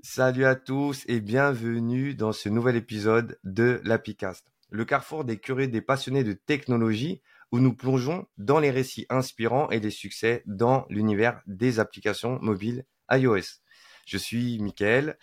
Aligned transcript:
Salut 0.00 0.44
à 0.44 0.54
tous 0.54 1.02
et 1.08 1.20
bienvenue 1.20 2.14
dans 2.14 2.32
ce 2.32 2.48
nouvel 2.48 2.76
épisode 2.76 3.36
de 3.42 3.80
l'Apicast, 3.82 4.52
le 4.70 4.84
carrefour 4.84 5.24
des 5.24 5.38
curieux 5.38 5.66
des 5.66 5.80
passionnés 5.80 6.22
de 6.22 6.34
technologie 6.34 7.20
où 7.50 7.58
nous 7.58 7.74
plongeons 7.74 8.28
dans 8.36 8.60
les 8.60 8.70
récits 8.70 9.06
inspirants 9.10 9.68
et 9.70 9.80
les 9.80 9.90
succès 9.90 10.44
dans 10.46 10.86
l'univers 10.88 11.42
des 11.48 11.80
applications 11.80 12.38
mobiles 12.40 12.84
iOS. 13.10 13.60
Je 14.06 14.18
suis 14.18 14.60
Mickaël, 14.60 15.18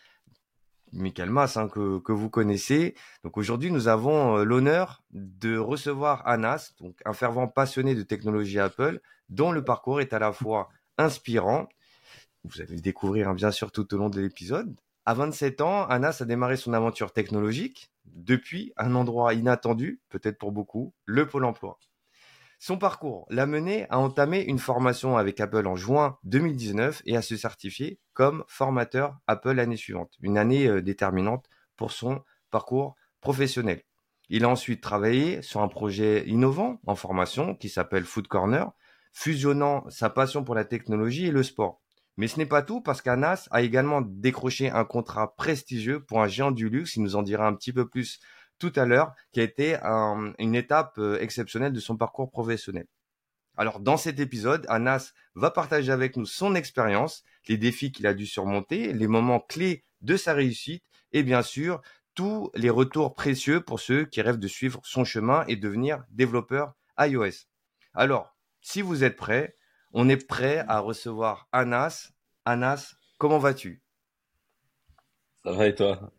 Michael 0.91 1.29
Mas, 1.29 1.55
hein, 1.55 1.69
que, 1.69 2.11
vous 2.11 2.29
connaissez. 2.29 2.95
Donc 3.23 3.37
aujourd'hui, 3.37 3.71
nous 3.71 3.87
avons 3.87 4.39
euh, 4.39 4.43
l'honneur 4.43 5.03
de 5.11 5.57
recevoir 5.57 6.27
Anas, 6.27 6.73
un 7.05 7.13
fervent 7.13 7.47
passionné 7.47 7.95
de 7.95 8.03
technologie 8.03 8.59
Apple, 8.59 8.99
dont 9.29 9.53
le 9.53 9.63
parcours 9.63 10.01
est 10.01 10.11
à 10.11 10.19
la 10.19 10.33
fois 10.33 10.67
inspirant. 10.97 11.69
Vous 12.45 12.61
allez 12.61 12.75
le 12.75 12.81
découvrir 12.81 13.29
hein, 13.29 13.33
bien 13.33 13.51
sûr 13.51 13.71
tout 13.71 13.93
au 13.93 13.97
long 13.97 14.09
de 14.09 14.21
l'épisode. 14.21 14.75
À 15.05 15.13
27 15.13 15.61
ans, 15.61 15.85
Anas 15.87 16.17
a 16.21 16.25
démarré 16.25 16.57
son 16.57 16.73
aventure 16.73 17.13
technologique 17.13 17.91
depuis 18.05 18.73
un 18.77 18.95
endroit 18.95 19.33
inattendu, 19.33 20.01
peut-être 20.09 20.37
pour 20.37 20.51
beaucoup, 20.51 20.93
le 21.05 21.27
Pôle 21.27 21.45
Emploi. 21.45 21.79
Son 22.57 22.77
parcours 22.77 23.27
l'a 23.29 23.45
mené 23.45 23.85
à 23.89 23.99
entamer 23.99 24.43
une 24.43 24.59
formation 24.59 25.17
avec 25.17 25.39
Apple 25.39 25.67
en 25.67 25.75
juin 25.75 26.17
2019 26.23 27.03
et 27.05 27.17
à 27.17 27.21
se 27.21 27.35
certifier 27.35 27.99
comme 28.13 28.43
formateur 28.47 29.19
Apple 29.27 29.51
l'année 29.51 29.77
suivante, 29.77 30.13
une 30.21 30.37
année 30.37 30.67
euh, 30.67 30.81
déterminante 30.81 31.47
pour 31.75 31.91
son 31.91 32.23
parcours 32.49 32.95
professionnel. 33.21 33.83
Il 34.29 34.45
a 34.45 34.49
ensuite 34.49 34.81
travaillé 34.81 35.41
sur 35.41 35.61
un 35.61 35.67
projet 35.67 36.27
innovant 36.27 36.79
en 36.87 36.95
formation 36.95 37.53
qui 37.53 37.69
s'appelle 37.69 38.05
Food 38.05 38.27
Corner, 38.27 38.71
fusionnant 39.13 39.87
sa 39.89 40.09
passion 40.09 40.43
pour 40.43 40.55
la 40.55 40.65
technologie 40.65 41.27
et 41.27 41.31
le 41.31 41.43
sport. 41.43 41.81
Mais 42.17 42.27
ce 42.27 42.37
n'est 42.37 42.45
pas 42.45 42.61
tout 42.61 42.81
parce 42.81 43.01
qu'Anas 43.01 43.47
a 43.51 43.61
également 43.61 44.01
décroché 44.01 44.69
un 44.69 44.85
contrat 44.85 45.35
prestigieux 45.35 46.03
pour 46.03 46.21
un 46.21 46.27
géant 46.27 46.51
du 46.51 46.69
luxe. 46.69 46.95
Il 46.95 47.03
nous 47.03 47.15
en 47.15 47.23
dira 47.23 47.45
un 47.45 47.53
petit 47.53 47.73
peu 47.73 47.87
plus 47.87 48.19
tout 48.57 48.71
à 48.75 48.85
l'heure, 48.85 49.13
qui 49.33 49.41
a 49.41 49.43
été 49.43 49.75
une 50.39 50.55
étape 50.55 50.97
euh, 50.97 51.19
exceptionnelle 51.19 51.73
de 51.73 51.79
son 51.79 51.97
parcours 51.97 52.31
professionnel. 52.31 52.87
Alors 53.57 53.79
dans 53.79 53.97
cet 53.97 54.19
épisode, 54.19 54.65
Anas 54.69 55.11
va 55.35 55.51
partager 55.51 55.91
avec 55.91 56.17
nous 56.17 56.25
son 56.25 56.55
expérience, 56.55 57.23
les 57.47 57.57
défis 57.57 57.91
qu'il 57.91 58.07
a 58.07 58.13
dû 58.13 58.25
surmonter, 58.25 58.93
les 58.93 59.07
moments 59.07 59.39
clés 59.39 59.83
de 60.01 60.17
sa 60.17 60.33
réussite 60.33 60.83
et 61.13 61.23
bien 61.23 61.41
sûr 61.41 61.81
tous 62.15 62.49
les 62.55 62.69
retours 62.69 63.13
précieux 63.13 63.61
pour 63.61 63.79
ceux 63.79 64.05
qui 64.05 64.21
rêvent 64.21 64.39
de 64.39 64.47
suivre 64.47 64.79
son 64.83 65.03
chemin 65.03 65.45
et 65.47 65.55
devenir 65.55 66.03
développeur 66.11 66.73
iOS. 66.97 67.47
Alors, 67.93 68.35
si 68.61 68.81
vous 68.81 69.03
êtes 69.03 69.17
prêts, 69.17 69.55
on 69.95 70.09
est 70.09 70.27
prêt 70.27 70.63
à 70.67 70.79
recevoir 70.79 71.47
Anas. 71.53 72.11
Anas, 72.43 72.95
comment 73.17 73.39
vas-tu? 73.39 73.81
Ça 75.43 75.53
va 75.53 75.67
et 75.67 75.73
toi? 75.73 76.11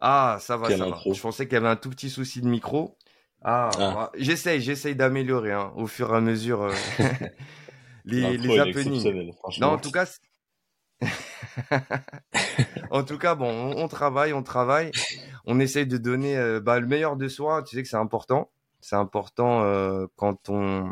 Ah, 0.00 0.38
ça 0.40 0.56
va, 0.56 0.70
ça 0.70 0.86
va. 0.86 0.98
Je 1.04 1.20
pensais 1.20 1.44
qu'il 1.44 1.54
y 1.54 1.58
avait 1.58 1.68
un 1.68 1.76
tout 1.76 1.90
petit 1.90 2.08
souci 2.08 2.40
de 2.40 2.48
micro. 2.48 2.96
Ah, 3.42 3.70
ah. 3.78 4.10
j'essaye, 4.16 4.60
j'essaye 4.60 4.96
d'améliorer 4.96 5.52
hein, 5.52 5.72
au 5.76 5.86
fur 5.86 6.12
et 6.12 6.16
à 6.16 6.20
mesure 6.20 6.62
euh, 6.62 6.74
les, 8.04 8.38
les 8.38 8.58
happenings. 8.58 9.32
Non, 9.60 9.68
en 9.68 9.78
tout 9.78 9.92
cas, 9.92 10.06
en 12.90 13.04
tout 13.04 13.18
cas, 13.18 13.34
bon, 13.34 13.74
on, 13.76 13.86
travaille, 13.86 14.32
on 14.32 14.42
travaille, 14.42 14.92
on 15.44 15.60
essaye 15.60 15.86
de 15.86 15.98
donner 15.98 16.38
euh, 16.38 16.58
bah, 16.58 16.80
le 16.80 16.86
meilleur 16.86 17.16
de 17.16 17.28
soi. 17.28 17.62
Tu 17.62 17.76
sais 17.76 17.82
que 17.82 17.88
c'est 17.88 17.96
important. 17.96 18.50
C'est 18.80 18.96
important 18.96 19.62
euh, 19.62 20.06
quand 20.16 20.48
on 20.48 20.90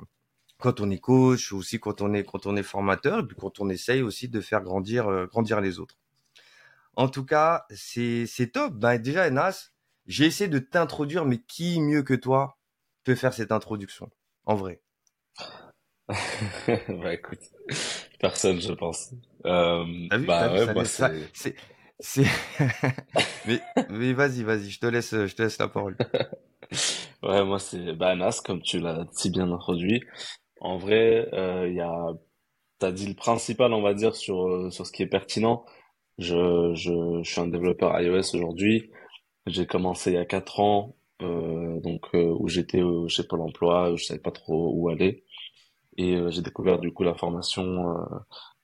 quand 0.59 0.81
on 0.81 0.91
est 0.91 0.99
coach, 0.99 1.53
aussi 1.53 1.79
quand 1.79 2.01
on 2.01 2.15
est 2.15 2.25
quand 2.25 2.47
on 2.47 2.57
est 2.57 2.63
formateur, 2.63 3.21
et 3.21 3.27
puis 3.27 3.37
quand 3.37 3.61
on 3.61 3.69
essaye 3.69 4.03
aussi 4.03 4.29
de 4.29 4.41
faire 4.41 4.63
grandir 4.63 5.27
grandir 5.27 5.61
les 5.61 5.79
autres. 5.79 5.99
En 6.97 7.09
tout 7.09 7.25
cas, 7.25 7.67
c'est 7.71 8.51
top. 8.53 8.75
Ben, 8.75 8.97
déjà, 8.99 9.29
Nas, 9.31 9.71
j'ai 10.07 10.25
essayé 10.25 10.49
de 10.49 10.59
t'introduire, 10.59 11.27
mais 11.27 11.39
qui 11.39 11.81
mieux 11.81 12.03
que 12.03 12.15
toi 12.15 12.59
peut 13.05 13.15
faire 13.15 13.35
cette 13.35 13.53
introduction, 13.53 14.11
en 14.45 14.57
vrai? 14.57 14.81
Bah 17.03 17.15
écoute, 17.15 17.41
personne, 18.21 18.61
je 18.61 18.73
pense. 18.73 19.13
Euh, 19.45 19.85
bah 20.27 20.53
ouais, 20.53 20.85
c'est... 21.99 22.27
mais, 23.47 23.61
mais 23.89 24.13
vas-y, 24.13 24.43
vas-y, 24.43 24.71
je 24.71 24.79
te 24.79 24.87
laisse, 24.87 25.11
je 25.11 25.35
te 25.35 25.43
laisse 25.43 25.59
la 25.59 25.69
parole. 25.69 25.97
ouais, 27.23 27.45
moi 27.45 27.59
c'est 27.59 27.95
bah, 27.95 28.15
Nas, 28.15 28.41
comme 28.45 28.63
tu 28.63 28.79
l'as 28.79 29.07
si 29.13 29.31
bien 29.31 29.51
introduit. 29.51 30.05
En 30.61 30.79
vrai, 30.79 31.29
euh, 31.35 31.69
y 31.71 31.81
a, 31.81 32.15
t'as 32.79 32.93
dit 32.93 33.07
le 33.07 33.15
principal, 33.15 33.73
on 33.73 33.83
va 33.83 33.95
dire, 33.95 34.17
sur 34.17 34.47
euh, 34.49 34.71
sur 34.71 34.87
ce 34.87 34.93
qui 34.93 35.03
est 35.03 35.07
pertinent. 35.07 35.65
Je, 36.19 36.73
je, 36.75 37.23
je 37.23 37.31
suis 37.31 37.41
un 37.41 37.49
développeur 37.49 37.99
iOS 38.01 38.35
aujourd'hui. 38.35 38.91
J'ai 39.47 39.67
commencé 39.67 40.11
il 40.13 40.15
y 40.15 40.19
a 40.19 40.25
quatre 40.27 40.61
ans, 40.61 40.97
euh, 41.23 41.81
donc 41.81 42.09
euh, 42.15 42.35
où 42.39 42.49
j'étais 42.49 42.81
euh, 42.83 43.09
chez 43.09 43.25
Pôle 43.25 43.43
Emploi, 43.43 43.95
je 43.97 44.05
savais 44.05 44.21
pas 44.21 44.33
trop 44.33 44.73
où 44.75 44.89
aller, 44.89 45.25
et 45.97 46.19
j'ai 46.31 46.43
découvert 46.43 46.79
du 46.79 46.93
coup 46.93 47.05
la 47.05 47.15
formation 47.15 47.97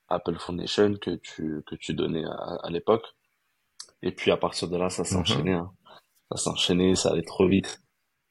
Apple 0.08 0.36
Foundation 0.38 0.94
que 0.96 1.12
tu 1.16 1.62
que 1.66 1.74
tu 1.76 1.94
donnais 1.94 2.24
à, 2.24 2.58
à 2.64 2.70
l'époque. 2.70 3.04
Et 4.02 4.12
puis 4.12 4.30
à 4.30 4.36
partir 4.36 4.68
de 4.68 4.76
là, 4.76 4.90
ça 4.90 5.04
s'est 5.04 5.14
mhm. 5.14 5.20
enchaîné. 5.22 5.52
Hein. 5.52 5.72
Ça 6.32 6.36
s'est 6.44 6.50
enchaîné, 6.50 6.94
ça 6.96 7.10
allait 7.10 7.22
trop 7.22 7.46
vite. 7.48 7.80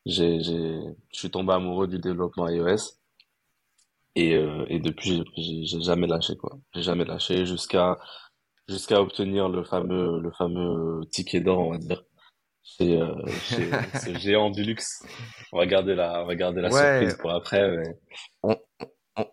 J'ai 0.06 0.42
j'ai 0.42 0.80
je 1.14 1.20
suis 1.20 1.32
tombé 1.32 1.54
amoureux 1.54 1.88
du 1.88 2.00
développement 2.00 2.48
iOS. 2.50 3.01
Et, 4.16 4.34
et 4.68 4.80
depuis, 4.80 5.24
j'ai 5.38 5.82
jamais 5.82 6.08
lâché 6.08 6.36
quoi. 6.36 6.60
J'ai 6.74 6.82
jamais 6.82 7.06
lâché 7.06 7.46
jusqu'à 7.46 7.98
jusqu'à 8.68 9.02
obtenir 9.02 9.48
le 9.48 9.64
fameux 9.64 10.20
le 10.20 10.32
fameux 10.32 11.02
ticket 11.12 11.40
d'or, 11.40 11.60
on 11.60 11.72
va 11.72 11.78
dire. 11.78 12.04
C'est 12.64 13.02
euh, 13.02 13.16
ce 13.96 14.14
géant 14.20 14.52
du 14.52 14.64
luxe. 14.64 15.04
On 15.52 15.58
va 15.58 15.66
garder 15.66 15.96
la 15.96 16.24
on 16.24 16.28
va 16.28 16.36
garder 16.36 16.62
la 16.62 16.72
surprise 16.72 17.18
pour 17.18 17.32
après. 17.32 17.84
On, 18.44 18.56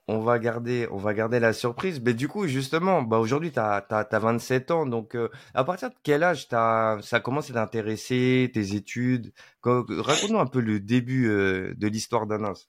on, 0.07 0.21
va 0.21 0.39
garder 0.39 0.89
on 0.91 0.97
va 0.97 1.13
garder 1.13 1.39
la 1.39 1.53
surprise. 1.53 2.01
Mais 2.01 2.15
du 2.15 2.29
coup 2.29 2.47
justement, 2.47 3.03
bah 3.03 3.19
aujourd'hui 3.19 3.53
tu 3.53 3.59
as, 3.59 3.85
as, 3.91 4.19
27 4.19 4.71
ans, 4.71 4.87
donc 4.87 5.15
euh, 5.15 5.29
à 5.55 5.65
partir 5.65 5.91
de 5.91 5.95
quel 6.03 6.23
âge 6.23 6.49
as, 6.53 6.99
ça 7.03 7.17
a 7.17 7.21
commencé 7.21 7.53
à 7.53 7.55
t'intéresser, 7.57 8.51
tes 8.53 8.75
études? 8.75 9.33
Raconte-nous 9.63 10.39
un 10.39 10.47
peu 10.47 10.61
le 10.61 10.81
début 10.81 11.29
euh, 11.29 11.75
de 11.77 11.87
l'histoire 11.87 12.27
d'Anas. 12.27 12.67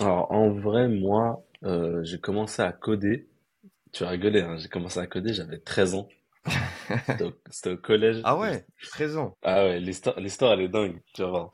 Alors 0.00 0.30
en 0.32 0.50
vrai, 0.50 0.88
moi, 0.88 1.44
euh, 1.64 2.02
j'ai 2.04 2.18
commencé 2.18 2.62
à 2.62 2.72
coder 2.72 3.28
tu 3.94 4.02
vas 4.02 4.10
rigoler, 4.10 4.42
hein. 4.42 4.56
J'ai 4.58 4.68
commencé 4.68 4.98
à 4.98 5.06
coder, 5.06 5.32
j'avais 5.32 5.58
13 5.58 5.94
ans. 5.94 6.08
C'était 7.50 7.70
au, 7.70 7.76
collège. 7.76 8.20
Ah 8.24 8.36
ouais, 8.36 8.66
13 8.90 9.16
ans. 9.16 9.36
Ah 9.42 9.64
ouais, 9.64 9.80
l'histoire, 9.80 10.18
l'histoire 10.18 10.52
elle 10.52 10.62
est 10.62 10.68
dingue, 10.68 11.00
tu 11.14 11.22
vas 11.22 11.28
voir. 11.28 11.50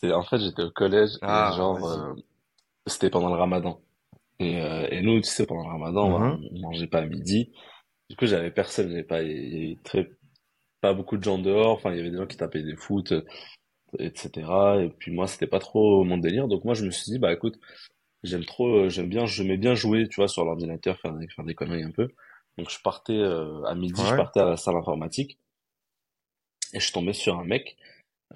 C'est, 0.00 0.10
en 0.12 0.22
fait, 0.22 0.38
j'étais 0.38 0.62
au 0.62 0.70
collège, 0.70 1.10
ah, 1.20 1.52
genre, 1.56 1.86
euh, 1.86 2.14
c'était 2.86 3.10
pendant 3.10 3.28
le 3.28 3.36
ramadan. 3.36 3.80
Et, 4.40 4.60
euh, 4.60 4.88
et 4.90 5.02
nous, 5.02 5.20
tu 5.20 5.28
sais, 5.28 5.46
pendant 5.46 5.64
le 5.64 5.72
ramadan, 5.72 6.08
on, 6.08 6.20
mm-hmm. 6.20 6.60
mangeait 6.60 6.86
pas 6.86 7.00
à 7.00 7.06
midi. 7.06 7.52
Du 8.08 8.16
coup, 8.16 8.26
j'avais 8.26 8.50
personne, 8.50 8.88
j'avais 8.88 9.04
pas, 9.04 9.22
il 9.22 9.54
y 9.54 9.56
avait 9.56 9.78
très, 9.84 10.10
pas 10.80 10.94
beaucoup 10.94 11.16
de 11.18 11.22
gens 11.22 11.38
dehors, 11.38 11.72
enfin, 11.76 11.92
il 11.92 11.98
y 11.98 12.00
avait 12.00 12.10
des 12.10 12.16
gens 12.16 12.26
qui 12.26 12.36
tapaient 12.36 12.62
des 12.62 12.76
foot, 12.76 13.12
etc. 13.98 14.30
Et 14.84 14.88
puis 14.98 15.12
moi, 15.12 15.26
c'était 15.26 15.46
pas 15.46 15.60
trop 15.60 16.04
mon 16.04 16.18
délire. 16.18 16.48
Donc 16.48 16.64
moi, 16.64 16.74
je 16.74 16.84
me 16.84 16.90
suis 16.90 17.12
dit, 17.12 17.18
bah 17.18 17.32
écoute, 17.32 17.58
J'aime 18.24 18.44
trop, 18.46 18.68
euh, 18.68 18.88
j'aime 18.88 19.08
bien, 19.10 19.26
j'aimais 19.26 19.58
bien 19.58 19.74
jouer, 19.74 20.08
tu 20.08 20.16
vois, 20.16 20.28
sur 20.28 20.44
l'ordinateur, 20.46 20.98
faire 20.98 21.12
des, 21.12 21.28
faire 21.28 21.44
des 21.44 21.54
conneries 21.54 21.82
un 21.84 21.90
peu. 21.90 22.08
Donc 22.56 22.70
je 22.70 22.80
partais 22.82 23.12
euh, 23.12 23.62
à 23.64 23.74
midi, 23.74 24.00
je 24.02 24.16
partais 24.16 24.40
à 24.40 24.46
la 24.46 24.56
salle 24.56 24.76
informatique 24.76 25.38
et 26.72 26.80
je 26.80 26.92
tombais 26.92 27.12
sur 27.12 27.38
un 27.38 27.44
mec. 27.44 27.76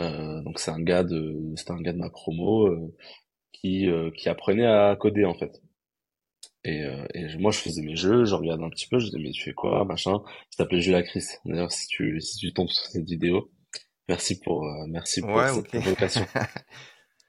Euh, 0.00 0.42
donc 0.42 0.58
c'est 0.60 0.70
un 0.70 0.82
gars 0.82 1.04
de, 1.04 1.54
c'était 1.56 1.72
un 1.72 1.80
gars 1.80 1.92
de 1.94 1.98
ma 1.98 2.10
promo 2.10 2.66
euh, 2.66 2.94
qui 3.52 3.88
euh, 3.88 4.10
qui 4.10 4.28
apprenait 4.28 4.66
à 4.66 4.94
coder 4.96 5.24
en 5.24 5.34
fait. 5.34 5.62
Et, 6.64 6.82
et 7.14 7.36
moi 7.38 7.50
je 7.52 7.60
faisais 7.60 7.82
mes 7.82 7.96
jeux, 7.96 8.24
je 8.24 8.34
regardais 8.34 8.64
un 8.64 8.70
petit 8.70 8.88
peu, 8.88 8.98
je 8.98 9.06
disais 9.06 9.18
mais 9.18 9.30
tu 9.30 9.42
fais 9.42 9.54
quoi, 9.54 9.84
machin. 9.84 10.20
Il 10.52 10.56
s'appelait 10.56 10.80
Jules 10.80 11.02
Chris. 11.04 11.24
D'ailleurs 11.46 11.72
si 11.72 11.86
tu 11.88 12.20
si 12.20 12.36
tu 12.38 12.52
tombes 12.52 12.68
sur 12.68 12.84
cette 12.86 13.06
vidéo, 13.06 13.50
merci 14.08 14.40
pour 14.40 14.66
merci 14.88 15.20
pour 15.20 15.40
cette 15.42 15.74
invocation. 15.74 16.26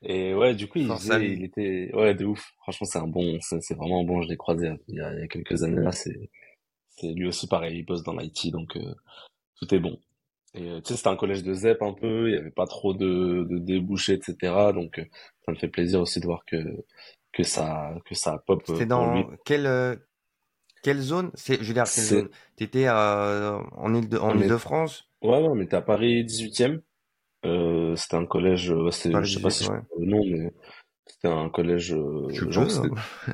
Et 0.01 0.33
ouais, 0.33 0.55
du 0.55 0.67
coup, 0.67 0.79
il, 0.79 0.89
il 1.21 1.43
était, 1.43 1.91
ouais, 1.93 2.15
de 2.15 2.25
ouf. 2.25 2.53
Franchement, 2.61 2.87
c'est 2.89 2.99
un 2.99 3.07
bon, 3.07 3.37
c'est 3.41 3.73
vraiment 3.75 4.01
un 4.01 4.05
bon. 4.05 4.21
Je 4.21 4.29
l'ai 4.29 4.37
croisé 4.37 4.71
il 4.87 4.95
y, 4.95 5.01
a, 5.01 5.13
il 5.13 5.19
y 5.19 5.23
a 5.23 5.27
quelques 5.27 5.63
années 5.63 5.81
là. 5.81 5.91
C'est, 5.91 6.29
lui 7.03 7.27
aussi 7.27 7.47
pareil. 7.47 7.79
Il 7.79 7.85
bosse 7.85 8.03
dans 8.03 8.15
l'IT, 8.15 8.51
donc 8.51 8.77
euh, 8.77 8.95
tout 9.57 9.73
est 9.73 9.79
bon. 9.79 9.99
Et 10.55 10.69
euh, 10.69 10.81
tu 10.81 10.89
sais, 10.89 10.97
c'était 10.97 11.09
un 11.09 11.15
collège 11.15 11.43
de 11.43 11.53
ZEP 11.53 11.81
un 11.81 11.93
peu. 11.93 12.29
Il 12.29 12.35
y 12.35 12.37
avait 12.37 12.49
pas 12.49 12.65
trop 12.65 12.93
de, 12.93 13.45
de 13.49 13.57
débouchés, 13.59 14.13
etc. 14.13 14.35
Donc, 14.73 14.99
euh, 14.99 15.05
ça 15.45 15.51
me 15.51 15.57
fait 15.57 15.67
plaisir 15.67 15.99
aussi 15.99 16.19
de 16.19 16.25
voir 16.25 16.43
que 16.45 16.57
que 17.33 17.43
ça 17.43 17.93
que 18.05 18.15
ça 18.15 18.41
pop. 18.47 18.63
C'est 18.65 18.85
dans 18.85 19.29
quelle 19.45 19.99
quelle 20.81 21.01
zone? 21.01 21.29
C'est, 21.33 21.61
je 21.61 21.67
veux 21.67 21.73
dire, 21.73 21.83
quelle 21.83 22.03
zone? 22.03 22.29
T'étais 22.55 22.89
en 22.89 23.93
Ile 23.93 24.07
de 24.07 24.17
en 24.17 24.37
Île-de-France? 24.39 25.08
Ouais, 25.21 25.41
ouais, 25.41 25.47
on 25.49 25.59
était 25.59 25.75
à 25.75 25.81
Paris 25.81 26.23
18e. 26.23 26.81
Euh, 27.45 27.95
c'était 27.95 28.15
un 28.15 28.25
collège, 28.25 28.71
euh, 28.71 28.89
je 28.91 29.33
sais 29.33 29.41
pas 29.41 29.49
si 29.49 29.63
je 29.63 29.71
le 29.71 30.05
nom, 30.05 30.23
mais 30.25 30.51
c'était 31.05 31.29
un 31.29 31.49
collège, 31.49 31.93
euh, 31.93 32.29
genre, 32.29 32.65
hein. 32.65 32.91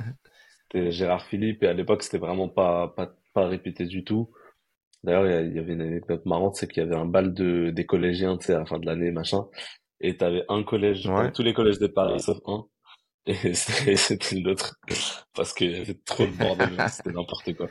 c'était 0.62 0.92
Gérard 0.92 1.24
Philippe, 1.26 1.64
et 1.64 1.68
à 1.68 1.72
l'époque, 1.72 2.04
c'était 2.04 2.18
vraiment 2.18 2.48
pas, 2.48 2.88
pas, 2.88 3.12
pas 3.34 3.48
répété 3.48 3.84
du 3.84 4.04
tout. 4.04 4.30
D'ailleurs, 5.02 5.42
il 5.42 5.54
y, 5.54 5.58
avait 5.58 5.72
une 5.72 5.82
anecdote 5.82 6.24
marrante, 6.24 6.56
c'est 6.56 6.68
qu'il 6.68 6.82
y 6.82 6.86
avait 6.86 6.96
un 6.96 7.04
bal 7.04 7.34
de, 7.34 7.70
des 7.70 7.86
collégiens, 7.86 8.36
tu 8.38 8.46
sais, 8.46 8.54
à 8.54 8.60
la 8.60 8.66
fin 8.66 8.78
de 8.78 8.86
l'année, 8.86 9.10
machin. 9.10 9.46
Et 10.00 10.16
t'avais 10.16 10.44
un 10.48 10.62
collège, 10.62 11.08
tous 11.34 11.42
les 11.42 11.54
collèges 11.54 11.78
de 11.78 11.86
Paris, 11.86 12.20
sauf 12.20 12.38
un. 12.46 12.64
Et 13.26 13.54
c'était 13.54 14.36
l'autre. 14.36 14.78
Parce 15.34 15.52
qu'il 15.52 15.72
y 15.72 15.80
avait 15.80 15.98
trop 16.04 16.26
de 16.26 16.32
bordel, 16.32 16.70
c'était 16.88 17.12
n'importe 17.12 17.54
quoi. 17.54 17.68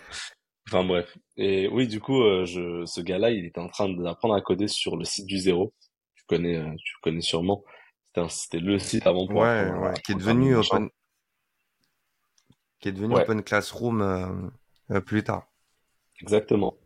Enfin 0.67 0.83
bref. 0.83 1.15
Et 1.37 1.67
oui, 1.67 1.87
du 1.87 1.99
coup, 1.99 2.21
euh, 2.23 2.45
je, 2.45 2.85
ce 2.85 2.99
gars-là, 2.99 3.29
il 3.29 3.45
était 3.45 3.59
en 3.59 3.67
train 3.67 3.87
d'apprendre 3.87 4.33
à 4.33 4.41
coder 4.41 4.67
sur 4.67 4.97
le 4.97 5.05
site 5.05 5.27
du 5.27 5.37
zéro. 5.37 5.73
Tu 6.15 6.23
connais, 6.27 6.57
euh, 6.57 6.73
tu 6.83 6.93
connais 7.01 7.21
sûrement. 7.21 7.63
C'était 8.29 8.59
le 8.59 8.79
site 8.79 9.05
avant 9.05 9.27
pour 9.27 9.41
ouais, 9.41 9.69
ouais, 9.69 9.93
qui 10.03 10.13
est 10.13 10.15
devenu 10.15 10.55
open, 10.55 10.89
qui 12.79 12.87
est 12.87 12.93
devenu 12.93 13.15
open 13.15 13.43
classroom 13.43 14.49
euh, 14.89 15.01
plus 15.01 15.23
tard. 15.23 15.47
Exactement. 16.21 16.77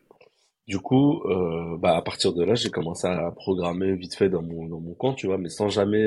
Du 0.68 0.80
coup, 0.80 1.24
bah 1.80 1.96
à 1.96 2.02
partir 2.02 2.34
de 2.34 2.44
là, 2.44 2.56
j'ai 2.56 2.72
commencé 2.72 3.08
à 3.08 3.32
programmer 3.32 3.96
vite 3.96 4.16
fait 4.16 4.30
dans 4.30 4.42
mon 4.42 4.68
dans 4.68 4.80
mon 4.80 4.96
coin, 4.96 5.14
tu 5.14 5.28
vois, 5.28 5.38
mais 5.38 5.50
sans 5.50 5.70
jamais 5.70 6.04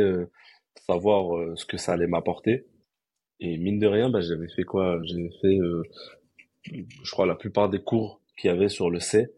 savoir 0.88 1.56
ce 1.56 1.64
que 1.66 1.76
ça 1.76 1.92
allait 1.92 2.08
m'apporter. 2.08 2.66
Et 3.38 3.58
mine 3.58 3.78
de 3.78 3.86
rien, 3.86 4.10
bah 4.10 4.20
j'avais 4.20 4.48
fait 4.48 4.64
quoi? 4.64 4.98
J'avais 5.04 5.30
fait 5.40 5.58
je 6.64 7.10
crois, 7.10 7.26
la 7.26 7.34
plupart 7.34 7.68
des 7.68 7.82
cours 7.82 8.20
qu'il 8.36 8.48
y 8.48 8.52
avait 8.52 8.68
sur 8.68 8.90
le 8.90 9.00
C. 9.00 9.32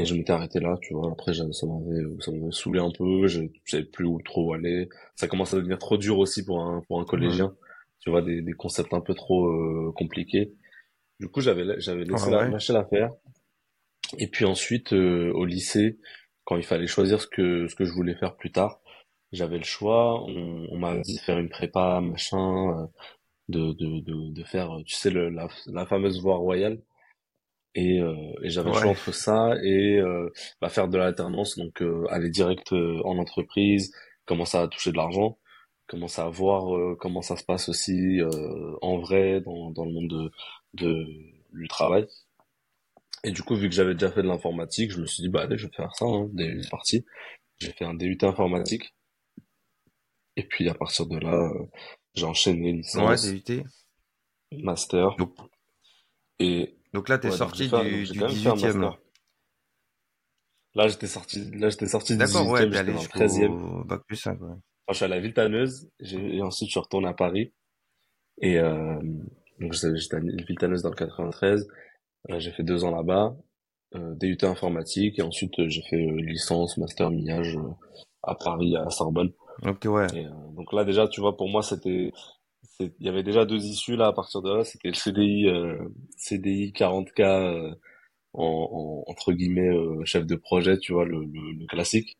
Et 0.00 0.04
je 0.04 0.14
m'étais 0.14 0.30
arrêté 0.32 0.60
là, 0.60 0.78
tu 0.80 0.94
vois. 0.94 1.10
Après, 1.10 1.34
ça 1.34 1.42
m'avait, 1.42 2.02
ça 2.20 2.30
m'avait 2.30 2.52
saoulé 2.52 2.78
un 2.78 2.92
peu. 2.96 3.26
Je 3.26 3.42
savais 3.66 3.82
plus 3.84 4.04
où 4.04 4.22
trop 4.22 4.52
aller. 4.52 4.88
Ça 5.16 5.26
commence 5.26 5.52
à 5.54 5.56
devenir 5.56 5.78
trop 5.78 5.96
dur 5.96 6.18
aussi 6.18 6.44
pour 6.44 6.60
un, 6.62 6.82
pour 6.86 7.00
un 7.00 7.04
collégien. 7.04 7.56
Tu 8.00 8.10
vois, 8.10 8.22
des, 8.22 8.40
des 8.40 8.52
concepts 8.52 8.94
un 8.94 9.00
peu 9.00 9.14
trop 9.14 9.48
euh, 9.48 9.92
compliqués. 9.96 10.52
Du 11.18 11.28
coup, 11.28 11.40
j'avais, 11.40 11.80
j'avais 11.80 12.04
laissé 12.04 12.30
la, 12.30 12.46
lâché 12.48 12.72
l'affaire. 12.72 13.10
Et 14.18 14.28
puis 14.28 14.44
ensuite, 14.44 14.92
euh, 14.92 15.32
au 15.34 15.44
lycée, 15.44 15.98
quand 16.44 16.56
il 16.56 16.62
fallait 16.62 16.86
choisir 16.86 17.20
ce 17.20 17.26
que, 17.26 17.66
ce 17.66 17.74
que 17.74 17.84
je 17.84 17.92
voulais 17.92 18.14
faire 18.14 18.36
plus 18.36 18.52
tard, 18.52 18.80
j'avais 19.32 19.58
le 19.58 19.64
choix. 19.64 20.22
On, 20.22 20.68
on 20.70 20.78
m'a 20.78 20.96
dit 20.98 21.16
de 21.16 21.20
faire 21.20 21.38
une 21.40 21.48
prépa, 21.48 22.00
machin. 22.00 22.88
Euh, 23.50 23.72
de, 23.72 23.72
de, 23.72 24.00
de, 24.00 24.32
de 24.32 24.44
faire, 24.44 24.70
tu 24.84 24.94
sais, 24.94 25.10
le, 25.10 25.30
la, 25.30 25.48
la 25.66 25.86
fameuse 25.86 26.20
voie 26.20 26.36
royale. 26.36 26.82
Et, 27.74 28.00
euh, 28.00 28.14
et 28.42 28.50
j'avais 28.50 28.70
le 28.70 28.74
choix 28.76 28.90
entre 28.90 29.12
ça 29.12 29.54
et 29.62 29.98
euh, 29.98 30.30
bah, 30.60 30.68
faire 30.68 30.88
de 30.88 30.98
l'alternance, 30.98 31.56
donc 31.56 31.80
euh, 31.82 32.06
aller 32.10 32.30
direct 32.30 32.72
euh, 32.72 33.00
en 33.04 33.18
entreprise, 33.18 33.94
commencer 34.26 34.56
à 34.58 34.66
toucher 34.68 34.90
de 34.90 34.96
l'argent, 34.96 35.38
commencer 35.86 36.20
à 36.20 36.28
voir 36.28 36.74
euh, 36.76 36.96
comment 36.98 37.22
ça 37.22 37.36
se 37.36 37.44
passe 37.44 37.68
aussi 37.68 38.20
en 38.82 38.98
vrai 38.98 39.40
dans, 39.42 39.70
dans 39.70 39.84
le 39.84 39.92
monde 39.92 40.08
de, 40.08 40.30
de, 40.74 41.06
du 41.52 41.68
travail. 41.68 42.06
Et 43.24 43.30
du 43.30 43.42
coup, 43.42 43.54
vu 43.56 43.68
que 43.68 43.74
j'avais 43.74 43.94
déjà 43.94 44.10
fait 44.10 44.22
de 44.22 44.28
l'informatique, 44.28 44.90
je 44.90 45.00
me 45.00 45.06
suis 45.06 45.22
dit, 45.22 45.28
bah 45.28 45.42
allez, 45.42 45.58
je 45.58 45.66
vais 45.66 45.72
faire 45.76 45.94
ça, 45.94 46.04
hein, 46.06 46.28
c'est 46.36 46.70
parti. 46.70 47.04
J'ai 47.58 47.72
fait 47.72 47.84
un 47.84 47.94
DUT 47.94 48.18
informatique. 48.22 48.94
Et 50.36 50.42
puis 50.44 50.68
à 50.68 50.74
partir 50.74 51.06
de 51.06 51.18
là, 51.18 51.50
j'ai 52.18 52.26
enchaîné 52.26 52.72
licence, 52.72 53.26
DUT. 53.26 53.64
master. 54.52 55.16
Donc, 55.16 55.34
et 56.38 56.76
donc 56.92 57.08
là, 57.08 57.18
t'es 57.18 57.30
sorti 57.30 57.68
du, 57.68 58.04
du 58.04 58.18
18e. 58.20 58.96
Là, 60.74 60.86
j'étais 60.88 61.06
sorti, 61.06 61.50
là, 61.52 61.70
j'étais 61.70 61.88
sorti 61.88 62.16
du 62.16 62.22
18e, 62.22 62.50
ouais, 62.50 62.60
j'étais 62.70 62.92
dans 62.92 63.02
le 63.02 63.08
13e. 63.08 63.86
Bac 63.86 64.02
plus 64.06 64.16
5, 64.16 64.40
ouais. 64.40 64.54
je 64.90 64.94
suis 64.94 65.04
à 65.04 65.20
Villetaneuse, 65.20 65.90
et 66.00 66.42
ensuite 66.42 66.68
je 66.68 66.72
suis 66.72 66.80
retourné 66.80 67.08
à 67.08 67.14
Paris. 67.14 67.52
Et 68.40 68.58
euh, 68.58 68.98
donc 69.60 69.72
j'étais 69.72 70.16
à 70.16 70.20
Villetaneuse 70.20 70.82
dans 70.82 70.90
le 70.90 70.96
93. 70.96 71.66
j'ai 72.36 72.52
fait 72.52 72.62
deux 72.62 72.84
ans 72.84 72.94
là-bas, 72.94 73.36
euh, 73.96 74.14
DUT 74.14 74.38
informatique, 74.42 75.18
et 75.18 75.22
ensuite 75.22 75.52
j'ai 75.66 75.82
fait 75.82 75.96
euh, 75.96 76.20
licence, 76.20 76.76
master, 76.76 77.10
millage 77.10 77.56
euh, 77.56 77.70
à 78.22 78.34
Paris, 78.34 78.76
à 78.76 78.88
Sorbonne. 78.90 79.32
Ok, 79.64 79.84
ouais. 79.86 80.06
Et, 80.14 80.26
euh, 80.26 80.30
donc 80.56 80.72
là, 80.72 80.84
déjà, 80.84 81.08
tu 81.08 81.20
vois, 81.20 81.36
pour 81.36 81.48
moi, 81.48 81.62
c'était, 81.62 82.12
il 82.80 82.92
y 83.00 83.08
avait 83.08 83.22
déjà 83.22 83.44
deux 83.44 83.64
issues 83.64 83.96
là 83.96 84.08
à 84.08 84.12
partir 84.12 84.42
de 84.42 84.52
là. 84.52 84.64
C'était 84.64 84.88
le 84.88 84.94
CDI, 84.94 85.46
euh, 85.48 85.78
CDI 86.16 86.72
40K 86.72 87.22
euh, 87.22 87.74
en, 88.34 89.04
en, 89.06 89.10
entre 89.10 89.32
guillemets 89.32 89.68
euh, 89.68 90.04
chef 90.04 90.26
de 90.26 90.36
projet, 90.36 90.78
tu 90.78 90.92
vois, 90.92 91.04
le, 91.04 91.24
le, 91.24 91.52
le 91.52 91.66
classique. 91.66 92.18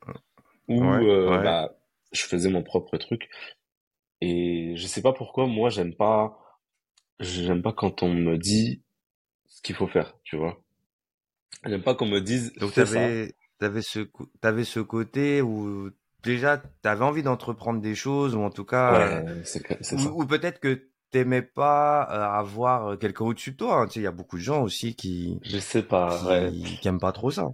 Où 0.69 0.82
euh, 0.82 1.43
bah, 1.43 1.76
je 2.12 2.23
faisais 2.23 2.50
mon 2.50 2.62
propre 2.62 2.96
truc. 2.99 3.29
Et 4.20 4.75
je 4.76 4.87
sais 4.87 5.02
pas 5.02 5.12
pourquoi, 5.12 5.46
moi, 5.46 5.70
j'aime 5.70 5.94
pas, 5.94 6.38
j'aime 7.20 7.62
pas 7.62 7.73
quand 7.73 8.02
on 8.02 8.12
me 8.12 8.37
dit 8.37 8.82
ce 9.49 9.62
qu'il 9.62 9.76
faut 9.76 9.87
faire, 9.87 10.19
tu 10.25 10.37
vois. 10.37 10.61
J'aime 11.64 11.82
pas 11.82 11.94
qu'on 11.94 12.06
me 12.06 12.20
dise. 12.20 12.52
Donc 12.55 12.75
t'avais, 12.75 13.34
t'avais 13.58 13.82
ce, 13.82 14.08
t'avais 14.41 14.64
ce 14.64 14.81
côté 14.81 15.43
où 15.43 15.91
déjà, 16.29 16.59
tu 16.59 16.89
avais 16.89 17.05
envie 17.05 17.23
d'entreprendre 17.23 17.81
des 17.81 17.95
choses, 17.95 18.35
ou 18.35 18.41
en 18.41 18.51
tout 18.51 18.65
cas, 18.65 19.23
euh, 19.25 19.43
ou, 20.15 20.27
peut-être 20.27 20.61
que 20.61 20.89
t'aimais 21.11 21.43
pas 21.43 22.07
euh, 22.11 22.39
avoir 22.39 22.89
euh, 22.89 22.97
quelqu'un 22.97 23.25
au-dessus 23.25 23.53
de 23.53 23.57
toi. 23.57 23.81
Hein. 23.81 23.87
Tu 23.87 23.95
sais, 23.95 24.01
il 24.01 24.05
y 24.05 24.07
a 24.07 24.13
beaucoup 24.13 24.37
de 24.37 24.43
gens 24.43 24.63
aussi 24.63 24.95
qui, 24.95 25.39
je 25.43 25.59
sais 25.59 25.83
pas, 25.83 26.51
qui, 26.81 26.87
aiment 26.87 27.01
pas 27.01 27.13
trop 27.13 27.31
ça. 27.31 27.49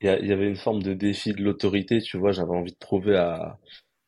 Il 0.00 0.08
y, 0.08 0.32
avait 0.32 0.48
une 0.48 0.56
forme 0.56 0.82
de 0.82 0.92
défi 0.92 1.32
de 1.32 1.42
l'autorité, 1.42 2.00
tu 2.00 2.18
vois. 2.18 2.32
J'avais 2.32 2.50
envie 2.50 2.72
de 2.72 2.78
prouver 2.78 3.16
à, 3.16 3.58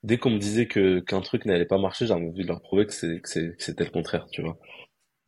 dès 0.03 0.19
qu'on 0.19 0.31
me 0.31 0.39
disait 0.39 0.67
que 0.67 1.01
qu'un 1.01 1.23
truc 1.23 1.47
n'allait 1.47 1.65
pas 1.65 1.79
marcher, 1.79 2.07
j'avais 2.07 2.27
envie 2.27 2.43
de 2.43 2.49
leur 2.49 2.61
prouver 2.61 2.87
que 2.87 2.93
c'est 2.93 3.21
que 3.21 3.55
c'était 3.59 3.85
le 3.85 3.91
contraire, 3.91 4.27
tu 4.31 4.43
vois. 4.43 4.59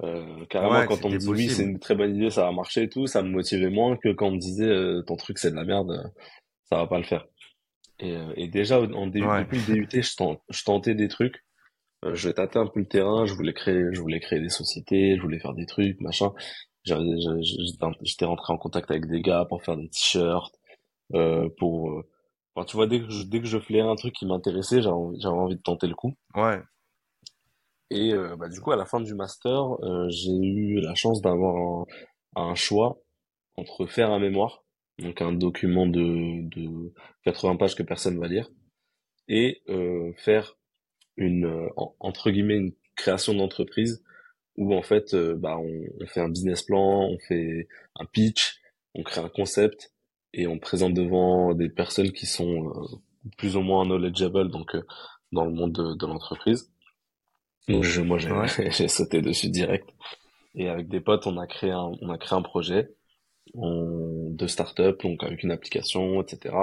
Euh, 0.03 0.45
carrément, 0.51 0.87
quand 0.87 1.05
on 1.07 1.11
me 1.11 1.17
dit 1.17 1.27
oui, 1.27 1.49
c'est 1.49 1.65
une 1.65 1.79
très 1.79 1.95
bonne 1.95 2.15
idée, 2.15 2.31
ça 2.31 2.45
va 2.45 2.53
marcher 2.53 2.83
et 2.83 2.89
tout, 2.89 3.07
ça 3.07 3.23
me 3.23 3.31
motivait 3.31 3.71
moins 3.71 3.97
que 3.97 4.13
quand 4.13 4.29
on 4.29 4.33
me 4.33 4.39
disait 4.39 4.71
ton 5.07 5.17
truc 5.17 5.39
c'est 5.39 5.51
de 5.51 5.57
la 5.57 5.65
merde, 5.65 6.13
ça 6.69 6.77
va 6.77 6.87
pas 6.87 6.99
le 6.99 7.05
faire. 7.05 7.27
Et, 8.01 8.17
euh, 8.17 8.33
et 8.37 8.49
déjà, 8.49 8.81
en 8.81 9.07
depuis 9.07 9.59
le 9.59 9.87
DUT, 9.87 9.89
je, 9.93 10.25
je 10.49 10.65
tentais 10.65 10.95
des 10.95 11.09
trucs. 11.09 11.45
Euh, 12.05 12.15
je 12.15 12.31
tâtais 12.31 12.59
un 12.59 12.67
peu 12.67 12.81
le 12.81 12.87
terrain, 12.87 13.27
je 13.27 13.35
voulais 13.35 13.53
créer, 13.53 13.87
je 13.93 14.01
voulais 14.01 14.21
créer 14.21 14.41
des 14.41 14.49
sociétés, 14.49 15.17
je 15.17 15.23
voulais 15.23 15.41
faire 15.41 15.55
des 15.55 15.67
trucs, 15.67 16.01
machin. 16.01 16.33
J'étais 16.85 18.25
rentré 18.25 18.53
en 18.53 18.59
contact 18.59 18.91
avec 18.91 19.07
des 19.07 19.21
gars 19.21 19.45
pour 19.49 19.63
faire 19.63 19.77
des 19.77 19.89
t-shirts, 19.89 20.55
euh, 21.15 21.49
pour, 21.59 21.91
euh, 21.91 22.09
enfin, 22.55 22.65
tu 22.65 22.77
vois, 22.77 22.87
dès 22.87 23.01
que 23.01 23.11
je, 23.11 23.25
dès 23.25 23.41
que 23.41 23.47
je 23.47 23.59
flairais 23.59 23.89
un 23.89 23.97
truc 23.97 24.15
qui 24.15 24.27
m'intéressait, 24.27 24.81
j'avais 24.81 24.95
envie 25.27 25.57
de 25.57 25.63
tenter 25.63 25.87
le 25.87 25.95
coup. 25.95 26.15
Ouais. 26.35 26.61
Et 27.91 28.13
euh, 28.13 28.37
bah, 28.37 28.49
du 28.49 28.61
coup, 28.61 28.71
à 28.71 28.77
la 28.77 28.85
fin 28.85 29.01
du 29.01 29.15
master, 29.15 29.83
euh, 29.83 30.09
j'ai 30.11 30.37
eu 30.37 30.81
la 30.81 30.95
chance 30.95 31.23
d'avoir 31.23 31.57
un, 31.57 31.87
un, 32.37 32.55
choix 32.55 32.99
entre 33.57 33.87
faire 33.87 34.11
un 34.11 34.19
mémoire 34.19 34.65
donc 34.99 35.23
un 35.23 35.33
document 35.33 35.87
de, 35.87 36.49
de 36.49 36.93
80 37.25 37.57
pages 37.57 37.75
que 37.75 37.83
personne 37.83 38.19
va 38.19 38.29
lire, 38.29 38.51
et 39.29 39.63
euh, 39.69 40.13
faire 40.17 40.57
une 41.17 41.47
euh, 41.47 41.69
entre 42.01 42.31
guillemets 42.31 42.57
une 42.57 42.73
création 42.97 43.35
d'entreprise 43.35 44.03
où 44.57 44.75
en 44.75 44.83
fait 44.83 45.15
euh, 45.15 45.37
bah 45.37 45.59
on, 45.59 46.07
fait 46.07 46.21
un 46.21 46.29
business 46.29 46.63
plan, 46.63 47.09
on 47.09 47.19
fait 47.19 47.69
un 47.97 48.07
pitch, 48.07 48.61
on 48.95 49.03
crée 49.03 49.21
un 49.21 49.29
concept 49.29 49.93
et 50.33 50.47
on 50.47 50.59
présente 50.59 50.95
devant 50.95 51.55
des 51.55 51.69
personnes 51.69 52.13
qui 52.13 52.27
sont 52.27 52.73
plus 53.37 53.57
ou 53.57 53.61
moins 53.61 53.85
knowledgeable 53.85 54.51
donc 54.51 54.77
dans 55.33 55.45
le 55.45 55.53
monde 55.53 55.73
de, 55.73 55.95
de 55.95 56.07
l'entreprise. 56.07 56.73
Donc 57.69 57.85
je, 57.85 58.01
moi 58.01 58.19
j'ai 58.47 58.89
sauté 58.89 59.21
dessus 59.21 59.51
direct. 59.51 59.89
Et 60.55 60.69
avec 60.69 60.89
des 60.89 61.01
potes 61.01 61.27
on 61.27 61.37
a 61.37 61.47
créé 61.47 61.71
un 61.71 61.93
on 62.01 62.11
a 62.11 62.19
créé 62.19 62.37
un 62.37 62.43
projet 62.43 62.91
de 63.55 64.47
start-up, 64.47 65.01
donc 65.03 65.23
avec 65.25 65.43
une 65.43 65.51
application, 65.51 66.23
etc. 66.23 66.55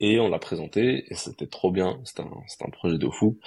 Et 0.00 0.20
on 0.20 0.28
l'a 0.28 0.38
présenté 0.38 1.04
et 1.10 1.14
c'était 1.14 1.46
trop 1.46 1.70
bien. 1.70 2.00
C'était 2.04 2.22
un, 2.22 2.66
un 2.66 2.70
projet 2.70 2.98
de 2.98 3.08
fou. 3.08 3.38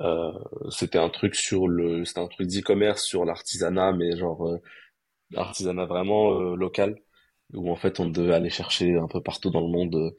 Euh, 0.00 0.32
c'était 0.70 0.98
un 0.98 1.10
truc 1.10 1.34
sur 1.34 1.68
le, 1.68 2.04
c'était 2.04 2.20
un 2.20 2.28
truc 2.28 2.48
d'e-commerce 2.48 3.04
sur 3.04 3.24
l'artisanat, 3.24 3.92
mais 3.92 4.16
genre 4.16 4.48
euh, 4.48 4.58
l'artisanat 5.30 5.86
vraiment 5.86 6.32
euh, 6.40 6.56
local, 6.56 6.96
où 7.54 7.70
en 7.70 7.76
fait 7.76 8.00
on 8.00 8.08
devait 8.08 8.34
aller 8.34 8.50
chercher 8.50 8.96
un 8.96 9.08
peu 9.08 9.22
partout 9.22 9.50
dans 9.50 9.60
le 9.60 9.68
monde 9.68 9.94
euh, 9.96 10.10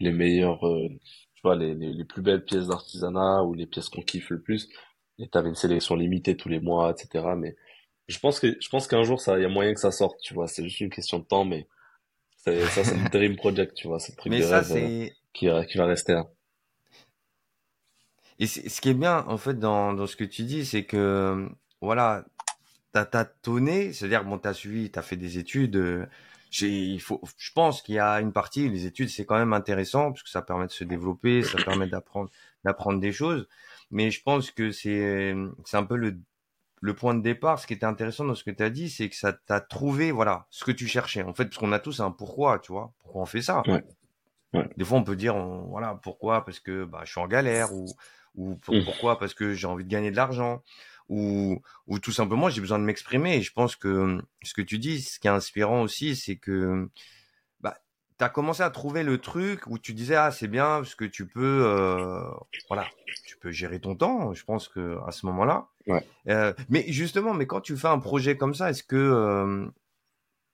les 0.00 0.12
meilleurs, 0.12 0.60
tu 0.60 1.40
vois, 1.44 1.56
les, 1.56 1.74
les, 1.74 1.92
les, 1.92 2.04
plus 2.04 2.22
belles 2.22 2.44
pièces 2.44 2.68
d'artisanat 2.68 3.42
ou 3.44 3.54
les 3.54 3.66
pièces 3.66 3.88
qu'on 3.88 4.02
kiffe 4.02 4.30
le 4.30 4.40
plus. 4.42 4.68
Et 5.18 5.28
t'avais 5.28 5.48
une 5.48 5.54
sélection 5.56 5.96
limitée 5.96 6.36
tous 6.36 6.48
les 6.48 6.60
mois, 6.60 6.92
etc. 6.92 7.26
Mais 7.36 7.56
je 8.08 8.18
pense 8.18 8.40
que 8.40 8.56
je 8.60 8.68
pense 8.68 8.86
qu'un 8.86 9.04
jour 9.04 9.20
ça, 9.20 9.38
il 9.38 9.42
y 9.42 9.44
a 9.44 9.48
moyen 9.48 9.74
que 9.74 9.80
ça 9.80 9.92
sorte, 9.92 10.20
tu 10.20 10.34
vois. 10.34 10.48
C'est 10.48 10.64
juste 10.64 10.80
une 10.80 10.90
question 10.90 11.18
de 11.18 11.24
temps, 11.24 11.44
mais 11.44 11.66
ça, 12.36 12.52
c'est 12.84 12.96
le 13.02 13.08
dream 13.10 13.36
project, 13.36 13.74
tu 13.74 13.88
vois. 13.88 14.00
C'est 14.00 14.12
le 14.12 14.16
truc 14.16 14.32
de 14.32 14.44
rêve 14.44 14.72
euh, 14.72 15.08
qui, 15.32 15.48
qui 15.70 15.78
va 15.78 15.86
rester 15.86 16.14
là. 16.14 16.26
Et 18.40 18.46
ce 18.46 18.80
qui 18.80 18.90
est 18.90 18.94
bien, 18.94 19.24
en 19.26 19.36
fait, 19.36 19.58
dans, 19.58 19.92
dans 19.92 20.06
ce 20.06 20.14
que 20.14 20.24
tu 20.24 20.42
dis, 20.42 20.64
c'est 20.64 20.84
que, 20.84 21.48
voilà, 21.80 22.24
t'as 22.92 23.04
tâtonné, 23.04 23.92
c'est-à-dire, 23.92 24.24
bon, 24.24 24.38
t'as 24.38 24.54
suivi, 24.54 24.90
t'as 24.90 25.02
fait 25.02 25.16
des 25.16 25.38
études, 25.38 25.76
euh, 25.76 26.06
il 26.62 27.00
faut, 27.00 27.20
je 27.36 27.52
pense 27.52 27.82
qu'il 27.82 27.96
y 27.96 27.98
a 27.98 28.20
une 28.20 28.32
partie, 28.32 28.68
les 28.68 28.86
études, 28.86 29.08
c'est 29.08 29.26
quand 29.26 29.38
même 29.38 29.52
intéressant, 29.52 30.12
parce 30.12 30.22
que 30.22 30.30
ça 30.30 30.40
permet 30.42 30.66
de 30.66 30.72
se 30.72 30.84
développer, 30.84 31.42
ça 31.42 31.58
permet 31.64 31.88
d'apprendre, 31.88 32.30
d'apprendre 32.64 33.00
des 33.00 33.12
choses, 33.12 33.48
mais 33.90 34.12
je 34.12 34.22
pense 34.22 34.52
que 34.52 34.70
c'est, 34.70 35.34
c'est 35.64 35.76
un 35.76 35.84
peu 35.84 35.96
le 35.96 36.16
le 36.80 36.94
point 36.94 37.14
de 37.14 37.22
départ, 37.22 37.58
ce 37.58 37.66
qui 37.66 37.72
était 37.72 37.86
intéressant 37.86 38.24
dans 38.24 38.34
ce 38.34 38.44
que 38.44 38.50
tu 38.50 38.62
as 38.62 38.70
dit, 38.70 38.90
c'est 38.90 39.08
que 39.08 39.16
ça 39.16 39.32
t'a 39.32 39.60
trouvé, 39.60 40.12
voilà, 40.12 40.46
ce 40.50 40.64
que 40.64 40.72
tu 40.72 40.86
cherchais. 40.86 41.22
En 41.22 41.34
fait, 41.34 41.46
parce 41.46 41.58
qu'on 41.58 41.72
a 41.72 41.78
tous 41.78 42.00
un 42.00 42.10
pourquoi, 42.10 42.58
tu 42.58 42.72
vois, 42.72 42.92
pourquoi 43.00 43.22
on 43.22 43.26
fait 43.26 43.42
ça? 43.42 43.62
Des 44.52 44.84
fois, 44.84 44.98
on 44.98 45.04
peut 45.04 45.16
dire, 45.16 45.36
voilà, 45.36 45.98
pourquoi? 46.02 46.44
Parce 46.44 46.60
que 46.60 46.84
bah, 46.84 47.02
je 47.04 47.10
suis 47.10 47.20
en 47.20 47.26
galère, 47.26 47.72
ou, 47.74 47.86
ou 48.34 48.58
mmh. 48.68 48.84
pourquoi? 48.84 49.18
Parce 49.18 49.34
que 49.34 49.54
j'ai 49.54 49.66
envie 49.66 49.84
de 49.84 49.90
gagner 49.90 50.10
de 50.10 50.16
l'argent, 50.16 50.62
ou, 51.08 51.60
ou 51.86 51.98
tout 51.98 52.12
simplement, 52.12 52.48
j'ai 52.48 52.60
besoin 52.60 52.78
de 52.78 52.84
m'exprimer. 52.84 53.36
Et 53.36 53.42
je 53.42 53.52
pense 53.52 53.76
que 53.76 54.18
ce 54.42 54.54
que 54.54 54.62
tu 54.62 54.78
dis, 54.78 55.02
ce 55.02 55.18
qui 55.18 55.26
est 55.26 55.30
inspirant 55.30 55.82
aussi, 55.82 56.16
c'est 56.16 56.36
que 56.36 56.88
tu 58.18 58.24
as 58.24 58.28
commencé 58.28 58.62
à 58.62 58.70
trouver 58.70 59.02
le 59.04 59.18
truc 59.18 59.66
où 59.66 59.78
tu 59.78 59.94
disais 59.94 60.16
ah 60.16 60.30
c'est 60.30 60.48
bien 60.48 60.78
parce 60.78 60.94
que 60.94 61.04
tu 61.04 61.26
peux 61.26 61.64
euh, 61.64 62.22
voilà 62.68 62.86
tu 63.24 63.36
peux 63.38 63.50
gérer 63.50 63.80
ton 63.80 63.94
temps 63.94 64.34
je 64.34 64.44
pense 64.44 64.68
que 64.68 64.98
à 65.06 65.12
ce 65.12 65.26
moment-là. 65.26 65.68
Ouais. 65.86 66.04
euh, 66.28 66.52
mais 66.68 66.84
justement 66.88 67.32
mais 67.32 67.46
quand 67.46 67.60
tu 67.60 67.76
fais 67.76 67.88
un 67.88 67.98
projet 67.98 68.36
comme 68.36 68.54
ça 68.54 68.70
est-ce 68.70 68.82
que 68.82 68.96
euh, 68.96 69.66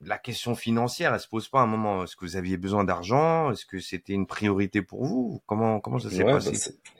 la 0.02 0.18
question 0.18 0.54
financière 0.54 1.14
elle 1.14 1.20
se 1.20 1.28
pose 1.28 1.48
pas 1.48 1.60
à 1.60 1.62
un 1.62 1.66
moment? 1.66 2.04
Est-ce 2.04 2.16
que 2.16 2.24
vous 2.24 2.36
aviez 2.36 2.56
besoin 2.56 2.84
d'argent? 2.84 3.50
Est-ce 3.50 3.64
que 3.64 3.78
c'était 3.78 4.12
une 4.12 4.26
priorité 4.26 4.82
pour 4.82 5.04
vous? 5.04 5.42
Comment 5.46 5.80
comment 5.80 5.98
ça 5.98 6.10
s'est 6.10 6.24
passé 6.24 6.52
bah, 6.52 6.90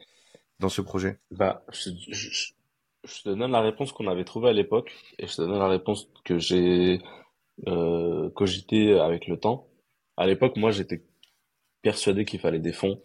dans 0.60 0.68
ce 0.70 0.80
projet? 0.80 1.18
Bah 1.30 1.62
je, 1.70 1.90
je, 2.10 2.52
je, 3.04 3.22
te 3.22 3.28
donne 3.28 3.52
la 3.52 3.60
réponse 3.60 3.92
qu'on 3.92 4.06
avait 4.06 4.24
trouvée 4.24 4.48
à 4.48 4.52
l'époque 4.54 4.92
et 5.18 5.26
je 5.26 5.34
te 5.34 5.42
donne 5.42 5.58
la 5.58 5.68
réponse 5.68 6.08
que 6.24 6.38
j'ai 6.38 7.02
euh, 7.66 8.30
cogité 8.30 8.98
avec 8.98 9.26
le 9.26 9.38
temps 9.38 9.68
à 10.16 10.26
l'époque, 10.26 10.56
moi, 10.56 10.70
j'étais 10.70 11.04
persuadé 11.82 12.24
qu'il 12.24 12.40
fallait 12.40 12.60
des 12.60 12.72
fonds 12.72 13.00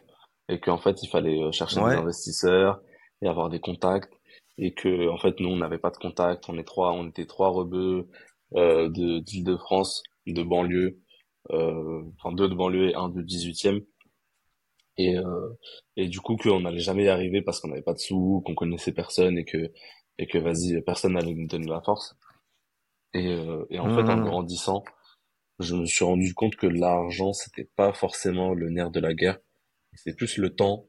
et 0.47 0.59
qu'en 0.59 0.77
fait, 0.77 1.03
il 1.03 1.07
fallait 1.07 1.41
euh, 1.41 1.51
chercher 1.51 1.79
des 1.81 1.95
investisseurs 1.95 2.81
et 3.21 3.27
avoir 3.27 3.49
des 3.49 3.59
contacts 3.59 4.13
et 4.57 4.73
que 4.73 5.09
en 5.09 5.17
fait, 5.17 5.39
nous, 5.39 5.49
on 5.49 5.57
n'avait 5.57 5.77
pas 5.77 5.89
de 5.89 5.97
contacts. 5.97 6.49
On 6.49 6.57
est 6.57 6.63
trois, 6.63 6.91
on 6.91 7.07
était 7.07 7.25
trois 7.25 7.49
rebeux 7.49 8.07
euh, 8.55 8.89
de 8.89 9.19
d'Île-de-France, 9.19 10.03
de 10.27 10.43
banlieue, 10.43 10.99
euh, 11.51 12.03
enfin 12.17 12.33
deux 12.35 12.49
de 12.49 12.55
banlieue 12.55 12.89
et 12.89 12.95
un 12.95 13.09
de 13.09 13.21
18e. 13.21 13.85
Et, 14.97 15.17
euh, 15.17 15.49
et 15.95 16.09
du 16.09 16.19
coup, 16.19 16.35
qu'on 16.35 16.59
n'allait 16.59 16.79
jamais 16.79 17.05
y 17.05 17.09
arriver 17.09 17.41
parce 17.41 17.61
qu'on 17.61 17.69
n'avait 17.69 17.81
pas 17.81 17.93
de 17.93 17.99
sous, 17.99 18.43
qu'on 18.45 18.53
connaissait 18.53 18.91
personne 18.91 19.37
et 19.37 19.45
que, 19.45 19.71
et 20.17 20.27
que 20.27 20.37
vas-y, 20.37 20.81
personne 20.81 21.13
n'allait 21.13 21.33
nous 21.33 21.47
donner 21.47 21.67
la 21.67 21.81
force. 21.81 22.17
Et, 23.13 23.27
euh, 23.27 23.65
et 23.69 23.79
en 23.79 23.89
fait, 23.95 24.11
en 24.11 24.17
mmh. 24.17 24.25
grandissant, 24.25 24.83
je 25.59 25.75
me 25.75 25.85
suis 25.85 26.05
rendu 26.05 26.33
compte 26.33 26.55
que 26.55 26.67
l'argent, 26.67 27.33
c'était 27.33 27.69
pas 27.75 27.93
forcément 27.93 28.53
le 28.53 28.69
nerf 28.69 28.91
de 28.91 28.99
la 28.99 29.13
guerre. 29.13 29.39
C'est 29.95 30.15
plus 30.15 30.37
le 30.37 30.55
temps 30.55 30.87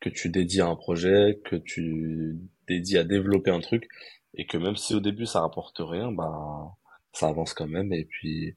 que 0.00 0.10
tu 0.10 0.28
dédies 0.28 0.60
à 0.60 0.66
un 0.66 0.76
projet, 0.76 1.40
que 1.44 1.56
tu 1.56 2.38
dédies 2.68 2.98
à 2.98 3.04
développer 3.04 3.50
un 3.50 3.60
truc, 3.60 3.88
et 4.34 4.46
que 4.46 4.56
même 4.58 4.76
si 4.76 4.94
au 4.94 5.00
début 5.00 5.26
ça 5.26 5.40
rapporte 5.40 5.78
rien, 5.80 6.12
bah 6.12 6.74
ça 7.12 7.28
avance 7.28 7.54
quand 7.54 7.68
même. 7.68 7.92
Et 7.92 8.04
puis, 8.04 8.56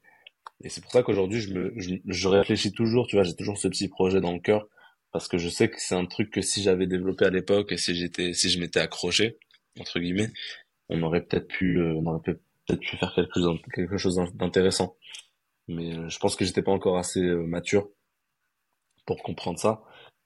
et 0.62 0.68
c'est 0.68 0.80
pour 0.82 0.90
ça 0.92 1.02
qu'aujourd'hui 1.02 1.40
je 1.40 1.54
me, 1.54 1.74
je, 1.76 2.28
réfléchis 2.28 2.72
toujours, 2.72 3.06
tu 3.06 3.16
vois, 3.16 3.24
j'ai 3.24 3.36
toujours 3.36 3.58
ce 3.58 3.68
petit 3.68 3.88
projet 3.88 4.20
dans 4.20 4.32
le 4.32 4.40
cœur, 4.40 4.68
parce 5.12 5.28
que 5.28 5.38
je 5.38 5.48
sais 5.48 5.68
que 5.70 5.76
c'est 5.78 5.94
un 5.94 6.06
truc 6.06 6.30
que 6.30 6.42
si 6.42 6.62
j'avais 6.62 6.86
développé 6.86 7.24
à 7.24 7.30
l'époque 7.30 7.72
et 7.72 7.78
si 7.78 7.94
j'étais, 7.94 8.32
si 8.32 8.50
je 8.50 8.60
m'étais 8.60 8.80
accroché 8.80 9.38
entre 9.80 10.00
guillemets, 10.00 10.30
on 10.88 11.02
aurait 11.02 11.22
peut-être 11.22 11.48
pu, 11.48 11.78
euh, 11.78 11.94
on 11.94 12.06
aurait 12.06 12.22
peut-être 12.22 12.80
pu 12.80 12.96
faire 12.96 13.12
quelque 13.14 13.40
chose, 13.40 13.58
quelque 13.74 13.98
chose 13.98 14.20
d'intéressant 14.34 14.96
mais 15.68 15.96
euh, 15.96 16.08
je 16.08 16.18
pense 16.18 16.36
que 16.36 16.44
j'étais 16.44 16.62
pas 16.62 16.72
encore 16.72 16.98
assez 16.98 17.22
euh, 17.22 17.42
mature 17.42 17.88
pour 19.06 19.22
comprendre 19.22 19.58
ça. 19.58 19.82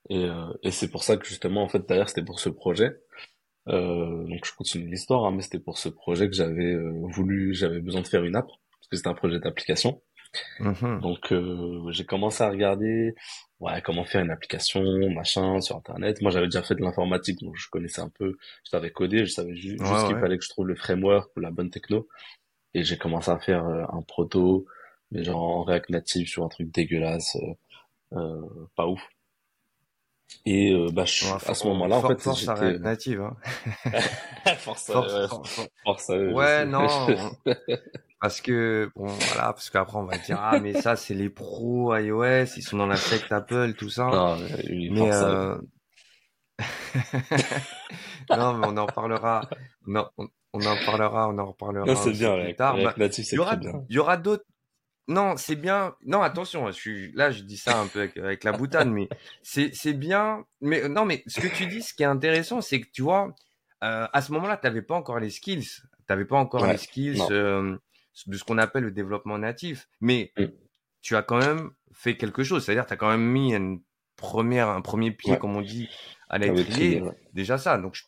Et, 0.08 0.24
euh, 0.24 0.52
et 0.62 0.70
c'est 0.70 0.90
pour 0.90 1.04
ça 1.04 1.16
que 1.16 1.26
justement, 1.26 1.62
en 1.62 1.68
fait, 1.68 1.86
d'ailleurs, 1.88 2.08
c'était 2.08 2.24
pour 2.24 2.40
ce 2.40 2.48
projet. 2.48 2.96
Euh, 3.68 4.24
donc 4.26 4.44
je 4.46 4.54
continue 4.54 4.88
l'histoire, 4.88 5.24
hein, 5.24 5.32
mais 5.32 5.42
c'était 5.42 5.58
pour 5.58 5.78
ce 5.78 5.88
projet 5.90 6.28
que 6.28 6.34
j'avais 6.34 6.76
voulu, 7.12 7.54
j'avais 7.54 7.80
besoin 7.80 8.00
de 8.00 8.08
faire 8.08 8.24
une 8.24 8.34
app, 8.34 8.46
parce 8.46 8.88
que 8.90 8.96
c'était 8.96 9.08
un 9.08 9.14
projet 9.14 9.38
d'application. 9.38 10.02
Mm-hmm. 10.60 11.00
Donc 11.00 11.92
j'ai 11.92 12.04
commencé 12.06 12.42
à 12.42 12.48
regarder 12.48 13.14
ouais, 13.58 13.82
comment 13.82 14.04
faire 14.04 14.22
une 14.22 14.30
application, 14.30 14.82
machin, 15.10 15.60
sur 15.60 15.76
Internet. 15.76 16.22
Moi 16.22 16.30
j'avais 16.30 16.46
déjà 16.46 16.62
fait 16.62 16.74
de 16.74 16.80
l'informatique, 16.80 17.40
donc 17.42 17.54
je 17.56 17.68
connaissais 17.70 18.00
un 18.00 18.08
peu, 18.08 18.36
je 18.64 18.70
savais 18.70 18.90
coder, 18.90 19.26
je 19.26 19.32
savais 19.32 19.54
juste, 19.54 19.78
qu'il 19.78 20.18
fallait 20.18 20.38
que 20.38 20.44
je 20.44 20.48
trouve 20.48 20.66
le 20.66 20.76
framework 20.76 21.30
ou 21.36 21.40
la 21.40 21.50
bonne 21.50 21.70
techno. 21.70 22.08
Et 22.74 22.82
j'ai 22.82 22.96
commencé 22.96 23.30
à 23.30 23.38
faire 23.38 23.64
un 23.64 24.02
proto, 24.02 24.66
mais 25.10 25.24
genre 25.24 25.42
en 25.42 25.62
React 25.64 25.90
Native 25.90 26.28
sur 26.28 26.44
un 26.44 26.48
truc 26.48 26.72
dégueulasse, 26.72 27.36
euh, 27.36 28.18
euh 28.18 28.66
pas 28.76 28.86
ouf. 28.86 29.02
Et 30.46 30.72
euh, 30.72 30.88
bah, 30.92 31.04
je, 31.04 31.26
à 31.26 31.54
ce 31.54 31.66
moment-là, 31.66 31.96
en 31.96 32.08
fait, 32.08 32.20
force 32.20 32.48
à 32.48 32.54
React 32.54 32.80
Native. 32.80 33.20
Hein. 33.20 33.36
force, 34.58 34.88
ouais, 34.88 35.28
force, 35.84 36.08
ouais, 36.08 36.64
non. 36.66 36.86
parce 38.20 38.40
que 38.40 38.90
bon, 38.94 39.06
voilà, 39.06 39.52
parce 39.52 39.70
qu'après 39.70 39.98
on 39.98 40.04
va 40.04 40.18
dire 40.18 40.38
ah 40.40 40.60
mais 40.60 40.80
ça 40.80 40.94
c'est 40.96 41.14
les 41.14 41.30
pros 41.30 41.94
iOS, 41.96 42.56
ils 42.56 42.62
sont 42.62 42.76
dans 42.76 42.86
la 42.86 42.96
secte 42.96 43.32
Apple, 43.32 43.74
tout 43.74 43.90
ça. 43.90 44.04
Non, 44.04 44.36
mais 44.68 45.12
euh... 45.12 45.56
non, 48.30 48.54
mais 48.54 48.66
on 48.68 48.76
en 48.76 48.86
parlera. 48.86 49.48
Non, 49.86 50.08
on, 50.52 50.60
en 50.66 50.76
parlera, 50.84 51.28
on 51.28 51.38
en 51.38 51.46
reparlera. 51.46 51.96
c'est 51.96 52.12
bien, 52.12 52.34
React, 52.34 52.58
tard. 52.58 52.74
React 52.76 52.98
Native, 52.98 53.24
c'est 53.24 53.36
bien. 53.36 53.84
Il 53.88 53.96
y 53.96 53.98
aura 53.98 54.16
d'autres 54.16 54.44
non, 55.10 55.36
c'est 55.36 55.56
bien. 55.56 55.96
Non, 56.06 56.22
attention, 56.22 56.68
je 56.68 56.72
suis 56.72 57.12
là, 57.12 57.32
je 57.32 57.42
dis 57.42 57.56
ça 57.56 57.80
un 57.80 57.88
peu 57.88 58.08
avec, 58.16 58.44
la 58.44 58.52
boutade, 58.52 58.88
mais 58.88 59.08
c'est 59.42 59.92
bien. 59.92 60.44
Mais 60.60 60.88
non, 60.88 61.04
mais 61.04 61.24
ce 61.26 61.40
que 61.40 61.48
tu 61.48 61.66
dis, 61.66 61.82
ce 61.82 61.92
qui 61.94 62.04
est 62.04 62.06
intéressant, 62.06 62.60
c'est 62.60 62.80
que 62.80 62.88
tu 62.92 63.02
vois, 63.02 63.34
euh, 63.82 64.06
à 64.12 64.22
ce 64.22 64.30
moment-là, 64.32 64.56
tu 64.56 64.66
n'avais 64.68 64.82
pas 64.82 64.94
encore 64.94 65.18
les 65.18 65.30
skills, 65.30 65.66
tu 65.66 65.82
n'avais 66.08 66.24
pas 66.24 66.36
encore 66.36 66.64
les 66.64 66.76
skills 66.76 67.20
euh, 67.32 67.76
de 68.26 68.36
ce 68.36 68.44
qu'on 68.44 68.58
appelle 68.58 68.84
le 68.84 68.92
développement 68.92 69.36
natif, 69.36 69.88
mais 70.00 70.32
mm. 70.38 70.44
tu 71.02 71.16
as 71.16 71.22
quand 71.22 71.38
même 71.38 71.70
fait 71.92 72.16
quelque 72.16 72.44
chose. 72.44 72.64
C'est-à-dire, 72.64 72.86
tu 72.86 72.92
as 72.92 72.96
quand 72.96 73.10
même 73.10 73.26
mis 73.26 73.52
une 73.52 73.82
première, 74.14 74.68
un 74.68 74.80
premier 74.80 75.10
pied, 75.10 75.36
comme 75.38 75.56
on 75.56 75.62
dit, 75.62 75.88
à 76.28 76.38
l'étrier. 76.38 77.02
Déjà 77.32 77.58
ça. 77.58 77.78
Donc, 77.78 77.96
je, 77.96 78.04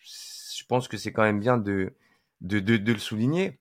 je 0.00 0.64
pense 0.68 0.86
que 0.86 0.96
c'est 0.96 1.12
quand 1.12 1.24
même 1.24 1.40
bien 1.40 1.58
de 1.58 1.92
de, 2.40 2.60
de, 2.60 2.76
de 2.76 2.92
le 2.92 2.98
souligner. 2.98 3.58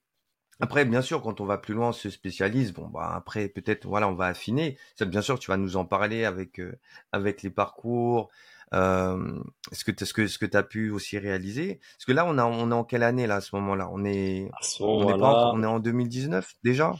Après, 0.59 0.85
bien 0.85 1.01
sûr, 1.01 1.21
quand 1.21 1.41
on 1.41 1.45
va 1.45 1.57
plus 1.57 1.73
loin, 1.73 1.89
on 1.89 1.93
se 1.93 2.09
spécialise. 2.09 2.73
Bon, 2.73 2.87
bah 2.87 3.11
après, 3.13 3.49
peut-être, 3.49 3.85
voilà, 3.87 4.07
on 4.07 4.15
va 4.15 4.27
affiner. 4.27 4.77
Ça, 4.95 5.05
bien 5.05 5.21
sûr, 5.21 5.37
tu 5.39 5.51
vas 5.51 5.57
nous 5.57 5.75
en 5.75 5.85
parler 5.85 6.25
avec 6.25 6.59
euh, 6.59 6.79
avec 7.11 7.43
les 7.43 7.49
parcours. 7.49 8.29
Euh, 8.73 9.39
ce 9.71 9.83
que 9.83 10.05
ce 10.05 10.13
que 10.13 10.27
ce 10.27 10.37
que 10.37 10.45
tu 10.45 10.57
as 10.57 10.63
pu 10.63 10.89
aussi 10.89 11.17
réaliser. 11.17 11.79
Parce 11.97 12.05
que 12.05 12.11
là, 12.13 12.25
on 12.25 12.37
a 12.37 12.45
on 12.45 12.71
est 12.71 12.73
en 12.73 12.83
quelle 12.83 13.03
année 13.03 13.27
là 13.27 13.35
à 13.35 13.41
ce 13.41 13.55
moment-là? 13.55 13.89
On 13.91 14.03
est 14.05 14.49
on 14.79 15.09
est 15.09 15.19
pas 15.19 15.51
on 15.53 15.61
est 15.63 15.67
en 15.67 15.79
2019 15.79 16.55
déjà? 16.63 16.95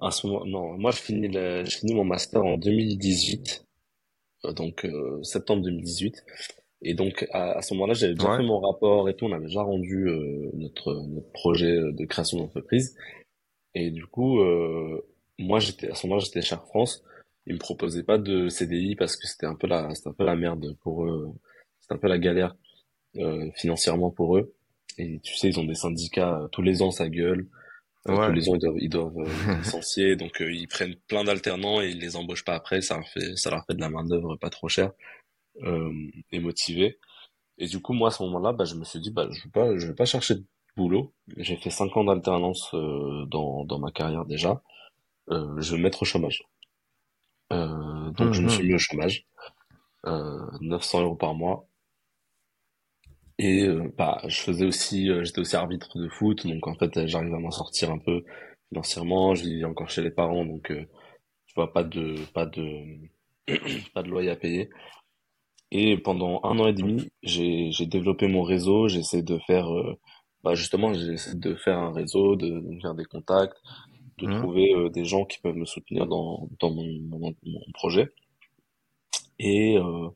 À 0.00 0.10
ce 0.10 0.26
moment, 0.26 0.44
non, 0.44 0.78
moi 0.78 0.90
je 0.90 0.98
finis 0.98 1.28
le, 1.28 1.64
je 1.64 1.78
finis 1.78 1.94
mon 1.94 2.04
master 2.04 2.44
en 2.44 2.58
2018, 2.58 3.64
euh, 4.44 4.52
donc 4.52 4.84
euh, 4.84 5.22
septembre 5.22 5.62
2018. 5.62 6.24
Et 6.84 6.92
donc 6.94 7.26
à, 7.32 7.62
ce 7.62 7.72
moment-là, 7.74 7.94
j'avais 7.94 8.14
déjà 8.14 8.36
fait 8.36 8.42
mon 8.42 8.60
rapport 8.60 9.08
et 9.08 9.16
tout, 9.16 9.24
on 9.24 9.32
avait 9.32 9.46
déjà 9.46 9.62
rendu 9.62 10.06
euh, 10.06 10.50
notre, 10.52 10.92
notre 11.08 11.32
projet 11.32 11.74
de 11.74 12.04
création 12.04 12.38
d'entreprise. 12.38 12.94
Et 13.74 13.90
du 13.90 14.06
coup, 14.06 14.40
euh, 14.40 15.00
moi 15.38 15.60
j'étais 15.60 15.90
à 15.90 15.94
ce 15.94 16.06
moment-là, 16.06 16.24
j'étais 16.24 16.42
chez 16.42 16.54
Air 16.54 16.64
France. 16.66 17.02
Ils 17.46 17.54
me 17.54 17.58
proposaient 17.58 18.04
pas 18.04 18.18
de 18.18 18.48
CDI 18.48 18.96
parce 18.96 19.16
que 19.16 19.26
c'était 19.26 19.46
un 19.46 19.54
peu 19.54 19.66
la, 19.66 19.94
c'était 19.94 20.10
un 20.10 20.12
peu 20.12 20.24
la 20.24 20.36
merde 20.36 20.76
pour 20.82 21.06
eux. 21.06 21.32
C'était 21.80 21.94
un 21.94 21.98
peu 21.98 22.08
la 22.08 22.18
galère 22.18 22.54
euh, 23.16 23.50
financièrement 23.54 24.10
pour 24.10 24.36
eux. 24.36 24.54
Et 24.98 25.20
tu 25.20 25.34
sais, 25.36 25.48
ils 25.48 25.58
ont 25.58 25.64
des 25.64 25.74
syndicats 25.74 26.48
tous 26.52 26.62
les 26.62 26.82
ans, 26.82 26.90
ça 26.90 27.08
gueule. 27.08 27.46
Tous 28.06 28.12
les 28.32 28.50
ans, 28.50 28.54
ils 28.54 28.60
doivent, 28.60 28.76
ils 28.78 28.88
doivent 28.90 29.16
licencier, 29.58 30.16
donc 30.16 30.36
ils 30.40 30.68
prennent 30.68 30.96
plein 31.08 31.24
d'alternants 31.24 31.80
et 31.80 31.88
ils 31.88 31.98
les 31.98 32.16
embauchent 32.16 32.44
pas 32.44 32.54
après. 32.54 32.82
Ça 32.82 32.96
leur 32.96 33.08
fait, 33.08 33.36
ça 33.36 33.50
leur 33.50 33.64
fait 33.64 33.74
de 33.74 33.80
la 33.80 33.88
main 33.88 34.04
d'œuvre 34.04 34.36
pas 34.36 34.50
trop 34.50 34.68
chère 34.68 34.90
euh, 34.90 35.23
et 35.62 36.38
motivé. 36.40 36.98
Et 37.58 37.66
du 37.66 37.80
coup, 37.80 37.92
moi, 37.92 38.08
à 38.08 38.10
ce 38.10 38.22
moment-là, 38.24 38.52
bah, 38.52 38.64
je 38.64 38.74
me 38.74 38.84
suis 38.84 39.00
dit, 39.00 39.10
bah, 39.10 39.28
je 39.30 39.44
vais 39.44 39.50
pas, 39.50 39.78
je 39.78 39.86
vais 39.86 39.94
pas 39.94 40.04
chercher 40.04 40.36
de 40.36 40.44
boulot. 40.76 41.14
J'ai 41.36 41.56
fait 41.56 41.70
cinq 41.70 41.96
ans 41.96 42.04
d'alternance 42.04 42.74
euh, 42.74 43.26
dans, 43.26 43.64
dans 43.64 43.78
ma 43.78 43.92
carrière 43.92 44.24
déjà. 44.24 44.62
Euh, 45.30 45.60
je 45.60 45.72
vais 45.72 45.78
me 45.78 45.84
mettre 45.84 46.02
au 46.02 46.04
chômage. 46.04 46.42
Euh, 47.52 48.10
donc, 48.12 48.32
je 48.32 48.42
me 48.42 48.48
suis 48.48 48.62
mhm. 48.62 48.68
mis 48.68 48.74
au 48.74 48.78
chômage. 48.78 49.26
Euh, 50.06 50.46
900 50.60 51.02
euros 51.02 51.16
par 51.16 51.34
mois. 51.34 51.68
Et 53.38 53.62
euh, 53.64 53.92
bah, 53.96 54.20
je 54.26 54.40
faisais 54.40 54.64
aussi, 54.64 55.10
euh, 55.10 55.24
j'étais 55.24 55.40
aussi 55.40 55.56
arbitre 55.56 55.98
de 55.98 56.08
foot, 56.08 56.46
donc 56.46 56.66
en 56.68 56.74
fait, 56.76 57.06
j'arrive 57.06 57.34
à 57.34 57.38
m'en 57.38 57.50
sortir 57.50 57.90
un 57.90 57.98
peu 57.98 58.22
financièrement. 58.68 59.34
Je 59.34 59.44
vis 59.44 59.64
encore 59.64 59.90
chez 59.90 60.02
les 60.02 60.10
parents, 60.10 60.44
donc 60.44 60.68
tu 60.68 61.54
vois 61.56 61.72
pas 61.72 61.84
de, 61.84 62.16
pas 62.32 62.46
de, 62.46 62.84
pas 63.94 64.02
de 64.02 64.08
loyer 64.08 64.30
à 64.30 64.36
payer. 64.36 64.70
Et 65.74 65.98
pendant 65.98 66.40
un 66.44 66.58
an 66.60 66.68
et 66.68 66.72
demi, 66.72 67.08
j'ai 67.22 67.70
j'ai 67.72 67.86
développé 67.86 68.28
mon 68.28 68.42
réseau. 68.42 68.88
J'essaie 68.88 69.22
de 69.22 69.38
faire, 69.46 69.70
euh, 69.74 69.98
bah 70.42 70.54
justement, 70.54 70.94
j'essaie 70.94 71.34
de 71.36 71.54
faire 71.56 71.78
un 71.78 71.92
réseau, 71.92 72.36
de, 72.36 72.48
de 72.60 72.80
faire 72.80 72.94
des 72.94 73.04
contacts, 73.04 73.58
de 74.18 74.26
mmh. 74.28 74.40
trouver 74.40 74.74
euh, 74.74 74.88
des 74.90 75.04
gens 75.04 75.24
qui 75.26 75.38
peuvent 75.40 75.56
me 75.56 75.66
soutenir 75.66 76.06
dans 76.06 76.48
dans 76.60 76.70
mon, 76.70 76.86
mon, 77.10 77.34
mon 77.44 77.60
projet. 77.74 78.12
Et 79.38 79.76
euh, 79.78 80.08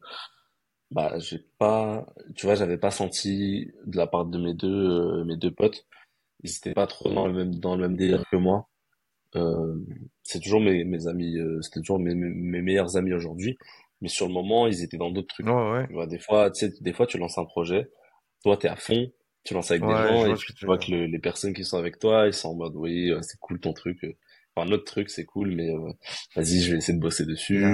bah, 0.90 1.18
j'ai 1.18 1.40
pas, 1.58 2.06
tu 2.34 2.46
vois, 2.46 2.54
j'avais 2.54 2.78
pas 2.78 2.90
senti 2.90 3.70
de 3.86 3.96
la 3.96 4.06
part 4.06 4.24
de 4.26 4.38
mes 4.38 4.54
deux, 4.54 4.68
euh, 4.68 5.24
mes 5.24 5.36
deux 5.36 5.50
potes. 5.50 5.86
Ils 6.44 6.50
étaient 6.56 6.72
pas 6.74 6.86
trop 6.86 7.12
dans 7.12 7.26
le 7.26 7.34
même, 7.34 7.54
dans 7.56 7.76
le 7.76 7.82
même 7.88 7.96
délire 7.96 8.24
que 8.30 8.36
moi. 8.36 8.68
Euh, 9.36 9.76
c'est 10.22 10.40
toujours 10.40 10.60
mes, 10.60 10.84
mes 10.84 11.06
amis, 11.08 11.38
euh, 11.38 11.60
c'était 11.62 11.80
toujours 11.80 11.98
mes, 11.98 12.14
mes, 12.14 12.62
meilleurs 12.62 12.96
amis 12.96 13.12
aujourd'hui. 13.12 13.58
Mais 14.00 14.08
sur 14.08 14.26
le 14.26 14.32
moment, 14.32 14.66
ils 14.66 14.82
étaient 14.82 14.96
dans 14.96 15.10
d'autres 15.10 15.28
trucs. 15.28 15.46
ouais. 15.46 15.86
Tu 15.86 15.92
vois, 15.92 16.06
des 16.06 16.18
fois, 16.18 16.50
tu 16.50 16.66
sais, 16.66 16.72
des 16.80 16.92
fois, 16.92 17.06
tu 17.06 17.18
lances 17.18 17.38
un 17.38 17.44
projet. 17.44 17.90
Toi, 18.44 18.56
t'es 18.56 18.68
à 18.68 18.76
fond. 18.76 19.10
Tu 19.44 19.54
lances 19.54 19.70
avec 19.70 19.82
des 19.82 19.88
gens 19.88 20.26
et 20.26 20.36
tu 20.36 20.66
vois 20.66 20.78
que 20.78 20.90
les 20.90 21.18
personnes 21.18 21.54
qui 21.54 21.64
sont 21.64 21.78
avec 21.78 21.98
toi, 21.98 22.26
ils 22.26 22.34
sont 22.34 22.50
en 22.50 22.54
mode, 22.54 22.74
oui, 22.76 23.12
c'est 23.22 23.38
cool 23.40 23.60
ton 23.60 23.72
truc. 23.72 23.98
Enfin, 24.54 24.68
notre 24.68 24.84
truc, 24.84 25.08
c'est 25.08 25.24
cool, 25.24 25.52
mais 25.54 25.70
vas-y, 26.36 26.60
je 26.60 26.72
vais 26.72 26.78
essayer 26.78 26.96
de 26.96 27.00
bosser 27.00 27.24
dessus. 27.24 27.64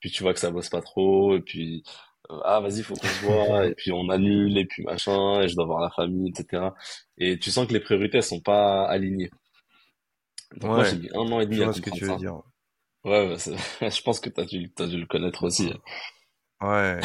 Puis 0.00 0.10
tu 0.10 0.22
vois 0.22 0.32
que 0.32 0.40
ça 0.40 0.50
bosse 0.50 0.68
pas 0.68 0.80
trop. 0.80 1.36
Et 1.36 1.40
puis, 1.40 1.84
euh, 2.30 2.40
ah 2.44 2.60
vas-y 2.60 2.82
faut 2.82 2.94
qu'on 2.94 3.06
se 3.06 3.24
voit 3.24 3.66
et 3.66 3.74
puis 3.74 3.90
on 3.90 4.08
annule 4.08 4.56
et 4.56 4.64
puis 4.64 4.84
machin 4.84 5.40
et 5.42 5.48
je 5.48 5.56
dois 5.56 5.64
voir 5.64 5.80
la 5.80 5.90
famille 5.90 6.30
etc 6.30 6.68
et 7.18 7.38
tu 7.38 7.50
sens 7.50 7.66
que 7.66 7.72
les 7.72 7.80
priorités 7.80 8.22
sont 8.22 8.40
pas 8.40 8.84
alignées 8.84 9.30
donc 10.56 10.70
moi 10.70 10.84
j'ai 10.84 10.98
mis 10.98 11.08
un 11.14 11.32
an 11.32 11.40
et 11.40 11.46
demi 11.46 11.62
à 11.64 11.72
ce 11.72 11.80
que 11.80 11.90
tu 11.90 12.04
veux 12.04 12.16
dire 12.16 12.40
ouais, 13.04 13.36
je 13.80 14.02
pense 14.02 14.20
que 14.20 14.30
t'as 14.30 14.44
dû 14.44 14.72
as 14.78 14.86
dû 14.86 14.98
le 14.98 15.06
connaître 15.06 15.44
aussi 15.44 15.72
ouais, 16.60 17.00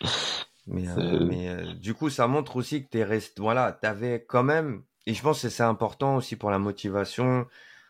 mais, 0.66 0.88
euh, 0.88 1.24
mais 1.26 1.48
euh, 1.48 1.74
du 1.74 1.94
coup 1.94 2.10
ça 2.10 2.26
montre 2.26 2.56
aussi 2.56 2.84
que 2.84 2.88
t'es 2.88 3.04
resté 3.04 3.40
voilà 3.40 3.72
t'avais 3.72 4.24
quand 4.24 4.44
même 4.44 4.82
et 5.08 5.14
je 5.14 5.22
pense 5.22 5.40
que 5.40 5.48
c'est 5.48 5.62
important 5.62 6.16
aussi 6.16 6.36
pour 6.36 6.50
la 6.50 6.58
motivation. 6.58 7.46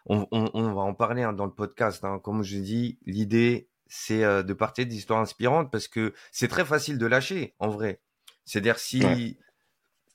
On, 0.06 0.28
on, 0.30 0.50
on 0.54 0.72
va 0.72 0.82
en 0.82 0.94
parler 0.94 1.24
hein, 1.24 1.32
dans 1.32 1.46
le 1.46 1.52
podcast 1.52 2.04
hein. 2.04 2.20
comme 2.22 2.44
je 2.44 2.58
dis 2.58 3.00
l'idée 3.06 3.68
c'est 3.88 4.22
euh, 4.22 4.44
de 4.44 4.52
partir 4.52 4.86
d'histoires 4.86 5.18
inspirantes 5.18 5.72
parce 5.72 5.88
que 5.88 6.14
c'est 6.30 6.46
très 6.46 6.64
facile 6.64 6.96
de 6.96 7.06
lâcher 7.06 7.56
en 7.58 7.70
vrai. 7.70 8.00
C'est-à-dire 8.44 8.78
si 8.78 9.36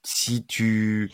si 0.01 0.45
tu 0.45 1.11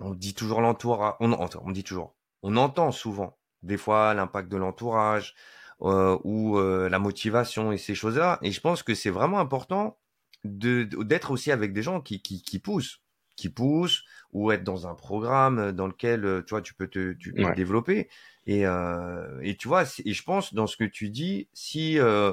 on 0.00 0.14
dit 0.14 0.34
toujours 0.34 0.60
l'entourage, 0.60 1.14
on, 1.20 1.32
on 1.32 1.70
dit 1.70 1.84
toujours, 1.84 2.16
on 2.42 2.56
entend 2.56 2.90
souvent 2.90 3.38
des 3.62 3.76
fois 3.76 4.14
l'impact 4.14 4.48
de 4.50 4.56
l'entourage 4.56 5.34
euh, 5.82 6.18
ou 6.24 6.58
euh, 6.58 6.88
la 6.88 6.98
motivation 6.98 7.72
et 7.72 7.78
ces 7.78 7.94
choses-là. 7.94 8.38
Et 8.42 8.52
je 8.52 8.60
pense 8.60 8.82
que 8.82 8.94
c'est 8.94 9.10
vraiment 9.10 9.40
important 9.40 9.98
de 10.44 10.84
d'être 11.04 11.30
aussi 11.30 11.52
avec 11.52 11.72
des 11.72 11.82
gens 11.82 12.00
qui, 12.00 12.20
qui, 12.22 12.42
qui 12.42 12.58
poussent 12.58 13.00
qui 13.36 13.48
poussent 13.48 14.04
ou 14.32 14.52
être 14.52 14.62
dans 14.64 14.86
un 14.86 14.94
programme 14.94 15.72
dans 15.72 15.86
lequel 15.86 16.42
tu 16.46 16.50
vois 16.50 16.60
tu 16.62 16.74
peux 16.74 16.86
te, 16.88 17.14
tu 17.14 17.32
peux 17.32 17.46
te 17.46 17.50
développer 17.52 18.08
et, 18.46 18.66
euh, 18.66 19.40
et 19.42 19.56
tu 19.56 19.68
vois, 19.68 19.84
et 20.04 20.12
je 20.12 20.22
pense 20.22 20.54
dans 20.54 20.66
ce 20.66 20.76
que 20.76 20.84
tu 20.84 21.10
dis, 21.10 21.48
si 21.52 21.98
euh, 21.98 22.32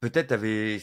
peut-être 0.00 0.28
tu 0.28 0.34
avais 0.34 0.80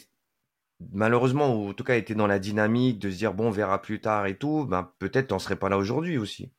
malheureusement, 0.92 1.56
ou 1.56 1.70
en 1.70 1.74
tout 1.74 1.84
cas 1.84 1.98
été 1.98 2.16
dans 2.16 2.28
la 2.28 2.40
dynamique 2.40 3.00
de 3.00 3.12
se 3.12 3.18
dire 3.18 3.34
bon, 3.34 3.48
on 3.48 3.52
verra 3.52 3.82
plus 3.82 4.02
tard 4.02 4.26
et 4.28 4.38
tout, 4.38 4.66
ben 4.66 4.92
peut-être 5.00 5.30
t'en 5.30 5.40
serais 5.40 5.58
pas 5.58 5.70
là 5.70 5.78
aujourd'hui 5.78 6.18
aussi. 6.18 6.52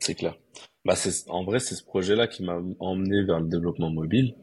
C'est 0.00 0.14
clair. 0.14 0.36
Bah 0.84 0.96
c'est 0.96 1.28
en 1.30 1.44
vrai 1.44 1.60
c'est 1.60 1.74
ce 1.74 1.84
projet-là 1.84 2.26
qui 2.26 2.44
m'a 2.44 2.60
emmené 2.78 3.24
vers 3.24 3.40
le 3.40 3.48
développement 3.48 3.90
mobile. 3.90 4.34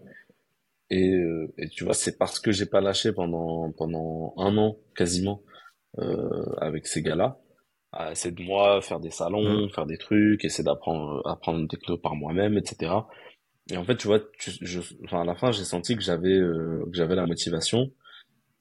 Et, 0.89 1.13
euh, 1.13 1.53
et 1.57 1.69
tu 1.69 1.85
vois, 1.85 1.93
c'est 1.93 2.17
parce 2.17 2.39
que 2.39 2.51
j'ai 2.51 2.65
pas 2.65 2.81
lâché 2.81 3.13
pendant 3.13 3.71
pendant 3.71 4.33
un 4.37 4.57
an 4.57 4.77
quasiment 4.95 5.41
euh, 5.99 6.45
avec 6.57 6.87
ces 6.87 7.01
gars-là 7.01 7.39
à 7.91 8.11
essayer 8.11 8.33
de 8.33 8.41
moi 8.43 8.81
faire 8.81 8.99
des 8.99 9.11
salons, 9.11 9.65
mm. 9.65 9.69
faire 9.71 9.85
des 9.85 9.97
trucs, 9.97 10.45
essayer 10.45 10.63
d'apprendre 10.63 11.21
apprendre 11.27 11.59
une 11.59 11.67
techno 11.67 11.97
par 11.97 12.15
moi-même, 12.15 12.57
etc. 12.57 12.93
Et 13.69 13.77
en 13.77 13.83
fait, 13.83 13.97
tu 13.97 14.07
vois, 14.07 14.19
je, 14.39 14.79
enfin, 15.05 15.21
à 15.21 15.25
la 15.25 15.35
fin, 15.35 15.51
j'ai 15.51 15.63
senti 15.63 15.95
que 15.95 16.01
j'avais 16.01 16.33
euh, 16.33 16.83
que 16.85 16.97
j'avais 16.97 17.15
la 17.15 17.25
motivation, 17.25 17.91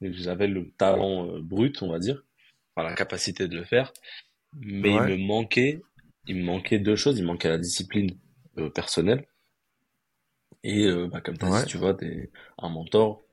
que 0.01 0.11
j'avais 0.11 0.47
le 0.47 0.71
talent 0.77 1.27
euh, 1.27 1.41
brut, 1.41 1.81
on 1.81 1.89
va 1.89 1.99
dire, 1.99 2.23
enfin, 2.75 2.87
la 2.87 2.95
capacité 2.95 3.47
de 3.47 3.55
le 3.55 3.63
faire, 3.63 3.93
mais 4.59 4.91
il 4.91 5.01
me 5.01 5.27
manquait, 5.27 5.81
il 6.27 6.37
me 6.37 6.43
manquait 6.43 6.79
deux 6.79 6.95
choses, 6.95 7.17
il 7.17 7.23
me 7.23 7.27
manquait 7.27 7.49
la 7.49 7.57
discipline 7.57 8.11
euh, 8.57 8.69
personnelle 8.69 9.25
et 10.63 10.87
bah, 11.11 11.21
comme 11.21 11.37
tu 11.37 11.45
tu 11.67 11.77
vois, 11.77 11.93
des, 11.93 12.29
un 12.59 12.69
mentor, 12.69 13.23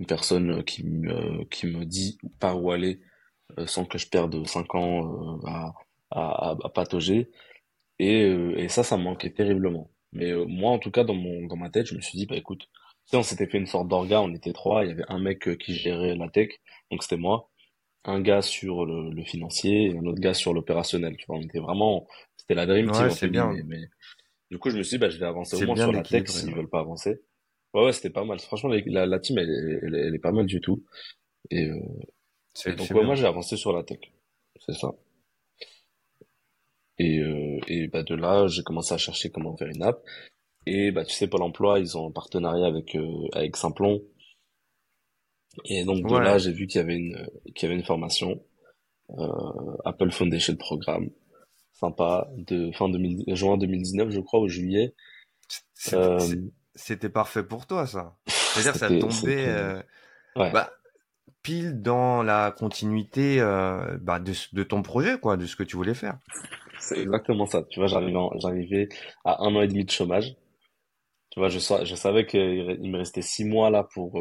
une 0.00 0.06
personne 0.06 0.64
qui 0.64 0.84
me 0.84 1.44
qui 1.44 1.66
me 1.66 1.84
dit 1.84 2.18
par 2.40 2.62
où 2.62 2.70
aller 2.70 3.00
euh, 3.58 3.66
sans 3.66 3.84
que 3.86 3.98
je 3.98 4.08
perde 4.08 4.46
5 4.46 4.74
ans 4.74 5.38
euh, 5.44 5.46
à, 5.46 5.74
à, 6.10 6.56
à, 6.62 6.68
patauger. 6.68 7.30
Et, 7.98 8.22
euh, 8.24 8.56
et 8.58 8.68
ça, 8.68 8.84
ça 8.84 8.96
me 8.98 9.04
manquait 9.04 9.30
terriblement. 9.32 9.90
Mais 10.12 10.32
moi, 10.46 10.72
en 10.72 10.78
tout 10.78 10.90
cas, 10.90 11.04
dans 11.04 11.14
mon 11.14 11.46
dans 11.46 11.56
ma 11.56 11.70
tête, 11.70 11.86
je 11.86 11.94
me 11.94 12.00
suis 12.00 12.18
dit, 12.18 12.26
bah 12.26 12.36
écoute, 12.36 12.60
tu 13.06 13.10
sais, 13.12 13.16
on 13.16 13.22
s'était 13.22 13.46
fait 13.46 13.58
une 13.58 13.66
sorte 13.66 13.88
d'orga, 13.88 14.22
on 14.22 14.34
était 14.34 14.52
trois, 14.52 14.84
il 14.84 14.88
y 14.90 14.92
avait 14.92 15.04
un 15.08 15.18
mec 15.18 15.58
qui 15.58 15.74
gérait 15.74 16.16
la 16.16 16.28
tech, 16.28 16.50
donc 16.90 17.02
c'était 17.02 17.16
moi, 17.16 17.50
un 18.04 18.20
gars 18.20 18.42
sur 18.42 18.86
le, 18.86 19.10
le, 19.10 19.24
financier 19.24 19.90
et 19.90 19.98
un 19.98 20.04
autre 20.06 20.20
gars 20.20 20.34
sur 20.34 20.54
l'opérationnel. 20.54 21.16
Tu 21.18 21.26
vois, 21.26 21.36
on 21.38 21.42
était 21.42 21.58
vraiment, 21.60 22.06
c'était 22.48 22.54
la 22.54 22.66
dream 22.66 22.90
team. 22.90 23.02
Ouais, 23.04 23.10
c'est 23.10 23.28
bien. 23.28 23.52
Mais, 23.66 23.88
du 24.50 24.58
coup, 24.58 24.70
je 24.70 24.78
me 24.78 24.82
suis 24.82 24.96
dit, 24.96 24.98
bah 24.98 25.10
je 25.10 25.18
vais 25.18 25.26
avancer 25.26 25.62
au 25.62 25.66
moins 25.66 25.76
sur 25.76 25.92
la 25.92 26.02
tech 26.02 26.26
s'ils 26.28 26.54
veulent 26.54 26.70
pas 26.70 26.80
avancer. 26.80 27.20
Ouais, 27.74 27.84
ouais, 27.84 27.92
c'était 27.92 28.10
pas 28.10 28.24
mal. 28.24 28.40
Franchement, 28.40 28.70
la, 28.70 29.06
la 29.06 29.18
team, 29.20 29.36
elle, 29.38 29.80
elle, 29.82 29.94
elle, 29.94 30.14
est 30.14 30.18
pas 30.18 30.32
mal 30.32 30.46
du 30.46 30.60
tout. 30.60 30.82
Et, 31.50 31.68
euh, 31.68 31.80
donc 32.66 32.90
moi 32.90 33.14
j'ai 33.14 33.26
avancé 33.26 33.56
sur 33.56 33.72
la 33.72 33.82
tech, 33.84 34.00
c'est 34.60 34.74
ça. 34.74 34.92
Et, 36.98 37.20
euh, 37.20 37.60
et 37.68 37.86
bah 37.86 38.02
de 38.02 38.14
là 38.16 38.48
j'ai 38.48 38.62
commencé 38.64 38.92
à 38.92 38.98
chercher 38.98 39.30
comment 39.30 39.56
faire 39.56 39.68
une 39.68 39.82
app. 39.82 40.02
Et 40.66 40.90
bah 40.90 41.04
tu 41.04 41.14
sais 41.14 41.28
Pôle 41.28 41.42
Emploi 41.42 41.78
ils 41.78 41.96
ont 41.96 42.08
un 42.08 42.10
partenariat 42.10 42.66
avec 42.66 42.96
euh, 42.96 43.28
avec 43.32 43.56
Simplon. 43.56 44.02
Et 45.64 45.84
donc 45.84 46.08
de 46.08 46.18
là 46.18 46.38
j'ai 46.38 46.52
vu 46.52 46.66
qu'il 46.66 46.80
y 46.80 46.84
avait 46.84 46.96
une 46.96 47.28
qu'il 47.54 47.68
y 47.68 47.70
avait 47.70 47.78
une 47.78 47.86
formation 47.86 48.42
euh, 49.10 49.76
Apple 49.84 50.10
Foundation 50.10 50.56
Programme 50.56 51.10
sympa 51.78 52.28
de 52.36 52.70
fin 52.72 52.88
2000, 52.88 53.24
juin 53.34 53.56
2019 53.56 54.10
je 54.10 54.20
crois 54.20 54.40
au 54.40 54.48
juillet. 54.48 54.94
Euh, 55.92 56.18
c'était 56.74 57.08
parfait 57.08 57.42
pour 57.42 57.66
toi 57.66 57.86
ça. 57.86 58.16
C'est-à-dire 58.26 58.76
ça 58.76 58.88
tombait. 58.88 59.46
Euh, 59.48 59.82
ouais. 60.36 60.50
Bah, 60.52 60.70
pile 61.42 61.80
dans 61.80 62.22
la 62.22 62.50
continuité 62.50 63.40
euh, 63.40 63.96
bah, 64.00 64.18
de, 64.18 64.32
de, 64.52 64.62
ton 64.64 64.82
projet, 64.82 65.18
quoi, 65.18 65.36
de 65.36 65.46
ce 65.46 65.56
que 65.56 65.62
tu 65.62 65.76
voulais 65.76 65.94
faire. 65.94 66.18
C'est 66.80 66.98
exactement 66.98 67.46
ça. 67.46 67.62
Tu 67.70 67.80
vois, 67.80 67.86
j'arrivais, 67.86 68.88
à 69.24 69.42
un 69.42 69.54
an 69.54 69.62
et 69.62 69.68
demi 69.68 69.84
de 69.84 69.90
chômage. 69.90 70.36
Tu 71.30 71.40
vois, 71.40 71.48
je, 71.48 71.58
je 71.58 71.94
savais 71.94 72.26
qu'il 72.26 72.90
me 72.90 72.98
restait 72.98 73.22
six 73.22 73.44
mois 73.44 73.70
là 73.70 73.84
pour, 73.84 74.20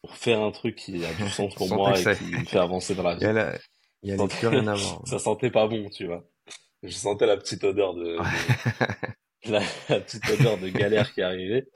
pour 0.00 0.16
faire 0.16 0.40
un 0.40 0.52
truc 0.52 0.76
qui 0.76 1.04
a 1.04 1.12
du 1.14 1.28
sens 1.28 1.54
pour 1.56 1.68
moi 1.68 1.98
et 1.98 2.16
qui 2.16 2.24
me 2.24 2.44
fait 2.44 2.58
avancer 2.58 2.94
dans 2.94 3.02
la 3.02 3.16
vie. 3.16 3.52
Il 4.02 4.10
y 4.10 4.12
a, 4.12 4.26
plus 4.26 4.46
rien 4.46 4.66
à 4.68 4.74
voir. 4.74 5.02
ça 5.06 5.18
sentait 5.18 5.50
pas 5.50 5.66
bon, 5.66 5.88
tu 5.90 6.06
vois. 6.06 6.24
Je 6.86 6.92
sentais 6.92 7.26
la 7.26 7.36
petite 7.36 7.64
odeur 7.64 7.94
de, 7.94 8.16
la, 9.48 9.60
petite 10.00 10.28
odeur 10.30 10.58
de 10.58 10.68
galère 10.68 11.12
qui 11.12 11.22
arrivait. 11.22 11.66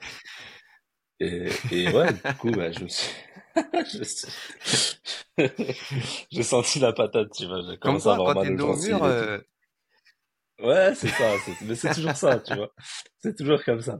Et, 1.19 1.49
et 1.71 1.89
ouais, 1.91 2.13
du 2.13 2.33
coup, 2.39 2.51
bah, 2.51 2.71
je 2.71 2.83
me 2.83 2.87
suis, 2.87 3.11
J'ai 6.31 6.43
senti 6.43 6.79
la 6.79 6.93
patate, 6.93 7.31
tu 7.31 7.45
vois. 7.45 7.77
Comme 7.77 7.99
ça, 7.99 8.15
quand 8.17 8.41
t'es 8.41 8.55
dos 8.55 8.73
au 8.73 8.77
mur. 8.77 9.03
Euh, 9.03 9.39
ouais, 10.59 10.95
c'est 10.95 11.09
ça. 11.09 11.33
Mais 11.65 11.75
c'est 11.75 11.93
toujours 11.93 12.15
ça, 12.15 12.39
tu 12.39 12.55
vois. 12.55 12.73
C'est 13.19 13.35
toujours 13.35 13.63
comme 13.63 13.81
ça. 13.81 13.99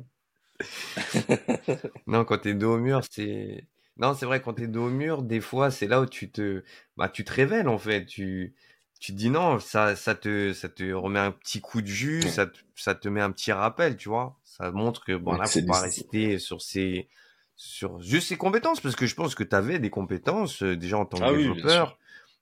non, 2.08 2.24
quand 2.26 2.39
t'es 2.39 2.54
dos 2.54 2.76
au 2.76 2.80
mur, 2.80 3.02
c'est. 3.10 3.67
Non, 3.97 4.13
c'est 4.13 4.26
vrai, 4.26 4.41
quand 4.41 4.54
t'es 4.54 4.67
dos 4.67 4.86
au 4.86 4.89
mur, 4.89 5.21
des 5.21 5.41
fois, 5.41 5.69
c'est 5.69 5.88
là 5.88 6.02
où 6.02 6.06
tu 6.06 6.32
te, 6.32 6.63
bah, 6.97 7.10
tu 7.10 7.24
te 7.24 7.34
révèles, 7.34 7.67
en 7.67 7.78
fait. 7.78 8.06
Tu, 8.06 8.56
tu 9.02 9.14
te 9.14 9.18
dis 9.18 9.32
non, 9.32 9.60
ça, 9.60 9.96
ça 9.96 10.14
te, 10.14 10.54
ça 10.54 10.70
te 10.70 10.94
remet 10.94 11.20
un 11.20 11.32
petit 11.32 11.60
coup 11.60 11.82
de 11.82 11.88
jus, 11.88 12.22
ça, 12.22 12.46
te, 12.46 12.60
ça 12.76 12.94
te 12.94 13.10
met 13.10 13.20
un 13.20 13.32
petit 13.32 13.52
rappel, 13.52 13.98
tu 13.98 14.10
vois. 14.10 14.38
Ça 14.44 14.70
montre 14.72 15.04
que, 15.04 15.14
bon, 15.14 15.34
là, 15.34 15.48
faut 15.48 15.66
pas 15.66 15.82
rester 15.82 16.38
sur 16.38 16.62
ces, 16.62 17.10
sur 17.56 18.00
juste 18.00 18.28
ses 18.28 18.38
compétences 18.38 18.80
parce 18.80 18.96
que 18.96 19.08
je 19.08 19.16
pense 19.16 19.34
que 19.34 19.44
tu 19.44 19.56
avais 19.56 19.80
des 19.80 19.90
compétences 19.90 20.62
euh, 20.62 20.78
déjà 20.78 21.00
en 21.00 21.06
tant 21.08 21.18
que 21.18 21.24
ah 21.24 21.36
développeur 21.36 21.98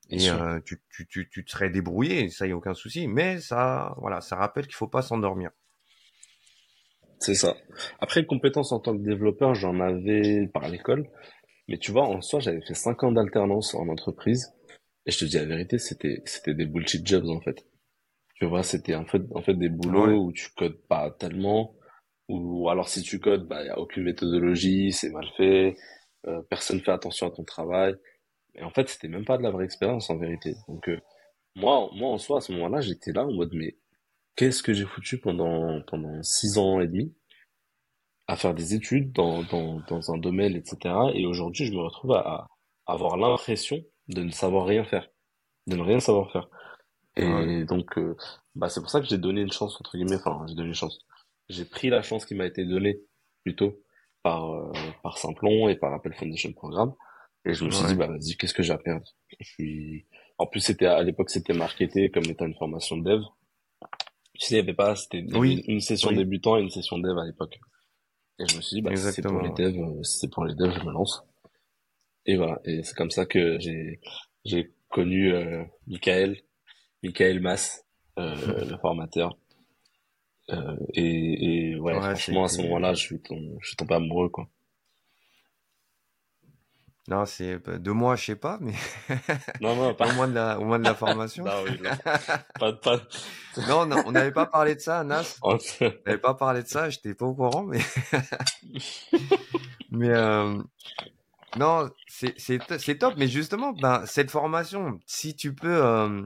et 0.10 0.30
euh, 0.30 0.60
tu, 0.65 0.82
tu, 0.89 1.08
tu, 1.08 1.30
tu 1.30 1.45
te 1.45 1.50
serais 1.52 1.69
débrouillé, 1.69 2.30
ça 2.30 2.45
y 2.45 2.52
a 2.52 2.58
aucun 2.58 2.74
souci, 2.74 3.08
mais 3.08 3.39
ça 3.39 3.95
voilà, 3.98 4.19
ça 4.19 4.36
rappelle 4.36 4.65
qu'il 4.65 4.76
faut 4.76 4.88
pas 4.88 5.02
s'endormir. 5.02 5.52
C'est 7.19 7.36
ça. 7.36 7.56
Après 8.02 8.26
compétences 8.26 8.74
en 8.74 8.82
tant 8.82 8.98
que 8.98 9.02
développeur, 9.02 9.56
j'en 9.56 9.80
avais 9.80 10.48
par 10.54 10.67
l'école, 10.67 11.08
mais 11.69 11.78
tu 11.78 11.93
vois 11.93 12.04
en 12.04 12.19
soi, 12.19 12.41
j'avais 12.41 12.62
fait 12.62 12.74
5 12.74 13.04
ans 13.04 13.12
d'alternance 13.13 13.76
en 13.76 13.88
entreprise 13.88 14.54
et 15.05 15.12
je 15.12 15.19
te 15.19 15.25
dis 15.25 15.38
la 15.38 15.45
vérité, 15.45 15.77
c'était 15.77 16.21
c'était 16.25 16.53
des 16.53 16.65
bullshit 16.65 17.05
jobs 17.07 17.27
en 17.27 17.41
fait. 17.41 17.65
Tu 18.35 18.45
vois, 18.45 18.63
c'était 18.63 18.95
en 18.95 19.05
fait 19.05 19.21
en 19.35 19.41
fait 19.41 19.55
des 19.55 19.69
boulots 19.69 20.25
où 20.25 20.31
tu 20.33 20.49
codes 20.55 20.79
pas 20.88 21.12
tellement 21.12 21.75
ou 22.29 22.69
alors 22.69 22.88
si 22.89 23.01
tu 23.01 23.19
codes, 23.19 23.47
bah, 23.47 23.62
il 23.62 23.65
n'y 23.65 23.69
a 23.71 23.79
aucune 23.79 24.03
méthodologie, 24.03 24.91
c'est 24.93 25.09
mal 25.09 25.27
fait, 25.35 25.75
euh, 26.27 26.41
personne 26.49 26.79
fait 26.81 26.91
attention 26.91 27.27
à 27.27 27.31
ton 27.31 27.43
travail. 27.43 27.95
Et 28.55 28.63
en 28.63 28.69
fait, 28.71 28.89
c'était 28.89 29.07
même 29.07 29.25
pas 29.25 29.38
de 29.38 29.43
la 29.43 29.51
vraie 29.51 29.65
expérience 29.65 30.09
en 30.09 30.17
vérité. 30.17 30.55
Donc 30.67 30.89
euh, 30.89 30.99
moi, 31.55 31.89
moi 31.95 32.09
en 32.12 32.17
soi, 32.19 32.38
à 32.38 32.41
ce 32.41 32.51
moment-là, 32.53 32.81
j'étais 32.81 33.12
là 33.13 33.25
en 33.25 33.33
mode 33.33 33.51
mais 33.53 33.77
qu'est-ce 34.35 34.63
que 34.63 34.73
j'ai 34.73 34.85
foutu 34.85 35.19
pendant 35.19 35.81
pendant 35.88 36.21
six 36.23 36.57
ans 36.57 36.79
et 36.81 36.88
demi 36.88 37.13
à 38.27 38.35
faire 38.35 38.53
des 38.53 38.75
études 38.75 39.12
dans, 39.12 39.41
dans, 39.43 39.81
dans 39.89 40.12
un 40.13 40.17
domaine, 40.17 40.55
etc. 40.55 40.77
Et 41.15 41.25
aujourd'hui, 41.25 41.65
je 41.65 41.73
me 41.73 41.81
retrouve 41.81 42.13
à, 42.13 42.47
avoir 42.85 43.17
l'impression 43.17 43.83
de 44.10 44.24
ne 44.24 44.32
savoir 44.32 44.65
rien 44.65 44.84
faire, 44.84 45.08
de 45.67 45.76
ne 45.76 45.82
rien 45.82 46.00
savoir 46.00 46.32
faire. 46.32 46.50
Et 47.15 47.65
donc, 47.65 47.98
euh, 47.98 48.15
bah, 48.56 48.69
c'est 48.69 48.80
pour 48.80 48.89
ça 48.89 49.02
que 49.02 49.08
j'ai 49.08 49.17
donné 49.17 49.41
une 49.41 49.52
chance, 49.52 49.76
entre 49.80 49.98
guillemets, 49.98 50.15
enfin, 50.15 50.45
j'ai 50.48 50.56
donné 50.56 50.69
une 50.69 50.76
chance. 50.76 51.00
J'ai 51.50 51.65
pris 51.65 51.89
la 51.89 52.02
chance 52.02 52.26
qui 52.26 52.34
m'a 52.34 52.45
été 52.45 52.63
donnée, 52.65 53.02
plutôt, 53.43 53.82
par, 54.24 54.52
euh, 54.52 54.72
par 55.04 55.17
Simplon 55.17 55.67
et 55.67 55.76
par 55.76 55.93
Apple 55.93 56.13
Foundation 56.13 56.54
Programme. 56.54 56.93
Et 57.45 57.54
je 57.54 57.65
me 57.65 57.72
suis 57.72 57.86
dit, 57.88 57.95
bah, 57.95 58.08
vas-y, 58.08 58.36
qu'est-ce 58.38 58.54
que 58.54 58.63
j'ai 58.63 58.74
à 58.74 58.78
perdre? 58.78 59.06
Je 59.39 59.48
suis, 59.48 60.06
en 60.38 60.45
plus, 60.45 60.62
c'était, 60.62 60.86
à 60.86 61.04
l'époque, 61.04 61.30
c'était 61.30 61.54
marketé 61.54 62.10
comme 62.10 62.26
étant 62.26 62.45
une 62.45 62.56
formation 62.56 62.98
de 62.98 63.10
dev. 63.10 63.24
Tu 64.34 64.45
sais, 64.45 64.56
il 64.56 64.58
y 64.58 64.62
avait 64.62 64.74
pas, 64.74 64.95
c'était 64.95 65.19
une 65.19 65.82
session 65.82 66.12
débutant 66.12 66.58
et 66.58 66.62
une 66.62 66.69
session 66.69 67.00
dev 67.00 67.17
à 67.17 67.26
l'époque. 67.26 67.60
Et 68.39 68.48
je 68.48 68.56
me 68.56 68.62
suis 68.62 68.76
dit, 68.76 68.82
bah, 68.82 68.95
c'est 68.95 69.22
pour 69.22 69.41
les 69.41 69.50
devs, 69.50 69.78
euh, 69.78 70.04
c'est 70.04 70.32
pour 70.32 70.45
les 70.45 70.56
devs, 70.56 70.72
je 70.72 70.86
me 70.86 70.91
lance. 70.93 71.26
Et 72.30 72.38
voilà. 72.38 72.62
Et 72.63 72.84
c'est 72.84 72.96
comme 72.96 73.10
ça 73.10 73.26
que 73.26 73.58
j'ai, 73.60 74.00
j'ai 74.46 74.72
connu, 74.89 75.34
euh, 75.34 75.63
Michael, 75.88 76.38
Michael 77.02 77.39
Mass, 77.39 77.84
euh, 78.20 78.36
le 78.70 78.78
formateur. 78.78 79.36
Euh, 80.52 80.76
et, 80.94 81.72
et 81.72 81.80
ouais, 81.80 81.96
franchement, 81.96 82.44
à 82.44 82.48
ce 82.48 82.62
moment-là, 82.62 82.94
je 82.94 83.02
suis, 83.02 83.20
tombé, 83.20 83.58
je 83.62 83.68
suis 83.68 83.76
tombé 83.76 83.96
amoureux, 83.96 84.30
quoi. 84.30 84.48
Non, 87.08 87.26
c'est 87.26 87.58
bah, 87.58 87.80
de 87.80 87.89
moi, 87.89 88.15
je 88.15 88.26
sais 88.26 88.36
pas, 88.36 88.60
mais 88.62 88.74
non, 89.62 89.76
non, 89.76 89.96
pas... 89.96 90.08
au 90.08 90.13
moins 90.13 90.28
de 90.28 90.36
la, 90.36 90.60
au 90.60 90.65
moins 90.65 90.78
de 90.78 90.84
la 90.84 90.94
formation. 90.94 91.44
non, 91.46 91.63
oui, 91.65 91.80
non. 91.82 91.89
Pas, 92.60 92.74
pas... 92.74 93.02
non, 93.68 93.88
non, 93.88 94.04
on 94.06 94.12
n'avait 94.12 94.32
pas 94.32 94.46
parlé 94.46 94.76
de 94.76 94.82
ça, 94.82 95.04
Nas. 95.04 95.39
on 95.42 95.58
n'avait 95.82 96.20
pas 96.20 96.36
parlé 96.36 96.62
de 96.62 96.68
ça, 96.68 96.92
j'étais 96.92 97.15
pas 97.15 97.26
au 97.26 97.34
courant, 97.34 97.63
mais 97.63 97.80
mais 99.89 100.10
euh... 100.10 100.62
non, 101.57 101.89
c'est 102.07 102.97
top. 102.99 103.15
Mais 103.17 103.27
justement, 103.27 103.73
ben 103.73 104.05
cette 104.05 104.31
formation, 104.31 104.99
si 105.05 105.35
tu 105.35 105.53
peux. 105.53 105.83
Euh... 105.83 106.23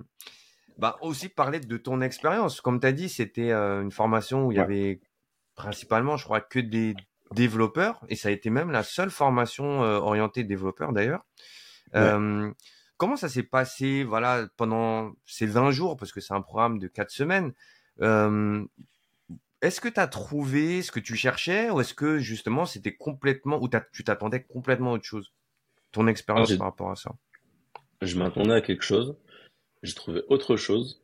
Bah, 0.80 0.98
aussi 1.02 1.30
parler 1.30 1.60
de 1.60 1.78
ton 1.78 2.02
expérience. 2.02 2.60
Comme 2.60 2.80
tu 2.80 2.88
as 2.88 2.94
dit, 2.94 3.08
c'était 3.08 3.52
euh, 3.52 3.84
une 3.84 3.92
formation 3.92 4.48
où 4.48 4.52
il 4.52 4.58
y 4.58 4.60
avait 4.60 5.02
principalement, 5.54 6.18
je 6.18 6.24
crois, 6.24 6.42
que 6.42 6.58
des 6.58 6.96
développeur, 7.32 8.00
et 8.10 8.16
ça 8.16 8.30
a 8.30 8.32
été 8.32 8.50
même 8.50 8.72
la 8.72 8.84
seule 8.84 9.10
formation 9.10 9.84
euh, 9.84 9.98
orientée 9.98 10.44
développeur 10.44 10.94
d'ailleurs. 10.94 11.26
Comment 12.98 13.16
ça 13.16 13.28
s'est 13.28 13.44
passé 13.44 14.04
voilà, 14.04 14.48
pendant 14.56 15.14
ces 15.26 15.46
20 15.46 15.72
jours, 15.72 15.98
parce 15.98 16.12
que 16.12 16.22
c'est 16.22 16.34
un 16.34 16.42
programme 16.42 16.80
de 16.80 16.88
4 16.88 17.12
semaines 17.12 17.54
Est-ce 19.64 19.82
que 19.82 19.90
tu 19.90 20.00
as 20.00 20.08
trouvé 20.08 20.82
ce 20.82 20.92
que 20.92 21.00
tu 21.00 21.16
cherchais, 21.16 21.72
ou 21.72 21.80
est-ce 21.80 21.94
que 21.94 22.20
justement 22.20 22.66
c'était 22.66 22.96
complètement, 22.96 23.62
ou 23.62 23.70
tu 23.92 24.04
t'attendais 24.04 24.44
complètement 24.44 24.92
à 24.92 24.96
autre 24.96 25.06
chose? 25.06 25.34
Ton 25.92 26.08
expérience 26.08 26.54
par 26.56 26.68
rapport 26.68 26.92
à 26.92 26.96
ça 26.96 27.12
Je 28.02 28.18
m'attendais 28.18 28.54
à 28.54 28.62
quelque 28.62 28.84
chose, 28.84 29.16
j'ai 29.82 29.94
trouvé 29.94 30.22
autre 30.28 30.58
chose, 30.58 31.02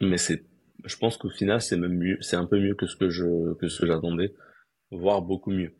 mais 0.00 0.16
c'est 0.16 0.44
je 0.84 0.96
pense 0.96 1.16
qu'au 1.16 1.30
final 1.30 1.60
c'est 1.60 1.76
même 1.76 1.96
mieux 1.96 2.18
c'est 2.22 2.34
un 2.34 2.46
peu 2.46 2.58
mieux 2.58 2.74
que 2.74 2.86
ce 2.86 2.96
que 2.96 3.08
je 3.08 3.54
que 3.54 3.68
ce 3.68 3.80
que 3.80 3.86
j'attendais 3.86 4.34
voire 4.92 5.22
beaucoup 5.22 5.50
mieux. 5.50 5.74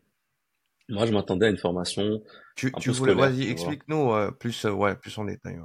Moi, 0.89 1.07
je 1.07 1.13
m'attendais 1.13 1.47
à 1.47 1.49
une 1.49 1.59
formation. 1.59 2.23
Tu, 2.57 2.73
tu 2.73 2.91
voulais, 2.91 3.15
vas-y, 3.15 3.49
explique-nous 3.49 4.13
euh, 4.13 4.31
plus, 4.31 4.65
euh, 4.65 4.73
ouais, 4.73 4.97
plus 4.97 5.17
en 5.19 5.25
détail. 5.25 5.61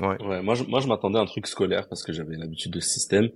Ouais. 0.00 0.22
ouais. 0.22 0.42
moi, 0.42 0.54
je, 0.54 0.64
moi, 0.64 0.80
je 0.80 0.88
m'attendais 0.88 1.18
à 1.18 1.22
un 1.22 1.26
truc 1.26 1.46
scolaire 1.46 1.88
parce 1.88 2.02
que 2.02 2.12
j'avais 2.12 2.36
l'habitude 2.36 2.72
de 2.72 2.80
ce 2.80 2.88
système. 2.88 3.30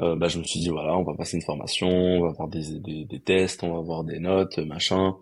Euh, 0.00 0.16
bah, 0.16 0.28
je 0.28 0.38
me 0.38 0.44
suis 0.44 0.60
dit, 0.60 0.70
voilà, 0.70 0.96
on 0.96 1.02
va 1.02 1.14
passer 1.14 1.36
une 1.36 1.42
formation, 1.42 1.88
on 1.88 2.22
va 2.22 2.28
avoir 2.30 2.48
des, 2.48 2.78
des, 2.80 3.04
des 3.04 3.20
tests, 3.20 3.62
on 3.62 3.72
va 3.72 3.78
avoir 3.78 4.04
des 4.04 4.18
notes, 4.18 4.58
machin. 4.58 5.16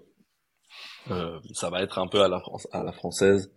Euh, 1.10 1.40
ça 1.52 1.70
va 1.70 1.82
être 1.82 1.98
un 1.98 2.06
peu 2.06 2.22
à 2.22 2.28
la, 2.28 2.40
France, 2.40 2.68
à 2.72 2.84
la 2.84 2.92
française. 2.92 3.52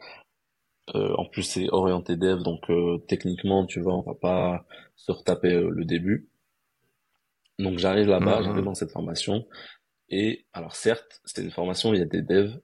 Euh, 0.96 1.14
en 1.18 1.26
plus, 1.26 1.44
c'est 1.44 1.70
orienté 1.70 2.16
dev, 2.16 2.42
donc 2.42 2.62
techniquement, 3.08 3.66
tu 3.66 3.82
vois, 3.82 3.96
on 3.96 4.02
va 4.02 4.16
pas 4.16 4.66
se 4.96 5.12
retaper 5.12 5.54
le 5.54 5.86
début. 5.86 6.30
Donc 7.60 7.78
j'arrive 7.78 8.08
là-bas, 8.08 8.40
mmh, 8.40 8.44
j'arrive 8.44 8.62
mmh. 8.62 8.66
dans 8.66 8.74
cette 8.74 8.92
formation. 8.92 9.46
Et 10.10 10.46
alors 10.54 10.76
certes, 10.76 11.22
c'était 11.26 11.44
une 11.44 11.52
formation 11.52 11.92
où 11.92 11.94
il 11.94 12.00
y 12.00 12.04
a 12.04 12.06
des 12.06 12.24
devs, 12.24 12.60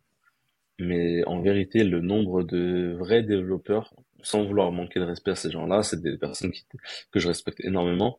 mais 0.80 1.24
en 1.26 1.42
vérité, 1.42 1.84
le 1.84 2.02
nombre 2.02 2.44
de 2.44 2.96
vrais 2.98 3.24
développeurs, 3.24 3.94
sans 4.22 4.44
vouloir 4.46 4.72
manquer 4.72 5.00
de 5.00 5.06
respect 5.06 5.32
à 5.32 5.36
ces 5.36 5.52
gens-là, 5.52 5.84
c'est 5.84 6.02
des 6.02 6.18
personnes 6.18 6.52
qui, 6.52 6.66
que 7.12 7.20
je 7.20 7.28
respecte 7.28 7.60
énormément, 7.64 8.18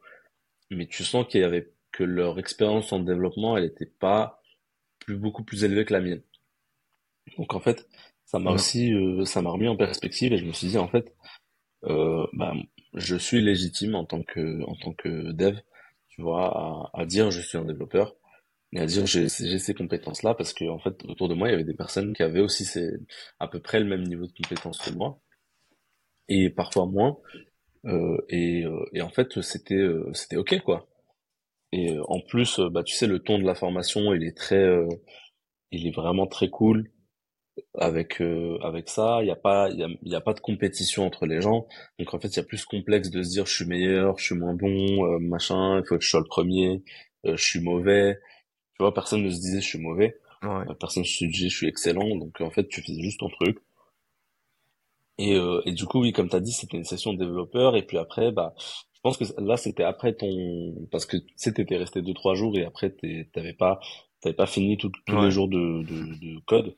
mais 0.71 0.87
tu 0.87 1.05
sens 1.05 1.27
qu'il 1.27 1.41
y 1.41 1.45
avait 1.45 1.73
que 1.93 2.05
leur 2.05 2.39
expérience 2.39 2.93
en 2.93 3.01
développement, 3.01 3.57
elle 3.57 3.65
n'était 3.65 3.87
pas 3.87 4.43
plus 4.99 5.17
beaucoup 5.17 5.45
plus 5.45 5.65
élevée 5.65 5.85
que 5.85 5.93
la 5.93 6.01
mienne. 6.01 6.23
Donc 7.37 7.55
en 7.55 7.61
fait, 7.61 7.89
ça 8.25 8.39
m'a 8.39 8.51
aussi, 8.51 8.93
euh, 8.93 9.25
ça 9.25 9.43
m'a 9.43 9.51
remis 9.51 9.69
en 9.69 9.77
perspective 9.77 10.33
et 10.33 10.39
je 10.39 10.45
me 10.45 10.53
suis 10.53 10.69
dit 10.69 10.79
en 10.79 10.89
fait, 10.89 11.15
euh, 11.85 12.27
bah, 12.33 12.55
je 12.95 13.17
suis 13.17 13.41
légitime 13.41 13.95
en 13.95 14.05
tant 14.05 14.23
que 14.23 14.63
en 14.65 14.75
tant 14.77 14.93
que 14.93 15.33
dev 15.33 15.59
tu 16.09 16.23
vois, 16.23 16.91
à, 16.95 17.07
dire 17.07 17.31
je 17.31 17.41
suis 17.41 17.57
un 17.59 17.65
développeur 17.65 18.17
et 18.73 18.81
à 18.81 18.87
dire 18.87 19.07
j'ai 19.07 19.29
ces 19.29 19.75
compétences-là 19.75 20.35
parce 20.35 20.53
que 20.53 20.65
en 20.69 20.79
fait 20.79 21.05
autour 21.05 21.29
de 21.29 21.35
moi 21.35 21.49
il 21.49 21.53
y 21.53 21.55
avait 21.55 21.65
des 21.65 21.75
personnes 21.75 22.13
qui 22.13 22.23
avaient 22.23 22.41
aussi 22.41 22.65
ces, 22.65 22.91
à 23.39 23.47
peu 23.49 23.61
près 23.61 23.79
le 23.81 23.87
même 23.87 24.03
niveau 24.03 24.27
de 24.27 24.33
compétences 24.33 24.79
que 24.79 24.91
moi 24.91 25.21
et 26.29 26.51
parfois 26.51 26.87
moins 26.87 27.19
et, 28.29 28.65
euh, 28.65 28.85
et 28.93 29.03
en 29.03 29.09
fait 29.11 29.41
c'était 29.43 29.75
euh, 29.75 30.11
c'était 30.15 30.37
ok 30.37 30.61
quoi. 30.63 30.87
Et 31.73 31.93
euh, 31.93 32.03
en 32.09 32.21
plus 32.21 32.61
bah 32.61 32.83
tu 32.85 32.95
sais 32.95 33.07
le 33.07 33.21
ton 33.21 33.39
de 33.39 33.45
la 33.45 33.55
formation 33.55 34.15
il 34.15 34.25
est 34.25 34.37
très 34.37 34.67
il 35.73 35.87
est 35.87 35.95
vraiment 35.95 36.27
très 36.27 36.49
cool 36.51 36.91
avec 37.75 38.21
euh, 38.21 38.59
avec 38.63 38.89
ça. 38.89 39.19
Il 39.23 39.29
y 39.29 39.31
a 39.31 39.37
pas 39.37 39.69
il 39.71 39.79
y 39.79 39.85
a, 39.85 39.89
y 40.03 40.15
a, 40.15 40.21
pas 40.21 40.35
de 40.35 40.41
compétition 40.41 41.07
entre 41.07 41.27
les 41.27 41.41
gens. 41.41 41.67
Donc 41.99 42.15
en 42.15 42.21
fait 42.21 42.29
il 42.29 42.37
y 42.37 42.41
a 42.41 42.45
plus 42.45 42.65
complexe 42.65 43.11
de 43.11 43.23
se 43.23 43.31
dire 43.31 43.47
je 43.47 43.55
suis 43.55 43.67
meilleur 43.67 44.19
je 44.19 44.25
suis 44.25 44.35
moins 44.35 44.55
bon 44.55 45.05
euh, 45.07 45.19
machin 45.19 45.79
il 45.81 45.87
faut 45.87 45.99
que 45.99 46.05
je 46.05 46.11
sois 46.11 46.21
le 46.21 46.27
premier 46.27 46.83
euh, 47.27 47.37
je 47.37 47.45
suis 47.45 47.61
mauvais. 47.61 48.19
Tu 48.75 48.83
vois 48.85 48.95
personne 48.95 49.23
ne 49.23 49.31
se 49.31 49.41
disait 49.41 49.61
je 49.61 49.67
suis 49.69 49.79
mauvais. 49.79 50.19
Personne 50.81 51.03
ne 51.03 51.09
se 51.09 51.25
disait 51.25 51.49
je 51.49 51.57
suis 51.57 51.69
excellent. 51.69 52.17
Donc 52.17 52.41
en 52.41 52.51
fait 52.51 52.69
tu 52.69 52.83
faisais 52.83 53.03
juste 53.03 53.21
ton 53.21 53.29
truc 53.29 53.59
et 55.19 55.37
et 55.65 55.73
du 55.73 55.85
coup 55.85 56.01
oui 56.01 56.13
comme 56.13 56.29
tu 56.29 56.37
as 56.37 56.41
dit 56.41 56.53
c'était 56.53 56.77
une 56.77 56.85
session 56.85 57.13
de 57.13 57.19
développeur. 57.19 57.77
Et 57.77 57.83
puis 57.83 57.99
après 57.99 58.33
bah 58.33 58.55
je 58.59 59.01
pense 59.03 59.17
que 59.17 59.25
là 59.41 59.57
c'était 59.57 59.85
après 59.85 60.15
ton 60.15 60.75
parce 60.91 61.07
que 61.07 61.17
tu 61.17 61.33
sais 61.37 61.53
t'étais 61.53 61.77
resté 61.77 62.03
deux 62.03 62.15
trois 62.15 62.35
jours 62.35 62.57
et 62.57 62.65
après 62.65 62.95
t'avais 63.33 63.55
pas 63.55 63.81
t'avais 64.21 64.35
pas 64.35 64.47
fini 64.47 64.77
tous 64.77 64.93
les 65.09 65.31
jours 65.31 65.49
de, 65.49 65.83
de, 65.83 66.35
de 66.35 66.41
code. 66.47 66.77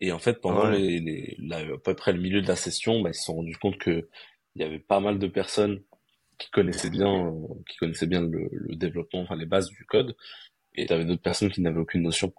Et 0.00 0.12
en 0.12 0.18
fait, 0.18 0.40
pendant 0.40 0.68
les, 0.68 1.00
les 1.00 1.36
à 1.52 1.78
peu 1.82 1.94
près 1.94 2.12
le 2.12 2.20
milieu 2.20 2.42
de 2.42 2.48
la 2.48 2.56
session, 2.56 3.00
bah, 3.00 3.10
ils 3.10 3.14
se 3.14 3.24
sont 3.24 3.34
rendus 3.34 3.56
compte 3.56 3.78
que 3.78 4.08
il 4.54 4.62
y 4.62 4.64
avait 4.64 4.78
pas 4.78 5.00
mal 5.00 5.18
de 5.18 5.26
personnes 5.26 5.82
qui 6.38 6.50
connaissaient 6.50 6.90
bien, 6.90 7.28
euh, 7.28 7.54
qui 7.68 7.76
connaissaient 7.76 8.06
bien 8.06 8.20
le, 8.22 8.48
le, 8.50 8.76
développement, 8.76 9.22
enfin 9.22 9.36
les 9.36 9.46
bases 9.46 9.68
du 9.68 9.84
code, 9.86 10.16
et 10.74 10.90
avait 10.90 11.04
d'autres 11.04 11.22
personnes 11.22 11.50
qui 11.50 11.62
n'avaient 11.62 11.80
aucune 11.80 12.02
notion. 12.02 12.32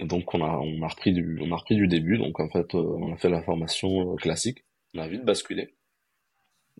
Donc 0.00 0.34
on 0.34 0.42
a 0.44 0.58
on 0.58 0.82
a 0.82 0.88
repris 0.88 1.12
du 1.12 1.38
on 1.42 1.52
a 1.52 1.56
repris 1.56 1.76
du 1.76 1.88
début. 1.88 2.18
Donc 2.18 2.40
en 2.40 2.48
fait, 2.48 2.74
euh, 2.74 2.96
on 2.98 3.12
a 3.14 3.16
fait 3.16 3.28
la 3.28 3.42
formation 3.42 4.12
euh, 4.14 4.16
classique. 4.16 4.64
On 4.94 5.00
a 5.00 5.08
vite 5.08 5.24
basculé. 5.24 5.74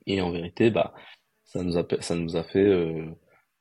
Et 0.07 0.21
en 0.21 0.31
vérité, 0.31 0.71
bah 0.71 0.95
ça 1.45 1.63
nous 1.63 1.79
a 1.79 1.87
ça 2.01 2.15
nous 2.17 2.37
a 2.37 2.45
fait 2.45 2.69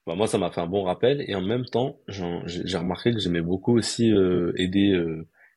bah, 0.07 0.15
moi 0.15 0.27
ça 0.27 0.37
m'a 0.37 0.51
fait 0.51 0.61
un 0.61 0.67
bon 0.67 0.83
rappel 0.83 1.23
et 1.27 1.35
en 1.35 1.41
même 1.41 1.65
temps 1.65 1.99
j'ai 2.07 2.77
remarqué 2.77 3.13
que 3.13 3.19
j'aimais 3.19 3.41
beaucoup 3.41 3.77
aussi 3.77 4.11
aider 4.57 4.97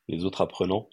les 0.09 0.25
autres 0.25 0.43
apprenants 0.43 0.89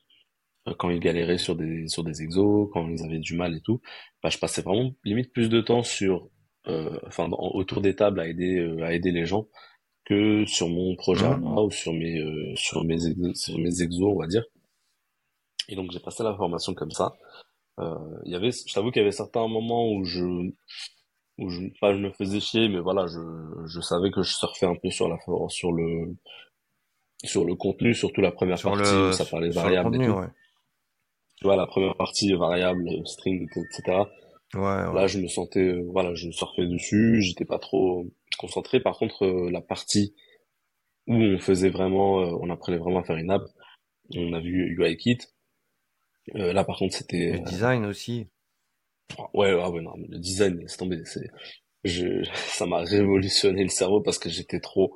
euh, 0.68 0.74
quand 0.78 0.90
ils 0.90 1.00
galéraient 1.00 1.38
sur 1.38 1.56
des 1.56 1.88
sur 1.88 2.04
des 2.04 2.22
exos, 2.22 2.70
quand 2.74 2.88
ils 2.90 3.04
avaient 3.04 3.20
du 3.20 3.36
mal 3.36 3.56
et 3.56 3.62
tout, 3.62 3.82
bah, 4.22 4.30
je 4.30 4.38
passais 4.38 4.62
vraiment 4.62 4.92
limite 5.04 5.32
plus 5.34 5.50
de 5.50 5.62
temps 5.62 5.84
sur 5.84 6.30
euh, 6.68 6.98
enfin 7.08 7.30
autour 7.32 7.82
des 7.82 7.96
tables 7.96 8.20
à 8.20 8.28
aider 8.28 8.58
euh, 8.60 8.84
à 8.84 8.94
aider 8.94 9.12
les 9.12 9.26
gens 9.26 9.48
que 10.06 10.46
sur 10.46 10.68
mon 10.68 10.96
projet 10.96 11.30
mmh. 11.30 11.58
ou 11.58 11.72
sur 11.72 11.94
mes 11.94 12.54
sur 12.56 12.84
mes 12.84 12.98
sur 13.36 13.58
mes 13.58 13.82
exos 13.82 14.14
on 14.14 14.20
va 14.20 14.28
dire. 14.28 14.44
Et 15.70 15.76
donc 15.76 15.92
j'ai 15.92 16.00
passé 16.00 16.24
la 16.24 16.36
formation 16.36 16.74
comme 16.74 16.92
ça. 16.92 17.14
Il 17.80 18.32
y 18.32 18.36
avait, 18.36 18.52
je 18.52 18.74
t'avoue 18.74 18.92
qu'il 18.92 19.02
y 19.02 19.06
avait 19.06 19.12
certains 19.12 19.48
moments 19.48 19.90
où 19.92 20.04
je 20.04 20.52
où 21.40 21.50
je 21.50 21.62
pas 21.82 21.94
je 21.94 22.00
me 22.00 22.12
faisais 22.12 22.40
chier 22.40 22.70
mais 22.70 22.80
voilà 22.80 23.08
je 23.08 23.20
je 23.66 23.82
savais 23.82 24.12
que 24.12 24.22
je 24.22 24.34
surfais 24.36 24.68
un 24.68 24.76
peu 24.76 24.92
sur 24.92 25.10
la 25.10 25.18
sur 25.50 25.72
le 25.72 26.16
sur 27.24 27.46
le 27.46 27.56
contenu, 27.56 27.94
surtout 27.94 28.22
la 28.22 28.32
première 28.32 28.62
partie 28.62 28.94
où 28.94 29.12
ça 29.12 29.26
parlait 29.26 29.50
variable 29.50 29.96
et 29.96 30.08
tout. 30.08 30.22
Tu 31.38 31.46
vois, 31.46 31.56
la 31.56 31.66
première 31.66 31.96
partie 31.96 32.34
variable, 32.34 32.90
string, 33.06 33.44
etc. 33.44 34.04
Ouais, 34.54 34.94
Là, 34.94 35.08
je 35.08 35.18
me 35.18 35.28
sentais, 35.28 35.68
euh, 35.68 35.88
voilà, 35.92 36.14
je 36.14 36.30
surfais 36.30 36.68
dessus, 36.68 37.22
j'étais 37.22 37.46
pas 37.46 37.58
trop 37.58 38.06
concentré. 38.38 38.80
Par 38.80 38.98
contre, 38.98 39.26
euh, 39.26 39.50
la 39.52 39.62
partie 39.62 40.16
où 41.08 41.16
on 41.16 41.40
faisait 41.40 41.70
vraiment, 41.70 42.22
euh, 42.22 42.38
on 42.42 42.50
apprenait 42.50 42.78
vraiment 42.78 43.00
à 43.00 43.04
faire 43.04 43.18
une 43.18 43.32
app, 43.32 43.44
on 44.16 44.34
a 44.34 44.40
vu 44.40 44.76
UIKit. 44.78 45.20
là, 46.34 46.64
par 46.64 46.78
contre, 46.78 46.96
c'était... 46.96 47.34
Le 47.34 47.40
design 47.40 47.86
aussi. 47.86 48.28
Ouais, 49.34 49.54
ouais, 49.54 49.68
ouais, 49.68 49.82
non, 49.82 49.94
le 49.98 50.18
design, 50.18 50.64
c'est 50.68 50.78
tombé, 50.78 51.04
c'est, 51.06 51.30
je, 51.84 52.24
ça 52.34 52.66
m'a 52.66 52.80
révolutionné 52.80 53.64
le 53.64 53.70
cerveau 53.70 54.02
parce 54.02 54.18
que 54.18 54.30
j'étais 54.30 54.60
trop, 54.60 54.96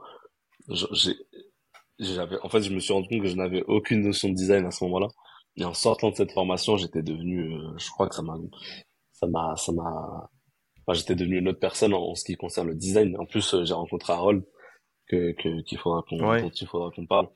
j'avais, 2.00 2.38
en 2.42 2.50
fait, 2.50 2.62
je 2.62 2.74
me 2.74 2.80
suis 2.80 2.94
rendu 2.94 3.08
compte 3.10 3.22
que 3.22 3.28
je 3.28 3.36
n'avais 3.36 3.64
aucune 3.68 4.02
notion 4.02 4.30
de 4.30 4.36
design 4.36 4.66
à 4.66 4.72
ce 4.72 4.84
moment-là. 4.86 5.08
Et 5.56 5.66
en 5.66 5.74
sortant 5.74 6.12
de 6.12 6.16
cette 6.16 6.32
formation, 6.32 6.78
j'étais 6.78 7.02
devenu, 7.02 7.54
euh, 7.54 7.78
je 7.78 7.90
crois 7.90 8.08
que 8.08 8.16
ça 8.16 8.22
m'a, 8.22 8.36
ça 9.12 9.28
m'a, 9.28 9.56
ça 9.56 9.72
m'a, 9.72 10.30
enfin, 10.88 10.98
j'étais 10.98 11.16
devenu 11.16 11.38
une 11.38 11.50
autre 11.50 11.60
personne 11.60 11.94
en, 11.94 12.16
ce 12.16 12.24
qui 12.24 12.36
concerne 12.36 12.68
le 12.68 12.76
design. 12.76 13.16
En 13.20 13.26
plus, 13.26 13.54
euh, 13.54 13.66
j'ai 13.66 13.74
rencontré 13.74 14.14
Harold 14.14 14.44
que, 15.08 15.32
qu'il 15.62 15.78
faudra 15.78 16.04
qu'on, 16.08 16.18
dont 16.18 16.50
il 16.50 16.68
faudra 16.68 16.92
qu'on 16.92 17.06
parle. 17.06 17.30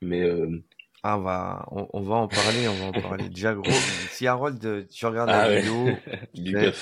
Mais, 0.00 0.22
euh, 0.22 0.62
ah, 1.02 1.18
on 1.18 1.22
va, 1.22 1.66
on, 1.70 2.00
va 2.00 2.14
en 2.16 2.28
parler, 2.28 2.66
on 2.66 2.74
va 2.74 2.86
en 2.86 3.02
parler. 3.02 3.28
Déjà, 3.28 3.54
gros, 3.54 3.70
si 4.10 4.26
Harold, 4.26 4.88
tu 4.88 5.06
regardes 5.06 5.30
ah 5.30 5.48
la 5.48 5.60
vidéo, 5.60 5.88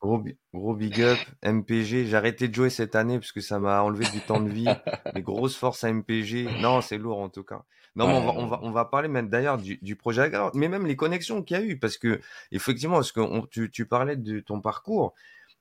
Gros, 0.00 0.24
gros 0.54 0.74
big 0.74 1.02
up, 1.02 1.18
MPG. 1.42 2.06
J'ai 2.06 2.14
arrêté 2.14 2.48
de 2.48 2.54
jouer 2.54 2.70
cette 2.70 2.94
année 2.94 3.18
parce 3.18 3.32
que 3.32 3.42
ça 3.42 3.58
m'a 3.58 3.82
enlevé 3.82 4.06
du 4.10 4.20
temps 4.20 4.40
de 4.40 4.48
vie. 4.48 4.64
Des 5.14 5.20
grosses 5.20 5.56
forces 5.56 5.84
à 5.84 5.92
MPG. 5.92 6.48
Non, 6.62 6.80
c'est 6.80 6.96
lourd 6.96 7.18
en 7.18 7.28
tout 7.28 7.44
cas. 7.44 7.64
Non, 7.96 8.06
mais 8.06 8.14
on 8.14 8.24
va, 8.24 8.32
on 8.32 8.46
va, 8.46 8.60
on 8.62 8.70
va 8.70 8.84
parler 8.86 9.08
même 9.08 9.28
d'ailleurs 9.28 9.58
du, 9.58 9.78
du 9.82 9.96
projet 9.96 10.30
mais 10.54 10.68
même 10.68 10.86
les 10.86 10.96
connexions 10.96 11.42
qu'il 11.42 11.56
y 11.58 11.60
a 11.60 11.62
eu 11.62 11.78
parce 11.78 11.98
que 11.98 12.20
effectivement, 12.50 12.94
parce 12.94 13.12
que 13.12 13.46
tu, 13.48 13.70
tu 13.70 13.84
parlais 13.84 14.16
de 14.16 14.40
ton 14.40 14.60
parcours. 14.62 15.12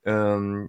Euh, 0.08 0.66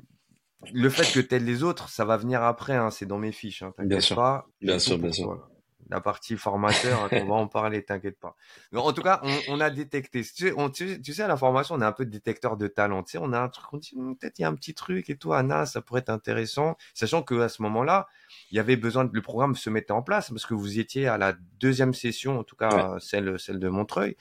le 0.73 0.91
fait 0.91 1.11
que 1.13 1.21
tel 1.21 1.45
les 1.45 1.63
autres, 1.63 1.89
ça 1.89 2.05
va 2.05 2.17
venir 2.17 2.43
après. 2.43 2.75
Hein, 2.75 2.91
c'est 2.91 3.07
dans 3.07 3.19
mes 3.19 3.33
fiches. 3.33 3.63
Hein, 3.63 3.73
sûr. 4.01 4.17
Pas, 4.17 4.47
bien 4.61 4.79
sûr, 4.79 4.99
bien 4.99 5.13
sûr 5.13 5.51
la 5.91 6.01
partie 6.01 6.37
formateur, 6.37 7.09
on 7.13 7.25
va 7.27 7.35
en 7.35 7.49
parler, 7.49 7.85
t'inquiète 7.85 8.19
pas. 8.19 8.37
en 8.75 8.93
tout 8.93 9.03
cas, 9.03 9.21
on, 9.49 9.61
a 9.61 9.71
détecté. 9.71 10.23
Tu 10.23 10.47
sais, 10.47 10.53
on, 10.57 10.71
tu, 10.71 11.03
sais, 11.05 11.23
à 11.23 11.29
la 11.29 11.37
formation, 11.37 11.75
on 11.75 11.81
a 11.81 11.87
un 11.87 11.93
peu 11.93 12.05
de 12.05 12.11
détecteur 12.11 12.57
de 12.57 12.69
talent. 12.69 13.03
Tu 13.03 13.13
sais, 13.13 13.19
on 13.21 13.33
a 13.33 13.41
un 13.41 13.49
truc, 13.49 13.73
on 13.73 13.77
dit, 13.77 13.93
hmm, 13.95 14.15
peut-être 14.15 14.39
il 14.39 14.43
y 14.43 14.45
a 14.45 14.49
un 14.49 14.55
petit 14.55 14.75
truc 14.75 15.11
et 15.11 15.17
tout, 15.17 15.33
Anna, 15.33 15.67
ça 15.67 15.83
pourrait 15.83 16.01
être 16.01 16.11
intéressant. 16.11 16.77
Sachant 16.95 17.23
que 17.23 17.35
à 17.41 17.49
ce 17.49 17.61
moment-là, 17.63 18.07
il 18.51 18.57
y 18.57 18.61
avait 18.61 18.77
besoin 18.77 19.05
de, 19.05 19.11
le 19.13 19.23
programme 19.23 19.57
se 19.57 19.69
mettait 19.69 19.93
en 19.93 20.03
place 20.03 20.31
parce 20.31 20.47
que 20.47 20.55
vous 20.55 20.79
étiez 20.79 21.09
à 21.09 21.19
la 21.19 21.35
deuxième 21.59 21.93
session, 21.93 22.39
en 22.39 22.45
tout 22.45 22.57
cas, 22.57 22.97
celle, 23.01 23.39
celle 23.39 23.59
de 23.59 23.69
Montreuil. 23.69 24.17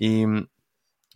Et, 0.00 0.26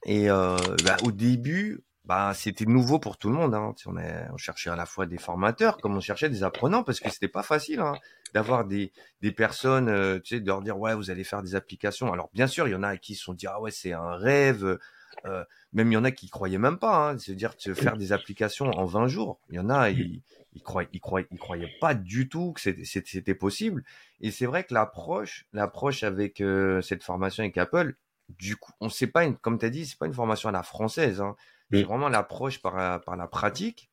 et 0.07 0.31
euh, 0.31 0.57
bah, 0.85 0.97
au 1.03 1.13
début, 1.13 1.85
bah, 2.11 2.33
c'était 2.35 2.65
nouveau 2.67 2.99
pour 2.99 3.19
tout 3.19 3.29
le 3.29 3.37
monde. 3.37 3.55
Hein. 3.55 3.73
On, 3.87 3.97
on, 3.97 4.37
cherchait 4.37 4.69
à 4.69 4.75
la 4.75 4.85
fois 4.85 5.07
des 5.07 5.17
formateurs 5.17 5.77
comme 5.77 5.97
on 5.97 6.01
cherchait 6.01 6.29
des 6.29 6.43
apprenants 6.43 6.83
parce 6.83 6.99
que 6.99 7.09
c'était 7.09 7.29
pas 7.29 7.45
facile 7.45 7.79
hein, 7.79 7.95
d'avoir 8.35 8.65
des, 8.65 8.91
des 9.21 9.31
personnes, 9.31 9.89
euh, 9.89 10.19
tu 10.19 10.35
sais, 10.35 10.41
de 10.41 10.47
leur 10.49 10.61
dire 10.61 10.77
ouais 10.77 10.93
vous 10.97 11.13
allez 11.13 11.23
faire 11.23 11.41
des 11.41 11.55
applications. 11.55 12.13
Alors 12.13 12.29
bien 12.35 12.49
sûr 12.49 12.67
il 12.67 12.73
y 12.73 12.75
en 12.75 12.83
a 12.83 12.97
qui 12.97 13.15
se 13.15 13.23
sont 13.23 13.33
dit 13.33 13.47
ah 13.47 13.61
ouais 13.61 13.71
c'est 13.71 13.93
un 13.93 14.17
rêve. 14.17 14.77
Euh, 15.25 15.45
même 15.73 15.93
il 15.93 15.95
y 15.95 15.97
en 15.97 16.03
a 16.03 16.11
qui 16.11 16.29
croyaient 16.29 16.59
même 16.59 16.79
pas, 16.79 17.11
hein, 17.11 17.19
c'est 17.19 17.37
dire 17.37 17.55
de 17.65 17.75
faire 17.75 17.97
des 17.97 18.13
applications 18.13 18.67
en 18.67 18.87
20 18.87 19.07
jours. 19.07 19.39
Il 19.49 19.55
y 19.55 19.61
en 19.61 19.71
a 19.71 19.91
ils 19.91 20.21
ils 20.55 20.65
croyaient 20.65 20.89
ils 20.93 21.01
croyaient 21.01 21.29
ils 21.31 21.39
croyaient 21.39 21.77
pas 21.81 21.95
du 21.95 22.29
tout 22.29 22.55
que 22.55 22.61
c'était 22.61 23.35
possible. 23.37 23.85
Et 24.21 24.33
c'est 24.33 24.47
vrai 24.47 24.65
que 24.65 24.75
l'approche 24.75 25.47
l'approche 25.53 26.03
avec 26.03 26.41
euh, 26.41 26.83
cette 26.83 27.05
formation 27.05 27.45
avec 27.45 27.57
Apple, 27.57 27.95
du 28.31 28.57
coup 28.57 28.73
on 28.81 28.89
sait 28.89 29.07
pas 29.07 29.23
une, 29.23 29.37
comme 29.37 29.61
tu 29.61 29.67
as 29.67 29.71
dit 29.71 29.87
c'est 29.87 29.99
pas 29.99 30.07
une 30.07 30.13
formation 30.13 30.49
à 30.49 30.53
la 30.53 30.65
française. 30.65 31.21
Hein 31.21 31.37
c'est 31.71 31.83
vraiment 31.83 32.09
l'approche 32.09 32.61
par, 32.61 33.01
par 33.03 33.17
la 33.17 33.27
pratique. 33.27 33.91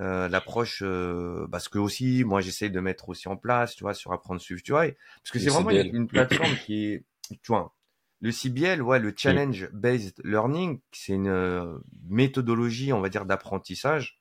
Euh, 0.00 0.28
l'approche 0.28 0.82
euh, 0.84 1.46
parce 1.52 1.68
que 1.68 1.78
aussi 1.78 2.24
moi 2.24 2.40
j'essaye 2.40 2.68
de 2.68 2.80
mettre 2.80 3.10
aussi 3.10 3.28
en 3.28 3.36
place 3.36 3.76
tu 3.76 3.84
vois 3.84 3.94
sur 3.94 4.12
apprendre 4.12 4.40
suivre 4.40 4.60
tu 4.60 4.72
vois 4.72 4.88
parce 4.88 5.30
que 5.30 5.38
c'est 5.38 5.50
vraiment 5.50 5.70
une, 5.70 6.08
plateforme 6.08 6.56
qui 6.66 6.86
est 6.86 7.04
tu 7.30 7.38
vois 7.46 7.76
le 8.20 8.32
CBL 8.32 8.82
ouais 8.82 8.98
le 8.98 9.14
challenge 9.16 9.68
based 9.72 10.20
learning 10.24 10.80
c'est 10.90 11.12
une 11.12 11.28
euh, 11.28 11.78
méthodologie 12.08 12.92
on 12.92 13.00
va 13.00 13.08
dire 13.08 13.24
d'apprentissage 13.24 14.18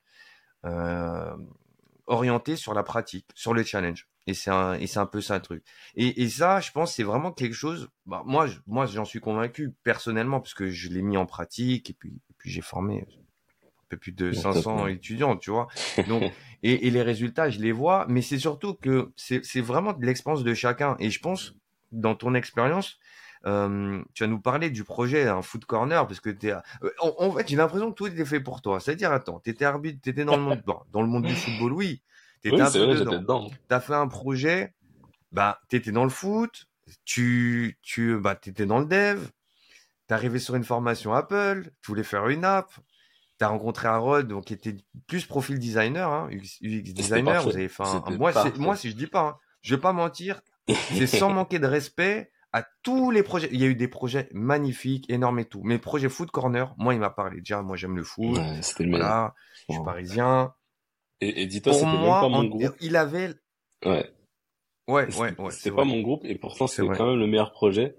euh, 0.66 1.36
orientée 2.08 2.56
sur 2.56 2.74
la 2.74 2.84
pratique 2.84 3.28
sur 3.34 3.54
le 3.54 3.64
challenge. 3.64 4.08
Et 4.28 4.34
c'est 4.34 4.52
un 4.52 4.74
et 4.76 4.88
c'est 4.88 5.00
un 5.00 5.06
peu 5.06 5.22
ça 5.22 5.36
le 5.36 5.42
truc. 5.42 5.64
Et, 5.96 6.22
et 6.22 6.30
ça 6.30 6.60
je 6.60 6.72
pense 6.72 6.96
c'est 6.96 7.04
vraiment 7.04 7.32
quelque 7.32 7.54
chose 7.54 7.90
bah, 8.06 8.24
moi 8.26 8.48
moi 8.68 8.86
j'en 8.86 9.06
suis 9.06 9.20
convaincu 9.20 9.74
personnellement 9.84 10.40
parce 10.40 10.54
que 10.54 10.70
je 10.70 10.90
l'ai 10.90 11.02
mis 11.02 11.18
en 11.18 11.26
pratique 11.26 11.90
et 11.90 11.94
puis 11.94 12.14
puis 12.44 12.52
j'ai 12.52 12.62
formé 12.62 13.06
un 13.64 13.66
peu 13.88 13.96
plus 13.98 14.12
de 14.12 14.34
500 14.34 14.88
étudiants, 14.88 15.38
tu 15.38 15.50
vois. 15.50 15.70
Donc, 16.10 16.24
et, 16.62 16.90
les 16.90 17.02
résultats, 17.02 17.50
je 17.50 17.60
les 17.60 17.72
vois, 17.72 18.06
mais 18.10 18.22
c'est 18.22 18.38
surtout 18.38 18.74
que 18.74 19.12
c'est 19.16 19.62
vraiment 19.62 19.94
de 19.94 20.06
l'expérience 20.06 20.44
de 20.44 20.54
chacun. 20.54 20.98
Et 21.00 21.10
je 21.10 21.22
pense, 21.22 21.56
dans 21.94 22.14
ton 22.14 22.34
expérience, 22.36 23.00
euh, 23.46 24.02
tu 24.14 24.24
vas 24.24 24.28
nous 24.28 24.42
parler 24.42 24.70
du 24.70 24.84
projet 24.84 25.28
un 25.28 25.42
foot 25.42 25.64
corner 25.66 26.06
parce 26.08 26.22
que 26.22 26.30
t'es 26.30 26.52
euh, 26.52 26.90
en, 27.00 27.30
fait 27.32 27.46
j'ai 27.46 27.58
l'impression 27.58 27.92
que 27.92 27.96
tout 27.96 28.08
était 28.08 28.24
fait 28.24 28.40
pour 28.40 28.62
toi. 28.62 28.80
C'est 28.80 28.92
à 28.92 28.96
dire 28.96 29.12
attends 29.12 29.40
t'étais 29.40 29.66
arbitre 29.66 30.00
t'étais 30.02 30.24
dans 30.24 30.38
le 30.38 30.44
monde 30.44 30.64
dans 30.94 31.02
le 31.02 31.08
monde 31.10 31.26
du 31.26 31.36
football 31.36 31.74
oui. 31.74 32.02
T'étais 32.42 32.62
un 32.62 32.72
peu 32.72 32.96
dedans. 33.04 33.52
T'as 33.68 33.82
fait 33.82 33.96
un 33.96 34.08
projet 34.08 34.74
bah 35.34 35.60
t'étais 35.68 35.92
dans 35.92 36.06
le 36.06 36.10
foot 36.10 36.70
tu 37.04 37.78
tu 37.82 38.18
bah 38.18 38.36
t'étais 38.36 38.66
dans 38.66 38.80
le 38.80 38.86
dev 38.86 39.28
T'es 40.08 40.14
arrivé 40.14 40.40
sur 40.40 40.56
une 40.56 40.64
formation 40.64 41.14
Apple, 41.14 41.72
tu 41.82 41.92
voulais 41.92 42.04
faire 42.04 42.28
une 42.28 42.44
app, 42.44 42.70
t'as 43.38 43.48
rencontré 43.48 43.88
Harold, 43.88 44.28
donc 44.28 44.46
qui 44.46 44.54
était 44.54 44.76
plus 45.08 45.26
profil 45.26 45.60
designer, 45.60 46.12
hein, 46.12 46.30
UX, 46.32 46.60
designer. 46.62 47.44
Vous 47.44 47.56
avez 47.56 47.70
fait 47.70 47.84
un, 47.84 48.04
moi, 48.18 48.34
moi, 48.58 48.76
si 48.76 48.90
je 48.90 48.96
dis 48.96 49.08
pas, 49.08 49.22
hein, 49.22 49.38
je 49.62 49.76
vais 49.76 49.82
pas 49.82 49.94
mentir, 49.94 50.42
c'est 50.68 51.08
sans 51.08 51.30
manquer 51.30 51.60
de 51.60 51.68
respect 51.68 52.32
à 52.52 52.66
tous 52.84 53.12
les 53.12 53.24
projets. 53.24 53.50
Il 53.52 53.60
y 53.60 53.64
a 53.64 53.68
eu 53.68 53.76
des 53.76 53.88
projets 53.88 54.30
magnifiques, 54.34 55.10
énormes 55.10 55.40
et 55.40 55.46
tout. 55.46 55.62
Mais 55.64 55.80
projet 55.80 56.10
Foot 56.10 56.32
Corner, 56.32 56.74
moi, 56.78 56.94
il 56.94 57.00
m'a 57.00 57.10
parlé. 57.10 57.40
Déjà, 57.40 57.62
moi, 57.62 57.76
j'aime 57.78 57.96
le 57.96 58.04
foot. 58.04 58.40
c'était 58.62 58.86
voilà, 58.86 59.34
je 59.70 59.76
suis 59.76 59.84
parisien. 59.84 60.54
Et, 61.22 61.42
et 61.42 61.48
dis-toi, 61.48 61.74
c'était 61.74 61.86
même 61.86 62.06
pas 62.06 62.30
mon 62.30 62.44
groupe. 62.44 62.76
Il 62.82 62.96
avait. 62.96 63.34
Ouais. 63.86 64.14
Ouais, 64.88 65.08
ouais, 65.16 65.34
ouais. 65.40 65.52
C'était 65.52 65.72
pas 65.72 65.86
mon 65.86 66.02
groupe 66.02 66.26
et 66.26 66.36
pourtant 66.36 66.68
c'est 66.68 66.86
quand 66.86 67.08
même 67.08 67.20
le 67.20 67.28
meilleur 67.28 67.54
projet. 67.54 67.96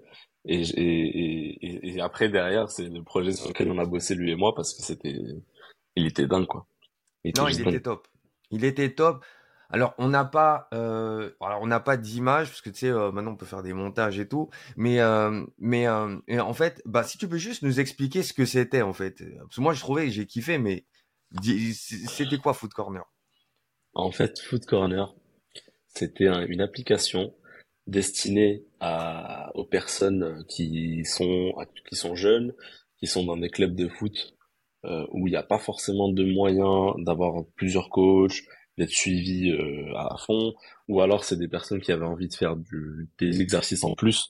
Et, 0.47 0.61
et, 0.61 1.95
et, 1.95 2.01
après, 2.01 2.29
derrière, 2.29 2.69
c'est 2.69 2.87
le 2.87 3.01
projet 3.01 3.31
sur 3.31 3.47
lequel 3.47 3.71
on 3.71 3.79
a 3.79 3.85
bossé, 3.85 4.13
lui 4.13 4.31
et 4.31 4.35
moi, 4.35 4.53
parce 4.53 4.73
que 4.73 4.83
c'était, 4.83 5.17
il 5.95 6.05
était 6.05 6.27
dingue, 6.27 6.45
quoi. 6.45 6.67
non, 7.37 7.47
il 7.47 7.61
était 7.67 7.81
top. 7.81 8.07
Il 8.51 8.63
était 8.63 8.93
top. 8.93 9.25
Alors, 9.69 9.95
on 9.97 10.07
n'a 10.07 10.25
pas, 10.25 10.67
euh, 10.73 11.31
alors 11.41 11.61
on 11.61 11.67
n'a 11.67 11.79
pas 11.79 11.97
d'image 11.97 12.49
parce 12.49 12.61
que 12.61 12.69
tu 12.69 12.79
sais, 12.79 12.89
euh, 12.89 13.11
maintenant 13.11 13.31
on 13.31 13.35
peut 13.35 13.47
faire 13.47 13.63
des 13.63 13.73
montages 13.73 14.19
et 14.19 14.27
tout. 14.27 14.49
Mais, 14.75 14.99
euh, 14.99 15.43
mais 15.57 15.87
euh, 15.87 16.17
en 16.39 16.53
fait, 16.53 16.81
bah 16.85 17.03
si 17.03 17.17
tu 17.17 17.27
peux 17.27 17.37
juste 17.37 17.63
nous 17.63 17.79
expliquer 17.79 18.21
ce 18.21 18.33
que 18.33 18.45
c'était 18.45 18.83
en 18.83 18.93
fait. 18.93 19.23
Parce 19.39 19.55
que 19.55 19.61
moi, 19.61 19.73
je 19.73 19.79
trouvais, 19.79 20.09
j'ai 20.11 20.27
kiffé, 20.27 20.59
mais 20.59 20.85
c'était 21.41 22.37
quoi 22.37 22.53
Food 22.53 22.73
Corner? 22.73 23.03
En 23.95 24.11
fait, 24.11 24.39
Food 24.39 24.65
Corner, 24.65 25.15
c'était 25.87 26.27
une 26.47 26.61
application 26.61 27.33
destiné 27.87 28.63
à, 28.79 29.51
aux 29.55 29.65
personnes 29.65 30.45
qui 30.47 31.03
sont, 31.05 31.53
qui 31.89 31.95
sont 31.95 32.15
jeunes, 32.15 32.53
qui 32.97 33.07
sont 33.07 33.23
dans 33.23 33.37
des 33.37 33.49
clubs 33.49 33.75
de 33.75 33.87
foot 33.87 34.35
euh, 34.85 35.05
où 35.11 35.27
il 35.27 35.31
n'y 35.31 35.37
a 35.37 35.43
pas 35.43 35.57
forcément 35.57 36.09
de 36.09 36.23
moyens 36.23 36.93
d'avoir 36.99 37.43
plusieurs 37.55 37.89
coachs, 37.89 38.43
d'être 38.77 38.91
suivi 38.91 39.49
euh, 39.49 39.91
à 39.95 40.15
fond, 40.17 40.53
ou 40.87 41.01
alors 41.01 41.23
c'est 41.23 41.37
des 41.37 41.47
personnes 41.47 41.81
qui 41.81 41.91
avaient 41.91 42.05
envie 42.05 42.27
de 42.27 42.33
faire 42.35 42.55
du, 42.55 43.09
des 43.17 43.41
exercices 43.41 43.83
en 43.83 43.95
plus 43.95 44.29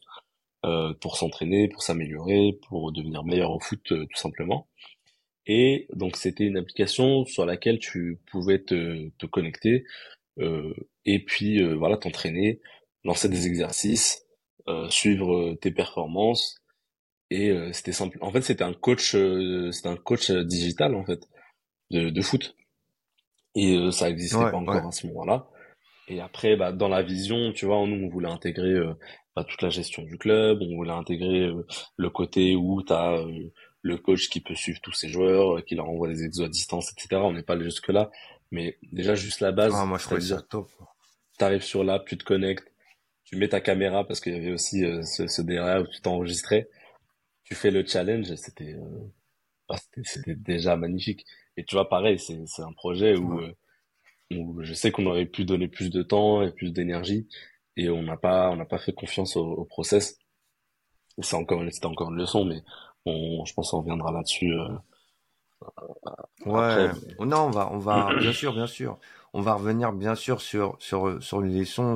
euh, 0.65 0.93
pour 1.01 1.17
s'entraîner, 1.17 1.67
pour 1.67 1.81
s'améliorer, 1.81 2.57
pour 2.67 2.93
devenir 2.93 3.25
meilleur 3.25 3.51
au 3.51 3.59
foot 3.59 3.81
tout 3.83 4.07
simplement. 4.13 4.69
Et 5.45 5.87
donc 5.93 6.15
c'était 6.15 6.45
une 6.45 6.57
application 6.57 7.25
sur 7.25 7.45
laquelle 7.45 7.79
tu 7.79 8.19
pouvais 8.31 8.59
te, 8.59 9.09
te 9.17 9.25
connecter 9.25 9.83
et 11.05 11.19
puis 11.23 11.63
voilà 11.75 11.97
t'entraîner 11.97 12.59
lancer 13.05 13.29
des 13.29 13.47
exercices, 13.47 14.25
euh, 14.67 14.89
suivre 14.89 15.35
euh, 15.35 15.55
tes 15.55 15.71
performances 15.71 16.57
et 17.29 17.51
euh, 17.51 17.71
c'était 17.71 17.91
simple. 17.91 18.17
En 18.21 18.31
fait, 18.31 18.41
c'était 18.41 18.63
un 18.63 18.73
coach, 18.73 19.15
c'était 19.71 19.89
un 19.89 19.95
coach 19.95 20.31
digital 20.31 20.95
en 20.95 21.05
fait 21.05 21.29
de, 21.91 22.09
de 22.09 22.21
foot 22.21 22.55
et 23.53 23.79
ça 23.91 24.09
existait 24.09 24.37
pas 24.37 24.57
encore 24.57 24.87
à 24.87 24.91
ce 24.91 25.07
moment-là. 25.07 25.47
Et 26.07 26.19
après, 26.19 26.57
bah, 26.57 26.71
dans 26.71 26.89
la 26.89 27.01
vision, 27.03 27.53
tu 27.53 27.65
vois, 27.65 27.77
nous 27.87 28.05
on 28.05 28.09
voulait 28.09 28.29
intégrer 28.29 28.75
bah, 29.35 29.45
toute 29.45 29.61
la 29.61 29.69
gestion 29.69 30.03
du 30.03 30.17
club, 30.17 30.59
on 30.61 30.75
voulait 30.75 30.91
intégrer 30.91 31.51
le 31.95 32.09
côté 32.09 32.55
où 32.55 32.83
tu 32.83 32.91
as 32.91 33.23
le 33.81 33.97
coach 33.97 34.29
qui 34.29 34.41
peut 34.41 34.55
suivre 34.55 34.81
tous 34.81 34.91
ses 34.91 35.07
joueurs, 35.07 35.63
qui 35.63 35.75
leur 35.75 35.87
envoie 35.87 36.09
des 36.09 36.23
exos 36.23 36.45
à 36.45 36.49
distance, 36.49 36.91
etc. 36.91 37.21
On 37.23 37.33
n'est 37.33 37.43
pas 37.43 37.53
allé 37.53 37.63
jusque 37.63 37.87
là, 37.87 38.11
mais 38.51 38.77
déjà 38.91 39.15
juste 39.15 39.39
la 39.39 39.51
base. 39.51 39.73
Ah, 39.75 39.85
moi 39.85 39.99
je 39.99 40.19
ça 40.19 40.41
top. 40.41 40.69
T'arrives 41.37 41.63
sur 41.63 41.83
l'app, 41.83 42.05
tu 42.05 42.17
te 42.17 42.23
connectes, 42.23 42.71
tu 43.25 43.38
mets 43.38 43.49
ta 43.49 43.61
caméra 43.61 44.05
parce 44.07 44.19
qu'il 44.21 44.33
y 44.33 44.38
avait 44.38 44.51
aussi 44.51 44.85
euh, 44.85 45.03
ce, 45.03 45.27
ce 45.27 45.41
DRA 45.43 45.81
où 45.81 45.88
tu 45.88 46.01
t'enregistrais. 46.01 46.69
Tu 47.43 47.55
fais 47.55 47.71
le 47.71 47.85
challenge, 47.85 48.33
c'était 48.35 48.75
euh, 48.75 49.11
bah, 49.69 49.77
c'était 50.03 50.35
déjà 50.35 50.77
magnifique. 50.77 51.25
Et 51.57 51.65
tu 51.65 51.75
vois, 51.75 51.89
pareil, 51.89 52.19
c'est 52.19 52.45
c'est 52.47 52.63
un 52.63 52.73
projet 52.73 53.17
où, 53.17 53.39
euh, 53.41 53.53
où 54.33 54.63
je 54.63 54.73
sais 54.73 54.91
qu'on 54.91 55.05
aurait 55.07 55.25
pu 55.27 55.45
donner 55.45 55.67
plus 55.69 55.89
de 55.91 56.03
temps 56.03 56.43
et 56.43 56.51
plus 56.51 56.71
d'énergie 56.73 57.27
et 57.77 57.89
on 57.89 58.03
n'a 58.03 58.17
pas 58.17 58.51
on 58.51 58.57
n'a 58.57 58.65
pas 58.65 58.79
fait 58.79 58.93
confiance 58.93 59.35
au, 59.38 59.45
au 59.45 59.65
process. 59.65 60.17
C'est 61.21 61.35
encore 61.35 61.61
c'était 61.71 61.85
encore 61.88 62.09
une 62.11 62.17
leçon, 62.17 62.45
mais 62.45 62.61
on, 63.05 63.43
je 63.45 63.53
pense 63.53 63.71
qu'on 63.71 63.79
reviendra 63.79 64.11
là-dessus 64.13 64.49
Ouais, 66.45 66.91
non, 67.19 67.45
on 67.45 67.49
va, 67.49 67.69
on 67.71 67.77
va, 67.79 68.13
bien 68.19 68.33
sûr, 68.33 68.53
bien 68.53 68.67
sûr, 68.67 68.99
on 69.33 69.41
va 69.41 69.53
revenir 69.53 69.91
bien 69.93 70.15
sûr 70.15 70.41
sur 70.41 70.75
sur 70.79 71.21
sur 71.21 71.41
les 71.41 71.59
leçons, 71.59 71.95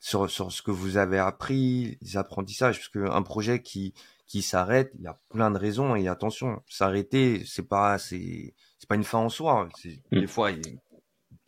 sur 0.00 0.30
sur 0.30 0.52
ce 0.52 0.62
que 0.62 0.70
vous 0.70 0.96
avez 0.96 1.18
appris, 1.18 1.98
les 2.00 2.16
apprentissages, 2.16 2.78
parce 2.78 2.88
qu'un 2.88 3.22
projet 3.22 3.62
qui 3.62 3.94
qui 4.26 4.42
s'arrête, 4.42 4.92
il 4.96 5.02
y 5.02 5.08
a 5.08 5.18
plein 5.30 5.50
de 5.50 5.58
raisons 5.58 5.96
et 5.96 6.06
attention, 6.06 6.62
s'arrêter, 6.68 7.42
c'est 7.46 7.66
pas 7.66 7.98
c'est 7.98 8.54
c'est 8.78 8.88
pas 8.88 8.94
une 8.94 9.04
fin 9.04 9.18
en 9.18 9.28
soi. 9.28 9.68
Mm. 10.12 10.20
Des 10.20 10.26
fois, 10.28 10.50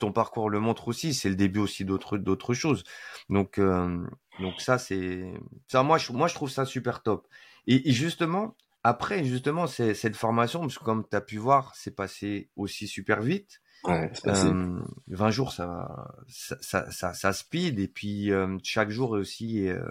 ton 0.01 0.11
parcours 0.11 0.51
le 0.51 0.59
montre 0.59 0.89
aussi, 0.89 1.15
c'est 1.15 1.29
le 1.29 1.37
début 1.37 1.61
aussi 1.61 1.85
d'autres 1.85 2.19
d'autres 2.19 2.55
choses. 2.55 2.83
Donc 3.29 3.59
euh, 3.59 4.05
donc 4.41 4.61
ça 4.61 4.79
c'est 4.79 5.33
ça 5.69 5.85
moi 5.85 5.97
je 5.97 6.13
moi 6.13 6.27
je 6.27 6.35
trouve 6.35 6.51
ça 6.51 6.65
super 6.65 7.03
top. 7.03 7.29
Et, 7.69 7.93
justement 7.93 8.57
après 8.85 9.25
justement 9.25 9.67
cette 9.67 10.17
formation 10.17 10.61
parce 10.61 10.79
que 10.79 10.85
comme 10.85 11.07
tu 11.09 11.17
as 11.17 11.21
pu 11.21 11.39
voir, 11.39 11.73
c'est 11.77 11.95
passé 11.95 12.51
aussi 12.57 12.89
super 12.89 13.23
vite. 13.23 13.61
Ouais, 13.85 14.13
euh, 14.27 14.81
20 15.09 15.31
jours 15.31 15.53
ça 15.53 16.15
ça, 16.29 16.89
ça, 16.93 17.15
ça, 17.15 17.33
speed 17.33 17.81
et 17.81 17.89
puis 17.89 18.31
euh, 18.31 18.57
chaque 18.63 18.91
jour 18.91 19.11
aussi 19.11 19.69
euh, 19.69 19.85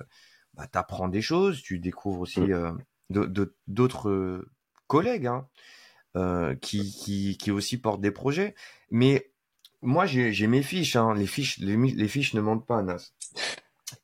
bah, 0.54 0.66
tu 0.72 0.78
apprends 0.78 1.10
des 1.10 1.22
choses, 1.22 1.62
tu 1.62 1.78
découvres 1.78 2.22
aussi 2.22 2.40
mm. 2.40 2.78
d'autres 3.68 4.46
collègues 4.88 5.28
hein, 5.28 6.56
qui, 6.62 6.92
qui, 6.92 7.38
qui 7.38 7.52
aussi 7.52 7.78
portent 7.78 8.02
des 8.02 8.12
projets. 8.12 8.56
Mais 8.92 9.32
moi, 9.82 10.06
j'ai 10.06 10.48
mes 10.48 10.62
fiches, 10.62 10.96
hein. 10.96 11.14
les 11.16 11.28
fiches, 11.28 11.58
les, 11.58 11.76
les, 11.76 12.08
fiches 12.08 12.34
ne 12.34 12.42
mentent 12.42 12.68
pas, 12.68 12.84
Nas. 12.84 13.12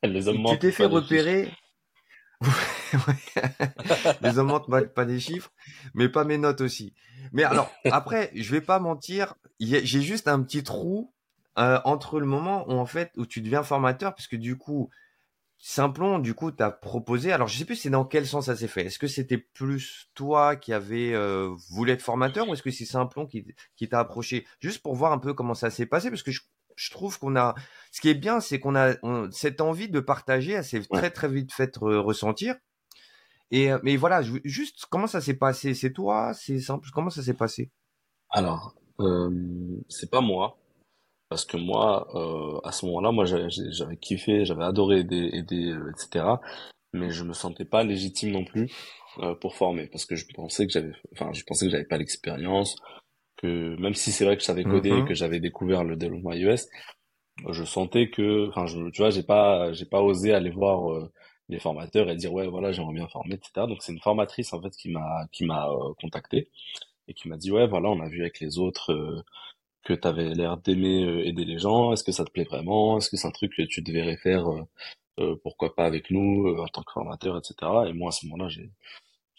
Les 0.03 0.27
hommes 0.27 0.43
tu 0.49 0.59
t'es 0.59 0.71
fait 0.71 0.85
repérer. 0.85 1.51
les 4.21 4.33
mentent 4.43 4.69
pas 4.93 5.05
des 5.05 5.19
chiffres, 5.19 5.51
mais 5.93 6.09
pas 6.09 6.23
mes 6.23 6.37
notes 6.37 6.61
aussi. 6.61 6.93
Mais 7.31 7.43
alors, 7.43 7.71
après, 7.91 8.31
je 8.35 8.51
vais 8.51 8.61
pas 8.61 8.79
mentir, 8.79 9.35
j'ai 9.59 10.01
juste 10.01 10.27
un 10.27 10.41
petit 10.41 10.63
trou 10.63 11.13
euh, 11.57 11.79
entre 11.85 12.19
le 12.19 12.25
moment 12.25 12.67
où 12.69 12.73
en 12.73 12.85
fait 12.85 13.11
où 13.17 13.25
tu 13.25 13.41
deviens 13.41 13.63
formateur, 13.63 14.13
parce 14.13 14.27
que 14.27 14.35
du 14.35 14.57
coup, 14.57 14.89
Simplon, 15.57 16.19
du 16.19 16.35
coup, 16.35 16.51
t'as 16.51 16.69
proposé. 16.69 17.31
Alors, 17.31 17.47
je 17.47 17.57
sais 17.57 17.65
plus 17.65 17.75
c'est 17.75 17.89
dans 17.89 18.05
quel 18.05 18.27
sens 18.27 18.45
ça 18.45 18.55
s'est 18.55 18.67
fait. 18.67 18.85
Est-ce 18.85 18.99
que 18.99 19.07
c'était 19.07 19.39
plus 19.39 20.09
toi 20.13 20.55
qui 20.55 20.71
avait 20.71 21.13
euh, 21.13 21.51
voulu 21.71 21.91
être 21.91 22.03
formateur 22.03 22.47
ou 22.47 22.53
est-ce 22.53 22.61
que 22.61 22.69
c'est 22.69 22.85
Simplon 22.85 23.25
qui, 23.25 23.47
qui 23.75 23.89
t'a 23.89 23.99
approché? 23.99 24.45
Juste 24.59 24.83
pour 24.83 24.95
voir 24.95 25.11
un 25.11 25.17
peu 25.17 25.33
comment 25.33 25.55
ça 25.55 25.71
s'est 25.71 25.87
passé, 25.87 26.09
parce 26.11 26.21
que 26.21 26.31
je, 26.31 26.41
je 26.75 26.91
trouve 26.91 27.17
qu'on 27.17 27.35
a. 27.35 27.55
Ce 27.91 28.01
qui 28.01 28.09
est 28.09 28.13
bien, 28.13 28.39
c'est 28.39 28.59
qu'on 28.59 28.75
a 28.75 28.93
cette 29.31 29.59
envie 29.59 29.89
de 29.89 29.99
partager. 29.99 30.53
Elle 30.53 30.63
s'est 30.63 30.81
très 30.81 31.09
très 31.09 31.27
vite 31.27 31.51
fait 31.51 31.75
ressentir. 31.77 32.55
Et 33.51 33.71
euh, 33.71 33.79
mais 33.83 33.95
voilà, 33.95 34.21
juste 34.43 34.85
comment 34.89 35.07
ça 35.07 35.21
s'est 35.21 35.37
passé? 35.37 35.73
C'est 35.73 35.93
toi? 35.93 36.33
C'est 36.33 36.59
simple? 36.59 36.87
Comment 36.93 37.09
ça 37.09 37.23
s'est 37.23 37.33
passé? 37.33 37.71
Alors, 38.29 38.75
euh, 38.99 39.29
c'est 39.89 40.09
pas 40.09 40.21
moi 40.21 40.57
parce 41.29 41.45
que 41.45 41.57
moi, 41.57 42.07
euh, 42.15 42.59
à 42.63 42.71
ce 42.71 42.85
moment-là, 42.85 43.11
moi, 43.11 43.25
j'avais 43.25 43.97
kiffé, 43.97 44.45
j'avais 44.45 44.63
adoré 44.63 44.99
aider, 44.99 45.29
aider 45.33 45.71
euh, 45.71 45.91
etc. 45.91 46.25
Mais 46.93 47.09
je 47.09 47.23
me 47.23 47.33
sentais 47.33 47.65
pas 47.65 47.83
légitime 47.83 48.31
non 48.31 48.45
plus 48.45 48.69
euh, 49.19 49.35
pour 49.35 49.55
former, 49.55 49.87
parce 49.87 50.05
que 50.05 50.15
je 50.15 50.25
pensais 50.33 50.65
que 50.65 50.71
j'avais, 50.71 50.93
enfin, 51.11 51.33
je 51.33 51.43
pensais 51.43 51.65
que 51.65 51.71
j'avais 51.71 51.85
pas 51.85 51.97
l'expérience, 51.97 52.77
que 53.37 53.75
même 53.77 53.93
si 53.93 54.11
c'est 54.11 54.23
vrai 54.23 54.35
que 54.37 54.41
je 54.41 54.47
savais 54.47 54.63
coder 54.63 54.89
et 54.89 54.93
mm-hmm. 54.93 55.07
que 55.07 55.13
j'avais 55.13 55.39
découvert 55.39 55.83
le 55.83 55.97
développement 55.97 56.31
iOS, 56.31 56.69
je 57.49 57.63
sentais 57.65 58.09
que, 58.09 58.47
enfin, 58.49 58.65
je, 58.65 58.89
tu 58.89 59.01
vois, 59.01 59.09
j'ai 59.09 59.23
pas, 59.23 59.73
j'ai 59.73 59.85
pas 59.85 60.01
osé 60.01 60.33
aller 60.33 60.49
voir 60.49 60.91
euh, 60.91 61.11
les 61.49 61.59
formateurs 61.59 62.09
et 62.09 62.15
dire 62.15 62.33
ouais, 62.33 62.47
voilà, 62.47 62.71
j'aimerais 62.71 62.93
bien 62.93 63.07
former, 63.07 63.35
etc. 63.35 63.67
Donc 63.67 63.81
c'est 63.81 63.93
une 63.93 63.99
formatrice 64.01 64.53
en 64.53 64.61
fait 64.61 64.75
qui 64.75 64.89
m'a, 64.89 65.27
qui 65.31 65.45
m'a 65.45 65.69
euh, 65.69 65.93
contacté 66.01 66.49
et 67.07 67.13
qui 67.13 67.29
m'a 67.29 67.37
dit 67.37 67.51
ouais, 67.51 67.67
voilà, 67.67 67.89
on 67.89 68.01
a 68.01 68.09
vu 68.09 68.21
avec 68.21 68.39
les 68.39 68.59
autres 68.59 69.23
que 69.87 69.93
tu 69.93 70.07
avais 70.07 70.33
l'air 70.33 70.57
d'aimer 70.57 71.03
euh, 71.05 71.25
aider 71.27 71.45
les 71.45 71.59
gens 71.59 71.93
Est-ce 71.93 72.03
que 72.03 72.11
ça 72.11 72.25
te 72.25 72.31
plaît 72.31 72.43
vraiment? 72.43 72.97
Est-ce 72.97 73.09
que 73.09 73.17
c'est 73.17 73.27
un 73.27 73.31
truc 73.31 73.53
que 73.55 73.63
tu 73.63 73.81
devrais 73.81 74.17
faire 74.17 74.47
euh, 74.51 74.63
euh, 75.19 75.35
Pourquoi 75.43 75.75
pas 75.75 75.85
avec 75.85 76.11
nous 76.11 76.47
en 76.59 76.67
tant 76.67 76.83
que 76.83 76.91
formateur, 76.91 77.37
etc. 77.37 77.55
Et 77.87 77.93
moi 77.93 78.09
à 78.09 78.11
ce 78.11 78.25
moment-là, 78.27 78.49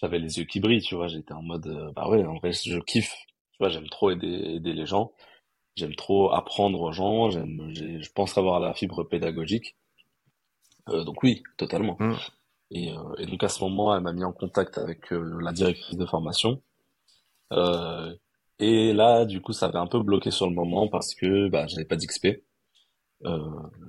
j'avais 0.01 0.19
les 0.19 0.39
yeux 0.39 0.45
qui 0.45 0.61
brillent, 0.61 0.83
tu 0.83 0.95
vois. 0.95 1.09
J'étais 1.09 1.35
en 1.35 1.43
mode 1.43 1.93
bah 1.95 2.09
ouais, 2.09 2.25
en 2.25 2.37
vrai, 2.37 2.53
je 2.53 2.79
kiffe. 2.81 3.15
Tu 3.53 3.59
vois, 3.61 3.69
j'aime 3.69 3.89
trop 3.89 4.11
aider 4.11 4.29
aider 4.57 4.73
les 4.73 4.87
gens. 4.87 5.13
J'aime 5.77 5.95
trop 5.95 6.33
apprendre 6.33 6.81
aux 6.81 6.93
gens. 6.93 7.31
J'aime, 7.31 7.71
je 7.75 8.11
pense 8.15 8.39
avoir 8.39 8.61
la 8.61 8.75
fibre 8.75 9.05
pédagogique. 9.05 9.77
Donc 11.05 11.23
oui, 11.23 11.43
totalement. 11.57 11.97
Mmh. 11.99 12.15
Et, 12.71 12.93
et, 13.19 13.27
donc 13.27 13.43
à 13.43 13.49
ce 13.49 13.65
moment, 13.65 13.95
elle 13.97 14.03
m'a 14.03 14.13
mis 14.13 14.25
en 14.25 14.33
contact 14.33 14.79
avec 14.79 15.11
la 15.11 15.53
directrice 15.53 15.97
de 15.97 16.07
formation. 16.07 16.63
Euh, 17.53 18.15
et 18.59 18.93
là, 18.93 19.25
du 19.25 19.41
coup, 19.41 19.53
ça 19.53 19.67
avait 19.67 19.79
un 19.79 19.87
peu 19.87 20.03
bloqué 20.03 20.31
sur 20.31 20.49
le 20.49 20.55
moment 20.55 20.89
parce 20.89 21.15
que 21.15 21.49
bah, 21.49 21.67
j'avais 21.69 21.85
pas 21.85 21.97
d'XP. 21.97 22.43
Euh, 23.25 23.39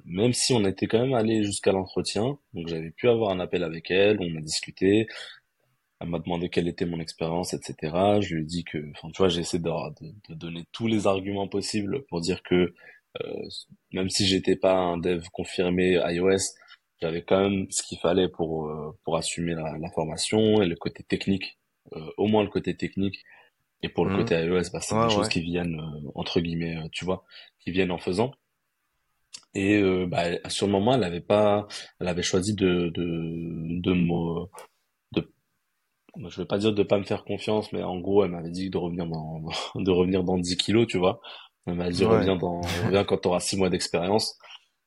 même 0.05 0.33
si 0.33 0.53
on 0.53 0.65
était 0.65 0.87
quand 0.87 0.99
même 0.99 1.13
allé 1.13 1.43
jusqu'à 1.43 1.71
l'entretien, 1.71 2.39
donc 2.53 2.67
j'avais 2.67 2.91
pu 2.91 3.09
avoir 3.09 3.31
un 3.31 3.39
appel 3.39 3.63
avec 3.63 3.91
elle, 3.91 4.17
on 4.19 4.37
a 4.37 4.41
discuté, 4.41 5.07
elle 5.99 6.09
m'a 6.09 6.19
demandé 6.19 6.49
quelle 6.49 6.67
était 6.67 6.85
mon 6.85 6.99
expérience, 6.99 7.53
etc. 7.53 8.19
Je 8.21 8.35
lui 8.35 8.41
ai 8.43 8.45
dit 8.45 8.63
que, 8.63 8.77
enfin, 8.91 9.09
tu 9.11 9.17
vois, 9.19 9.29
j'ai 9.29 9.41
essayé 9.41 9.61
de, 9.61 9.69
de, 10.29 10.35
donner 10.35 10.65
tous 10.71 10.87
les 10.87 11.07
arguments 11.07 11.47
possibles 11.47 12.05
pour 12.07 12.21
dire 12.21 12.41
que 12.43 12.73
euh, 13.21 13.47
même 13.93 14.09
si 14.09 14.25
j'étais 14.25 14.55
pas 14.55 14.75
un 14.75 14.97
dev 14.97 15.23
confirmé 15.33 15.99
iOS, 16.05 16.37
j'avais 17.01 17.23
quand 17.23 17.41
même 17.41 17.67
ce 17.69 17.83
qu'il 17.83 17.97
fallait 17.99 18.29
pour 18.29 18.67
euh, 18.67 18.97
pour 19.03 19.17
assumer 19.17 19.55
la, 19.55 19.77
la, 19.77 19.89
formation 19.91 20.61
et 20.61 20.65
le 20.65 20.75
côté 20.75 21.03
technique, 21.03 21.57
euh, 21.95 22.11
au 22.17 22.27
moins 22.27 22.43
le 22.43 22.49
côté 22.49 22.75
technique 22.75 23.23
et 23.81 23.89
pour 23.89 24.05
le 24.05 24.15
côté 24.17 24.35
mmh. 24.35 24.47
iOS, 24.47 24.71
bah, 24.73 24.81
c'est 24.81 24.95
des 24.95 25.09
choses 25.09 25.29
qui 25.29 25.41
viennent, 25.41 25.79
euh, 25.79 26.11
entre 26.15 26.41
guillemets, 26.41 26.77
euh, 26.77 26.87
tu 26.91 27.05
vois, 27.05 27.23
qui 27.59 27.71
viennent 27.71 27.91
en 27.91 27.97
faisant. 27.97 28.31
Et 29.53 29.77
euh, 29.77 30.05
bah, 30.05 30.25
sur 30.49 30.67
le 30.67 30.73
moment, 30.73 30.95
elle 30.95 31.03
avait 31.03 31.21
pas, 31.21 31.67
elle 31.99 32.07
avait 32.07 32.23
choisi 32.23 32.53
de 32.53 32.89
de 32.93 33.79
de 33.81 33.93
me, 33.93 34.45
de, 35.13 35.31
je 36.27 36.41
vais 36.41 36.45
pas 36.45 36.57
dire 36.57 36.73
de 36.73 36.83
pas 36.83 36.97
me 36.97 37.03
faire 37.03 37.23
confiance, 37.23 37.71
mais 37.71 37.81
en 37.81 37.99
gros, 37.99 38.25
elle 38.25 38.31
m'avait 38.31 38.49
dit 38.49 38.69
de 38.69 38.77
revenir 38.77 39.07
dans 39.07 39.41
de 39.75 39.91
revenir 39.91 40.23
dans 40.23 40.37
10 40.37 40.57
kilos, 40.57 40.87
tu 40.87 40.97
vois. 40.97 41.21
Elle 41.65 41.75
m'a 41.75 41.89
dit 41.89 42.03
reviens 42.03 42.35
dans 42.35 42.61
reviens 42.61 43.05
quand 43.05 43.17
tu 43.19 43.27
auras 43.29 43.39
6 43.39 43.57
mois 43.57 43.69
d'expérience. 43.69 44.37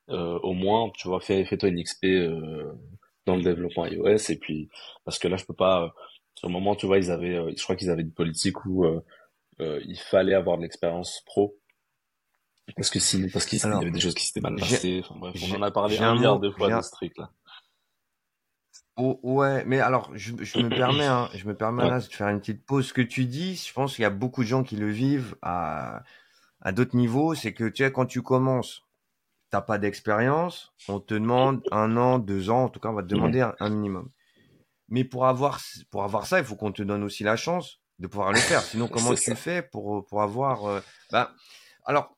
Euh, 0.09 0.38
au 0.41 0.53
moins, 0.53 0.91
tu 0.97 1.09
vois, 1.09 1.21
fais 1.21 1.45
fais-toi 1.45 1.69
une 1.69 1.83
XP 1.83 2.05
euh, 2.05 2.73
dans 3.27 3.37
le 3.37 3.43
développement 3.43 3.87
iOS 3.87 4.31
et 4.31 4.37
puis 4.37 4.69
parce 5.05 5.19
que 5.19 5.29
là, 5.29 5.37
je 5.37 5.45
peux 5.45 5.55
pas 5.55 5.95
sur 6.35 6.49
le 6.49 6.53
moment, 6.53 6.75
tu 6.75 6.87
vois, 6.87 6.99
ils 6.99 7.11
avaient, 7.11 7.37
euh, 7.37 7.53
je 7.57 7.62
crois 7.62 7.77
qu'ils 7.77 7.91
avaient 7.91 8.03
une 8.03 8.12
politique 8.12 8.65
où 8.65 8.85
euh, 8.85 9.01
euh, 9.61 9.81
il 9.85 9.99
fallait 9.99 10.35
avoir 10.35 10.57
de 10.57 10.62
l'expérience 10.62 11.23
pro. 11.27 11.57
Parce 12.77 12.91
que 12.91 12.99
sinon, 12.99 13.29
parce 13.33 13.45
qu'il 13.45 13.59
y 13.59 13.65
avait 13.65 13.91
des 13.91 14.01
choses 14.01 14.15
qui 14.15 14.25
s'étaient 14.25 14.41
mal 14.41 14.57
passées. 14.57 15.03
Enfin 15.05 15.19
bref, 15.19 15.35
on 15.43 15.57
en 15.57 15.62
a 15.62 15.71
parlé 15.71 15.99
un 15.99 16.15
milliard 16.15 16.38
de 16.38 16.51
fois 16.51 16.75
de 16.75 16.81
ce 16.81 16.91
truc-là. 16.93 17.31
Oh, 18.97 19.19
ouais, 19.23 19.65
mais 19.65 19.81
alors 19.81 20.11
je, 20.15 20.33
je 20.41 20.59
me 20.59 20.69
permets, 20.69 21.07
hein, 21.07 21.29
je 21.35 21.47
me 21.47 21.55
permets 21.55 21.88
là 21.88 21.99
de 21.99 22.05
faire 22.05 22.29
une 22.29 22.41
petite 22.41 22.65
pause. 22.65 22.88
Ce 22.88 22.93
que 22.93 23.03
tu 23.03 23.25
dis, 23.25 23.57
je 23.57 23.73
pense 23.73 23.97
qu'il 23.97 24.03
y 24.03 24.07
a 24.07 24.11
beaucoup 24.11 24.43
de 24.43 24.49
gens 24.49 24.62
qui 24.62 24.77
le 24.77 24.91
vivent 24.91 25.35
à 25.43 26.03
à 26.61 26.73
d'autres 26.73 26.97
niveaux. 26.97 27.35
C'est 27.35 27.53
que 27.53 27.65
tu 27.69 27.85
sais, 27.85 27.91
quand 27.91 28.07
tu 28.07 28.23
commences, 28.23 28.83
t'as 29.53 29.61
pas 29.61 29.77
d'expérience, 29.77 30.73
on 30.88 30.99
te 30.99 31.12
demande 31.12 31.62
un 31.71 31.99
an, 31.99 32.19
deux 32.19 32.49
ans, 32.49 32.65
en 32.65 32.69
tout 32.71 32.81
cas, 32.81 32.88
on 32.88 32.95
va 32.95 33.03
te 33.03 33.09
demander 33.09 33.47
un 33.61 33.69
minimum. 33.69 34.11
Mais 34.88 35.05
pour 35.05 35.27
avoir, 35.27 35.61
pour 35.91 36.05
avoir 36.05 36.27
ça, 36.27 36.38
il 36.38 36.45
faut 36.45 36.57
qu'on 36.57 36.73
te 36.73 36.83
donne 36.83 37.03
aussi 37.03 37.23
la 37.23 37.37
chance 37.37 37.81
de 37.99 38.07
pouvoir 38.07 38.33
le 38.33 38.38
faire. 38.38 38.62
Sinon, 38.62 38.88
comment 38.93 39.15
tu 39.15 39.37
fais 39.37 39.61
pour, 39.61 40.07
pour 40.07 40.23
avoir. 40.23 40.65
Euh, 40.65 40.81
ben, 41.11 41.29
alors, 41.85 42.17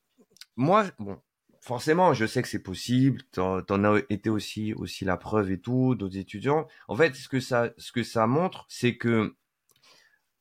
moi, 0.54 0.84
bon, 1.00 1.20
forcément, 1.60 2.14
je 2.14 2.24
sais 2.24 2.40
que 2.40 2.46
c'est 2.46 2.62
possible. 2.62 3.20
T'en, 3.32 3.62
en 3.68 3.84
as 3.84 4.02
été 4.10 4.30
aussi, 4.30 4.72
aussi 4.72 5.04
la 5.04 5.16
preuve 5.16 5.50
et 5.50 5.60
tout, 5.60 5.96
d'autres 5.96 6.16
étudiants. 6.16 6.68
En 6.86 6.94
fait, 6.94 7.16
ce 7.16 7.28
que 7.28 7.40
ça, 7.40 7.70
ce 7.78 7.90
que 7.90 8.04
ça 8.04 8.28
montre, 8.28 8.64
c'est 8.68 8.96
que 8.96 9.34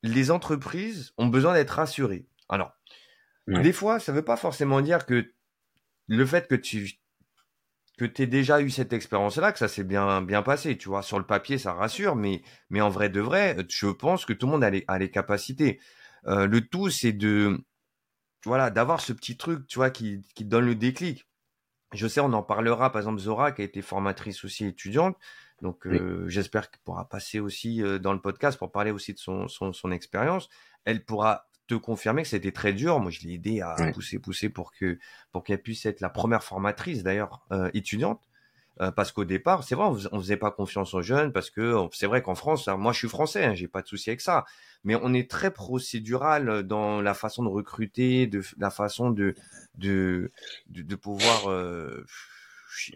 les 0.03 0.29
entreprises 0.29 1.11
ont 1.17 1.27
besoin 1.27 1.55
d'être 1.55 1.71
rassurées. 1.71 2.27
Alors, 2.49 2.71
des 3.47 3.73
fois, 3.73 3.99
ça 3.99 4.11
ne 4.11 4.17
veut 4.17 4.23
pas 4.23 4.37
forcément 4.37 4.79
dire 4.81 5.07
que 5.07 5.33
le 6.07 6.25
fait 6.25 6.47
que 6.47 6.55
tu 6.55 6.99
que 7.97 8.05
tu 8.05 8.23
aies 8.23 8.27
déjà 8.27 8.59
eu 8.61 8.69
cette 8.69 8.91
expérience-là, 8.91 9.51
que 9.51 9.59
ça 9.59 9.67
s'est 9.67 9.83
bien, 9.83 10.21
bien 10.21 10.41
passé. 10.41 10.77
Tu 10.77 10.89
vois, 10.89 11.03
sur 11.03 11.19
le 11.19 11.25
papier, 11.25 11.57
ça 11.57 11.73
rassure, 11.73 12.15
mais, 12.15 12.41
mais 12.69 12.81
en 12.81 12.89
vrai 12.89 13.09
de 13.09 13.21
vrai, 13.21 13.55
je 13.69 13.87
pense 13.87 14.25
que 14.25 14.33
tout 14.33 14.47
le 14.47 14.53
monde 14.53 14.63
a 14.63 14.69
les, 14.69 14.83
a 14.87 14.97
les 14.97 15.11
capacités. 15.11 15.79
Euh, 16.25 16.47
le 16.47 16.61
tout, 16.61 16.89
c'est 16.89 17.11
de, 17.13 17.63
voilà, 18.45 18.71
d'avoir 18.71 18.99
ce 19.01 19.13
petit 19.13 19.37
truc, 19.37 19.67
tu 19.67 19.77
vois, 19.77 19.91
qui, 19.91 20.25
qui 20.35 20.45
donne 20.45 20.65
le 20.65 20.75
déclic. 20.75 21.27
Je 21.93 22.07
sais, 22.07 22.19
on 22.19 22.33
en 22.33 22.41
parlera, 22.41 22.91
par 22.91 23.01
exemple, 23.01 23.19
Zora, 23.19 23.51
qui 23.51 23.61
a 23.61 23.65
été 23.65 23.81
formatrice 23.83 24.43
aussi 24.43 24.65
étudiante. 24.65 25.15
Donc, 25.61 25.85
euh, 25.85 26.27
j'espère 26.27 26.71
qu'elle 26.71 26.81
pourra 26.83 27.07
passer 27.07 27.39
aussi 27.39 27.83
euh, 27.83 27.99
dans 27.99 28.13
le 28.13 28.19
podcast 28.19 28.57
pour 28.57 28.71
parler 28.71 28.91
aussi 28.91 29.13
de 29.13 29.19
son, 29.19 29.47
son, 29.47 29.71
son 29.71 29.91
expérience. 29.91 30.49
Elle 30.85 31.05
pourra 31.05 31.47
te 31.67 31.75
confirmer 31.75 32.23
que 32.23 32.27
c'était 32.29 32.51
très 32.51 32.73
dur. 32.73 32.99
Moi, 32.99 33.11
je 33.11 33.21
l'ai 33.21 33.33
aidé 33.33 33.61
à 33.61 33.75
pousser, 33.93 34.19
pousser 34.19 34.49
pour 34.49 34.73
que 34.73 34.99
pour 35.31 35.43
qu'elle 35.43 35.61
puisse 35.61 35.85
être 35.85 36.01
la 36.01 36.09
première 36.09 36.43
formatrice 36.43 37.03
d'ailleurs 37.03 37.45
euh, 37.51 37.69
étudiante. 37.73 38.21
Euh, 38.81 38.89
parce 38.89 39.11
qu'au 39.11 39.23
départ, 39.23 39.63
c'est 39.63 39.75
vrai, 39.75 39.85
on, 40.11 40.19
faisait 40.19 40.37
pas 40.37 40.49
confiance 40.49 40.95
aux 40.95 41.03
jeunes 41.03 41.31
parce 41.31 41.51
que 41.51 41.75
c'est 41.91 42.07
vrai 42.07 42.23
qu'en 42.23 42.33
France, 42.33 42.67
hein, 42.67 42.75
moi 42.75 42.91
je 42.91 42.97
suis 42.97 43.07
français, 43.07 43.45
hein, 43.45 43.53
j'ai 43.53 43.67
pas 43.67 43.83
de 43.83 43.87
souci 43.87 44.09
avec 44.09 44.19
ça, 44.19 44.45
mais 44.83 44.95
on 44.95 45.13
est 45.13 45.29
très 45.29 45.51
procédural 45.51 46.63
dans 46.63 46.99
la 46.99 47.13
façon 47.13 47.43
de 47.43 47.49
recruter, 47.49 48.25
de 48.25 48.41
la 48.57 48.71
façon 48.71 49.11
de 49.11 49.35
de 49.75 50.31
de, 50.69 50.95
pouvoir, 50.95 51.51
euh, 51.51 52.03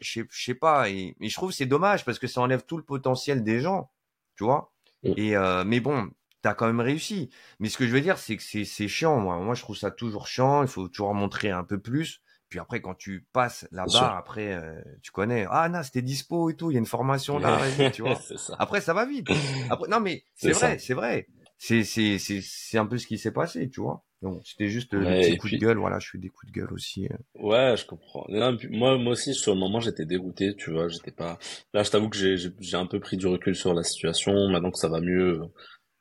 je 0.01 0.23
sais 0.31 0.55
pas, 0.55 0.89
et, 0.89 1.15
je 1.21 1.33
trouve 1.35 1.51
c'est 1.51 1.67
dommage 1.67 2.05
parce 2.05 2.17
que 2.17 2.25
ça 2.25 2.41
enlève 2.41 2.63
tout 2.65 2.77
le 2.77 2.83
potentiel 2.83 3.43
des 3.43 3.59
gens, 3.59 3.91
tu 4.35 4.45
vois. 4.45 4.71
Et 5.03 5.37
euh, 5.37 5.63
mais 5.63 5.79
bon, 5.79 6.09
t'as 6.47 6.53
quand 6.53 6.67
même 6.67 6.79
réussi. 6.79 7.29
Mais 7.59 7.67
ce 7.67 7.77
que 7.77 7.85
je 7.85 7.91
veux 7.91 7.99
dire, 7.99 8.17
c'est 8.17 8.37
que 8.37 8.43
c'est 8.43 8.87
chiant. 8.87 9.19
Moi, 9.19 9.37
moi, 9.39 9.53
je 9.53 9.61
trouve 9.61 9.75
ça 9.75 9.91
toujours 9.91 10.27
chiant. 10.27 10.61
Il 10.61 10.69
faut 10.69 10.87
toujours 10.87 11.13
montrer 11.13 11.51
un 11.51 11.65
peu 11.65 11.77
plus. 11.77 12.21
Puis 12.47 12.59
après, 12.59 12.79
quand 12.79 12.95
tu 12.95 13.27
passes 13.33 13.67
la 13.71 13.83
barre, 13.85 14.15
après, 14.15 14.53
euh, 14.53 14.81
tu 15.03 15.11
connais. 15.11 15.45
Ah 15.49 15.67
non, 15.67 15.83
c'était 15.83 16.01
dispo 16.01 16.49
et 16.49 16.55
tout. 16.55 16.71
Il 16.71 16.75
y 16.75 16.77
a 16.77 16.79
une 16.79 16.85
formation 16.85 17.37
là, 17.39 17.59
tu 17.91 18.01
vois. 18.01 18.15
ça. 18.15 18.55
Après, 18.59 18.79
ça 18.79 18.93
va 18.93 19.05
vite. 19.05 19.27
Après, 19.69 19.89
non, 19.89 19.99
mais 19.99 20.23
c'est 20.35 20.51
vrai, 20.51 20.79
c'est 20.79 20.93
vrai. 20.93 21.27
C'est 21.57 21.83
c'est 21.83 22.19
c'est 22.19 22.39
c'est 22.41 22.77
un 22.77 22.85
peu 22.85 22.97
ce 22.97 23.07
qui 23.07 23.17
s'est 23.17 23.31
passé, 23.31 23.69
tu 23.69 23.81
vois. 23.81 24.05
Donc 24.21 24.41
c'était 24.45 24.67
juste 24.67 24.93
euh, 24.93 25.03
des 25.03 25.21
petits 25.21 25.37
coups 25.37 25.53
de 25.53 25.57
gueule. 25.57 25.77
Voilà, 25.77 25.99
je 25.99 26.09
fais 26.09 26.17
des 26.17 26.29
coups 26.29 26.51
de 26.51 26.59
gueule 26.59 26.71
aussi. 26.71 27.07
Euh. 27.07 27.17
Ouais, 27.41 27.75
je 27.77 27.85
comprends. 27.85 28.25
moi, 28.29 28.97
moi 28.97 29.11
aussi, 29.11 29.33
sur 29.33 29.53
le 29.53 29.59
moment, 29.59 29.79
j'étais 29.79 30.05
dégoûté, 30.05 30.55
tu 30.55 30.71
vois. 30.71 30.87
J'étais 30.87 31.11
pas. 31.11 31.37
Là, 31.73 31.83
je 31.83 31.91
t'avoue 31.91 32.09
que 32.09 32.17
j'ai 32.17 32.35
j'ai 32.37 32.77
un 32.77 32.85
peu 32.85 32.99
pris 32.99 33.17
du 33.17 33.27
recul 33.27 33.55
sur 33.55 33.73
la 33.73 33.83
situation. 33.83 34.33
Maintenant 34.49 34.71
que 34.71 34.77
ça 34.79 34.87
va 34.87 35.01
mieux, 35.01 35.41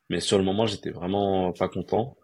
mais 0.08 0.20
sur 0.20 0.38
le 0.38 0.44
moment, 0.44 0.66
j'étais 0.66 0.90
vraiment 0.90 1.52
pas 1.52 1.68
content. 1.68 2.16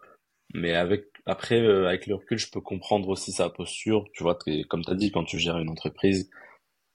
Mais 0.53 0.73
avec 0.73 1.05
après, 1.25 1.61
euh, 1.61 1.87
avec 1.87 2.07
le 2.07 2.15
recul, 2.15 2.37
je 2.37 2.49
peux 2.51 2.61
comprendre 2.61 3.07
aussi 3.09 3.31
sa 3.31 3.49
posture. 3.49 4.05
Tu 4.13 4.23
vois, 4.23 4.37
comme 4.69 4.83
tu 4.83 4.91
as 4.91 4.95
dit, 4.95 5.11
quand 5.11 5.23
tu 5.23 5.39
gères 5.39 5.57
une 5.57 5.69
entreprise, 5.69 6.29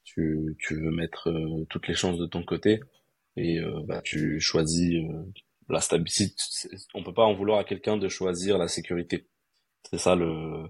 tu, 0.05 0.57
tu 0.59 0.75
veux 0.75 0.91
mettre 0.91 1.31
euh, 1.31 1.65
toutes 1.71 1.89
les 1.89 1.95
chances 1.95 2.19
de 2.19 2.27
ton 2.27 2.43
côté 2.43 2.81
et 3.37 3.59
euh, 3.59 3.81
bah, 3.87 4.03
tu 4.03 4.41
choisis 4.41 5.03
la 5.69 5.81
stabilité. 5.81 6.35
On 6.95 7.03
peut 7.03 7.15
pas 7.15 7.25
en 7.25 7.35
vouloir 7.35 7.59
à 7.59 7.65
quelqu'un 7.65 7.97
de 7.97 8.09
choisir 8.09 8.59
la 8.59 8.69
sécurité. 8.69 9.27
C'est 9.91 9.99
ça 9.99 10.15
le, 10.15 10.65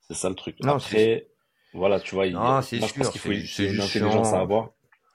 c'est 0.00 0.14
ça 0.14 0.28
le 0.28 0.34
truc. 0.34 0.56
Non, 0.62 0.74
après, 0.74 1.28
voilà, 1.74 2.00
tu 2.00 2.14
vois, 2.14 2.26
il, 2.26 2.34
moi 2.34 2.60
je 2.62 2.78
pense 2.78 3.10
qu'il 3.10 3.20
faut 3.20 3.32
une 3.32 3.80
intelligence 3.80 4.32
à 4.32 4.40
avoir. 4.40 4.72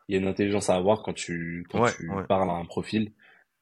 Il 0.07 0.15
y 0.15 0.17
a 0.17 0.21
une 0.21 0.27
intelligence 0.27 0.69
à 0.69 0.75
avoir 0.75 1.03
quand 1.03 1.13
tu 1.13 1.65
quand 1.69 1.85
tu 1.91 2.09
parles 2.27 2.49
à 2.49 2.53
un 2.53 2.65
profil, 2.65 3.13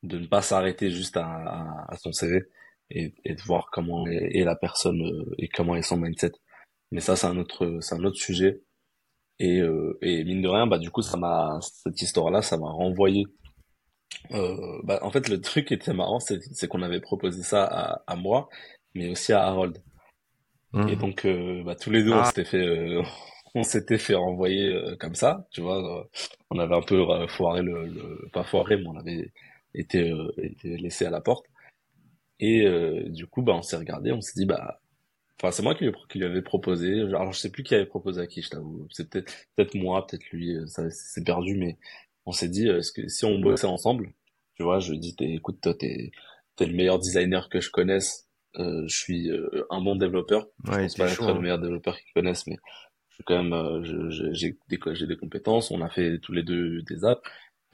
de 0.06 0.20
ne 0.20 0.28
pas 0.28 0.42
s'arrêter 0.42 0.92
juste 0.92 1.18
à, 1.18 1.26
à, 1.26 1.94
à 1.94 1.98
son 1.98 2.12
CV 2.12 2.44
et, 2.90 3.14
et 3.24 3.36
de 3.36 3.42
voir 3.42 3.70
comment 3.72 4.06
est, 4.08 4.44
la 4.44 4.56
personne 4.56 5.02
euh, 5.02 5.36
et 5.38 5.48
comment 5.48 5.76
est 5.76 5.82
son 5.82 5.98
mindset. 5.98 6.32
Mais 6.92 7.02
ça, 7.02 7.16
c'est 7.16 7.28
un 7.28 7.38
autre, 7.38 7.80
c'est 7.82 7.96
un 7.96 8.04
autre 8.04 8.18
sujet. 8.18 8.62
Et, 9.40 9.60
euh, 9.60 9.98
et 10.02 10.24
mine 10.24 10.42
de 10.42 10.48
rien, 10.48 10.66
bah 10.66 10.78
du 10.78 10.92
coup, 10.92 11.02
ça 11.02 11.18
m'a 11.18 11.60
cette 11.62 12.02
histoire-là, 12.02 12.42
ça 12.42 12.58
m'a 12.58 12.70
renvoyé. 12.70 13.26
Euh, 14.32 14.80
bah, 14.84 15.00
en 15.02 15.12
fait, 15.12 15.28
le 15.28 15.42
truc 15.42 15.68
qui 15.68 15.74
était 15.74 15.94
marrant, 15.94 16.20
c'est, 16.20 16.40
c'est 16.54 16.68
qu'on 16.68 16.82
avait 16.82 17.02
proposé 17.02 17.44
ça 17.44 17.66
à, 17.66 18.04
à 18.08 18.16
moi, 18.16 18.50
mais 18.94 19.10
aussi 19.10 19.34
à 19.34 19.44
Harold. 19.44 19.84
Mmh. 20.72 20.90
Et 20.90 20.96
donc, 20.96 21.26
euh, 21.26 21.64
bah, 21.64 21.76
tous 21.76 21.92
les 21.92 22.04
deux, 22.04 22.14
on 22.14 22.20
ah. 22.20 22.26
s'était 22.26 22.46
fait, 22.46 22.98
on 23.56 23.64
s'était 23.64 23.98
fait 23.98 24.16
renvoyer 24.16 24.96
comme 25.00 25.16
ça, 25.16 25.48
tu 25.52 25.62
vois. 25.62 26.08
on 26.50 26.60
avait 26.60 26.76
un 26.76 26.82
peu 26.82 27.04
foiré 27.28 27.62
le, 27.62 27.88
le, 27.88 28.30
pas 28.32 28.44
foiré, 28.44 28.78
mais 28.78 28.88
on 28.88 28.98
avait 28.98 29.32
été, 29.76 30.14
été 30.38 30.78
laissé 30.78 31.06
à 31.06 31.10
la 31.10 31.22
porte. 31.22 31.46
Et 32.40 32.66
euh, 32.66 33.08
du 33.10 33.28
coup, 33.28 33.42
bah, 33.42 33.54
on 33.56 33.62
s'est 33.62 33.78
regardé, 33.78 34.12
on 34.12 34.22
s'est 34.22 34.34
dit, 34.36 34.46
bah, 34.46 34.82
enfin, 35.40 35.52
c'est 35.52 35.64
moi 35.64 35.76
qui 35.76 35.86
lui, 35.86 35.94
qui 36.10 36.20
lui 36.20 36.26
avais 36.26 36.42
proposé. 36.42 37.02
Alors, 37.02 37.32
je 37.32 37.40
sais 37.40 37.52
plus 37.52 37.64
qui 37.64 37.76
avait 37.76 37.86
proposé 37.86 38.22
à 38.22 38.28
qui, 38.28 38.42
je 38.42 38.50
t'avoue. 38.50 38.88
C'est 38.92 39.10
peut-être, 39.10 39.34
peut-être 39.56 39.76
moi, 39.76 40.06
peut-être 40.06 40.26
lui. 40.32 40.56
Euh, 40.56 40.66
ça, 40.68 40.90
c'est 40.90 41.24
perdu, 41.24 41.56
mais 41.56 41.78
on 42.26 42.32
s'est 42.32 42.50
dit, 42.50 42.68
est-ce 42.68 42.92
que 42.92 43.08
si 43.08 43.26
on 43.26 43.40
bossait 43.40 43.68
ensemble, 43.68 44.14
tu 44.56 44.64
vois, 44.64 44.80
je 44.80 44.94
dis, 44.94 45.16
écoute, 45.20 45.60
toi, 45.62 45.74
t'es, 45.74 46.12
t'es 46.56 46.66
le 46.66 46.74
meilleur 46.74 47.00
designer 47.00 47.50
que 47.50 47.62
je 47.62 47.70
connaisse. 47.70 48.28
Euh, 48.58 48.88
je 48.88 48.98
suis 48.98 49.30
euh, 49.30 49.66
un 49.70 49.82
bon 49.82 49.96
développeur. 49.96 50.48
Ouais, 50.66 50.88
je 50.90 50.96
pense 50.96 50.96
pas 50.96 51.12
être 51.12 51.28
le 51.28 51.34
hein. 51.34 51.42
meilleur 51.42 51.60
développeur 51.60 51.98
qu'ils 51.98 52.14
connaissent, 52.14 52.48
mais 52.48 52.58
je 53.10 53.24
quand 53.26 53.42
même, 53.44 53.54
euh, 53.54 54.10
j'ai 54.34 54.58
des, 54.70 54.80
j'ai 54.94 55.08
des 55.08 55.18
compétences. 55.18 55.72
On 55.72 55.82
a 55.82 55.90
fait 55.90 56.20
tous 56.20 56.32
les 56.32 56.44
deux 56.44 56.82
des 56.84 57.04
apps. 57.04 57.22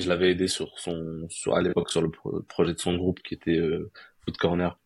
Je 0.01 0.09
l'avais 0.09 0.31
aidé 0.31 0.47
sur 0.47 0.77
son, 0.79 1.27
sur 1.29 1.55
à 1.55 1.61
l'époque 1.61 1.89
sur 1.89 2.01
le 2.01 2.09
projet 2.47 2.73
de 2.73 2.79
son 2.79 2.95
groupe 2.95 3.21
qui 3.21 3.33
était 3.33 3.57
euh, 3.57 3.91
Foot 4.25 4.37
Corner. 4.37 4.77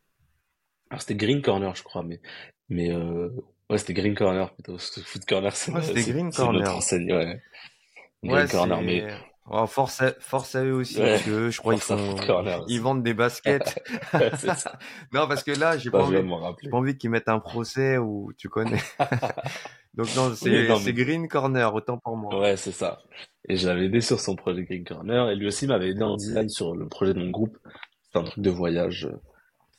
Alors 0.90 1.02
c'était 1.02 1.16
Green 1.16 1.42
Corner, 1.42 1.76
je 1.76 1.84
crois, 1.84 2.04
mais 2.04 2.22
mais 2.70 2.92
euh, 2.92 3.30
ouais, 3.70 3.78
c'était 3.78 3.94
Green 3.94 4.16
Corner 4.16 4.54
plutôt. 4.54 4.78
Foot 4.78 5.26
Corner, 5.26 5.56
c'est 5.56 5.72
ouais, 5.72 5.82
c'était 5.82 6.12
Green 6.12 6.32
Corner. 6.32 6.80
ouais. 6.92 7.42
Green 8.24 8.48
Corner, 8.48 8.82
mais 8.82 9.08
oh, 9.50 9.66
force 9.68 10.02
à, 10.02 10.14
force 10.20 10.56
à 10.56 10.64
eux 10.64 10.74
aussi 10.74 10.98
parce 10.98 11.24
que 11.24 11.50
je 11.50 11.58
crois 11.60 11.74
qu'ils 11.74 11.84
font 11.84 12.16
ils 12.68 12.82
vendent 12.82 13.04
des 13.04 13.14
baskets. 13.14 13.80
ça. 14.38 14.78
non 15.14 15.28
parce 15.28 15.44
que 15.44 15.52
là 15.52 15.78
j'ai 15.78 15.92
pas, 15.92 16.04
envie, 16.04 16.22
pas 16.70 16.78
envie 16.78 16.98
qu'ils 16.98 17.10
mettent 17.10 17.30
un 17.30 17.40
procès 17.40 17.98
ou 17.98 18.32
tu 18.38 18.50
connais. 18.50 18.82
Donc 19.94 20.14
non, 20.16 20.34
c'est 20.36 20.94
Green 20.94 21.28
Corner 21.28 21.74
autant 21.74 21.98
pour 21.98 22.18
moi. 22.18 22.40
Ouais, 22.40 22.58
c'est 22.58 22.72
ça. 22.74 23.02
Et 23.48 23.58
je 23.58 23.68
l'avais 23.68 23.86
aidé 23.86 24.02
sur 24.02 24.20
son 24.20 24.36
projet 24.36 24.64
Green 24.64 24.84
Corner 24.84 25.30
et 25.30 25.36
lui 25.36 25.48
aussi 25.48 25.68
m'avait 25.68 25.90
aidé 25.90 26.02
en 26.04 26.16
design 26.16 26.50
sur 26.50 26.76
le 26.76 26.88
projet 26.88 27.14
de 27.14 27.20
mon 27.20 27.30
groupe 27.30 27.58
un 28.20 28.24
truc 28.24 28.44
de 28.44 28.50
voyage. 28.50 29.10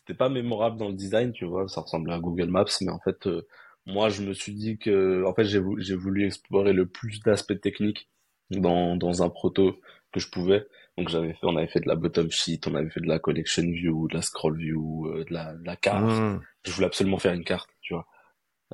C'était 0.01 0.17
pas 0.17 0.29
mémorable 0.29 0.79
dans 0.79 0.89
le 0.89 0.95
design, 0.95 1.33
tu 1.33 1.45
vois, 1.45 1.69
ça 1.69 1.81
ressemblait 1.81 2.15
à 2.15 2.19
Google 2.19 2.49
Maps, 2.49 2.65
mais 2.83 2.93
en 2.93 3.01
fait, 3.01 3.27
euh, 3.27 3.47
moi, 3.87 4.09
je 4.09 4.23
me 4.23 4.33
suis 4.33 4.53
dit 4.53 4.79
que, 4.79 5.25
en 5.25 5.35
fait, 5.35 5.45
j'ai 5.45 5.59
voulu, 5.59 5.83
j'ai 5.83 5.97
voulu 5.97 6.27
explorer 6.27 6.73
le 6.73 6.87
plus 6.87 7.21
d'aspects 7.21 7.61
techniques 7.61 8.09
dans, 8.51 8.97
dans 8.97 9.23
un 9.23 9.29
proto 9.29 9.81
que 10.13 10.21
je 10.21 10.29
pouvais. 10.31 10.67
Donc 10.97 11.09
j'avais 11.11 11.35
fait, 11.35 11.45
on 11.45 11.57
avait 11.57 11.67
fait 11.67 11.81
de 11.81 11.89
la 11.89 11.95
bottom 11.95 12.31
sheet, 12.31 12.61
on 12.67 12.75
avait 12.75 12.89
fait 12.89 13.01
de 13.01 13.09
la 13.09 13.19
collection 13.19 13.65
view, 13.65 14.09
de 14.09 14.15
la 14.15 14.23
scroll 14.23 14.57
view, 14.57 15.09
euh, 15.09 15.25
de, 15.25 15.35
la, 15.35 15.55
de 15.55 15.67
la 15.67 15.77
carte. 15.77 16.05
Mmh. 16.05 16.41
Je 16.65 16.73
voulais 16.73 16.87
absolument 16.87 17.19
faire 17.19 17.35
une 17.35 17.45
carte. 17.45 17.69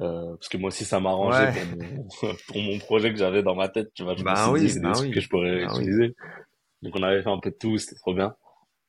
Euh, 0.01 0.35
parce 0.37 0.49
que 0.49 0.57
moi 0.57 0.69
aussi 0.69 0.87
ça 0.87 1.01
m'arrangeait 1.01 1.53
pour, 1.53 1.79
mon, 1.79 2.35
pour 2.49 2.59
mon 2.59 2.79
projet 2.79 3.13
que 3.13 3.19
j'avais 3.19 3.43
dans 3.43 3.55
ma 3.55 3.69
tête, 3.69 3.93
tu 3.95 4.05
vois. 4.05 4.15
Je 4.17 4.23
bah 4.23 4.51
me 4.51 4.59
suis 4.59 4.67
dit, 4.67 4.73
c'est 4.73 4.81
bah 4.81 4.93
des 4.93 4.99
trucs 4.99 5.15
que 5.15 5.21
je 5.21 5.29
pourrais 5.29 5.67
bah 5.67 5.73
utiliser. 5.73 6.15
Donc 6.81 6.97
on 6.97 7.03
avait 7.03 7.23
fait 7.23 7.31
un 7.31 7.39
peu 7.39 7.51
de 7.51 7.57
tout, 7.57 7.77
c'était 7.79 7.97
trop 7.97 8.15
bien. 8.15 8.35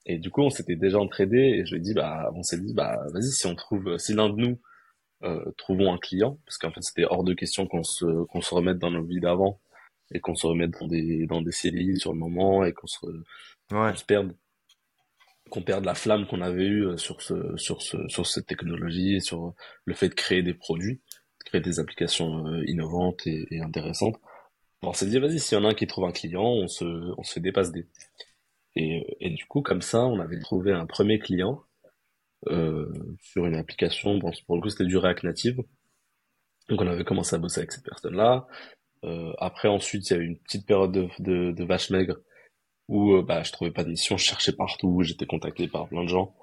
Et 0.06 0.18
du 0.18 0.30
coup, 0.30 0.42
on 0.42 0.50
s'était 0.50 0.76
déjà 0.76 1.00
entraidé 1.00 1.38
et 1.38 1.66
je 1.66 1.72
lui 1.72 1.78
ai 1.80 1.82
dit, 1.82 1.94
bah, 1.94 2.30
on 2.36 2.44
s'est 2.44 2.60
dit, 2.60 2.74
bah, 2.74 3.00
vas-y, 3.14 3.32
si 3.32 3.46
on 3.48 3.56
trouve, 3.56 3.98
si 3.98 4.14
l'un 4.14 4.30
de 4.30 4.36
nous 4.36 4.60
euh, 5.24 5.52
trouvons 5.58 5.94
un 5.94 5.98
client, 5.98 6.38
parce 6.46 6.58
qu'en 6.58 6.72
fait, 6.72 6.82
c'était 6.82 7.06
hors 7.06 7.24
de 7.24 7.34
question 7.34 7.68
qu'on 7.68 7.84
se, 7.84 8.26
qu'on 8.26 8.42
se 8.42 8.54
remette 8.54 8.80
dans 8.80 8.92
nos 8.92 9.04
vies 9.04 9.22
d'avant 9.22 9.62
et 10.12 10.20
qu'on 10.20 10.36
se 10.36 10.46
remette 10.46 10.72
dans 10.72 10.88
des, 10.88 11.26
dans 11.28 11.42
des 11.42 11.52
CDI 11.52 11.98
sur 11.98 12.12
le 12.12 12.20
moment 12.20 12.66
et 12.66 12.74
qu'on 12.74 12.88
se, 12.88 13.06
ouais. 13.72 13.96
se 13.96 14.04
perde, 14.04 14.34
qu'on 15.54 15.62
perde 15.62 15.86
la 15.86 15.94
flamme 15.94 16.26
qu'on 16.26 16.42
avait 16.42 16.66
eue 16.66 16.88
euh, 16.88 16.98
sur 16.98 17.22
ce, 17.22 17.56
sur 17.58 17.84
ce, 17.84 17.96
sur 18.08 18.26
cette 18.26 18.48
technologie 18.48 19.18
et 19.18 19.20
sur 19.20 19.54
le 19.86 19.94
fait 19.94 20.10
de 20.10 20.16
créer 20.16 20.42
des 20.42 20.56
produits, 20.56 20.96
de 20.96 21.44
créer 21.46 21.62
des 21.62 21.80
applications 21.80 22.48
euh, 22.48 22.64
innovantes 22.66 23.28
et, 23.28 23.62
intéressantes. 23.62 24.20
Bon, 24.82 24.90
on 24.90 24.94
s'est 24.94 25.06
dit, 25.06 25.20
vas-y, 25.20 25.40
s'il 25.40 25.56
y 25.56 25.62
en 25.62 25.66
a 25.66 25.70
un 25.70 25.74
qui 25.76 25.86
trouve 25.86 26.06
un 26.06 26.12
client, 26.12 26.44
on 26.44 26.68
se, 26.68 26.86
on 27.20 27.22
se 27.22 27.34
fait 27.34 27.40
dépasse 27.40 27.72
des. 27.72 27.86
Et, 28.76 29.06
et 29.20 29.30
du 29.30 29.46
coup, 29.46 29.62
comme 29.62 29.84
ça, 29.84 30.08
on 30.08 30.20
avait 30.20 30.40
trouvé 30.40 30.72
un 30.74 30.88
premier 30.88 31.20
client 31.20 31.62
euh, 32.48 32.92
sur 33.22 33.46
une 33.46 33.56
application. 33.56 34.18
Bon, 34.18 34.32
pour 34.48 34.56
le 34.56 34.62
coup, 34.64 34.70
c'était 34.70 34.86
du 34.86 34.98
React 34.98 35.24
Native. 35.24 35.62
Donc, 36.68 36.82
on 36.82 36.88
avait 36.88 37.04
commencé 37.04 37.36
à 37.36 37.38
bosser 37.38 37.60
avec 37.60 37.74
cette 37.74 37.86
personne-là. 37.86 38.48
Euh, 39.04 39.32
après, 39.38 39.68
ensuite, 39.68 40.10
il 40.10 40.14
y 40.14 40.16
a 40.16 40.20
eu 40.20 40.26
une 40.26 40.40
petite 40.40 40.66
période 40.66 40.92
de, 40.92 41.10
de, 41.20 41.52
de 41.52 41.64
vache 41.64 41.92
maigre 41.92 42.16
où 42.94 43.16
euh, 43.16 43.24
bah, 43.24 43.42
je 43.42 43.52
trouvais 43.52 43.72
pas 43.72 43.84
de 43.84 43.90
mission, 43.90 44.18
je 44.18 44.26
cherchais 44.26 44.54
partout, 44.54 45.02
j'étais 45.02 45.26
contacté 45.26 45.68
par 45.68 45.88
plein 45.88 46.04
de 46.04 46.10
gens, 46.10 46.36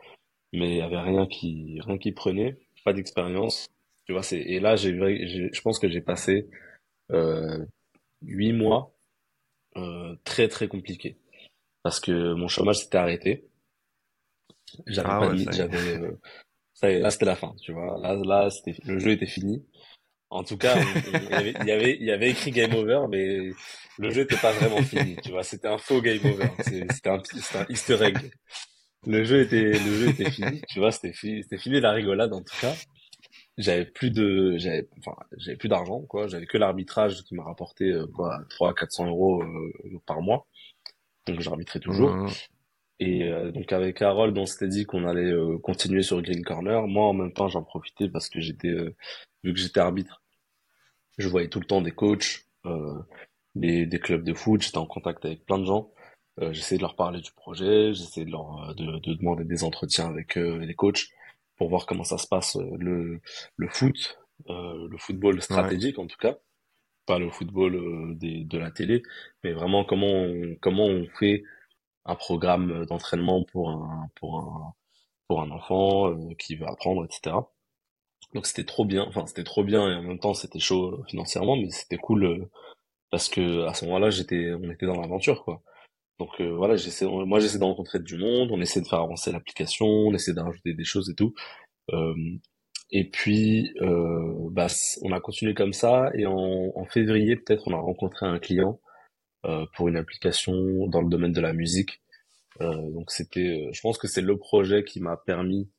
mais 0.53 0.73
il 0.73 0.77
y 0.79 0.83
avait 0.83 1.01
rien 1.01 1.27
qui 1.27 1.81
rien 1.81 1.97
qui 1.97 2.11
prenait, 2.13 2.59
pas 2.85 2.93
d'expérience. 2.93 3.69
Tu 4.05 4.13
vois, 4.13 4.25
c'est 4.25 4.41
et 4.41 4.59
là 4.59 4.75
j'ai 4.75 4.93
je 4.93 5.61
pense 5.63 5.79
que 5.79 5.89
j'ai 5.89 6.01
passé 6.01 6.49
euh, 7.13 7.65
huit 8.23 8.53
mois 8.53 8.93
euh, 9.77 10.17
très 10.25 10.49
très 10.49 10.67
compliqués 10.67 11.17
parce 11.85 12.01
que 12.01 12.35
mon 12.35 12.49
chômage 12.49 12.79
s'était 12.79 12.99
arrêté. 12.99 13.47
J'avais 14.87 15.09
ah 15.11 15.21
pas 15.21 15.53
j'avais, 15.53 15.99
euh, 15.99 16.19
ça, 16.75 16.91
là 16.91 17.11
c'était 17.13 17.27
la 17.27 17.37
fin, 17.37 17.55
tu 17.63 17.73
vois. 17.73 17.97
Là, 18.01 18.15
là, 18.25 18.51
c'était, 18.51 18.75
le 18.85 18.99
jeu 18.99 19.13
était 19.13 19.27
fini. 19.27 19.65
En 20.31 20.45
tout 20.45 20.57
cas, 20.57 20.77
il, 20.79 21.29
y 21.29 21.35
avait, 21.35 21.55
il, 21.61 21.67
y 21.67 21.73
avait, 21.73 21.97
il 22.01 22.07
y 22.07 22.11
avait 22.13 22.31
écrit 22.31 22.53
game 22.53 22.73
over, 22.75 23.07
mais 23.11 23.51
le 23.99 24.11
jeu 24.11 24.23
était 24.23 24.37
pas 24.37 24.53
vraiment 24.53 24.83
fini, 24.83 25.17
tu 25.23 25.31
vois. 25.31 25.43
C'était 25.43 25.69
un 25.69 25.79
faux 25.79 26.01
game 26.01 26.21
over. 26.25 26.49
C'était 26.61 27.11
un, 27.11 27.19
un 27.19 27.67
easter 27.69 28.03
egg. 28.03 28.19
Le 29.07 29.25
jeu 29.25 29.41
était, 29.41 29.73
le 29.73 29.79
jeu 29.79 30.09
était 30.11 30.31
fini, 30.31 30.63
tu 30.69 30.79
vois. 30.79 30.93
C'était 30.93 31.13
fini, 31.13 31.43
c'était 31.43 31.59
fini 31.59 31.81
la 31.81 31.93
rigolade 31.93 32.33
en 32.33 32.43
tout 32.43 32.57
cas. 32.61 32.75
J'avais 33.59 33.85
plus 33.85 34.11
de, 34.11 34.57
j'avais, 34.57 34.89
enfin, 34.99 35.17
j'avais 35.37 35.57
plus 35.57 35.69
d'argent, 35.69 36.01
quoi. 36.03 36.29
J'avais 36.29 36.47
que 36.47 36.59
l'arbitrage 36.59 37.23
qui 37.25 37.35
m'a 37.35 37.43
rapporté, 37.43 37.87
euh, 37.87 38.07
quoi, 38.07 38.39
300, 38.51 38.75
400 38.75 39.07
euros 39.07 39.43
euh, 39.43 39.73
par 40.07 40.23
mois 40.23 40.47
donc 41.27 41.41
j'arbitrais 41.41 41.81
toujours. 41.81 42.11
Mmh. 42.11 42.29
Et 43.01 43.25
euh, 43.25 43.51
donc 43.51 43.73
avec 43.73 44.03
Harold, 44.03 44.37
on 44.37 44.47
s'était 44.47 44.69
dit 44.69 44.85
qu'on 44.85 45.07
allait 45.07 45.33
euh, 45.33 45.59
continuer 45.59 46.03
sur 46.03 46.21
Green 46.21 46.45
Corner. 46.45 46.87
Moi, 46.87 47.07
en 47.07 47.15
même 47.15 47.33
temps, 47.33 47.49
j'en 47.49 47.63
profitais 47.63 48.09
parce 48.09 48.29
que 48.29 48.41
j'étais, 48.41 48.69
euh, 48.69 48.95
vu 49.43 49.55
que 49.55 49.59
j'étais 49.59 49.81
arbitre, 49.81 50.20
je 51.21 51.29
voyais 51.29 51.49
tout 51.49 51.61
le 51.61 51.67
temps 51.67 51.83
des 51.83 51.93
coachs. 51.93 52.47
des, 53.55 53.87
des 53.87 53.99
clubs 53.99 54.23
de 54.25 54.35
foot, 54.35 54.63
j'étais 54.63 54.79
en 54.79 54.87
contact 54.87 55.25
avec 55.25 55.45
plein 55.45 55.59
de 55.59 55.65
gens. 55.65 55.91
Euh, 56.41 56.53
j'essayais 56.53 56.79
de 56.79 56.83
leur 56.83 56.97
parler 56.97 57.21
du 57.21 57.33
projet, 57.33 57.93
j'essayais 57.93 58.25
de 58.25 58.31
leur 58.31 58.75
de, 58.75 58.99
de, 59.01 59.15
demander 59.15 59.45
des 59.45 59.65
entretiens 59.65 60.09
avec 60.09 60.39
eux 60.39 60.63
et 60.63 60.67
les 60.67 60.75
coachs 60.75 61.09
pour 61.57 61.69
voir 61.69 61.87
comment 61.87 62.05
ça 62.05 62.19
se 62.19 62.27
passe 62.27 62.57
le 62.57 63.21
le 63.57 63.69
foot, 63.69 64.19
euh, 64.49 64.89
le 64.89 64.97
football 64.99 65.43
stratégique 65.43 65.99
en 65.99 66.07
tout 66.07 66.17
cas, 66.19 66.39
pas 67.07 67.19
le 67.19 67.31
football 67.31 68.17
des, 68.19 68.45
de 68.45 68.59
la 68.59 68.71
télé, 68.71 69.03
mais 69.45 69.53
vraiment 69.53 69.85
comment 69.85 70.07
on, 70.07 70.57
comment 70.61 70.87
on 70.87 71.07
fait 71.19 71.43
un 72.07 72.15
programme 72.17 72.87
d'entraînement 72.87 73.45
pour 73.45 73.71
un 73.71 74.09
pour 74.17 74.39
un 74.39 74.75
pour 75.29 75.43
un 75.43 75.51
enfant 75.51 76.11
euh, 76.11 76.35
qui 76.39 76.57
veut 76.57 76.67
apprendre, 76.69 77.05
etc. 77.05 77.37
Donc 78.35 78.47
c'était 78.47 78.65
trop 78.65 78.85
bien, 78.85 79.05
enfin 79.09 79.27
c'était 79.27 79.45
trop 79.45 79.65
bien 79.65 79.89
et 79.91 79.95
en 79.97 80.03
même 80.03 80.19
temps 80.19 80.35
c'était 80.35 80.61
chaud 80.61 80.93
euh, 80.93 81.05
financièrement, 81.09 81.57
mais 81.57 81.71
c'était 81.71 81.97
cool 81.97 82.25
euh, 82.25 82.51
parce 83.11 83.29
que 83.29 83.67
à 83.67 83.75
ce 83.75 83.85
moment-là 83.87 84.11
j'étais, 84.11 84.53
on 84.55 84.71
était 84.71 84.87
dans 84.87 85.01
l'aventure 85.01 85.45
quoi. 85.45 85.63
Donc 86.21 86.41
voilà, 86.43 86.77
j'essaie, 86.77 87.07
moi 87.07 87.41
j'essaie 87.41 87.59
de 87.59 87.65
rencontrer 87.65 87.99
du 87.99 88.19
monde, 88.19 88.51
on 88.53 88.61
essaie 88.61 88.83
de 88.83 88.87
faire 88.87 89.01
avancer 89.01 89.33
l'application, 89.33 89.87
on 89.87 90.15
essaie 90.15 90.35
d'ajouter 90.35 90.75
des 90.75 90.85
choses 90.85 91.09
et 91.11 91.15
tout. 91.15 91.35
et 92.91 93.11
puis 93.11 93.73
bah 94.53 94.67
on 95.03 95.13
a 95.13 95.21
continué 95.21 95.55
comme 95.55 95.73
ça 95.73 96.11
et 96.15 96.27
en, 96.27 96.73
en 96.75 96.85
février 96.87 97.37
peut-être 97.37 97.69
on 97.69 97.75
a 97.75 97.81
rencontré 97.81 98.27
un 98.27 98.39
client 98.39 98.81
pour 99.75 99.89
une 99.89 99.97
application 99.97 100.87
dans 100.89 101.01
le 101.01 101.09
domaine 101.09 101.33
de 101.33 101.41
la 101.41 101.53
musique 101.55 102.01
euh, 102.61 102.91
donc 102.91 103.11
c'était, 103.11 103.67
euh, 103.69 103.71
je 103.73 103.81
pense 103.81 103.99
que 103.99 104.09
c'est 104.09 104.21
le 104.21 104.37
projet 104.37 104.85
qui 104.85 105.01
m'a 105.01 105.17
permis 105.17 105.71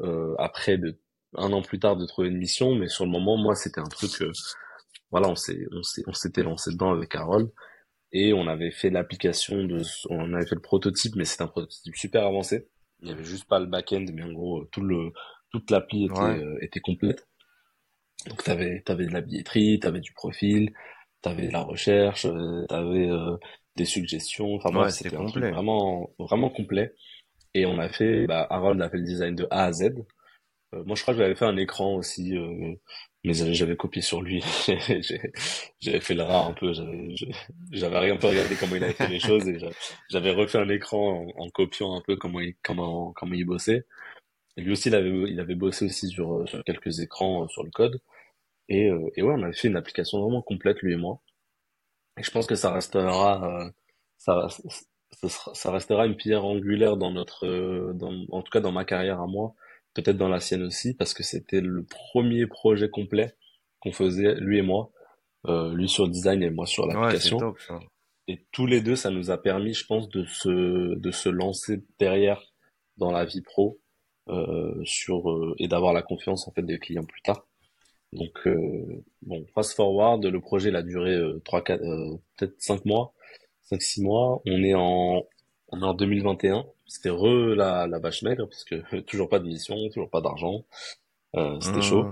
euh, 0.00 0.34
après 0.38 0.78
de 0.78 0.98
un 1.36 1.52
an 1.52 1.62
plus 1.62 1.78
tard 1.78 1.96
de 1.96 2.06
trouver 2.06 2.28
une 2.28 2.38
mission, 2.38 2.74
mais 2.74 2.88
sur 2.88 3.04
le 3.04 3.10
moment, 3.10 3.36
moi, 3.36 3.54
c'était 3.54 3.80
un 3.80 3.84
truc, 3.84 4.22
voilà, 5.10 5.28
on 5.28 5.36
s'est, 5.36 5.66
on 5.72 5.82
s'est, 5.82 6.02
on 6.06 6.12
s'était 6.12 6.42
lancé 6.42 6.70
dedans 6.72 6.92
avec 6.92 7.10
Carole 7.10 7.50
et 8.12 8.32
on 8.32 8.46
avait 8.46 8.70
fait 8.70 8.90
l'application 8.90 9.64
de, 9.64 9.82
on 10.10 10.34
avait 10.34 10.46
fait 10.46 10.54
le 10.54 10.60
prototype, 10.60 11.16
mais 11.16 11.24
c'était 11.24 11.44
un 11.44 11.48
prototype 11.48 11.96
super 11.96 12.26
avancé. 12.26 12.68
Il 13.00 13.08
y 13.08 13.12
avait 13.12 13.24
juste 13.24 13.46
pas 13.46 13.58
le 13.58 13.66
back-end, 13.66 14.04
mais 14.12 14.22
en 14.22 14.32
gros, 14.32 14.64
tout 14.66 14.82
le, 14.82 15.12
toute 15.50 15.70
l'appli 15.70 16.04
était, 16.04 16.44
était 16.60 16.80
complète. 16.80 17.26
Donc 18.28 18.42
t'avais, 18.44 18.82
t'avais 18.82 19.06
de 19.06 19.12
la 19.12 19.20
billetterie, 19.20 19.80
t'avais 19.80 20.00
du 20.00 20.12
profil, 20.12 20.72
t'avais 21.22 21.48
de 21.48 21.52
la 21.52 21.62
recherche, 21.62 22.26
t'avais 22.68 23.10
des 23.76 23.84
suggestions. 23.84 24.54
Enfin 24.54 24.70
moi 24.70 24.90
c'était 24.90 25.16
vraiment 25.16 26.10
vraiment 26.18 26.50
complet. 26.50 26.94
Et 27.54 27.66
on 27.66 27.78
a 27.78 27.88
fait, 27.88 28.26
bah, 28.26 28.46
Harold 28.48 28.80
a 28.80 28.88
fait 28.88 28.98
le 28.98 29.04
design 29.04 29.34
de 29.34 29.46
A 29.50 29.64
à 29.64 29.72
Z. 29.72 29.90
Euh, 30.74 30.82
moi 30.84 30.96
je 30.96 31.02
crois 31.02 31.14
que 31.14 31.20
j'avais 31.20 31.34
fait 31.34 31.44
un 31.44 31.56
écran 31.56 31.96
aussi, 31.96 32.36
euh, 32.36 32.74
mais 33.24 33.34
j'avais 33.34 33.76
copié 33.76 34.02
sur 34.02 34.22
lui. 34.22 34.42
j'avais 35.80 36.00
fait 36.00 36.14
le 36.14 36.22
rat 36.22 36.46
un 36.46 36.52
peu. 36.52 36.72
J'avais 37.72 37.98
rien 37.98 38.16
peu 38.16 38.28
regardé 38.28 38.56
comment 38.58 38.76
il 38.76 38.84
avait 38.84 38.92
fait 38.94 39.08
les 39.08 39.20
choses 39.28 39.48
et 39.48 39.58
j'avais 40.10 40.32
refait 40.32 40.58
un 40.58 40.68
écran 40.68 41.26
en, 41.36 41.50
copiant 41.50 41.94
un 41.96 42.02
peu 42.02 42.16
comment 42.16 42.40
il 42.40 42.54
comment 42.62 43.12
comment 43.12 43.34
il 43.34 43.44
bossait. 43.44 43.86
Et 44.56 44.62
lui 44.62 44.72
aussi 44.72 44.88
il 44.90 44.94
avait 44.96 45.10
il 45.30 45.40
avait 45.40 45.54
bossé 45.56 45.86
aussi 45.86 46.08
sur 46.08 46.48
sur 46.48 46.64
quelques 46.64 47.00
écrans 47.00 47.44
euh, 47.44 47.48
sur 47.48 47.64
le 47.64 47.70
code. 47.70 48.00
Et, 48.68 48.86
et 49.16 49.22
ouais, 49.22 49.34
on 49.34 49.42
avait 49.42 49.54
fait 49.54 49.68
une 49.68 49.76
application 49.76 50.20
vraiment 50.20 50.42
complète 50.42 50.80
lui 50.82 50.94
et 50.94 50.96
moi. 50.96 51.20
Et 52.18 52.22
je 52.22 52.30
pense 52.30 52.46
que 52.46 52.54
ça 52.54 52.72
restera, 52.72 53.64
euh, 53.66 53.70
ça, 54.18 54.48
ça, 55.54 55.70
restera 55.72 56.06
une 56.06 56.16
pierre 56.16 56.44
angulaire 56.44 56.96
dans 56.96 57.10
notre, 57.10 57.46
euh, 57.46 57.92
dans, 57.94 58.12
en 58.30 58.42
tout 58.42 58.50
cas 58.50 58.60
dans 58.60 58.72
ma 58.72 58.84
carrière 58.84 59.20
à 59.20 59.26
moi, 59.26 59.54
peut-être 59.94 60.16
dans 60.16 60.28
la 60.28 60.40
sienne 60.40 60.62
aussi, 60.62 60.94
parce 60.94 61.14
que 61.14 61.22
c'était 61.22 61.60
le 61.60 61.84
premier 61.84 62.46
projet 62.46 62.88
complet 62.88 63.34
qu'on 63.80 63.92
faisait 63.92 64.34
lui 64.36 64.58
et 64.58 64.62
moi, 64.62 64.90
euh, 65.46 65.74
lui 65.74 65.88
sur 65.88 66.04
le 66.04 66.10
design 66.10 66.42
et 66.42 66.50
moi 66.50 66.66
sur 66.66 66.86
l'application. 66.86 67.54
et 68.28 68.46
tous 68.52 68.66
les 68.66 68.80
deux, 68.80 68.96
ça 68.96 69.10
nous 69.10 69.30
a 69.30 69.38
permis, 69.38 69.74
je 69.74 69.86
pense, 69.86 70.08
de 70.08 70.24
se, 70.24 70.98
de 70.98 71.10
se 71.10 71.28
lancer 71.28 71.84
derrière 71.98 72.42
dans 72.96 73.10
la 73.10 73.24
vie 73.24 73.42
pro 73.42 73.80
euh, 74.28 74.80
sur 74.84 75.54
et 75.58 75.66
d'avoir 75.68 75.92
la 75.92 76.02
confiance 76.02 76.46
en 76.46 76.52
fait 76.52 76.62
des 76.62 76.78
clients 76.78 77.04
plus 77.04 77.22
tard. 77.22 77.46
Donc 78.12 78.46
euh, 78.46 79.02
bon, 79.22 79.46
fast 79.54 79.74
forward, 79.74 80.24
le 80.24 80.40
projet 80.40 80.68
il 80.68 80.76
a 80.76 80.82
duré 80.82 81.14
euh, 81.14 81.40
3 81.44 81.64
4 81.64 81.82
euh, 81.82 82.16
peut-être 82.36 82.54
5 82.58 82.84
mois, 82.84 83.14
5 83.62 83.80
6 83.80 84.02
mois, 84.02 84.42
on 84.46 84.62
est 84.62 84.74
en 84.74 85.24
on 85.68 85.80
est 85.80 85.84
en 85.84 85.94
2021. 85.94 86.66
C'était 86.92 87.08
re 87.08 87.54
la 87.56 87.86
la 87.86 87.98
vache 87.98 88.20
maigre 88.20 88.46
parce 88.46 88.64
que 88.64 89.00
toujours 89.06 89.30
pas 89.30 89.38
de 89.38 89.46
mission, 89.46 89.76
toujours 89.88 90.10
pas 90.10 90.20
d'argent. 90.20 90.66
Euh, 91.36 91.58
c'était 91.60 91.78
mmh. 91.78 91.82
chaud. 91.82 92.06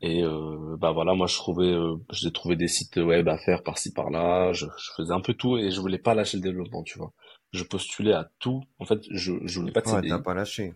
Et 0.00 0.22
euh, 0.22 0.76
bah 0.78 0.92
voilà, 0.92 1.12
moi 1.12 1.26
je 1.26 1.34
trouvais, 1.34 1.72
euh, 1.72 1.96
j'ai 2.10 2.32
trouvé 2.32 2.56
des 2.56 2.68
sites 2.68 2.96
web 2.96 3.28
à 3.28 3.36
faire 3.36 3.62
par-ci 3.62 3.92
par-là. 3.92 4.54
Je, 4.54 4.64
je, 4.64 4.90
faisais 4.96 5.12
un 5.12 5.20
peu 5.20 5.34
tout 5.34 5.58
et 5.58 5.70
je 5.70 5.78
voulais 5.78 5.98
pas 5.98 6.14
lâcher 6.14 6.38
le 6.38 6.42
développement, 6.42 6.82
tu 6.84 6.96
vois. 6.96 7.12
Je 7.52 7.64
postulais 7.64 8.14
à 8.14 8.30
tout. 8.38 8.62
En 8.78 8.86
fait, 8.86 9.00
je, 9.10 9.34
je 9.44 9.60
voulais 9.60 9.72
pas 9.72 9.82
de 9.82 9.88
CDI. 9.88 10.00
Ouais, 10.00 10.08
t'as 10.08 10.22
pas 10.22 10.34
lâché. 10.34 10.72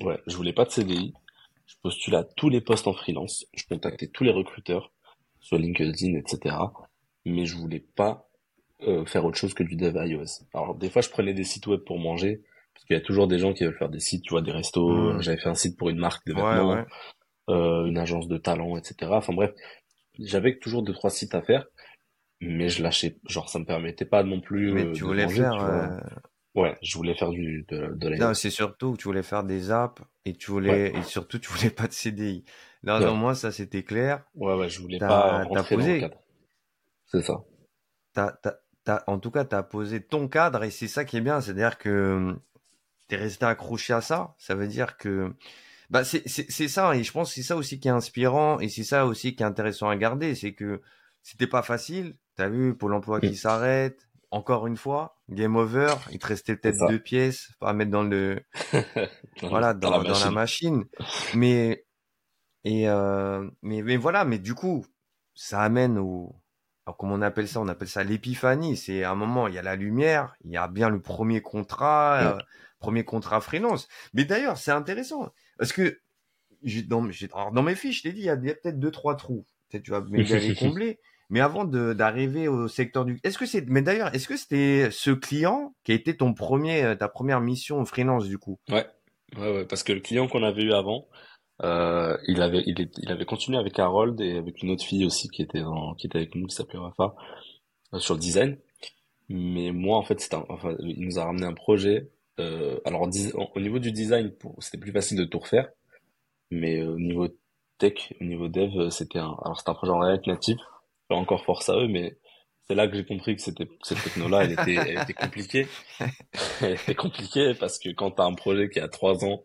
Ouais, 0.00 0.18
je 0.26 0.34
voulais 0.34 0.52
pas 0.52 0.64
de 0.64 0.70
CDI. 0.70 1.12
Je 1.66 1.74
postulais 1.80 2.16
à 2.16 2.24
tous 2.24 2.48
les 2.48 2.60
postes 2.60 2.88
en 2.88 2.92
freelance. 2.92 3.46
Je 3.54 3.64
contactais 3.68 4.08
tous 4.08 4.24
les 4.24 4.32
recruteurs 4.32 4.90
sur 5.38 5.58
LinkedIn, 5.58 6.18
etc. 6.18 6.56
Mais 7.24 7.46
je 7.46 7.56
voulais 7.56 7.84
pas 7.94 8.28
euh, 8.82 9.04
faire 9.04 9.24
autre 9.24 9.38
chose 9.38 9.54
que 9.54 9.62
du 9.62 9.76
dev 9.76 9.94
iOS. 9.94 10.44
Alors 10.52 10.74
des 10.74 10.90
fois, 10.90 11.02
je 11.02 11.10
prenais 11.10 11.34
des 11.34 11.44
sites 11.44 11.68
web 11.68 11.80
pour 11.80 12.00
manger, 12.00 12.42
parce 12.74 12.84
qu'il 12.84 12.96
y 12.96 12.98
a 12.98 13.02
toujours 13.02 13.28
des 13.28 13.38
gens 13.38 13.52
qui 13.52 13.64
veulent 13.64 13.78
faire 13.78 13.88
des 13.88 14.00
sites, 14.00 14.24
tu 14.24 14.30
vois, 14.30 14.42
des 14.42 14.52
restos. 14.52 15.14
Mmh. 15.14 15.22
J'avais 15.22 15.38
fait 15.38 15.48
un 15.48 15.54
site 15.54 15.78
pour 15.78 15.88
une 15.90 15.98
marque 15.98 16.26
de 16.26 16.34
vêtements, 16.34 16.84
Euh, 17.50 17.84
une 17.86 17.98
agence 17.98 18.26
de 18.28 18.38
talent, 18.38 18.76
etc. 18.76 19.10
Enfin 19.14 19.34
bref, 19.34 19.52
j'avais 20.18 20.58
toujours 20.58 20.82
deux 20.82 20.94
trois 20.94 21.10
sites 21.10 21.34
à 21.34 21.42
faire, 21.42 21.66
mais 22.40 22.68
je 22.68 22.82
lâchais. 22.82 23.18
Genre, 23.28 23.48
ça 23.48 23.58
me 23.58 23.66
permettait 23.66 24.06
pas 24.06 24.22
non 24.22 24.40
plus. 24.40 24.72
Mais 24.72 24.92
tu 24.92 25.04
voulais 25.04 25.28
faire. 25.28 25.54
Euh, 25.62 25.98
Ouais, 26.54 26.76
je 26.82 26.96
voulais 26.96 27.16
faire 27.16 27.30
du, 27.30 27.66
de, 27.68 27.96
de 27.96 28.08
la... 28.08 28.16
Non, 28.16 28.34
c'est 28.34 28.50
surtout 28.50 28.92
que 28.92 28.98
tu 28.98 29.08
voulais 29.08 29.24
faire 29.24 29.42
des 29.42 29.72
apps 29.72 30.00
et 30.24 30.34
tu 30.34 30.52
voulais, 30.52 30.92
et 30.94 31.02
surtout 31.02 31.40
tu 31.40 31.50
voulais 31.50 31.70
pas 31.70 31.88
de 31.88 31.92
CDI. 31.92 32.44
Non, 32.84 33.00
non, 33.00 33.16
moi, 33.16 33.34
ça 33.34 33.50
c'était 33.50 33.82
clair. 33.82 34.24
Ouais, 34.36 34.54
ouais, 34.54 34.68
je 34.68 34.80
voulais 34.80 34.98
pas 34.98 35.42
rentrer 35.42 35.74
posé... 35.74 35.88
dans 35.88 35.94
le 35.94 36.00
cadre. 36.02 36.22
C'est 37.06 37.22
ça. 37.22 37.40
T'as, 38.12 38.30
t'as, 38.40 38.54
t'as, 38.84 39.02
en 39.08 39.18
tout 39.18 39.32
cas, 39.32 39.44
tu 39.44 39.56
as 39.56 39.64
posé 39.64 40.00
ton 40.00 40.28
cadre 40.28 40.62
et 40.62 40.70
c'est 40.70 40.86
ça 40.86 41.04
qui 41.04 41.16
est 41.16 41.20
bien. 41.20 41.40
C'est-à-dire 41.40 41.76
que 41.76 42.36
tu 43.08 43.14
es 43.14 43.18
resté 43.18 43.46
accroché 43.46 43.92
à 43.92 44.00
ça. 44.00 44.34
Ça 44.38 44.54
veut 44.54 44.68
dire 44.68 44.96
que, 44.96 45.34
bah, 45.90 46.04
c'est, 46.04 46.22
c'est, 46.26 46.68
ça. 46.68 46.94
Et 46.96 47.04
je 47.04 47.12
pense 47.12 47.28
que 47.28 47.34
c'est 47.34 47.42
ça 47.42 47.56
aussi 47.56 47.80
qui 47.80 47.88
est 47.88 47.92
inspirant 47.92 48.58
et 48.60 48.68
c'est 48.68 48.84
ça 48.84 49.06
aussi 49.06 49.34
qui 49.36 49.42
est 49.42 49.46
intéressant 49.46 49.88
à 49.88 49.96
garder. 49.96 50.34
C'est 50.34 50.52
que 50.52 50.80
c'était 51.22 51.46
pas 51.46 51.62
facile. 51.62 52.16
T'as 52.36 52.48
vu 52.48 52.76
Pôle 52.76 52.94
emploi 52.94 53.20
qui 53.20 53.36
s'arrête, 53.36 54.08
encore 54.30 54.66
une 54.66 54.76
fois, 54.76 55.18
game 55.28 55.56
over. 55.56 55.94
Il 56.10 56.18
te 56.18 56.26
restait 56.26 56.56
peut-être 56.56 56.88
deux 56.88 56.98
pièces 56.98 57.50
à 57.60 57.72
mettre 57.72 57.92
dans 57.92 58.02
le, 58.02 58.42
voilà, 59.42 59.72
dans, 59.74 60.02
la, 60.02 60.30
machine. 60.30 60.84
Mais, 61.34 61.86
et, 62.64 62.88
euh, 62.88 63.48
mais, 63.62 63.82
mais 63.82 63.96
voilà, 63.96 64.24
mais 64.24 64.38
du 64.38 64.54
coup, 64.54 64.84
ça 65.34 65.60
amène 65.60 65.98
au, 65.98 66.34
alors, 66.86 66.98
comment 66.98 67.14
on 67.14 67.22
appelle 67.22 67.48
ça? 67.48 67.60
On 67.60 67.68
appelle 67.68 67.88
ça 67.88 68.04
l'épiphanie. 68.04 68.76
C'est 68.76 69.04
un 69.04 69.14
moment, 69.14 69.48
il 69.48 69.54
y 69.54 69.58
a 69.58 69.62
la 69.62 69.76
lumière, 69.76 70.34
il 70.44 70.50
y 70.50 70.56
a 70.56 70.68
bien 70.68 70.90
le 70.90 71.00
premier 71.00 71.40
contrat, 71.40 72.34
euh, 72.34 72.38
premier 72.84 73.04
contrat 73.04 73.40
freelance. 73.40 73.88
Mais 74.12 74.24
d'ailleurs, 74.24 74.58
c'est 74.58 74.70
intéressant 74.70 75.32
parce 75.58 75.72
que 75.72 76.00
dans, 76.86 77.02
dans 77.52 77.62
mes 77.62 77.74
fiches, 77.74 77.98
je 77.98 78.02
t'ai 78.02 78.12
dit, 78.12 78.20
il 78.20 78.26
y 78.26 78.30
a 78.30 78.36
peut-être 78.36 78.78
deux, 78.78 78.90
trois 78.90 79.16
trous. 79.16 79.46
Peut-être 79.70 79.84
tu 79.84 79.90
vas 79.90 80.04
les 80.10 80.54
combler. 80.54 80.98
Mais 81.30 81.40
avant 81.40 81.64
d'arriver 81.64 82.48
au 82.48 82.68
secteur 82.68 83.04
du, 83.04 83.18
est-ce 83.24 83.38
que 83.38 83.46
c'est, 83.46 83.66
mais 83.68 83.80
d'ailleurs, 83.80 84.14
est-ce 84.14 84.28
que 84.28 84.36
c'était 84.36 84.90
ce 84.90 85.10
client 85.10 85.74
qui 85.82 85.92
a 85.92 85.94
été 85.94 86.16
ton 86.16 86.34
premier, 86.34 86.84
euh, 86.84 86.94
ta 86.94 87.08
première 87.08 87.40
mission 87.40 87.82
freelance 87.86 88.28
du 88.28 88.36
coup? 88.36 88.58
Ouais, 88.68 88.86
ouais, 89.38 89.52
ouais, 89.52 89.64
parce 89.64 89.82
que 89.82 89.94
le 89.94 90.00
client 90.00 90.28
qu'on 90.28 90.42
avait 90.42 90.62
eu 90.62 90.74
avant, 90.74 91.08
euh, 91.62 92.16
il 92.28 92.42
avait, 92.42 92.62
il, 92.66 92.90
il, 92.98 93.10
avait 93.10 93.24
continué 93.24 93.56
avec 93.56 93.78
Harold 93.78 94.20
et 94.20 94.36
avec 94.36 94.62
une 94.62 94.70
autre 94.70 94.84
fille 94.84 95.06
aussi 95.06 95.28
qui 95.28 95.40
était 95.40 95.62
dans, 95.62 95.94
qui 95.94 96.06
était 96.06 96.18
avec 96.18 96.34
nous, 96.34 96.46
qui 96.46 96.54
s'appelait 96.54 96.78
Rafa, 96.78 97.14
euh, 97.94 97.98
sur 97.98 98.14
le 98.14 98.20
design. 98.20 98.58
Mais 99.30 99.72
moi, 99.72 99.96
en 99.96 100.02
fait, 100.02 100.20
c'était, 100.20 100.36
enfin, 100.50 100.76
il 100.80 101.06
nous 101.06 101.18
a 101.18 101.24
ramené 101.24 101.46
un 101.46 101.54
projet. 101.54 102.10
Euh, 102.40 102.80
alors, 102.84 103.02
au 103.02 103.60
niveau 103.60 103.78
du 103.78 103.92
design, 103.92 104.32
c'était 104.58 104.78
plus 104.78 104.92
facile 104.92 105.18
de 105.18 105.24
tout 105.24 105.38
refaire, 105.38 105.68
mais 106.50 106.82
au 106.82 106.98
niveau 106.98 107.28
tech, 107.78 108.12
au 108.20 108.24
niveau 108.24 108.48
dev, 108.48 108.90
c'était 108.90 109.18
un, 109.18 109.36
alors 109.44 109.56
c'était 109.58 109.70
un 109.70 109.74
projet 109.74 109.92
en 109.92 110.00
React 110.00 110.26
Native 110.26 110.58
pas 111.08 111.14
encore 111.14 111.44
force 111.44 111.68
à 111.68 111.76
eux, 111.76 111.88
mais 111.88 112.16
c'est 112.62 112.74
là 112.74 112.88
que 112.88 112.96
j'ai 112.96 113.04
compris 113.04 113.36
que 113.36 113.42
c'était 113.42 113.68
cette 113.82 114.02
techno-là, 114.02 114.44
elle 114.44 114.52
était, 114.52 114.74
elle 114.74 115.02
était 115.02 115.12
compliquée. 115.12 115.66
elle 116.60 116.72
était 116.74 116.94
compliquée 116.94 117.52
parce 117.54 117.78
que 117.78 117.90
quand 117.90 118.12
t'as 118.12 118.24
un 118.24 118.34
projet 118.34 118.70
qui 118.70 118.80
a 118.80 118.88
trois 118.88 119.24
ans, 119.24 119.44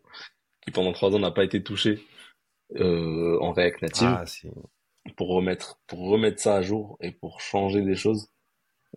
qui 0.62 0.70
pendant 0.70 0.92
trois 0.92 1.14
ans 1.14 1.18
n'a 1.18 1.30
pas 1.30 1.44
été 1.44 1.62
touché 1.62 2.02
euh, 2.76 3.38
en 3.40 3.52
React 3.52 3.82
Native, 3.82 4.08
ah, 4.08 4.24
pour 5.16 5.28
remettre 5.28 5.80
pour 5.86 6.08
remettre 6.08 6.40
ça 6.40 6.56
à 6.56 6.62
jour 6.62 6.96
et 7.00 7.12
pour 7.12 7.40
changer 7.40 7.82
des 7.82 7.96
choses, 7.96 8.30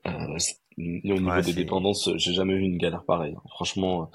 euh, 0.08 0.38
au 0.78 0.82
niveau 0.82 1.42
des 1.42 1.54
dépendances, 1.54 2.10
j'ai 2.16 2.34
jamais 2.34 2.56
vu 2.56 2.64
une 2.64 2.78
galère 2.78 3.04
pareille. 3.06 3.36
Franchement, 3.50 4.12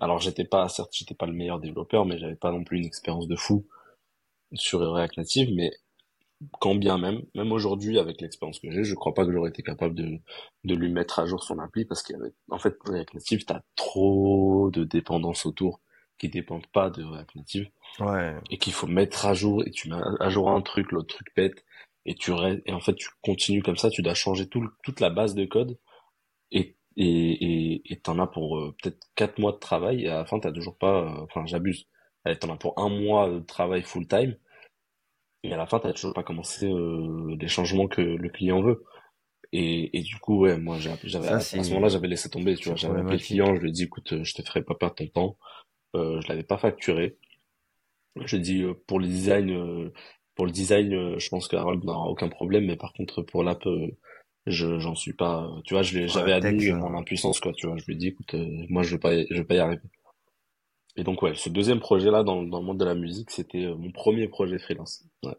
alors 0.00 0.20
j'étais 0.20 0.44
pas 0.44 0.68
certes 0.68 0.90
j'étais 0.92 1.14
pas 1.14 1.26
le 1.26 1.32
meilleur 1.32 1.60
développeur, 1.60 2.04
mais 2.04 2.18
j'avais 2.18 2.36
pas 2.36 2.50
non 2.50 2.64
plus 2.64 2.78
une 2.78 2.86
expérience 2.86 3.28
de 3.28 3.36
fou 3.36 3.66
sur 4.52 4.80
React 4.80 5.16
Native, 5.18 5.50
mais 5.54 5.72
quand 6.60 6.74
bien 6.74 6.98
même, 6.98 7.22
même 7.34 7.52
aujourd'hui 7.52 7.98
avec 7.98 8.20
l'expérience 8.20 8.58
que 8.58 8.70
j'ai, 8.70 8.84
je 8.84 8.94
crois 8.94 9.14
pas 9.14 9.24
que 9.24 9.32
j'aurais 9.32 9.50
été 9.50 9.62
capable 9.62 9.94
de, 9.94 10.18
de 10.64 10.74
lui 10.74 10.90
mettre 10.90 11.18
à 11.18 11.26
jour 11.26 11.42
son 11.42 11.58
appli 11.58 11.84
parce 11.84 12.02
qu'il 12.02 12.16
y 12.16 12.20
avait, 12.20 12.32
en 12.50 12.58
fait, 12.58 12.76
React 12.84 13.14
Native, 13.14 13.44
t'as 13.44 13.60
trop 13.76 14.70
de 14.72 14.84
dépendances 14.84 15.46
autour 15.46 15.80
qui 16.18 16.28
dépendent 16.28 16.66
pas 16.68 16.90
de 16.90 17.02
React 17.02 17.34
Native. 17.36 17.70
Ouais. 18.00 18.34
Et 18.50 18.58
qu'il 18.58 18.72
faut 18.72 18.86
mettre 18.86 19.26
à 19.26 19.34
jour 19.34 19.62
et 19.66 19.70
tu 19.70 19.88
mets 19.88 20.00
à 20.20 20.28
jour 20.28 20.50
un 20.50 20.60
truc, 20.60 20.92
l'autre 20.92 21.14
truc 21.14 21.32
pète 21.34 21.64
et 22.06 22.14
tu 22.14 22.32
restes, 22.32 22.62
et 22.66 22.72
en 22.72 22.80
fait, 22.80 22.94
tu 22.94 23.08
continues 23.22 23.62
comme 23.62 23.76
ça, 23.76 23.88
tu 23.88 24.02
dois 24.02 24.14
changer 24.14 24.46
tout, 24.46 24.68
toute 24.82 25.00
la 25.00 25.10
base 25.10 25.34
de 25.34 25.46
code 25.46 25.78
et 26.54 26.76
et 26.96 27.96
t'en 28.02 28.18
as 28.18 28.26
pour 28.26 28.58
euh, 28.58 28.74
peut-être 28.80 28.98
quatre 29.16 29.38
mois 29.38 29.52
de 29.52 29.58
travail 29.58 30.04
et 30.04 30.08
à 30.08 30.18
la 30.18 30.24
fin 30.24 30.38
t'as 30.38 30.52
toujours 30.52 30.76
pas 30.76 31.02
euh, 31.02 31.24
enfin 31.24 31.44
j'abuse. 31.46 31.86
T'en 32.40 32.50
as 32.50 32.56
pour 32.56 32.78
un 32.78 32.88
mois 32.88 33.28
de 33.28 33.40
travail 33.40 33.82
full 33.82 34.06
time 34.06 34.36
et 35.42 35.52
à 35.52 35.56
la 35.56 35.66
fin 35.66 35.78
t'as 35.78 35.92
toujours 35.92 36.14
pas 36.14 36.22
commencé 36.22 36.66
euh, 36.66 37.36
les 37.38 37.48
changements 37.48 37.88
que 37.88 38.00
le 38.00 38.28
client 38.28 38.62
veut. 38.62 38.84
Et, 39.52 39.96
et 39.98 40.02
du 40.02 40.16
coup 40.16 40.40
ouais 40.40 40.56
moi 40.56 40.78
j'avais 40.78 41.28
à 41.28 41.40
ce 41.40 41.56
moment-là 41.56 41.88
j'avais 41.88 42.08
laissé 42.08 42.30
tomber 42.30 42.54
tu 42.54 42.68
vois. 42.68 42.76
J'avais 42.76 43.00
appelé 43.00 43.16
le 43.16 43.22
client 43.22 43.54
je 43.54 43.60
lui 43.60 43.68
ai 43.70 43.72
dit 43.72 43.84
écoute 43.84 44.22
je 44.22 44.34
te 44.34 44.42
ferai 44.42 44.62
pas 44.62 44.74
perdre 44.74 44.94
ton 44.94 45.06
temps. 45.08 45.38
Euh, 45.96 46.20
je 46.20 46.28
l'avais 46.28 46.42
pas 46.44 46.58
facturé. 46.58 47.18
Je 48.16 48.36
lui 48.36 48.36
ai 48.36 48.40
dit 48.40 48.64
pour 48.86 49.00
le 49.00 49.06
design 49.06 49.90
pour 50.36 50.46
le 50.46 50.52
design 50.52 51.18
je 51.18 51.28
pense 51.28 51.48
que 51.48 51.56
Harold 51.56 51.84
n'aura 51.84 52.06
aucun 52.08 52.28
problème 52.28 52.66
mais 52.66 52.76
par 52.76 52.92
contre 52.92 53.22
pour 53.22 53.42
l'app 53.42 53.64
je 54.46 54.78
j'en 54.78 54.94
suis 54.94 55.14
pas 55.14 55.50
tu 55.64 55.74
vois 55.74 55.82
je 55.82 56.06
j'avais 56.06 56.32
admis 56.32 56.70
mon 56.72 56.96
impuissance 56.98 57.40
quoi 57.40 57.52
tu 57.54 57.66
vois 57.66 57.76
je 57.76 57.84
lui 57.86 57.94
ai 57.94 57.96
dit 57.96 58.08
écoute 58.08 58.34
euh, 58.34 58.66
moi 58.68 58.82
je 58.82 58.92
vais 58.92 58.98
pas 59.00 59.12
je 59.16 59.34
vais 59.34 59.44
pas 59.44 59.54
y 59.54 59.58
arriver. 59.58 59.82
Et 60.96 61.04
donc 61.04 61.22
ouais 61.22 61.34
ce 61.34 61.48
deuxième 61.48 61.80
projet 61.80 62.10
là 62.10 62.22
dans, 62.22 62.42
dans 62.42 62.60
le 62.60 62.66
monde 62.66 62.78
de 62.78 62.84
la 62.84 62.94
musique 62.94 63.30
c'était 63.30 63.64
euh, 63.64 63.74
mon 63.76 63.90
premier 63.90 64.28
projet 64.28 64.58
freelance. 64.58 65.04
Ouais. 65.24 65.34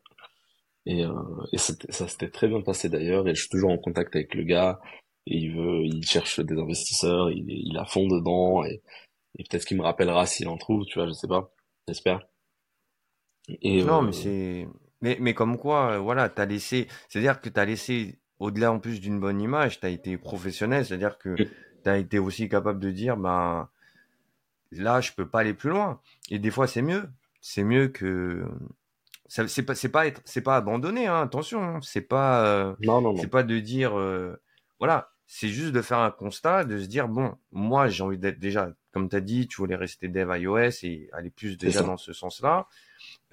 et 0.86 1.06
euh, 1.06 1.14
et 1.54 1.58
ça 1.58 2.08
s'était 2.08 2.30
très 2.30 2.48
bien 2.48 2.62
passé 2.62 2.90
d'ailleurs 2.90 3.28
et 3.28 3.36
je 3.36 3.42
suis 3.42 3.50
toujours 3.50 3.72
en 3.72 3.78
contact 3.78 4.16
avec 4.16 4.34
le 4.36 4.44
gars 4.44 4.80
et 5.28 5.38
il 5.38 5.56
veut 5.56 5.82
il 5.84 6.04
cherche 6.06 6.40
des 6.40 6.58
investisseurs 6.58 7.30
il 7.32 7.46
il 7.50 7.78
a 7.78 7.86
fond 7.86 8.08
dedans 8.08 8.64
et, 8.66 8.82
et 9.38 9.44
peut-être 9.44 9.66
qu'il 9.66 9.78
me 9.78 9.84
rappellera 9.84 10.26
s'il 10.26 10.48
en 10.48 10.58
trouve 10.58 10.86
tu 10.86 11.00
vois 11.00 11.08
je 11.08 11.14
sais 11.14 11.28
pas 11.28 11.54
j'espère. 11.88 12.22
Et 13.62 13.84
non 13.84 14.02
mais 14.02 14.12
c'est 14.14 14.68
mais 15.02 15.18
mais 15.20 15.34
comme 15.36 15.58
quoi 15.58 16.00
voilà 16.00 16.30
t'as 16.30 16.46
laissé 16.48 16.88
c'est 17.10 17.20
à 17.20 17.22
dire 17.22 17.42
que 17.42 17.50
t'as 17.50 17.66
laissé 17.66 18.20
au-delà 18.40 18.72
en 18.72 18.80
plus 18.80 19.00
d'une 19.00 19.20
bonne 19.20 19.42
image, 19.42 19.80
tu 19.80 19.86
as 19.86 19.90
été 19.90 20.18
professionnel, 20.18 20.86
c'est-à-dire 20.86 21.18
que 21.18 21.36
tu 21.36 21.90
as 21.90 21.98
été 21.98 22.20
aussi 22.20 22.50
capable 22.50 22.80
de 22.80 22.92
dire, 22.92 23.18
ben 23.18 23.70
là, 24.72 25.02
je 25.02 25.12
peux 25.14 25.28
pas 25.28 25.40
aller 25.40 25.54
plus 25.54 25.70
loin. 25.70 26.00
Et 26.30 26.40
des 26.40 26.52
fois, 26.52 26.68
c'est 26.68 26.82
mieux. 26.82 27.10
C'est 27.42 27.64
mieux 27.64 27.90
que 27.90 28.44
c'est 29.28 29.64
pas 29.64 29.76
c'est 29.76 29.90
pas 29.90 30.08
être 30.08 30.22
c'est 30.26 30.42
pas 30.42 30.56
abandonner 30.56 31.08
hein, 31.08 31.22
attention 31.22 31.62
hein. 31.62 31.80
c'est 31.82 32.02
pas 32.02 32.46
euh, 32.46 32.76
non, 32.82 33.02
non, 33.02 33.14
non. 33.14 33.18
c'est 33.18 33.28
pas 33.28 33.44
de 33.44 33.60
dire 33.60 33.98
euh, 33.98 34.40
voilà 34.80 35.10
c'est 35.26 35.48
juste 35.48 35.72
de 35.72 35.82
faire 35.82 36.00
un 36.00 36.12
constat 36.12 36.64
de 36.64 36.78
se 36.78 36.86
dire 36.86 37.08
bon 37.08 37.36
moi 37.52 37.88
j'ai 37.88 38.04
envie 38.04 38.20
d'être 38.20 38.40
déjà 38.40 38.72
comme 38.92 39.10
tu 39.10 39.16
as 39.16 39.22
dit 39.22 39.48
tu 39.48 39.58
voulais 39.58 39.76
rester 39.76 40.08
dev 40.08 40.32
iOS 40.38 40.84
et 40.84 41.10
aller 41.12 41.32
plus 41.32 41.58
déjà 41.58 41.82
dans 41.82 41.98
ce 41.98 42.14
sens 42.14 42.42
là 42.42 42.68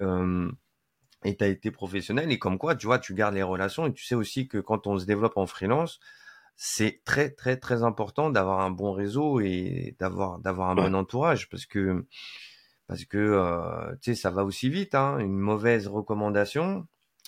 euh, 0.01 0.51
et 1.23 1.37
tu 1.37 1.43
as 1.43 1.47
été 1.47 1.71
professionnel 1.71 2.31
et 2.31 2.39
comme 2.39 2.57
quoi, 2.57 2.75
tu 2.75 2.87
vois, 2.87 2.99
tu 2.99 3.13
gardes 3.13 3.35
les 3.35 3.43
relations 3.43 3.87
et 3.87 3.93
tu 3.93 4.03
sais 4.03 4.15
aussi 4.15 4.47
que 4.47 4.57
quand 4.57 4.87
on 4.87 4.97
se 4.97 5.05
développe 5.05 5.37
en 5.37 5.47
freelance, 5.47 5.99
c'est 6.55 7.01
très 7.05 7.29
très 7.31 7.57
très 7.57 7.83
important 7.83 8.29
d'avoir 8.29 8.61
un 8.61 8.71
bon 8.71 8.91
réseau 8.93 9.39
et 9.41 9.95
d'avoir 9.99 10.39
d'avoir 10.39 10.69
un 10.69 10.75
bon 10.75 10.95
entourage 10.95 11.49
parce 11.49 11.65
que 11.65 12.05
parce 12.87 13.05
que 13.05 13.17
euh, 13.17 13.95
tu 14.01 14.13
sais 14.13 14.15
ça 14.21 14.29
va 14.31 14.43
aussi 14.45 14.69
vite 14.69 14.95
hein, 14.95 15.17
une 15.19 15.39
mauvaise 15.39 15.87
recommandation 15.87 16.87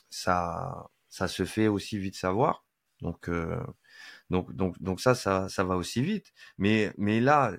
ça 0.10 0.90
ça 1.10 1.28
se 1.28 1.46
fait 1.46 1.68
aussi 1.68 1.98
vite 1.98 2.16
savoir. 2.16 2.66
Donc 3.02 3.30
euh, 3.30 3.60
donc 4.30 4.54
donc 4.54 4.82
donc 4.82 5.02
ça 5.02 5.16
ça 5.16 5.50
ça 5.50 5.64
va 5.64 5.76
aussi 5.78 6.02
vite. 6.02 6.34
Mais 6.58 6.94
mais 6.98 7.20
là 7.22 7.54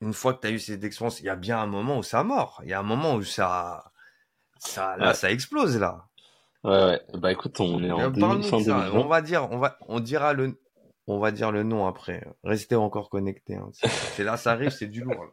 une 0.00 0.12
fois 0.14 0.34
que 0.34 0.40
tu 0.42 0.48
as 0.48 0.50
eu 0.52 0.58
cette 0.58 0.84
expérience 0.84 1.20
il 1.20 1.26
y 1.26 1.28
a 1.30 1.36
bien 1.36 1.58
un 1.60 1.66
moment 1.66 1.98
où 1.98 2.02
ça 2.02 2.24
mord. 2.24 2.60
Il 2.64 2.70
y 2.70 2.72
a 2.74 2.80
un 2.80 2.82
moment 2.84 3.14
où 3.16 3.22
ça 3.24 3.92
ça, 4.66 4.96
là, 4.96 5.14
ça 5.14 5.30
explose 5.30 5.78
là. 5.78 6.04
Ouais, 6.64 6.70
ouais. 6.70 7.00
Bah 7.14 7.30
écoute, 7.30 7.60
on 7.60 7.82
est 7.82 7.90
en 7.90 8.12
fin 8.42 8.58
On 8.94 9.06
va 9.06 9.20
dire, 9.20 9.48
on 9.50 9.58
va, 9.58 9.78
on 9.88 10.00
dira 10.00 10.32
le, 10.32 10.58
on 11.06 11.18
va 11.18 11.30
dire 11.30 11.52
le 11.52 11.62
nom 11.62 11.86
après. 11.86 12.26
Restez 12.42 12.74
encore 12.74 13.10
connectés. 13.10 13.56
Hein. 13.56 13.70
C'est 13.72 14.24
là, 14.24 14.36
ça 14.36 14.52
arrive, 14.52 14.70
c'est 14.70 14.86
du 14.86 15.02
lourd. 15.02 15.26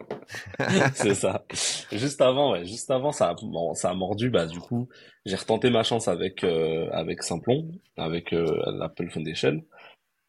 c'est 0.94 1.16
ça. 1.16 1.46
Juste 1.92 2.22
avant, 2.22 2.52
ouais, 2.52 2.66
juste 2.66 2.92
avant, 2.92 3.12
ça, 3.14 3.30
a, 3.30 3.36
bon, 3.42 3.74
ça 3.74 3.90
a 3.90 3.94
mordu. 3.94 4.30
Bah 4.30 4.46
du 4.46 4.60
coup, 4.60 4.90
j'ai 5.26 5.38
retenté 5.38 5.70
ma 5.70 5.84
chance 5.84 6.08
avec 6.10 6.44
euh, 6.44 6.90
avec 6.92 7.24
Simplon, 7.24 7.72
avec 7.96 8.34
euh, 8.34 8.54
l'Apple 8.78 9.10
Foundation. 9.10 9.62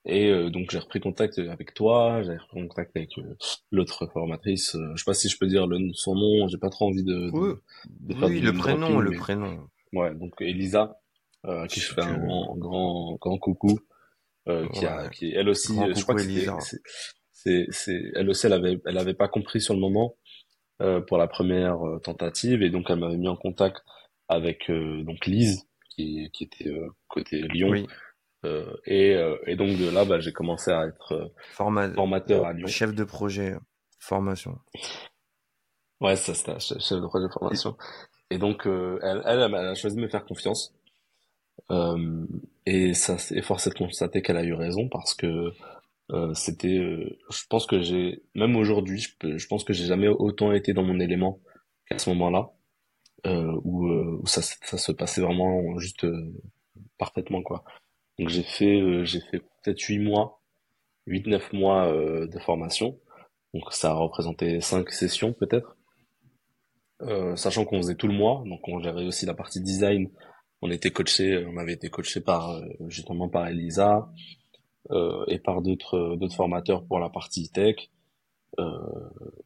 Et 0.04 0.30
euh, 0.30 0.50
donc 0.50 0.70
j'ai 0.70 0.78
repris 0.78 1.00
contact 1.00 1.38
avec 1.38 1.74
toi, 1.74 2.22
j'ai 2.22 2.36
repris 2.36 2.66
contact 2.66 2.96
avec 2.96 3.16
euh, 3.18 3.36
l'autre 3.70 4.06
formatrice. 4.06 4.74
Euh, 4.74 4.92
je 4.94 5.02
sais 5.02 5.04
pas 5.04 5.14
si 5.14 5.28
je 5.28 5.38
peux 5.38 5.46
dire 5.46 5.66
le, 5.66 5.78
son 5.92 6.16
nom, 6.16 6.48
j'ai 6.48 6.58
pas 6.58 6.70
trop 6.70 6.88
envie 6.88 7.04
de, 7.04 7.30
oui, 7.32 7.52
oui 8.08 8.40
le 8.40 8.52
prénom, 8.52 8.98
le 8.98 9.12
prénom. 9.12 9.68
Ouais, 9.92 10.12
donc 10.14 10.34
Elisa, 10.40 11.00
euh, 11.46 11.66
qui 11.66 11.80
je 11.80 11.92
fais 11.92 12.02
un 12.02 12.18
grand, 12.18 12.56
grand, 12.56 13.16
grand 13.20 13.38
coucou, 13.38 13.78
qui 14.72 14.86
a, 14.86 15.08
qui 15.08 15.32
elle 15.32 15.48
aussi, 15.48 15.74
je 15.94 16.02
crois 16.02 16.16
que 16.16 16.22
c'est, 17.32 17.66
c'est, 17.70 18.02
elle 18.14 18.28
aussi, 18.28 18.46
elle 18.46 18.54
avait, 18.54 18.80
elle 18.86 18.98
avait 18.98 19.14
pas 19.14 19.28
compris 19.28 19.60
sur 19.60 19.74
le 19.74 19.80
moment 19.80 20.16
pour 21.06 21.16
la 21.16 21.28
première 21.28 21.78
tentative, 22.02 22.62
et 22.62 22.70
donc 22.70 22.86
elle 22.88 22.98
m'avait 22.98 23.16
mis 23.16 23.28
en 23.28 23.36
contact 23.36 23.84
avec 24.28 24.68
donc 24.68 25.26
Lise, 25.26 25.62
qui, 25.90 26.28
qui 26.32 26.44
était 26.44 26.72
côté 27.06 27.42
Lyon. 27.42 27.68
Oui 27.68 27.86
euh, 27.86 28.11
et, 28.44 29.14
euh, 29.14 29.36
et, 29.46 29.54
donc 29.54 29.76
de 29.78 29.88
là, 29.88 30.04
bah, 30.04 30.18
j'ai 30.18 30.32
commencé 30.32 30.72
à 30.72 30.86
être 30.86 31.12
euh, 31.12 31.28
formateur 31.52 32.44
à 32.44 32.52
Lyon. 32.52 32.66
Chef 32.66 32.94
de 32.94 33.04
projet 33.04 33.54
formation. 34.00 34.58
Ouais, 36.00 36.16
ça 36.16 36.34
c'était 36.34 36.58
chef 36.58 37.00
de 37.00 37.06
projet 37.06 37.28
formation. 37.32 37.76
Et 38.30 38.38
donc 38.38 38.66
elle, 38.66 39.22
elle, 39.24 39.40
elle, 39.40 39.54
a 39.54 39.74
choisi 39.74 39.96
de 39.96 40.00
me 40.00 40.08
faire 40.08 40.24
confiance. 40.24 40.74
et 42.66 42.94
ça, 42.94 43.18
c'est 43.18 43.42
forcé 43.42 43.70
de 43.70 43.74
constater 43.74 44.22
qu'elle 44.22 44.36
a 44.36 44.44
eu 44.44 44.54
raison 44.54 44.88
parce 44.88 45.14
que 45.14 45.52
c'était, 46.34 46.78
je 47.30 47.46
pense 47.48 47.66
que 47.66 47.80
j'ai, 47.80 48.22
même 48.34 48.56
aujourd'hui, 48.56 48.98
je, 48.98 49.36
je, 49.38 49.46
pense 49.46 49.64
que 49.64 49.72
j'ai 49.72 49.86
jamais 49.86 50.08
autant 50.08 50.52
été 50.52 50.72
dans 50.72 50.82
mon 50.82 50.98
élément 50.98 51.40
qu'à 51.86 51.98
ce 51.98 52.10
moment-là, 52.10 52.50
où, 53.24 53.86
où 53.88 54.26
ça, 54.26 54.42
ça 54.42 54.78
se 54.78 54.90
passait 54.90 55.20
vraiment 55.20 55.78
juste 55.78 56.04
parfaitement 56.98 57.42
quoi. 57.42 57.64
Donc 58.18 58.28
j'ai 58.28 58.42
fait 58.42 58.80
euh, 58.80 59.04
j'ai 59.04 59.20
fait 59.20 59.38
peut-être 59.38 59.80
8 59.80 59.98
mois, 59.98 60.40
8 61.06 61.26
9 61.26 61.52
mois 61.52 61.86
euh, 61.86 62.26
de 62.26 62.38
formation. 62.38 62.98
Donc 63.54 63.72
ça 63.72 63.90
a 63.90 63.94
représenté 63.94 64.60
5 64.60 64.90
sessions 64.90 65.32
peut-être. 65.32 65.76
Euh, 67.02 67.34
sachant 67.36 67.64
qu'on 67.64 67.78
faisait 67.78 67.96
tout 67.96 68.06
le 68.06 68.14
mois, 68.14 68.44
donc 68.46 68.66
on 68.68 68.80
gérait 68.80 69.04
aussi 69.04 69.26
la 69.26 69.34
partie 69.34 69.60
design. 69.60 70.10
On 70.60 70.70
était 70.70 70.90
coaché, 70.90 71.44
on 71.46 71.56
avait 71.56 71.72
été 71.72 71.90
coaché 71.90 72.20
par 72.20 72.62
justement 72.86 73.28
par 73.28 73.48
Elisa 73.48 74.08
et 75.26 75.38
par 75.38 75.62
d'autres 75.62 76.16
d'autres 76.16 76.36
formateurs 76.36 76.84
pour 76.84 77.00
la 77.00 77.08
partie 77.08 77.50
tech. 77.50 77.90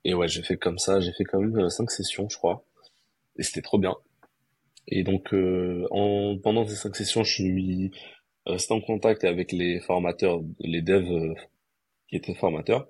et 0.05 0.13
ouais, 0.13 0.29
j'ai 0.29 0.43
fait 0.43 0.59
comme 0.59 0.79
ça, 0.79 1.01
j'ai 1.01 1.13
fait 1.13 1.25
quand 1.25 1.41
même 1.41 1.71
5 1.71 1.91
sessions, 1.91 2.29
je 2.29 2.37
crois, 2.37 2.65
et 3.39 3.43
c'était 3.43 3.63
trop 3.63 3.79
bien. 3.79 3.95
Et 4.89 5.05
donc 5.05 5.35
en 5.91 6.37
pendant 6.43 6.67
ces 6.67 6.77
5 6.77 6.95
sessions, 6.95 7.25
je 7.25 7.33
suis 7.33 7.93
rester 8.47 8.75
en 8.75 8.81
contact 8.81 9.25
avec 9.25 9.53
les 9.53 9.81
formateurs, 9.81 10.41
les 10.61 10.83
devs 10.83 11.11
euh, 11.11 11.35
qui 12.09 12.17
étaient 12.17 12.35
formateurs. 12.35 12.89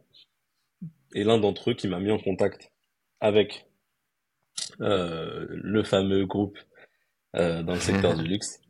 Et 1.14 1.24
l'un 1.24 1.38
d'entre 1.38 1.70
eux 1.70 1.74
qui 1.74 1.88
m'a 1.88 1.98
mis 1.98 2.10
en 2.10 2.18
contact 2.18 2.72
avec 3.20 3.66
euh, 4.80 5.46
le 5.48 5.82
fameux 5.82 6.26
groupe 6.26 6.58
euh, 7.36 7.62
dans 7.62 7.74
le 7.74 7.80
secteur 7.80 8.14
du 8.18 8.24
luxe. 8.24 8.60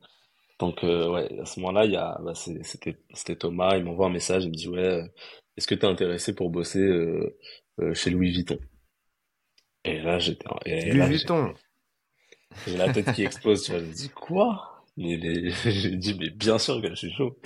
Donc 0.58 0.82
euh, 0.84 1.10
ouais, 1.10 1.40
à 1.40 1.44
ce 1.44 1.60
moment-là, 1.60 2.18
bah, 2.22 2.32
c'était 2.34 3.36
Thomas, 3.36 3.76
il 3.76 3.84
m'envoie 3.84 4.06
un 4.06 4.10
message, 4.10 4.44
il 4.44 4.50
me 4.50 4.54
dit 4.54 4.68
ouais, 4.68 5.02
est-ce 5.56 5.66
que 5.66 5.74
tu 5.74 5.82
es 5.82 5.88
intéressé 5.88 6.34
pour 6.34 6.50
bosser 6.50 6.80
euh, 6.80 7.94
chez 7.94 8.10
Louis 8.10 8.32
Vuitton? 8.32 8.58
Et 9.84 10.00
là 10.00 10.18
j'étais 10.18 10.48
Louis 10.66 11.08
Vuitton. 11.08 11.54
J'ai 12.66 12.76
la 12.76 12.92
tête 12.92 13.12
qui 13.12 13.22
explose, 13.22 13.64
tu 13.64 13.72
vois, 13.72 13.80
je 13.80 13.84
me 13.84 13.92
dis 13.92 14.08
quoi? 14.08 14.75
Mais, 14.96 15.50
j'ai 15.64 15.96
dit, 15.96 16.16
mais 16.18 16.30
bien 16.30 16.58
sûr 16.58 16.80
que 16.80 16.88
je 16.90 16.94
suis 16.94 17.12
chaud. 17.12 17.38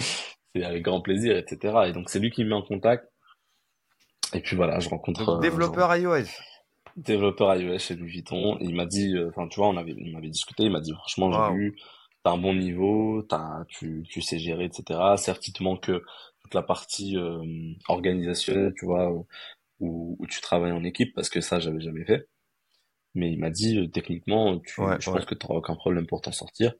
C'est 0.55 0.65
avec 0.65 0.83
grand 0.83 1.01
plaisir, 1.01 1.37
etc. 1.37 1.75
Et 1.87 1.93
donc, 1.93 2.11
c'est 2.11 2.19
lui 2.19 2.31
qui 2.31 2.45
me 2.45 2.51
met 2.51 2.55
en 2.55 2.63
contact. 2.63 3.09
Et 4.35 4.41
puis 4.41 4.57
voilà, 4.57 4.79
je 4.81 4.89
rencontre. 4.89 5.29
Euh, 5.29 5.41
développeur 5.41 5.95
iOS. 5.97 6.27
Développeur 6.97 7.55
iOS 7.57 7.79
chez 7.79 7.95
Louis 7.95 8.11
Vuitton. 8.11 8.59
il 8.61 8.75
m'a 8.75 8.87
dit, 8.87 9.17
euh, 9.17 9.29
enfin, 9.29 9.49
tu 9.49 9.61
vois, 9.61 9.69
on 9.69 9.77
avait, 9.77 9.95
on 10.13 10.17
avait 10.17 10.29
discuté. 10.29 10.65
Il 10.65 10.73
m'a 10.73 10.81
dit, 10.81 10.93
franchement, 10.93 11.33
j'ai 11.33 11.55
vu, 11.55 11.77
t'as 12.25 12.33
un 12.33 12.39
bon 12.39 12.55
niveau, 12.55 13.23
t'as, 13.23 13.65
tu, 13.69 14.05
tu 14.09 14.21
sais 14.23 14.39
gérer, 14.39 14.65
etc. 14.65 15.01
Certes, 15.17 15.47
il 15.49 15.53
te 15.53 15.63
manque 15.63 15.91
toute 16.41 16.55
la 16.55 16.63
partie 16.63 17.17
euh, 17.17 17.45
organisationnelle, 17.89 18.73
tu 18.77 18.87
vois, 18.87 19.11
où, 19.79 20.17
où 20.19 20.27
tu 20.27 20.41
travailles 20.41 20.73
en 20.73 20.85
équipe, 20.85 21.15
parce 21.15 21.29
que 21.29 21.41
ça, 21.41 21.59
j'avais 21.59 21.81
jamais 21.81 22.05
fait. 22.05 22.29
Mais 23.15 23.33
il 23.33 23.39
m'a 23.41 23.51
dit, 23.51 23.91
techniquement, 23.91 24.59
tu, 24.61 24.75
je 25.01 25.11
pense 25.11 25.25
que 25.25 25.35
tu 25.35 25.47
aucun 25.49 25.75
problème 25.75 26.07
pour 26.07 26.21
t'en 26.21 26.33
sortir. 26.33 26.75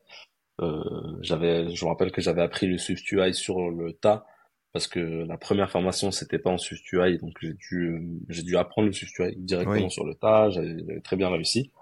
J'avais, 1.23 1.75
je 1.75 1.85
me 1.85 1.91
rappelle 1.91 2.13
que 2.13 2.21
j'avais 2.21 2.43
appris 2.43 2.67
le 2.67 2.79
SwiftUI 2.79 3.35
sur 3.35 3.71
le 3.71 3.93
tas 3.93 4.27
parce 4.73 4.87
que 4.87 5.01
la 5.01 5.37
première 5.37 5.71
formation 5.71 6.11
c'était 6.11 6.39
pas 6.39 6.51
en 6.51 6.59
SwiftUI, 6.59 7.19
donc 7.19 7.37
j'ai 7.41 7.55
dû, 7.55 8.21
j'ai 8.29 8.43
dû 8.43 8.57
apprendre 8.57 8.87
le 8.87 8.93
SwiftUI 8.93 9.35
directement 9.37 9.89
sur 9.89 10.05
le 10.05 10.15
tas. 10.15 10.51
J'avais 10.51 11.01
très 11.01 11.17
bien 11.17 11.29
réussi. 11.29 11.73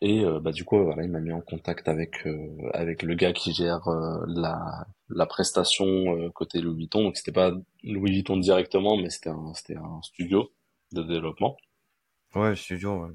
Et 0.00 0.24
euh, 0.24 0.38
bah 0.38 0.52
du 0.52 0.64
coup 0.64 0.82
voilà, 0.82 1.02
il 1.02 1.10
m'a 1.10 1.20
mis 1.20 1.32
en 1.32 1.40
contact 1.40 1.88
avec 1.88 2.24
euh, 2.26 2.70
avec 2.72 3.02
le 3.02 3.14
gars 3.14 3.32
qui 3.32 3.52
gère 3.52 3.88
euh, 3.88 4.24
la 4.28 4.86
la 5.08 5.26
prestation 5.26 6.30
côté 6.30 6.60
Louis 6.60 6.76
Vuitton. 6.76 7.02
Donc 7.02 7.16
c'était 7.16 7.32
pas 7.32 7.52
Louis 7.82 8.12
Vuitton 8.12 8.36
directement, 8.36 8.96
mais 8.96 9.10
c'était 9.10 9.30
un 9.30 9.52
c'était 9.54 9.76
un 9.76 10.00
studio 10.02 10.52
de 10.92 11.02
développement. 11.02 11.56
Ouais, 12.34 12.54
studio. 12.54 13.06
Ouais. 13.06 13.12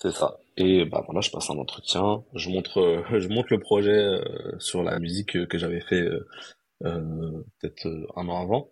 C'est 0.00 0.12
ça. 0.12 0.38
Et 0.56 0.84
bah 0.84 1.02
voilà, 1.04 1.20
je 1.20 1.30
passe 1.30 1.50
un 1.50 1.58
entretien, 1.58 2.24
je 2.34 2.50
montre 2.50 3.04
je 3.18 3.28
montre 3.28 3.48
le 3.50 3.60
projet 3.60 4.20
sur 4.58 4.82
la 4.82 4.98
musique 4.98 5.46
que 5.48 5.58
j'avais 5.58 5.80
fait 5.80 6.08
peut-être 6.80 7.86
un 8.16 8.28
an 8.28 8.42
avant. 8.42 8.70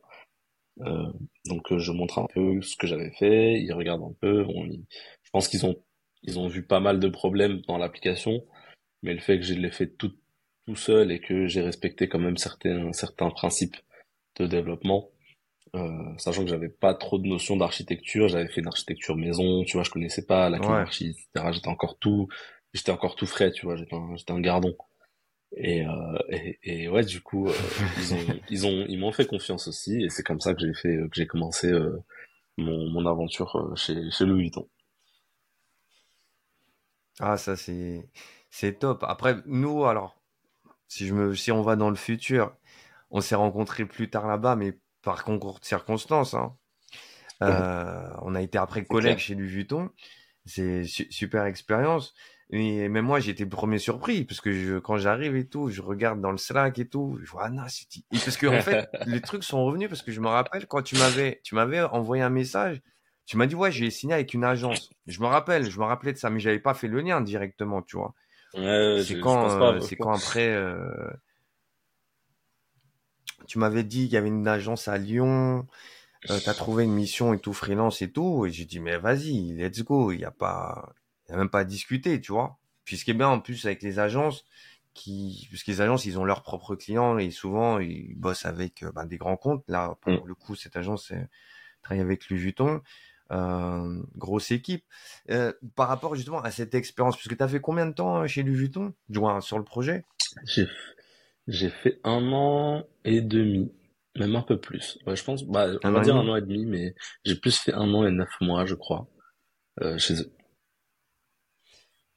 donc 1.47 1.77
je 1.77 1.93
montre 1.93 2.18
un 2.18 2.27
peu 2.33 2.61
ce 2.62 2.77
que 2.77 2.87
j'avais 2.87 3.11
fait, 3.12 3.61
ils 3.61 3.72
regardent 3.72 4.05
un 4.05 4.14
peu. 4.20 4.47
Je 5.24 5.31
pense 5.33 5.49
qu'ils 5.49 5.66
ont 5.66 5.77
ils 6.22 6.39
ont 6.39 6.49
vu 6.49 6.62
pas 6.66 6.81
mal 6.81 7.01
de 7.01 7.09
problèmes 7.09 7.62
dans 7.68 7.79
l'application, 7.79 8.45
mais 9.03 9.14
le 9.14 9.20
fait 9.20 9.39
que 9.39 9.45
je 9.45 9.55
l'ai 9.55 9.70
fait 9.70 9.89
tout, 9.89 10.12
tout 10.66 10.77
seul 10.77 11.12
et 11.12 11.20
que 11.20 11.47
j'ai 11.47 11.62
respecté 11.62 12.09
quand 12.09 12.18
même 12.18 12.37
certains, 12.37 12.93
certains 12.93 13.31
principes 13.31 13.77
de 14.39 14.47
développement, 14.47 15.11
euh, 15.77 16.18
sachant 16.18 16.43
que 16.45 16.51
j'avais 16.51 16.68
pas 16.68 16.95
trop 16.95 17.18
de 17.18 17.27
notions 17.27 17.57
d'architecture, 17.57 18.29
j'avais 18.29 18.49
fait 18.49 18.61
une 18.61 18.68
architecture 18.68 19.16
maison, 19.16 19.64
tu 19.64 19.77
vois, 19.77 19.85
je 19.85 19.91
connaissais 19.91 20.24
pas 20.24 20.51
la 20.51 20.59
hiérarchie, 20.59 21.11
etc. 21.11 21.53
J'étais 21.53 21.68
encore 21.68 21.99
tout, 21.99 22.29
j'étais 22.72 22.93
encore 22.93 23.16
tout 23.16 23.27
frais, 23.27 23.51
tu 23.51 23.66
vois, 23.66 23.77
j'étais 23.77 23.95
un, 23.95 24.16
j'étais 24.16 24.33
un 24.33 24.41
gardon. 24.41 24.77
Et, 25.57 25.87
euh, 25.87 26.18
et, 26.31 26.59
et, 26.62 26.89
ouais, 26.89 27.05
du 27.05 27.20
coup, 27.20 27.49
euh, 27.49 27.53
ils 27.99 28.14
ont, 28.14 28.41
ils 28.51 28.66
ont, 28.66 28.87
ils 28.89 28.99
m'ont 28.99 29.12
fait 29.12 29.27
confiance 29.27 29.68
aussi, 29.68 30.03
et 30.05 30.11
c'est 30.11 30.22
comme 30.22 30.41
ça 30.41 30.55
que 30.55 30.61
j'ai 30.61 30.74
fait, 30.74 30.97
que 30.97 31.14
j'ai 31.14 31.27
commencé 31.27 31.72
mon, 32.57 32.91
mon 32.91 33.07
aventure 33.07 33.72
chez, 33.77 34.11
chez 34.11 34.24
Louis 34.24 34.43
Vuitton. 34.43 34.68
Ah, 37.20 37.37
ça, 37.37 37.57
c'est, 37.57 38.09
c'est 38.51 38.79
top. 38.79 39.05
Après, 39.09 39.37
nous, 39.47 39.85
alors, 39.85 40.20
si 40.89 41.07
je 41.07 41.14
me, 41.14 41.35
si 41.35 41.51
on 41.53 41.62
va 41.62 41.77
dans 41.77 41.91
le 41.91 41.97
futur, 41.97 42.55
on 43.11 43.20
s'est 43.20 43.35
rencontrés 43.35 43.87
plus 43.87 44.11
tard 44.11 44.27
là-bas, 44.27 44.57
mais 44.57 44.79
par 45.07 45.23
concours 45.23 45.61
de 45.61 45.65
circonstances, 45.65 46.35
hein. 46.35 46.57
Euh, 47.43 48.09
on 48.23 48.35
a 48.35 48.43
été 48.43 48.59
après 48.59 48.85
collègues 48.85 49.19
chez 49.19 49.35
Louis 49.37 49.47
Vuitton. 49.47 49.91
C'est 50.47 50.85
super 50.85 51.45
expérience. 51.45 52.13
Et 52.51 52.89
même 52.89 53.05
moi, 53.05 53.21
j'étais 53.21 53.45
le 53.45 53.51
premier 53.51 53.79
surpris 53.79 54.25
parce 54.25 54.41
que 54.41 54.53
je, 54.53 54.79
quand 54.79 54.97
j'arrive 54.97 55.37
et 55.37 55.47
tout, 55.47 55.69
je 55.69 55.81
regarde 55.81 56.21
dans 56.21 56.33
le 56.33 56.39
Slack 56.39 56.79
et 56.79 56.89
tout, 56.89 57.19
je 57.23 57.31
vois 57.31 57.45
Anna, 57.45 57.67
c'est 57.69 57.87
et 57.99 58.03
parce 58.11 58.37
que 58.37 58.47
en 58.47 58.61
fait, 58.63 58.89
les 59.07 59.21
trucs 59.21 59.45
sont 59.45 59.65
revenus 59.65 59.89
parce 59.89 60.03
que 60.03 60.11
je 60.11 60.21
me 60.21 60.29
rappelle 60.29 60.67
quand 60.67 60.83
tu 60.83 60.97
m'avais, 60.97 61.41
tu 61.45 61.55
m'avais 61.55 61.83
envoyé 61.83 62.23
un 62.23 62.31
message, 62.31 62.81
tu 63.27 63.37
m'as 63.37 63.47
dit, 63.47 63.55
ouais, 63.55 63.71
j'ai 63.71 63.91
signé 63.91 64.15
avec 64.15 64.35
une 64.35 64.45
agence. 64.45 64.91
Je 65.07 65.21
me 65.21 65.27
rappelle, 65.27 65.71
je 65.71 65.79
me 65.79 65.85
rappelais 65.85 66.13
de 66.15 66.19
ça, 66.19 66.31
mais 66.31 66.41
j'avais 66.41 66.61
pas 66.61 66.75
fait 66.75 66.89
le 66.89 67.01
lien 67.01 67.21
directement, 67.21 67.83
tu 67.83 67.97
vois. 67.97 68.15
c'est 68.55 69.21
quand, 69.21 69.61
euh, 69.61 69.81
c'est 69.81 69.97
quand 69.97 70.13
après, 70.13 70.49
euh, 70.49 70.79
tu 73.47 73.59
m'avais 73.59 73.84
dit 73.84 74.05
qu'il 74.05 74.12
y 74.12 74.16
avait 74.16 74.28
une 74.28 74.47
agence 74.49 74.88
à 74.88 74.99
Lyon, 74.99 75.66
euh, 76.30 76.38
tu 76.38 76.49
as 76.49 76.55
trouvé 76.55 76.84
une 76.84 76.92
mission 76.92 77.34
et 77.34 77.38
tout, 77.38 77.53
freelance 77.53 78.03
et 78.03 78.11
tout, 78.11 78.47
et 78.47 78.51
j'ai 78.51 78.64
dit, 78.64 78.80
mais 78.80 78.97
vas-y, 78.97 79.53
let's 79.53 79.82
go, 79.82 80.12
il 80.12 80.20
y 80.20 80.24
a 80.24 80.30
pas, 80.30 80.92
y 81.28 81.32
a 81.32 81.36
même 81.36 81.51
pas 81.51 81.61
à 81.61 81.64
discuter, 81.64 82.20
tu 82.20 82.32
vois. 82.32 82.59
Puis 82.84 82.97
ce 82.97 83.05
qui 83.05 83.11
est 83.11 83.14
bien 83.14 83.28
en 83.28 83.40
plus 83.40 83.64
avec 83.66 83.82
les 83.82 83.99
agences, 83.99 84.44
qui, 84.94 85.49
parce 85.51 85.62
que 85.62 85.70
les 85.70 85.80
agences, 85.80 86.07
ils 86.07 86.18
ont 86.18 86.24
leurs 86.24 86.42
propres 86.42 86.74
clients 86.74 87.18
et 87.18 87.30
souvent 87.30 87.78
ils 87.78 88.14
bossent 88.16 88.47
avec 88.47 88.84
ben, 88.94 89.05
des 89.05 89.18
grands 89.18 89.36
comptes. 89.36 89.64
Là, 89.68 89.97
pour 90.01 90.12
mm. 90.12 90.26
le 90.26 90.34
coup, 90.34 90.55
cette 90.55 90.76
agence 90.76 91.12
travaille 91.82 92.01
avec 92.01 92.30
Louis 92.30 92.38
Vuitton. 92.38 92.80
Euh, 93.32 94.03
grosse 94.16 94.53
équipe. 94.53 94.84
Euh, 95.30 95.53
par 95.74 95.88
rapport 95.88 96.14
justement 96.14 96.40
à 96.40 96.51
cette 96.53 96.74
expérience, 96.74 97.16
parce 97.16 97.26
que 97.26 97.34
tu 97.34 97.42
as 97.42 97.49
fait 97.49 97.61
combien 97.61 97.86
de 97.86 97.92
temps 97.92 98.22
euh, 98.22 98.26
chez 98.28 98.44
Louis 98.44 98.55
Vuitton, 98.55 98.94
du 99.09 99.18
sur 99.40 99.59
le 99.59 99.64
projet? 99.64 100.05
J'ai 100.44 100.68
fait 101.70 102.01
un 102.05 102.32
an 102.32 102.84
et 103.05 103.20
demi, 103.20 103.72
même 104.16 104.36
un 104.36 104.42
peu 104.42 104.61
plus. 104.61 104.99
je 105.07 105.22
pense, 105.22 105.44
bah, 105.44 105.68
on 105.84 105.90
va 105.92 106.01
dire 106.01 106.16
un 106.16 106.28
an 106.28 106.36
et 106.36 106.42
demi, 106.42 106.66
mais 106.66 106.94
j'ai 107.24 107.36
plus 107.36 107.59
fait 107.59 107.72
un 107.72 107.92
an 107.94 108.07
et 108.07 108.11
neuf 108.11 108.30
mois, 108.40 108.66
je 108.66 108.74
crois, 108.74 109.09
chez 109.99 110.14
eux. 110.22 110.32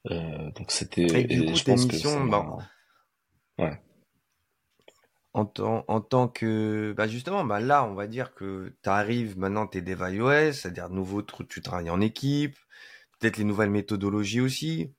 donc 0.10 0.72
c'était. 0.72 1.22
Et 1.22 1.24
du 1.26 1.46
coup, 1.46 1.56
je 1.56 1.64
pense 1.64 1.86
que 1.86 2.30
bah, 2.30 2.58
ouais 3.60 3.80
en, 5.34 5.46
tant, 5.46 5.86
en 5.88 6.02
tant 6.02 6.28
que 6.28 6.94
bah 6.98 7.08
justement 7.08 7.44
bah 7.44 7.60
là 7.60 7.84
on 7.86 7.94
va 7.94 8.08
dire 8.08 8.34
que 8.34 8.74
tu 8.84 8.90
arrives 8.90 9.38
maintenant 9.38 9.68
tu 9.68 9.78
es 9.78 9.82
dev 9.82 10.02
iOS 10.12 10.54
c'est-à-dire 10.54 10.90
nouveau 10.90 11.22
tu 11.22 11.62
travailles 11.62 11.90
en 11.90 12.02
équipe 12.02 12.58
peut-être 13.20 13.38
les 13.38 13.44
nouvelles 13.44 13.70
méthodologies 13.70 14.42
aussi 14.42 14.94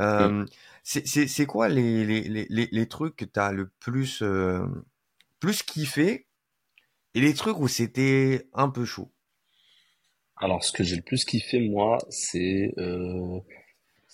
euh, 0.00 0.46
c'est 0.88 1.46
quoi 1.46 1.68
les, 1.68 2.04
les, 2.04 2.46
les, 2.48 2.68
les, 2.70 2.88
trucs 2.88 3.16
que 3.16 3.24
tu 3.24 3.38
as 3.38 3.52
le 3.52 3.70
plus 3.78 4.22
euh, 4.22 4.64
plus 5.38 5.62
kiffé 5.62 6.26
et 7.14 7.20
les 7.20 7.34
trucs 7.34 7.58
où 7.58 7.68
c'était 7.68 8.48
un 8.54 8.70
peu 8.70 8.84
chaud? 8.84 9.12
Alors 10.36 10.64
ce 10.64 10.72
que 10.72 10.84
j'ai 10.84 10.96
le 10.96 11.02
plus 11.02 11.24
kiffé 11.24 11.60
moi 11.68 11.98
c'est 12.08 12.72
euh, 12.78 13.40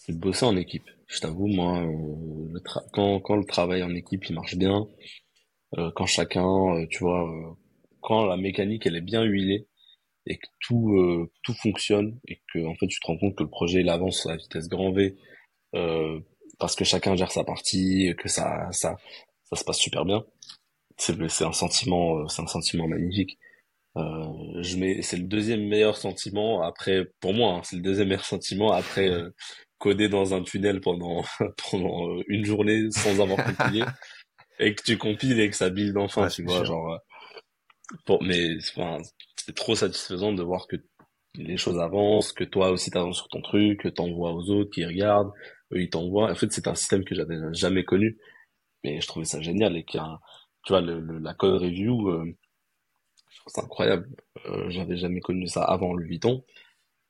de 0.08 0.14
bosser 0.16 0.46
en 0.46 0.56
équipe. 0.56 0.90
Je 1.06 1.20
t'avoue 1.20 1.46
moi 1.46 1.82
euh, 1.82 2.60
quand, 2.92 3.20
quand 3.20 3.36
le 3.36 3.44
travail 3.44 3.82
en 3.82 3.94
équipe 3.94 4.24
il 4.24 4.34
marche 4.34 4.56
bien 4.56 4.86
euh, 5.78 5.90
quand 5.94 6.06
chacun, 6.06 6.46
euh, 6.76 6.86
tu 6.88 7.00
vois, 7.00 7.28
euh, 7.28 7.52
quand 8.00 8.26
la 8.26 8.36
mécanique 8.36 8.86
elle 8.86 8.96
est 8.96 9.00
bien 9.00 9.22
huilée 9.22 9.66
et 10.26 10.38
que 10.38 10.46
tout 10.60 11.28
tout 11.42 11.52
fonctionne 11.54 12.18
et 12.28 12.40
que 12.52 12.64
en 12.66 12.74
fait 12.74 12.86
tu 12.86 12.98
te 12.98 13.06
rends 13.06 13.18
compte 13.18 13.36
que 13.36 13.42
le 13.42 13.50
projet 13.50 13.80
il 13.80 13.90
avance 13.90 14.24
à 14.26 14.30
la 14.30 14.36
vitesse 14.36 14.68
grand 14.68 14.90
V 14.92 15.16
parce 16.58 16.76
que 16.76 16.84
chacun 16.84 17.16
gère 17.16 17.32
sa 17.32 17.44
partie, 17.44 18.14
que 18.18 18.28
ça 18.28 18.68
ça 18.72 18.96
ça 19.44 19.56
se 19.56 19.64
passe 19.64 19.78
super 19.78 20.04
bien. 20.04 20.24
C'est 20.96 21.16
c'est 21.28 21.44
un 21.44 21.52
sentiment 21.52 22.26
c'est 22.28 22.42
un 22.42 22.46
sentiment 22.46 22.88
magnifique. 22.88 23.38
Euh, 23.96 24.62
je 24.62 24.76
mets 24.76 25.02
c'est 25.02 25.16
le 25.16 25.24
deuxième 25.24 25.66
meilleur 25.68 25.96
sentiment 25.96 26.62
après 26.62 27.06
pour 27.20 27.32
moi 27.32 27.54
hein, 27.54 27.60
c'est 27.62 27.76
le 27.76 27.82
deuxième 27.82 28.08
meilleur 28.08 28.24
sentiment 28.24 28.72
après 28.72 29.08
coder 29.78 30.08
dans 30.08 30.34
un 30.34 30.42
tunnel 30.42 30.80
pendant 30.80 31.22
pendant 31.70 32.20
une 32.26 32.44
journée 32.44 32.90
sans 32.90 33.20
avoir 33.20 33.44
compilé 33.44 33.84
et 34.58 34.74
que 34.74 34.82
tu 34.82 34.98
compiles 34.98 35.40
et 35.40 35.50
que 35.50 35.56
ça 35.56 35.70
build 35.70 35.96
enfin, 35.96 36.28
tu 36.28 36.44
vois, 36.44 36.64
genre. 36.64 36.92
Euh, 36.92 36.98
pour, 38.06 38.22
mais 38.22 38.56
enfin, 38.58 38.98
c'est 39.36 39.54
trop 39.54 39.74
satisfaisant 39.74 40.32
de 40.32 40.42
voir 40.42 40.66
que 40.66 40.76
les 41.36 41.56
choses 41.56 41.78
avancent, 41.78 42.32
que 42.32 42.44
toi 42.44 42.70
aussi 42.70 42.90
t'avances 42.90 43.16
sur 43.18 43.28
ton 43.28 43.42
truc, 43.42 43.80
que 43.80 43.88
t'envoies 43.88 44.32
aux 44.32 44.50
autres 44.50 44.70
qui 44.70 44.84
regardent, 44.84 45.32
eux 45.72 45.82
ils 45.82 45.90
t'envoient. 45.90 46.30
En 46.30 46.34
fait, 46.34 46.52
c'est 46.52 46.68
un 46.68 46.74
système 46.74 47.04
que 47.04 47.14
j'avais 47.14 47.36
jamais 47.52 47.84
connu, 47.84 48.18
mais 48.84 49.00
je 49.00 49.06
trouvais 49.06 49.24
ça 49.24 49.40
génial 49.40 49.76
et 49.76 49.84
qu'il 49.84 50.00
y 50.00 50.02
a, 50.02 50.20
tu 50.64 50.72
vois, 50.72 50.80
le, 50.80 51.00
la 51.18 51.34
code 51.34 51.60
review, 51.60 52.08
euh, 52.10 52.24
je 53.30 53.40
trouve 53.40 53.52
ça 53.52 53.62
incroyable. 53.62 54.08
Euh, 54.46 54.70
j'avais 54.70 54.96
jamais 54.96 55.20
connu 55.20 55.46
ça 55.48 55.64
avant 55.64 55.94
le 55.94 56.06
Vuitton. 56.06 56.44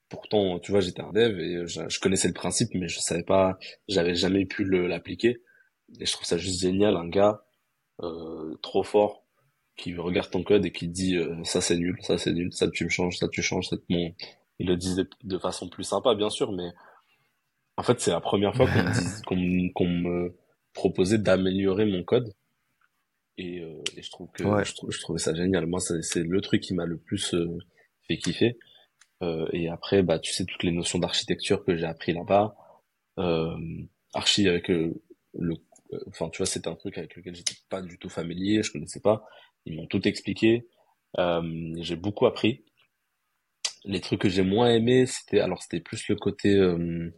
Pourtant, 0.09 0.59
tu 0.61 0.71
vois, 0.71 0.81
j'étais 0.81 1.03
un 1.03 1.13
dev 1.13 1.39
et 1.41 1.67
je, 1.67 1.89
je, 1.89 2.01
connaissais 2.01 2.29
le 2.29 2.35
principe, 2.35 2.71
mais 2.75 2.89
je 2.89 3.01
savais 3.01 3.25
pas, 3.25 3.59
j'avais 3.89 4.15
jamais 4.15 4.47
pu 4.47 4.65
l'appliquer. 4.65 5.43
Et 6.01 6.07
je 6.07 6.13
trouve 6.13 6.27
ça 6.27 6.39
juste 6.39 6.61
génial, 6.61 6.97
un 6.97 7.09
gars 7.09 7.45
euh, 8.03 8.57
trop 8.63 8.83
fort 8.83 9.24
qui 9.77 9.95
regarde 9.97 10.31
ton 10.31 10.43
code 10.43 10.65
et 10.65 10.73
qui 10.73 10.89
dit 10.89 11.17
euh, 11.17 11.43
ça 11.45 11.61
c'est 11.61 11.77
nul, 11.77 11.97
ça 12.01 12.19
c'est 12.19 12.33
nul, 12.33 12.53
ça 12.53 12.69
tu 12.71 12.85
me 12.85 12.91
changes, 12.91 13.19
ça 13.19 13.29
tu 13.29 13.43
changes, 13.43 13.69
ça 13.69 13.77
bon. 13.89 14.15
Il 14.61 14.69
le 14.69 14.77
disait 14.77 15.05
de, 15.25 15.39
façon 15.39 15.69
plus 15.69 15.83
sympa 15.83 16.15
bien 16.15 16.31
sûr, 16.31 16.53
mais 16.53 16.71
en 17.77 17.83
fait 17.83 18.01
c'est 18.01 18.13
la 18.13 18.21
première 18.21 18.55
fois 18.55 18.67
qu'on 19.27 19.37
me 19.87 20.37
proposait 20.75 21.19
d'améliorer 21.19 21.87
mon 21.87 22.05
code. 22.05 22.33
Et, 23.37 23.61
euh, 23.61 23.83
et, 23.97 24.03
je 24.03 24.11
trouve 24.11 24.31
que 24.31 24.45
je, 24.45 24.73
je, 24.91 25.01
trouvais 25.01 25.19
ça 25.19 25.35
génial. 25.35 25.67
Moi, 25.67 25.81
c'est 25.81 26.23
le 26.23 26.41
truc 26.41 26.63
qui 26.63 26.73
m'a 26.73 26.87
le 26.87 26.99
plus 26.99 27.35
euh, 27.35 27.59
fait 28.07 28.17
kiffer. 28.17 28.59
Euh, 29.23 29.47
et 29.53 29.69
après, 29.69 30.03
bah, 30.03 30.19
tu 30.19 30.33
sais 30.33 30.45
toutes 30.45 30.63
les 30.63 30.71
notions 30.71 30.99
d'architecture 30.99 31.65
que 31.65 31.77
j'ai 31.77 31.87
appris 31.87 32.13
là-bas. 32.13 32.57
Euh, 33.19 33.57
archi 34.13 34.49
avec 34.49 34.69
le 34.69 34.95
enfin 36.09 36.29
tu 36.31 36.39
vois 36.39 36.47
c'était 36.47 36.67
un 36.67 36.75
truc 36.75 36.99
avec 36.99 37.15
lequel 37.15 37.37
j'étais 37.37 37.55
pas 37.69 37.81
du 37.81 37.97
tout 37.97 38.09
familier 38.09 38.65
je 38.65 38.73
connaissais 38.73 38.99
pas 38.99 39.25
ils 39.67 39.77
m'ont 39.77 39.87
tout 39.87 40.07
expliqué. 40.07 40.67
Euh, 41.19 41.75
j'ai 41.79 41.97
beaucoup 41.97 42.27
appris. 42.27 42.65
Les 43.85 44.01
trucs 44.01 44.23
que 44.23 44.29
j'ai 44.29 44.43
moins 44.43 44.71
aimé 44.71 45.07
c'était 45.07 45.41
alors 45.41 45.63
c'était 45.63 45.81
plus 45.81 46.09
le 46.09 46.17
côté 46.17 46.55
euh, 46.57 47.11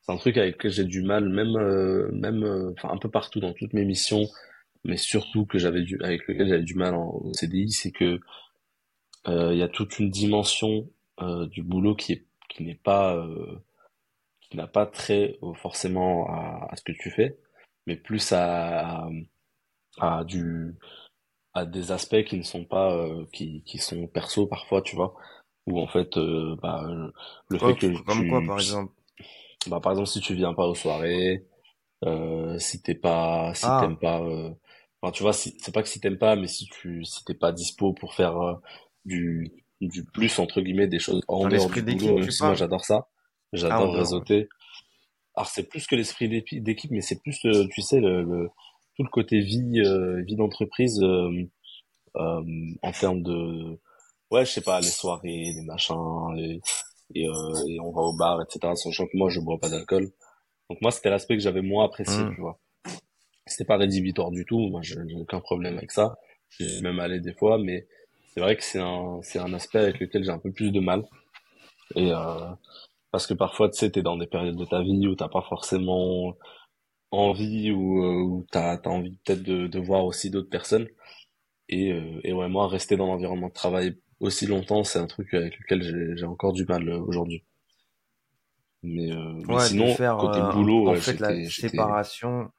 c'est 0.00 0.12
un 0.12 0.16
truc 0.16 0.38
avec 0.38 0.56
lequel 0.56 0.70
j'ai 0.72 0.84
du 0.84 1.02
mal 1.02 1.28
même 1.28 1.56
euh, 1.56 2.10
même 2.12 2.72
enfin 2.72 2.90
un 2.90 2.96
peu 2.98 3.10
partout 3.10 3.40
dans 3.40 3.52
toutes 3.52 3.74
mes 3.74 3.84
missions 3.84 4.26
mais 4.84 4.96
surtout 4.96 5.44
que 5.44 5.58
j'avais 5.58 5.82
du 5.82 6.00
avec 6.02 6.26
lequel 6.28 6.48
j'avais 6.48 6.62
du 6.62 6.74
mal 6.76 6.94
en 6.94 7.32
CDI 7.34 7.70
c'est 7.72 7.92
que 7.92 8.18
il 9.26 9.56
y 9.56 9.62
a 9.62 9.68
toute 9.68 9.98
une 9.98 10.10
dimension 10.10 10.88
du 11.50 11.62
boulot 11.62 11.94
qui 11.94 12.12
est 12.14 12.26
qui 12.48 12.64
n'est 12.64 12.74
pas 12.74 13.22
qui 14.40 14.56
n'a 14.56 14.66
pas 14.66 14.86
trait 14.86 15.38
forcément 15.56 16.26
à, 16.28 16.68
à, 16.70 16.76
ce 16.76 16.82
que 16.82 16.92
tu 16.92 17.10
fais 17.10 17.38
mais 17.86 17.96
plus 17.96 18.32
à, 18.32 19.08
à, 19.98 20.24
du, 20.24 20.74
à 21.54 21.66
des 21.66 21.92
aspects 21.92 22.24
qui 22.24 22.36
ne 22.36 22.42
sont 22.42 22.64
pas, 22.64 22.94
euh, 22.94 23.26
qui, 23.32 23.62
qui 23.64 23.78
sont 23.78 24.06
perso 24.06 24.46
parfois, 24.46 24.82
tu 24.82 24.96
vois, 24.96 25.14
ou 25.66 25.80
en 25.80 25.86
fait, 25.86 26.16
euh, 26.16 26.56
bah, 26.62 26.86
le 27.48 27.58
fait 27.58 27.74
que 27.74 28.02
comme 28.04 28.28
quoi, 28.28 28.42
par 28.46 28.58
exemple? 28.58 28.92
Bah, 29.68 29.80
par 29.80 29.92
exemple, 29.92 30.08
si 30.08 30.20
tu 30.20 30.34
viens 30.34 30.54
pas 30.54 30.66
aux 30.66 30.74
soirées, 30.74 31.46
euh, 32.04 32.58
si 32.58 32.82
t'es 32.82 32.94
pas, 32.94 33.52
si 33.54 33.64
ah. 33.66 33.78
t'aimes 33.80 33.98
pas, 33.98 34.20
euh, 34.20 34.50
enfin, 35.00 35.12
tu 35.12 35.22
vois, 35.22 35.32
si, 35.32 35.56
c'est 35.58 35.72
pas 35.72 35.82
que 35.82 35.88
si 35.88 36.00
t'aimes 36.00 36.18
pas, 36.18 36.34
mais 36.34 36.48
si 36.48 36.66
tu, 36.66 37.04
si 37.04 37.24
t'es 37.24 37.34
pas 37.34 37.52
dispo 37.52 37.92
pour 37.92 38.14
faire 38.14 38.36
euh, 38.40 38.54
du, 39.04 39.52
du 39.80 40.04
plus 40.04 40.38
entre 40.38 40.60
guillemets 40.60 40.88
des 40.88 40.98
choses 40.98 41.22
en 41.28 41.48
dehors 41.48 41.70
du 41.70 41.82
boulot, 41.82 42.18
même 42.18 42.30
si 42.30 42.42
moi 42.42 42.54
j'adore 42.54 42.84
ça, 42.84 43.08
j'adore 43.52 43.94
ah, 43.94 43.98
réseauter. 43.98 44.48
Alors 45.34 45.48
c'est 45.48 45.68
plus 45.68 45.86
que 45.86 45.94
l'esprit 45.94 46.28
d'équipe, 46.28 46.90
mais 46.90 47.00
c'est 47.00 47.22
plus, 47.22 47.38
tu 47.70 47.82
sais, 47.82 48.00
le, 48.00 48.22
le, 48.22 48.50
tout 48.96 49.04
le 49.04 49.10
côté 49.10 49.40
vie, 49.40 49.80
vie 50.26 50.36
d'entreprise 50.36 51.02
en 52.14 52.92
termes 52.92 53.22
de, 53.22 53.78
ouais, 54.30 54.44
je 54.44 54.50
sais 54.50 54.60
pas, 54.60 54.80
les 54.80 54.86
soirées, 54.86 55.52
les 55.54 55.62
machins, 55.64 56.34
les, 56.34 56.60
et, 57.14 57.28
euh, 57.28 57.66
et 57.68 57.80
on 57.80 57.92
va 57.92 58.02
au 58.02 58.16
bar, 58.16 58.40
etc. 58.42 58.72
Sachant 58.74 59.06
que 59.06 59.16
moi, 59.16 59.28
je 59.30 59.40
bois 59.40 59.58
pas 59.58 59.68
d'alcool. 59.68 60.10
Donc 60.70 60.80
moi, 60.80 60.90
c'était 60.90 61.10
l'aspect 61.10 61.36
que 61.36 61.42
j'avais 61.42 61.62
moins 61.62 61.84
apprécié, 61.84 62.22
mmh. 62.22 62.34
tu 62.34 62.40
vois. 62.40 62.58
C'était 63.46 63.64
pas 63.64 63.76
rédhibitoire 63.76 64.30
du 64.30 64.44
tout. 64.44 64.58
Moi, 64.70 64.80
je 64.82 64.98
n'ai 65.00 65.14
aucun 65.14 65.40
problème 65.40 65.76
avec 65.76 65.90
ça. 65.90 66.16
J'ai 66.48 66.80
même 66.80 67.00
allé 67.00 67.20
des 67.20 67.34
fois, 67.34 67.58
mais 67.58 67.86
c'est 68.32 68.40
vrai 68.40 68.56
que 68.56 68.62
c'est 68.62 68.80
un, 68.80 69.20
c'est 69.22 69.38
un 69.38 69.52
aspect 69.52 69.78
avec 69.78 70.00
lequel 70.00 70.24
j'ai 70.24 70.30
un 70.30 70.38
peu 70.38 70.52
plus 70.52 70.70
de 70.70 70.80
mal. 70.80 71.04
Et 71.96 72.12
euh, 72.12 72.50
parce 73.10 73.26
que 73.26 73.34
parfois, 73.34 73.68
tu 73.68 73.78
sais, 73.78 73.90
t'es 73.90 74.02
dans 74.02 74.16
des 74.16 74.26
périodes 74.26 74.56
de 74.56 74.64
ta 74.64 74.82
vie 74.82 75.06
où 75.06 75.14
t'as 75.14 75.28
pas 75.28 75.42
forcément 75.42 76.34
envie 77.12 77.70
ou, 77.70 78.02
euh, 78.02 78.22
ou 78.22 78.46
t'as 78.50 78.74
as 78.74 78.88
envie 78.88 79.18
peut-être 79.24 79.42
de, 79.42 79.66
de 79.66 79.78
voir 79.78 80.04
aussi 80.04 80.30
d'autres 80.30 80.50
personnes. 80.50 80.88
Et, 81.68 81.92
euh, 81.92 82.20
et 82.24 82.32
ouais, 82.32 82.48
moi, 82.48 82.68
rester 82.68 82.96
dans 82.96 83.06
l'environnement 83.06 83.48
de 83.48 83.52
travail 83.52 83.98
aussi 84.20 84.46
longtemps, 84.46 84.84
c'est 84.84 84.98
un 84.98 85.06
truc 85.06 85.32
avec 85.34 85.58
lequel 85.58 86.16
j'ai 86.16 86.24
encore 86.24 86.52
du 86.52 86.64
mal 86.64 86.88
euh, 86.88 86.98
aujourd'hui. 86.98 87.44
Mais, 88.82 89.12
euh, 89.12 89.58
sinon, 89.60 89.94
côté 89.94 90.40
euh, 90.40 90.52
boulot, 90.52 90.88
en 90.88 90.94
fait, 90.96 91.20
la 91.20 91.48
séparation, 91.48 92.50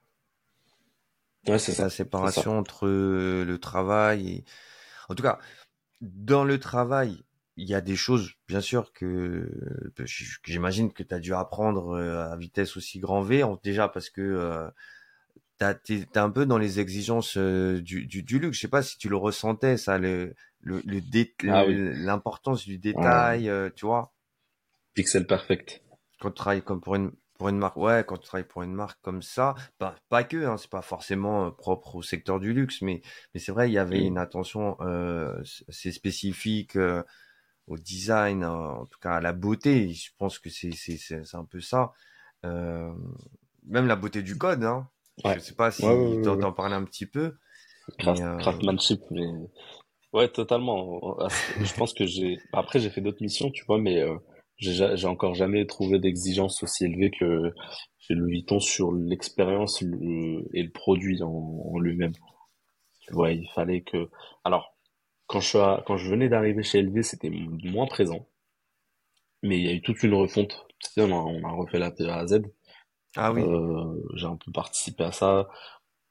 ouais, 1.48 1.60
c'est 1.60 1.78
la 1.80 1.90
séparation 1.90 2.58
entre 2.58 2.88
le 2.88 3.58
travail 3.58 4.30
et, 4.30 4.44
en 5.10 5.16
tout 5.16 5.24
cas, 5.24 5.40
dans 6.02 6.44
le 6.44 6.60
travail, 6.60 7.24
il 7.56 7.70
y 7.70 7.76
a 7.76 7.82
des 7.82 7.96
choses, 7.96 8.34
bien 8.48 8.62
sûr, 8.62 8.94
que, 8.94 9.50
j'imagine 10.44 10.92
que 10.92 11.04
tu 11.04 11.14
as 11.14 11.20
dû 11.20 11.34
apprendre 11.34 11.98
à 11.98 12.36
vitesse 12.36 12.78
aussi 12.78 13.00
grand 13.00 13.22
V, 13.22 13.44
déjà 13.64 13.88
parce 13.88 14.10
que 14.10 14.70
t'es 15.60 16.18
un 16.18 16.30
peu 16.30 16.46
dans 16.46 16.58
les 16.58 16.80
exigences 16.80 17.38
du, 17.38 18.06
du, 18.06 18.24
du, 18.24 18.40
luxe. 18.40 18.58
Je 18.58 18.62
sais 18.62 18.68
pas 18.68 18.82
si 18.82 18.98
tu 18.98 19.08
le 19.08 19.18
ressentais, 19.18 19.78
ça, 19.78 19.98
le, 19.98 20.34
le, 20.64 21.02
ah 21.50 21.66
l'importance 21.68 22.66
du 22.66 22.78
détail, 22.78 23.50
euh, 23.50 23.70
tu 23.76 23.86
vois? 23.86 24.14
Pixel 24.94 25.28
perfect. 25.28 25.82
Quand 26.20 26.30
tu 26.30 26.36
travailles 26.36 26.64
comme 26.64 26.82
pour 26.82 26.96
une 26.96 27.12
pour 27.38 27.50
une 27.50 27.58
marque, 27.58 27.78
ouais, 27.78 28.04
quand 28.08 28.18
tu 28.18 28.28
travailles 28.28 28.48
pour 28.48 28.64
une 28.64 28.74
marque 28.74 29.02
comme 29.02 29.22
ça, 29.22 29.56
pas 29.78 29.96
pas 30.10 30.24
que, 30.24 30.46
hein, 30.46 30.58
c'est 30.58 30.70
pas 30.70 30.82
forcément 30.82 31.48
euh, 31.48 31.52
propre 31.52 31.96
au 31.96 32.02
secteur 32.02 32.40
du 32.40 32.54
luxe, 32.54 32.82
mais 32.82 33.02
mais 33.34 33.40
c'est 33.40 33.52
vrai, 33.52 33.70
il 33.70 33.74
y 33.74 33.78
avait 33.78 34.06
une 34.06 34.18
attention 34.18 34.78
euh, 34.82 35.42
c'est 35.70 35.92
spécifique 35.92 36.76
euh, 36.76 37.04
au 37.68 37.78
design, 37.78 38.44
en 38.44 38.86
tout 38.86 39.00
cas 39.00 39.14
à 39.14 39.22
la 39.22 39.34
beauté. 39.34 39.92
Je 39.92 40.12
pense 40.18 40.40
que 40.40 40.50
c'est 40.50 40.72
c'est 40.72 40.98
c'est 40.98 41.36
un 41.36 41.46
peu 41.46 41.62
ça. 41.62 41.94
Euh, 42.46 42.94
même 43.66 43.88
la 43.88 43.96
beauté 43.96 44.22
du 44.22 44.38
code, 44.38 44.64
hein. 44.64 44.88
Ouais. 45.24 45.36
Je 45.36 45.40
sais 45.40 45.56
pas 45.56 45.72
si 45.72 45.86
ouais, 45.86 46.22
t'en 46.22 46.52
parles 46.52 46.74
un 46.74 46.84
petit 46.84 47.06
peu. 47.06 47.36
Craftsmanship, 48.00 49.02
mais 49.12 49.28
Ouais, 50.14 50.28
totalement. 50.30 51.18
Je 51.60 51.74
pense 51.74 51.94
que 51.94 52.06
j'ai. 52.06 52.40
Après, 52.54 52.80
j'ai 52.80 52.92
fait 52.92 53.02
d'autres 53.02 53.22
missions, 53.22 53.50
tu 53.50 53.66
vois, 53.66 53.80
mais 53.80 54.02
euh, 54.02 54.16
j'ai 54.58 55.08
encore 55.08 55.34
jamais 55.34 55.66
trouvé 55.66 56.00
d'exigence 56.00 56.62
aussi 56.62 56.86
élevée 56.86 57.10
que 57.12 57.52
chez 57.98 58.14
Louis 58.14 58.34
Vuitton 58.34 58.60
sur 58.60 58.92
l'expérience 58.92 59.82
et 59.82 60.64
le 60.64 60.72
produit 60.72 61.24
en, 61.24 61.80
lui-même. 61.80 62.14
Tu 63.02 63.14
vois, 63.14 63.32
il 63.32 63.50
fallait 63.56 63.82
que. 63.82 64.10
Alors, 64.44 64.73
quand 65.34 65.40
je, 65.40 65.82
quand 65.86 65.98
je 65.98 66.10
venais 66.12 66.30
d'arriver 66.30 66.62
chez 66.62 66.84
LV, 66.84 67.02
c'était 67.02 67.32
moins 67.32 67.88
présent, 67.88 68.28
mais 69.42 69.58
il 69.58 69.66
y 69.66 69.68
a 69.68 69.74
eu 69.74 69.82
toute 69.82 70.04
une 70.04 70.14
refonte. 70.14 70.68
Tu 70.78 70.92
sais, 70.92 71.02
on 71.02 71.12
a, 71.12 71.16
on 71.16 71.44
a 71.44 71.52
refait 71.52 71.80
la 71.80 71.90
de 71.90 72.06
A 72.06 72.20
à 72.20 72.28
Z. 72.28 72.44
Ah 73.16 73.34
oui. 73.34 73.42
Euh, 73.42 74.00
j'ai 74.16 74.28
un 74.28 74.36
peu 74.36 74.52
participé 74.52 75.04
à 75.04 75.12
ça, 75.12 75.48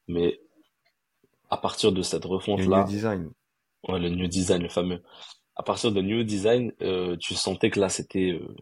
mais 0.08 0.40
à 1.50 1.56
partir 1.56 1.92
de 1.92 2.02
cette 2.02 2.24
refonte-là. 2.24 2.82
design. 2.82 3.30
Ouais, 3.86 4.00
le 4.00 4.08
new 4.08 4.26
design, 4.26 4.60
le 4.60 4.68
fameux. 4.68 5.02
À 5.54 5.62
partir 5.62 5.92
de 5.92 6.00
new 6.00 6.24
design, 6.24 6.72
euh, 6.82 7.16
tu 7.16 7.34
sentais 7.34 7.70
que 7.70 7.78
là, 7.78 7.88
c'était, 7.88 8.32
euh, 8.32 8.56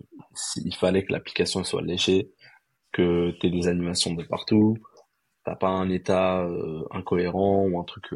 il 0.62 0.74
fallait 0.74 1.06
que 1.06 1.12
l'application 1.12 1.64
soit 1.64 1.80
léchée, 1.80 2.30
que 2.92 3.30
tu 3.40 3.46
aies 3.46 3.50
des 3.50 3.66
animations 3.66 4.12
de 4.12 4.24
partout, 4.24 4.76
t'as 5.44 5.56
pas 5.56 5.68
un 5.68 5.88
état 5.88 6.46
incohérent 6.90 7.66
ou 7.66 7.80
un 7.80 7.84
truc. 7.84 8.12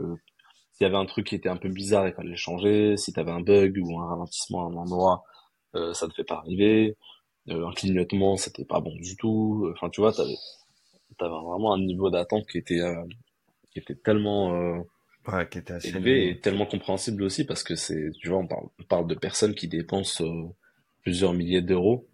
S'il 0.75 0.85
y 0.85 0.87
avait 0.87 0.97
un 0.97 1.07
truc 1.07 1.27
qui 1.27 1.35
était 1.35 1.49
un 1.49 1.57
peu 1.57 1.69
bizarre, 1.69 2.09
il 2.09 2.15
fallait 2.15 2.31
le 2.31 2.37
changer. 2.37 2.97
Si 2.97 3.13
t'avais 3.13 3.31
un 3.31 3.41
bug 3.41 3.79
ou 3.83 3.99
un 4.01 4.09
ralentissement 4.09 4.67
à 4.67 4.71
un 4.71 4.77
endroit, 4.77 5.25
ça 5.73 6.07
ne 6.07 6.13
fait 6.13 6.25
pas 6.25 6.37
arriver. 6.37 6.97
un 7.49 7.73
clignotement, 7.73 8.37
c'était 8.37 8.65
pas 8.65 8.81
bon 8.81 8.95
du 8.97 9.17
tout. 9.17 9.71
Enfin, 9.75 9.89
tu 9.91 10.01
vois, 10.01 10.13
t'avais, 10.13 10.35
t'avais 11.19 11.31
vraiment 11.31 11.75
un 11.75 11.81
niveau 11.81 12.11
d'attente 12.11 12.47
qui 12.49 12.59
était, 12.59 12.81
qui 13.73 13.79
était 13.79 13.95
tellement 13.95 14.85
Ouais, 15.27 15.49
qui 15.49 15.59
était 15.59 15.73
assez 15.73 15.89
élevé 15.89 16.29
et 16.29 16.41
tellement 16.41 16.67
compréhensible 16.67 17.23
aussi 17.23 17.45
parce 17.47 17.63
que 17.63 17.77
c'est, 17.77 18.11
tu 18.21 18.29
vois, 18.29 18.39
on 18.39 18.47
parle, 18.47 18.67
on 18.79 18.85
parle 18.85 19.07
de 19.07 19.15
personnes 19.15 19.55
qui 19.55 19.69
dépensent 19.69 20.23
euh, 20.23 20.51
plusieurs 21.03 21.33
milliers 21.33 21.63
d'euros 21.63 22.07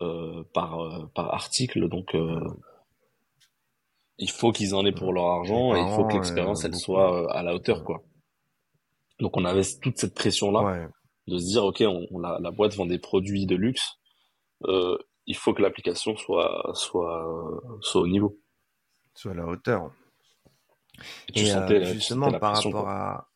euh, 0.00 0.44
par 0.54 0.80
euh, 0.80 1.10
par 1.14 1.34
article, 1.34 1.88
donc 1.88 2.14
euh, 2.14 2.40
il 4.18 4.30
faut 4.30 4.52
qu'ils 4.52 4.74
en 4.74 4.86
aient 4.86 4.92
pour 4.92 5.12
leur 5.12 5.26
argent 5.26 5.74
et 5.74 5.80
il 5.80 5.94
faut 5.94 6.04
que 6.06 6.14
l'expérience 6.14 6.64
elle 6.64 6.74
soit 6.74 7.32
à 7.32 7.42
la 7.42 7.54
hauteur, 7.54 7.84
quoi. 7.84 8.02
Donc 9.20 9.36
on 9.36 9.44
avait 9.44 9.62
toute 9.82 9.98
cette 9.98 10.14
pression 10.14 10.50
là 10.50 10.88
de 11.26 11.38
se 11.38 11.44
dire 11.44 11.64
ok, 11.64 11.82
on, 12.10 12.18
la, 12.18 12.38
la 12.40 12.50
boîte 12.50 12.74
vend 12.74 12.86
des 12.86 12.98
produits 12.98 13.46
de 13.46 13.56
luxe, 13.56 13.98
il 15.26 15.36
faut 15.36 15.52
que 15.54 15.62
l'application 15.62 16.16
soit 16.16 16.70
soit 16.74 17.52
soit 17.80 18.00
au 18.00 18.06
niveau, 18.08 18.38
soit 19.14 19.32
à 19.32 19.34
la 19.34 19.46
hauteur. 19.46 19.90
Et, 21.34 21.52
euh, 21.52 21.84
justement 21.92 22.32
par 22.38 22.56
rapport 22.56 22.88
à 22.88 23.28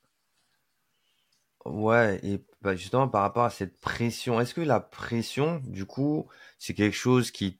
ouais 1.66 2.18
et 2.22 2.42
bah, 2.62 2.74
justement 2.74 3.06
par 3.08 3.22
rapport 3.22 3.44
à 3.44 3.50
cette 3.50 3.78
pression, 3.80 4.40
est-ce 4.40 4.54
que 4.54 4.60
la 4.62 4.80
pression 4.80 5.60
du 5.64 5.84
coup 5.84 6.26
c'est 6.58 6.74
quelque 6.74 6.96
chose 6.96 7.30
qui 7.30 7.58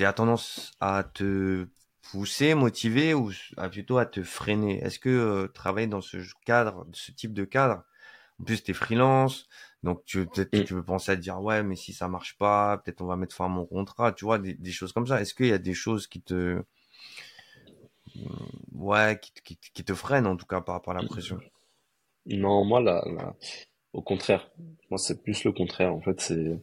a 0.00 0.12
tendance 0.12 0.72
à 0.80 1.02
te 1.02 1.66
pousser, 2.10 2.54
motiver 2.54 3.14
ou 3.14 3.30
plutôt 3.70 3.98
à 3.98 4.06
te 4.06 4.22
freiner? 4.22 4.78
Est-ce 4.78 4.98
que 4.98 5.08
euh, 5.08 5.48
travailler 5.48 5.86
dans 5.86 6.00
ce 6.00 6.18
cadre, 6.44 6.86
ce 6.92 7.12
type 7.12 7.32
de 7.32 7.44
cadre, 7.44 7.84
en 8.40 8.44
plus 8.44 8.62
t'es 8.62 8.72
freelance, 8.72 9.48
donc 9.82 10.04
tu 10.04 10.26
peut-être 10.26 10.56
mm. 10.56 10.64
tu 10.64 10.74
peux 10.74 10.84
penser 10.84 11.12
à 11.12 11.16
te 11.16 11.20
dire 11.20 11.40
ouais 11.40 11.62
mais 11.62 11.76
si 11.76 11.92
ça 11.92 12.08
marche 12.08 12.36
pas, 12.38 12.78
peut-être 12.78 13.00
on 13.00 13.06
va 13.06 13.16
mettre 13.16 13.34
fin 13.34 13.46
à 13.46 13.48
mon 13.48 13.66
contrat, 13.66 14.12
tu 14.12 14.24
vois 14.24 14.38
des, 14.38 14.54
des 14.54 14.72
choses 14.72 14.92
comme 14.92 15.06
ça. 15.06 15.20
Est-ce 15.20 15.34
qu'il 15.34 15.46
y 15.46 15.52
a 15.52 15.58
des 15.58 15.74
choses 15.74 16.06
qui 16.06 16.22
te 16.22 16.62
ouais, 18.72 19.18
qui, 19.20 19.56
qui, 19.56 19.84
te 19.84 19.94
freine 19.94 20.26
en 20.26 20.36
tout 20.36 20.46
cas 20.46 20.60
par 20.60 20.74
rapport 20.74 20.94
à 20.94 21.00
la 21.00 21.06
pression? 21.06 21.38
Non, 22.26 22.64
moi, 22.64 22.80
là, 22.80 23.04
au 23.92 24.02
contraire. 24.02 24.50
Moi, 24.90 24.98
c'est 24.98 25.22
plus 25.22 25.44
le 25.44 25.52
contraire. 25.52 25.92
En 25.94 26.00
fait, 26.00 26.20
c'est 26.20 26.60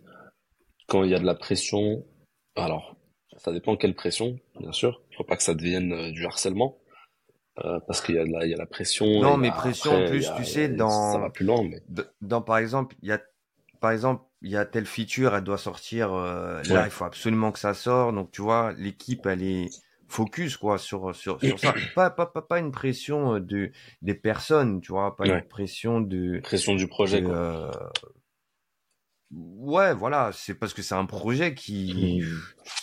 quand 0.87 1.03
il 1.03 1.11
y 1.11 1.15
a 1.15 1.19
de 1.19 1.25
la 1.25 1.35
pression. 1.35 2.05
Alors, 2.55 2.95
ça 3.37 3.51
dépend 3.51 3.75
quelle 3.75 3.95
pression, 3.95 4.39
bien 4.59 4.71
sûr. 4.71 5.01
Faut 5.15 5.23
pas 5.23 5.37
que 5.37 5.43
ça 5.43 5.53
devienne 5.53 5.93
euh, 5.93 6.11
du 6.11 6.25
harcèlement. 6.25 6.77
Euh, 7.63 7.79
parce 7.87 8.01
qu'il 8.01 8.15
y 8.15 8.19
a 8.19 8.25
la, 8.25 8.45
il 8.45 8.51
y 8.51 8.53
a 8.53 8.57
la 8.57 8.65
pression. 8.65 9.05
Non, 9.21 9.37
mais 9.37 9.49
pression 9.49 9.91
en 9.91 10.07
plus, 10.07 10.29
tu 10.35 10.43
sais, 10.43 10.67
dans. 10.67 11.13
Ça 11.13 11.19
va 11.19 11.29
plus 11.29 11.45
loin, 11.45 11.63
mais. 11.63 11.81
Dans, 12.21 12.41
par 12.41 12.57
exemple, 12.57 12.95
il 13.01 13.09
y 13.09 13.13
a, 13.13 13.21
par 13.79 13.91
exemple, 13.91 14.23
il 14.41 14.51
y 14.51 14.57
a 14.57 14.65
telle 14.65 14.85
feature, 14.85 15.33
elle 15.35 15.43
doit 15.43 15.57
sortir. 15.57 16.13
Euh, 16.13 16.61
là, 16.63 16.85
il 16.85 16.91
faut 16.91 17.05
absolument 17.05 17.53
que 17.53 17.59
ça 17.59 17.73
sorte. 17.73 18.13
Donc, 18.13 18.31
tu 18.31 18.41
vois, 18.41 18.73
l'équipe, 18.77 19.25
elle 19.25 19.41
est, 19.41 19.69
focus 20.07 20.57
quoi 20.57 20.77
sur 20.77 21.15
sur, 21.15 21.39
sur 21.41 21.59
ça 21.59 21.73
pas, 21.95 22.09
pas 22.09 22.25
pas 22.25 22.41
pas 22.41 22.59
une 22.59 22.71
pression 22.71 23.39
de 23.39 23.71
des 24.03 24.13
personnes 24.13 24.79
tu 24.79 24.91
vois 24.91 25.15
pas 25.15 25.25
une 25.25 25.41
pression 25.41 25.99
de 25.99 26.39
pression 26.43 26.75
du 26.75 26.87
projet 26.87 27.23
quoi. 27.23 27.33
Euh... 27.33 27.71
ouais 29.31 29.93
voilà 29.93 30.31
c'est 30.33 30.55
parce 30.55 30.73
que 30.73 30.81
c'est 30.81 30.95
un 30.95 31.05
projet 31.05 31.55
qui, 31.55 32.21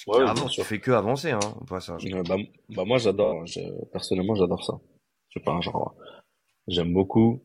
ouais, 0.06 0.22
avance, 0.22 0.52
tu 0.52 0.62
fais 0.62 0.80
que 0.80 0.90
avancer 0.90 1.30
hein 1.30 1.40
au 1.60 1.64
passage 1.64 2.04
bah, 2.04 2.36
bah 2.70 2.84
moi 2.84 2.98
j'adore 2.98 3.44
personnellement 3.92 4.34
j'adore 4.34 4.64
ça. 4.64 4.74
Je 5.30 5.38
sais 5.38 5.44
pas 5.44 5.60
genre 5.60 5.94
j'aime 6.68 6.92
beaucoup 6.92 7.42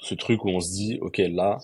ce 0.00 0.14
truc 0.14 0.44
où 0.44 0.48
on 0.50 0.60
se 0.60 0.72
dit 0.72 0.98
ok 1.00 1.18
là 1.30 1.58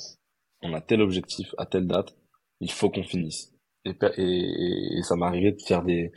on 0.62 0.72
a 0.74 0.80
tel 0.80 1.02
objectif 1.02 1.54
à 1.58 1.66
telle 1.66 1.86
date 1.86 2.16
il 2.60 2.70
faut 2.70 2.90
qu'on 2.90 3.02
finisse. 3.02 3.52
Et, 3.84 3.94
et, 4.16 4.98
et 4.98 5.02
ça 5.02 5.16
m'arrivait 5.16 5.52
de 5.52 5.60
faire 5.60 5.82
des 5.82 6.12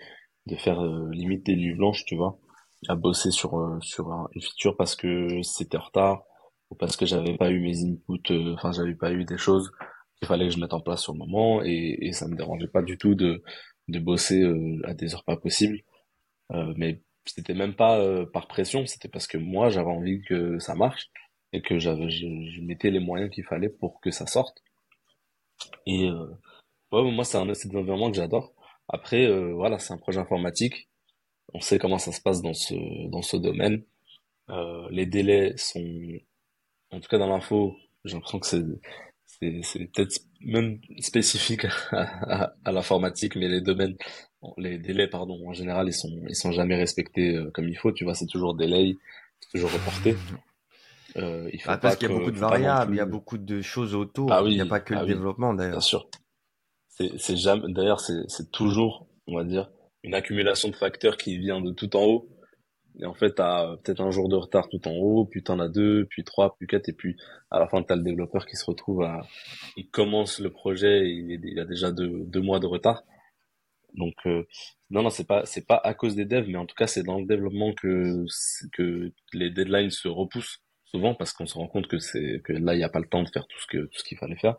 de 0.45 0.55
faire 0.55 0.79
euh, 0.79 1.09
limite 1.11 1.45
des 1.45 1.55
nuits 1.55 1.73
blanches, 1.75 2.05
tu 2.05 2.15
vois, 2.15 2.37
à 2.87 2.95
bosser 2.95 3.31
sur 3.31 3.57
euh, 3.59 3.79
sur 3.81 4.09
une 4.33 4.41
feature 4.41 4.77
parce 4.77 4.95
que 4.95 5.41
c'était 5.41 5.77
en 5.77 5.81
retard 5.81 6.23
ou 6.69 6.75
parce 6.75 6.95
que 6.97 7.05
j'avais 7.05 7.35
pas 7.35 7.49
eu 7.49 7.59
mes 7.59 7.83
inputs, 7.83 8.31
euh, 8.31 8.53
enfin 8.53 8.71
j'avais 8.71 8.95
pas 8.95 9.11
eu 9.11 9.25
des 9.25 9.37
choses 9.37 9.71
qu'il 10.17 10.27
fallait 10.27 10.47
que 10.47 10.53
je 10.53 10.59
mette 10.59 10.73
en 10.73 10.81
place 10.81 11.01
sur 11.01 11.13
le 11.13 11.19
moment 11.19 11.63
et, 11.63 11.97
et 12.01 12.13
ça 12.13 12.27
me 12.27 12.35
dérangeait 12.35 12.67
pas 12.67 12.81
du 12.81 12.97
tout 12.97 13.15
de 13.15 13.43
de 13.87 13.99
bosser 13.99 14.41
euh, 14.41 14.81
à 14.85 14.93
des 14.93 15.13
heures 15.13 15.23
pas 15.23 15.37
possibles. 15.37 15.81
mais 16.77 17.01
c'était 17.25 17.53
même 17.55 17.75
pas 17.75 17.99
par 18.33 18.47
pression, 18.47 18.85
c'était 18.85 19.09
parce 19.09 19.27
que 19.27 19.37
moi 19.37 19.69
j'avais 19.69 19.89
envie 19.89 20.21
que 20.21 20.59
ça 20.59 20.75
marche 20.75 21.09
et 21.53 21.61
que 21.61 21.79
j'avais 21.79 22.09
je, 22.09 22.27
je, 22.27 22.61
mettais 22.61 22.91
les 22.91 22.99
moyens 22.99 23.31
qu'il 23.31 23.43
fallait 23.45 23.69
pour 23.69 23.99
que 24.01 24.11
ça 24.11 24.27
sorte. 24.27 24.63
Et 25.87 26.09
ouais, 26.91 27.11
moi 27.11 27.23
c'est 27.25 27.37
un 27.37 27.53
c'est 27.53 27.73
un 27.73 27.79
environnement 27.79 28.11
que 28.11 28.17
j'adore. 28.17 28.53
Après 28.89 29.27
voilà, 29.53 29.79
c'est 29.79 29.93
un 29.93 29.97
projet 29.97 30.19
informatique 30.19 30.89
on 31.53 31.61
sait 31.61 31.79
comment 31.79 31.97
ça 31.97 32.11
se 32.11 32.21
passe 32.21 32.41
dans 32.41 32.53
ce 32.53 32.75
dans 33.09 33.21
ce 33.21 33.37
domaine. 33.37 33.83
Euh, 34.49 34.87
les 34.91 35.05
délais 35.05 35.55
sont, 35.57 35.83
en 36.91 36.99
tout 36.99 37.07
cas 37.07 37.17
dans 37.17 37.29
l'info, 37.29 37.75
j'ai 38.03 38.13
l'impression 38.13 38.39
que 38.39 38.47
c'est 38.47 38.63
c'est 39.39 39.91
peut-être 39.93 40.19
même 40.41 40.79
spécifique 40.99 41.65
à, 41.91 42.53
à, 42.63 42.71
l'informatique, 42.71 43.35
mais 43.35 43.47
les 43.47 43.61
domaines, 43.61 43.95
les 44.57 44.77
délais 44.77 45.07
pardon, 45.07 45.39
en 45.47 45.53
général 45.53 45.87
ils 45.87 45.93
sont 45.93 46.09
ils 46.27 46.35
sont 46.35 46.51
jamais 46.51 46.75
respectés 46.75 47.35
euh, 47.35 47.51
comme 47.51 47.67
il 47.67 47.77
faut. 47.77 47.91
Tu 47.91 48.03
vois, 48.03 48.15
c'est 48.15 48.27
toujours 48.27 48.55
délai, 48.55 48.95
c'est 49.39 49.57
toujours 49.57 49.71
reporté. 49.71 50.15
Euh, 51.17 51.49
il 51.53 51.61
faut 51.61 51.71
ah, 51.71 51.77
parce 51.77 51.95
qu'il 51.95 52.09
y 52.09 52.11
a 52.11 52.15
beaucoup 52.15 52.31
de 52.31 52.37
variables, 52.37 52.93
il 52.93 52.97
y 52.97 53.01
a 53.01 53.05
beaucoup 53.05 53.37
de 53.37 53.61
choses 53.61 53.95
autour. 53.95 54.31
Ah 54.31 54.43
oui, 54.43 54.51
il 54.51 54.55
n'y 54.55 54.61
a 54.61 54.65
pas 54.65 54.81
que 54.81 54.93
le 54.93 54.99
ah 55.01 55.05
développement 55.05 55.53
d'ailleurs. 55.53 55.73
Bien 55.73 55.81
sûr. 55.81 56.09
C'est 56.89 57.35
jamais. 57.35 57.71
D'ailleurs, 57.73 57.99
c'est 57.99 58.51
toujours, 58.51 59.07
on 59.27 59.35
va 59.35 59.43
dire, 59.43 59.69
une 60.03 60.13
accumulation 60.13 60.69
de 60.69 60.75
facteurs 60.75 61.17
qui 61.17 61.37
vient 61.37 61.61
de 61.61 61.71
tout 61.71 61.95
en 61.95 62.03
haut. 62.03 62.29
Et 62.99 63.05
en 63.05 63.13
fait, 63.13 63.35
t'as 63.35 63.75
peut-être 63.77 64.01
un 64.01 64.11
jour 64.11 64.29
de 64.29 64.35
retard 64.35 64.69
tout 64.69 64.87
en 64.87 64.93
haut, 64.93 65.25
puis 65.25 65.43
t'en 65.43 65.59
as 65.59 65.67
deux, 65.67 66.05
puis 66.05 66.23
trois, 66.23 66.55
puis 66.55 66.67
quatre, 66.67 66.87
et 66.89 66.93
puis 66.93 67.17
à 67.51 67.59
la 67.59 67.67
fin, 67.67 67.83
t'as 67.83 67.95
le 67.95 68.03
développeur 68.03 68.45
qui 68.45 68.55
se 68.55 68.65
retrouve 68.65 69.03
à, 69.03 69.21
il 69.75 69.89
commence 69.89 70.39
le 70.39 70.49
projet, 70.49 71.07
et 71.07 71.11
il, 71.11 71.59
a 71.59 71.65
déjà 71.65 71.91
deux, 71.91 72.23
deux 72.25 72.41
mois 72.41 72.59
de 72.59 72.67
retard. 72.67 73.03
Donc 73.95 74.15
euh, 74.25 74.43
non, 74.89 75.03
non, 75.03 75.09
c'est 75.09 75.27
pas, 75.27 75.45
c'est 75.45 75.65
pas 75.65 75.79
à 75.83 75.93
cause 75.93 76.15
des 76.15 76.25
devs, 76.25 76.47
mais 76.47 76.57
en 76.57 76.65
tout 76.65 76.75
cas, 76.75 76.87
c'est 76.87 77.03
dans 77.03 77.19
le 77.19 77.25
développement 77.25 77.73
que 77.73 78.25
que 78.73 79.11
les 79.33 79.49
deadlines 79.49 79.89
se 79.89 80.07
repoussent 80.07 80.61
souvent 80.85 81.15
parce 81.15 81.33
qu'on 81.33 81.45
se 81.45 81.55
rend 81.55 81.67
compte 81.67 81.87
que 81.87 81.99
c'est 81.99 82.41
que 82.43 82.53
là, 82.53 82.75
il 82.75 82.77
n'y 82.77 82.83
a 82.83 82.89
pas 82.89 82.99
le 82.99 83.07
temps 83.07 83.23
de 83.23 83.29
faire 83.29 83.47
tout 83.47 83.59
ce 83.59 83.67
que 83.67 83.85
tout 83.85 83.97
ce 83.99 84.03
qu'il 84.03 84.17
fallait 84.17 84.37
faire. 84.37 84.57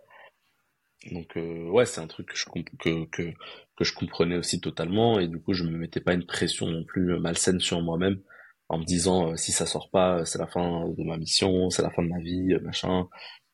Donc 1.12 1.36
euh, 1.36 1.68
ouais, 1.70 1.86
c'est 1.86 2.00
un 2.00 2.06
truc 2.06 2.28
que 2.28 2.36
je 2.36 2.44
que, 2.46 3.32
que 3.76 3.84
je 3.84 3.94
comprenais 3.94 4.36
aussi 4.36 4.60
totalement 4.60 5.20
et 5.20 5.28
du 5.28 5.38
coup 5.40 5.52
je 5.54 5.64
me 5.64 5.76
mettais 5.78 6.00
pas 6.00 6.14
une 6.14 6.26
pression 6.26 6.66
non 6.66 6.84
plus 6.84 7.18
malsaine 7.20 7.60
sur 7.60 7.80
moi-même 7.80 8.20
en 8.68 8.78
me 8.78 8.84
disant 8.84 9.32
euh, 9.32 9.36
si 9.36 9.52
ça 9.52 9.66
sort 9.66 9.90
pas 9.90 10.24
c'est 10.24 10.38
la 10.38 10.46
fin 10.48 10.88
de 10.88 11.02
ma 11.04 11.16
mission 11.16 11.70
c'est 11.70 11.82
la 11.82 11.90
fin 11.90 12.02
de 12.02 12.08
ma 12.08 12.18
vie 12.20 12.54
machin 12.62 13.08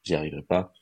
j'y 0.05 0.15
arriverai 0.15 0.43
pas. 0.43 0.73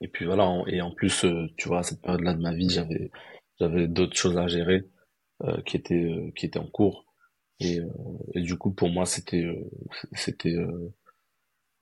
Et 0.00 0.08
puis 0.08 0.24
voilà 0.26 0.62
et 0.68 0.80
en 0.80 0.90
plus 0.92 1.24
euh, 1.24 1.46
tu 1.56 1.68
vois 1.68 1.82
cette 1.82 2.00
période 2.02 2.22
là 2.22 2.34
de 2.34 2.40
ma 2.40 2.54
vie 2.54 2.68
j'avais 2.70 3.10
j'avais 3.58 3.88
d'autres 3.88 4.16
choses 4.16 4.36
à 4.38 4.46
gérer 4.46 4.84
euh, 5.44 5.62
qui 5.62 5.76
étaient 5.76 6.32
qui 6.36 6.46
étaient 6.46 6.58
en 6.60 6.68
cours. 6.68 7.06
Et, 7.60 7.80
et 8.34 8.42
du 8.42 8.56
coup 8.58 8.72
pour 8.72 8.90
moi 8.90 9.06
c'était 9.06 9.46
c'était 10.14 10.56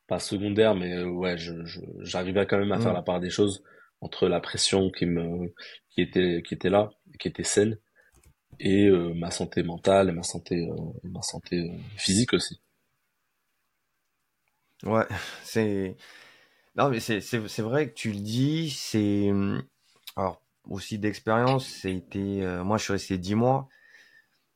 pas 0.07 0.19
secondaire 0.19 0.75
mais 0.75 1.03
ouais 1.03 1.39
je 1.39 1.55
j'arrivais 2.01 2.47
quand 2.47 2.59
même 2.59 2.73
à 2.73 2.79
faire 2.79 2.93
mmh. 2.93 2.97
la 2.97 3.03
part 3.03 3.21
des 3.21 3.31
choses 3.31 3.63
entre 4.01 4.29
la 4.29 4.41
pression 4.41 4.91
qui 4.91 5.07
me 5.07 5.53
qui 5.91 6.03
était 6.03 6.43
qui 6.47 6.55
était 6.55 6.71
là 6.71 6.91
qui 7.19 7.29
était 7.29 7.45
saine 7.45 7.79
et 8.61 8.87
euh, 8.87 9.15
ma 9.15 9.31
santé 9.31 9.63
mentale 9.63 10.11
et 10.11 10.13
ma 10.13 10.23
santé 10.23 10.69
euh, 10.69 10.77
ma 11.05 11.23
santé 11.23 11.71
euh, 11.71 11.77
physique 11.97 12.35
aussi 12.35 12.61
ouais 14.85 15.07
c'est 15.43 15.97
non 16.77 16.91
mais 16.91 17.01
c'est 17.01 17.21
c'est 17.21 17.63
vrai 17.63 17.89
que 17.89 17.95
tu 17.95 18.13
le 18.13 18.21
dis 18.21 18.71
c'est 18.71 19.33
alors 20.17 20.43
aussi 20.69 20.99
d'expérience 20.99 21.67
c'était 21.67 22.43
moi 22.63 22.77
je 22.79 22.85
suis 22.85 22.93
resté 22.93 23.19
dix 23.19 23.35
mois 23.35 23.69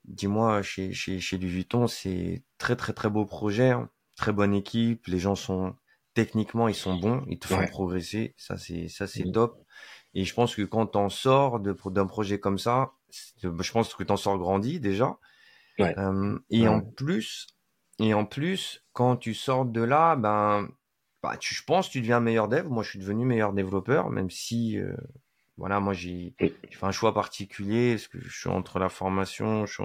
dix 0.05 0.27
mois 0.27 0.63
chez 0.63 0.93
chez 0.93 1.21
chez 1.21 1.39
Louis 1.39 1.49
Vuitton 1.49 1.87
c'est 1.87 2.43
très 2.59 2.77
très 2.77 2.93
très 2.93 3.09
beau 3.09 3.25
projet 3.25 3.71
hein. 3.71 3.89
Très 4.19 4.33
bonne 4.33 4.53
équipe 4.55 5.07
les 5.07 5.19
gens 5.19 5.35
sont 5.35 5.75
techniquement 6.13 6.69
ils 6.69 6.75
sont 6.75 6.97
bons, 6.97 7.25
ils 7.29 7.39
te 7.39 7.47
font 7.47 7.67
progresser, 7.67 8.35
ça 8.37 8.59
c'est 8.59 8.89
ça 8.89 9.07
c'est 9.07 9.31
top. 9.33 9.65
Et 10.15 10.25
je 10.25 10.35
pense 10.35 10.57
que 10.57 10.63
quand 10.63 10.87
t'en 10.87 11.09
sors 11.09 11.61
d'un 11.61 12.07
projet 12.07 12.41
comme 12.41 12.59
ça, 12.59 12.93
je 13.43 13.73
pense 13.73 13.95
que 13.95 14.03
t'en 14.03 14.17
sors 14.17 14.39
grandi 14.39 14.81
déjà. 14.81 15.19
Euh, 15.81 16.39
et 16.51 16.67
en 16.67 16.81
plus, 16.81 17.47
et 18.01 18.15
en 18.15 18.25
plus, 18.25 18.85
quand 18.93 19.17
tu 19.17 19.35
sors 19.35 19.65
de 19.65 19.81
là, 19.81 20.17
ben, 20.17 20.69
bah, 21.23 21.37
tu, 21.37 21.55
je 21.55 21.63
pense 21.63 21.89
que 21.89 21.93
tu 21.93 22.01
deviens 22.01 22.21
meilleur 22.21 22.49
dev. 22.49 22.67
Moi, 22.69 22.83
je 22.83 22.91
suis 22.91 22.99
devenu 22.99 23.25
meilleur 23.25 23.53
développeur, 23.53 24.11
même 24.11 24.31
si, 24.31 24.79
euh, 24.79 24.97
voilà, 25.57 25.79
moi 25.81 25.93
j'ai 25.93 26.35
fait 26.39 26.87
un 26.87 26.93
choix 26.93 27.15
particulier, 27.15 27.95
parce 27.95 28.09
que 28.09 28.21
je 28.21 28.37
suis 28.37 28.49
entre 28.49 28.79
la 28.79 28.89
formation, 28.89 29.67
je 29.67 29.83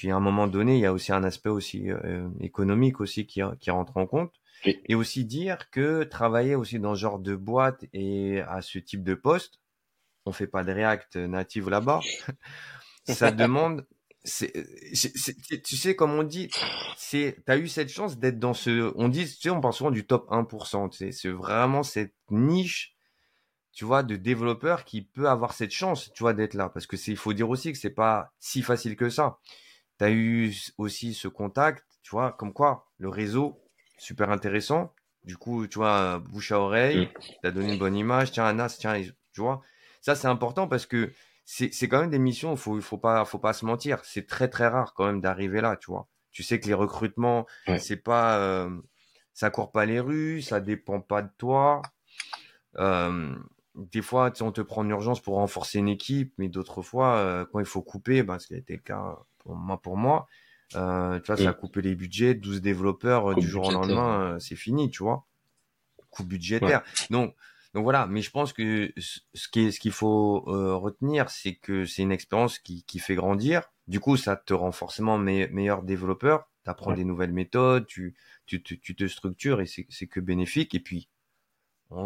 puis 0.00 0.10
à 0.10 0.16
un 0.16 0.20
moment 0.20 0.46
donné, 0.46 0.76
il 0.76 0.80
y 0.80 0.86
a 0.86 0.94
aussi 0.94 1.12
un 1.12 1.24
aspect 1.24 1.50
aussi 1.50 1.90
euh, 1.90 2.26
économique 2.40 3.02
aussi 3.02 3.26
qui, 3.26 3.42
qui 3.60 3.70
rentre 3.70 3.98
en 3.98 4.06
compte. 4.06 4.32
Et 4.64 4.94
aussi 4.94 5.26
dire 5.26 5.68
que 5.68 6.04
travailler 6.04 6.54
aussi 6.54 6.78
dans 6.78 6.94
ce 6.94 7.00
genre 7.00 7.18
de 7.18 7.36
boîte 7.36 7.84
et 7.92 8.40
à 8.40 8.62
ce 8.62 8.78
type 8.78 9.04
de 9.04 9.12
poste, 9.12 9.60
on 10.24 10.32
fait 10.32 10.46
pas 10.46 10.64
de 10.64 10.72
React 10.72 11.16
native 11.16 11.68
là-bas. 11.68 12.00
ça 13.04 13.30
demande, 13.30 13.86
c'est, 14.24 14.54
tu 15.64 15.76
sais, 15.76 15.94
comme 15.94 16.12
on 16.12 16.22
dit, 16.22 16.48
c'est, 16.96 17.36
t'as 17.44 17.58
eu 17.58 17.68
cette 17.68 17.90
chance 17.90 18.18
d'être 18.18 18.38
dans 18.38 18.54
ce, 18.54 18.94
on 18.96 19.10
dit, 19.10 19.26
tu 19.26 19.32
sais, 19.32 19.50
on 19.50 19.60
parle 19.60 19.74
souvent 19.74 19.90
du 19.90 20.06
top 20.06 20.30
1%, 20.30 20.88
tu 20.88 20.96
sais, 20.96 21.12
c'est 21.12 21.28
vraiment 21.28 21.82
cette 21.82 22.14
niche, 22.30 22.96
tu 23.72 23.84
vois, 23.84 24.02
de 24.02 24.16
développeurs 24.16 24.86
qui 24.86 25.02
peut 25.02 25.28
avoir 25.28 25.52
cette 25.52 25.72
chance, 25.72 26.10
tu 26.14 26.22
vois, 26.22 26.32
d'être 26.32 26.54
là. 26.54 26.70
Parce 26.70 26.86
que 26.86 26.96
c'est, 26.96 27.10
il 27.10 27.18
faut 27.18 27.34
dire 27.34 27.50
aussi 27.50 27.70
que 27.70 27.78
c'est 27.78 27.90
pas 27.90 28.32
si 28.38 28.62
facile 28.62 28.96
que 28.96 29.10
ça. 29.10 29.38
Tu 30.00 30.06
as 30.06 30.10
eu 30.12 30.50
aussi 30.78 31.12
ce 31.12 31.28
contact, 31.28 31.84
tu 32.02 32.12
vois, 32.12 32.32
comme 32.32 32.54
quoi 32.54 32.88
le 32.96 33.10
réseau, 33.10 33.60
super 33.98 34.30
intéressant. 34.30 34.94
Du 35.24 35.36
coup, 35.36 35.66
tu 35.66 35.76
vois, 35.76 36.20
bouche 36.20 36.52
à 36.52 36.58
oreille, 36.58 37.08
mm. 37.08 37.20
tu 37.42 37.46
as 37.46 37.50
donné 37.50 37.74
une 37.74 37.78
bonne 37.78 37.94
image. 37.94 38.32
Tiens, 38.32 38.46
Anas, 38.46 38.78
tiens, 38.80 38.98
tu 39.34 39.40
vois. 39.42 39.60
Ça, 40.00 40.14
c'est 40.14 40.26
important 40.26 40.68
parce 40.68 40.86
que 40.86 41.12
c'est 41.44 41.86
quand 41.86 42.00
même 42.00 42.08
des 42.08 42.18
missions, 42.18 42.52
il 42.52 42.56
faut, 42.56 42.80
faut, 42.80 42.96
pas, 42.96 43.26
faut 43.26 43.38
pas 43.38 43.52
se 43.52 43.66
mentir. 43.66 44.02
C'est 44.06 44.26
très, 44.26 44.48
très 44.48 44.68
rare 44.68 44.94
quand 44.94 45.04
même 45.04 45.20
d'arriver 45.20 45.60
là, 45.60 45.76
tu 45.76 45.90
vois. 45.90 46.08
Tu 46.30 46.44
sais 46.44 46.58
que 46.60 46.66
les 46.66 46.72
recrutements, 46.74 47.46
c'est 47.76 48.02
pas, 48.02 48.38
euh, 48.38 48.70
ça 49.34 49.50
court 49.50 49.70
pas 49.70 49.84
les 49.84 50.00
rues, 50.00 50.40
ça 50.40 50.60
dépend 50.60 51.02
pas 51.02 51.20
de 51.20 51.30
toi. 51.36 51.82
Euh, 52.78 53.34
des 53.74 54.00
fois, 54.00 54.32
on 54.40 54.50
te 54.50 54.62
prend 54.62 54.80
en 54.80 54.88
urgence 54.88 55.20
pour 55.20 55.34
renforcer 55.34 55.78
une 55.78 55.88
équipe, 55.90 56.32
mais 56.38 56.48
d'autres 56.48 56.80
fois, 56.80 57.16
euh, 57.16 57.44
quand 57.52 57.60
il 57.60 57.66
faut 57.66 57.82
couper, 57.82 58.22
ben, 58.22 58.38
ce 58.38 58.46
qui 58.46 58.54
a 58.54 58.56
été 58.56 58.76
le 58.76 58.82
cas 58.82 59.18
pour 59.40 59.56
moi, 59.56 59.80
pour 59.80 59.96
moi 59.96 60.26
euh, 60.76 61.18
tu 61.20 61.26
vois, 61.26 61.36
ça 61.36 61.50
a 61.50 61.52
coupé 61.52 61.82
les 61.82 61.94
budgets, 61.94 62.34
12 62.34 62.60
développeurs 62.60 63.32
euh, 63.32 63.34
du 63.34 63.48
jour 63.48 63.66
au 63.66 63.72
lendemain, 63.72 64.34
euh, 64.34 64.38
c'est 64.38 64.56
fini, 64.56 64.90
tu 64.90 65.02
vois. 65.02 65.26
Coût 66.10 66.24
budgétaire. 66.24 66.82
Donc, 67.10 67.34
donc 67.74 67.84
voilà, 67.84 68.06
mais 68.06 68.22
je 68.22 68.30
pense 68.30 68.52
que 68.52 68.92
ce 68.98 69.48
qui 69.48 69.72
ce 69.72 69.78
qu'il 69.78 69.92
faut 69.92 70.40
retenir, 70.40 71.30
c'est 71.30 71.54
que 71.54 71.84
c'est 71.84 72.02
une 72.02 72.12
expérience 72.12 72.58
qui, 72.58 72.82
qui 72.84 72.98
fait 72.98 73.14
grandir. 73.14 73.62
Du 73.86 74.00
coup, 74.00 74.16
ça 74.16 74.36
te 74.36 74.52
rend 74.52 74.72
forcément 74.72 75.18
meilleur 75.18 75.82
développeur. 75.82 76.48
Tu 76.64 76.70
apprends 76.70 76.92
des 76.92 77.04
nouvelles 77.04 77.32
méthodes, 77.32 77.86
tu, 77.86 78.14
tu, 78.46 78.62
tu, 78.62 78.80
tu 78.80 78.94
te 78.94 79.06
structures 79.06 79.60
et 79.60 79.66
c'est 79.66 80.06
que 80.06 80.20
bénéfique. 80.20 80.74
Et 80.74 80.80
puis, 80.80 81.08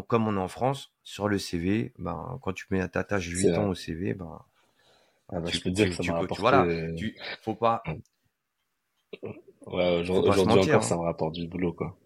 comme 0.06 0.28
on 0.28 0.36
est 0.36 0.40
en 0.40 0.48
France, 0.48 0.92
sur 1.02 1.28
le 1.28 1.38
CV, 1.38 1.92
ben, 1.98 2.38
quand 2.42 2.52
tu 2.52 2.66
mets 2.70 2.86
ta 2.88 3.02
tâche 3.02 3.26
8 3.26 3.52
ans 3.52 3.68
au 3.68 3.74
CV, 3.74 4.12
ben, 4.12 4.38
ah 5.30 5.40
bah, 5.40 5.46
tu, 5.46 5.56
je 5.56 5.62
peux 5.62 5.70
dire 5.70 5.88
que 5.88 5.94
ça 5.94 6.12
m'a 6.12 6.18
apporté... 6.18 6.40
Voilà, 6.40 6.92
tu, 6.94 7.16
faut 7.42 7.54
pas, 7.54 7.82
Ouais, 9.66 10.08
aujourd'hui 10.08 10.70
encore, 10.70 10.84
ça 10.84 10.96
me 10.96 11.02
rapporte 11.02 11.34
du 11.34 11.48
boulot, 11.48 11.72
quoi. 11.72 11.96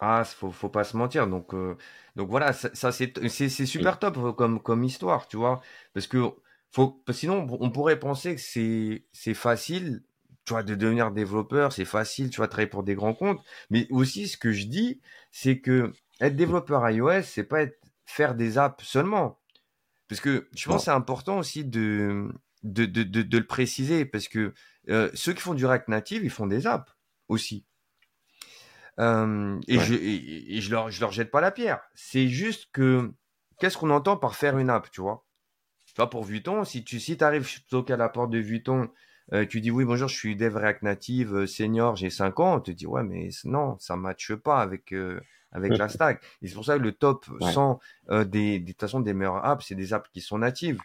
Ah, 0.00 0.24
faut, 0.24 0.50
faut 0.50 0.68
pas 0.68 0.84
se 0.84 0.96
mentir. 0.96 1.26
Donc, 1.26 1.54
euh, 1.54 1.76
donc 2.16 2.28
voilà, 2.28 2.52
ça, 2.52 2.70
ça 2.74 2.92
c'est, 2.92 3.12
c'est, 3.28 3.48
super 3.48 3.98
top 3.98 4.18
euh, 4.18 4.32
comme, 4.32 4.60
comme 4.60 4.84
histoire, 4.84 5.26
tu 5.28 5.36
vois. 5.36 5.60
Parce 5.94 6.06
que 6.06 6.18
faut, 6.70 7.02
sinon, 7.10 7.46
on 7.60 7.70
pourrait 7.70 7.98
penser 7.98 8.34
que 8.34 8.40
c'est, 8.40 9.06
c'est 9.12 9.34
facile, 9.34 10.02
tu 10.44 10.52
vois, 10.52 10.62
de 10.62 10.74
devenir 10.74 11.12
développeur, 11.12 11.72
c'est 11.72 11.86
facile, 11.86 12.30
tu 12.30 12.36
vois, 12.38 12.48
travailler 12.48 12.68
pour 12.68 12.82
des 12.82 12.94
grands 12.94 13.14
comptes. 13.14 13.40
Mais 13.70 13.86
aussi, 13.90 14.28
ce 14.28 14.36
que 14.36 14.52
je 14.52 14.66
dis, 14.66 15.00
c'est 15.32 15.60
que 15.60 15.92
être 16.20 16.36
développeur 16.36 16.88
iOS, 16.90 17.22
c'est 17.22 17.44
pas 17.44 17.62
être, 17.62 17.78
faire 18.04 18.34
des 18.34 18.58
apps 18.58 18.84
seulement. 18.84 19.38
Parce 20.08 20.20
que 20.20 20.48
je 20.54 20.68
pense 20.68 20.82
que 20.82 20.84
c'est 20.84 20.90
important 20.90 21.38
aussi 21.38 21.64
de, 21.64 22.28
de, 22.62 22.86
de, 22.86 23.02
de, 23.02 23.22
de, 23.22 23.38
le 23.38 23.46
préciser 23.46 24.04
parce 24.04 24.28
que 24.28 24.54
euh, 24.88 25.10
ceux 25.14 25.32
qui 25.32 25.40
font 25.40 25.54
du 25.54 25.66
React 25.66 25.88
Native, 25.88 26.24
ils 26.24 26.30
font 26.30 26.46
des 26.46 26.66
apps 26.66 26.92
aussi. 27.28 27.66
Euh, 28.98 29.60
et, 29.68 29.78
je, 29.78 29.94
et, 29.94 30.60
je 30.60 30.70
leur 30.70 30.90
je 30.90 31.00
leur 31.00 31.12
jette 31.12 31.30
pas 31.30 31.40
la 31.40 31.50
pierre. 31.50 31.80
C'est 31.94 32.28
juste 32.28 32.68
que 32.72 33.12
qu'est-ce 33.58 33.76
qu'on 33.76 33.90
entend 33.90 34.16
par 34.16 34.36
faire 34.36 34.58
une 34.58 34.70
app, 34.70 34.90
tu 34.90 35.00
vois? 35.00 35.26
Tu 35.86 35.94
vois 35.96 36.08
pour 36.08 36.24
Vuitton, 36.24 36.64
si 36.64 36.84
tu 36.84 37.00
si 37.00 37.22
arrives 37.22 37.48
toquer 37.68 37.94
à 37.94 37.96
la 37.96 38.08
porte 38.08 38.30
de 38.30 38.38
Vuitton 38.38 38.90
tu 39.48 39.60
dis 39.60 39.72
oui, 39.72 39.84
bonjour, 39.84 40.06
je 40.06 40.14
suis 40.14 40.36
dev 40.36 40.56
React 40.56 40.82
Native 40.82 41.46
senior, 41.46 41.96
j'ai 41.96 42.10
5 42.10 42.38
ans. 42.38 42.56
On 42.58 42.60
te 42.60 42.70
dit 42.70 42.86
ouais, 42.86 43.02
mais 43.02 43.30
non, 43.44 43.76
ça 43.80 43.96
matche 43.96 44.34
pas 44.34 44.62
avec 44.62 44.94
avec 45.56 45.76
la 45.76 45.88
stack. 45.88 46.22
Et 46.42 46.48
c'est 46.48 46.54
pour 46.54 46.64
ça 46.64 46.78
que 46.78 46.82
le 46.82 46.92
top 46.92 47.26
100 47.40 47.80
des, 48.26 48.60
de 48.60 48.66
toute 48.70 48.80
façon, 48.80 49.00
des 49.00 49.14
meilleures 49.14 49.44
apps, 49.44 49.64
c'est 49.66 49.74
des 49.74 49.92
apps 49.92 50.08
qui 50.12 50.20
sont 50.20 50.38
natives. 50.38 50.78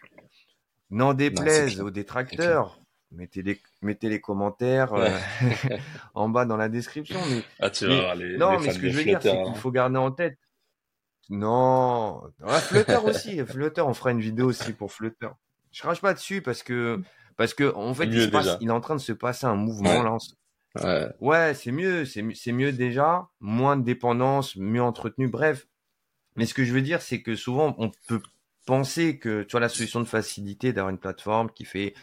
N'en 0.90 1.14
déplaise 1.14 1.80
aux 1.80 1.90
détracteurs. 1.90 2.78
Mettez 3.12 3.42
les, 3.42 3.60
mettez 3.82 4.08
les 4.08 4.20
commentaires 4.20 4.94
en 6.14 6.30
bas 6.30 6.46
dans 6.46 6.56
la 6.56 6.70
description. 6.70 7.20
Mais, 7.28 7.42
ah, 7.60 7.68
tu 7.68 7.86
vas 7.86 8.14
les, 8.14 8.38
non, 8.38 8.58
mais 8.58 8.72
ce 8.72 8.78
que 8.78 8.88
je 8.88 8.96
veux 8.96 9.04
dire, 9.04 9.18
c'est 9.20 9.30
qu'il 9.30 9.38
hein. 9.38 9.54
faut 9.54 9.70
garder 9.70 9.98
en 9.98 10.10
tête 10.10 10.38
non, 11.30 12.22
ah, 12.44 12.60
Flutter 12.60 12.98
aussi, 13.04 13.38
Flutter, 13.46 13.80
on 13.80 13.94
fera 13.94 14.10
une 14.10 14.20
vidéo 14.20 14.46
aussi 14.46 14.72
pour 14.72 14.92
Flutter. 14.92 15.28
Je 15.70 15.80
crache 15.80 16.00
pas 16.00 16.12
dessus 16.12 16.42
parce 16.42 16.62
que 16.62 17.00
parce 17.36 17.54
que 17.54 17.74
en 17.74 17.94
fait, 17.94 18.04
il, 18.04 18.68
est 18.68 18.70
en 18.70 18.80
train 18.80 18.96
de 18.96 19.00
se 19.00 19.12
passer 19.12 19.46
un 19.46 19.54
mouvement 19.54 20.02
là. 20.02 20.18
Ouais, 20.76 21.08
ouais 21.20 21.54
c'est 21.54 21.72
mieux, 21.72 22.04
c'est 22.04 22.52
mieux 22.52 22.72
déjà, 22.72 23.28
moins 23.40 23.76
de 23.76 23.84
dépendance, 23.84 24.56
mieux 24.56 24.82
entretenu, 24.82 25.28
bref. 25.28 25.66
Mais 26.36 26.46
ce 26.46 26.54
que 26.54 26.64
je 26.64 26.72
veux 26.72 26.80
dire, 26.80 27.02
c'est 27.02 27.22
que 27.22 27.34
souvent 27.34 27.74
on 27.78 27.90
peut 28.08 28.22
penser 28.66 29.18
que 29.18 29.42
tu 29.42 29.52
vois 29.52 29.60
la 29.60 29.68
solution 29.68 30.00
de 30.00 30.06
facilité 30.06 30.72
d'avoir 30.72 30.90
une 30.90 30.98
plateforme 30.98 31.50
qui 31.50 31.64
fait 31.64 31.94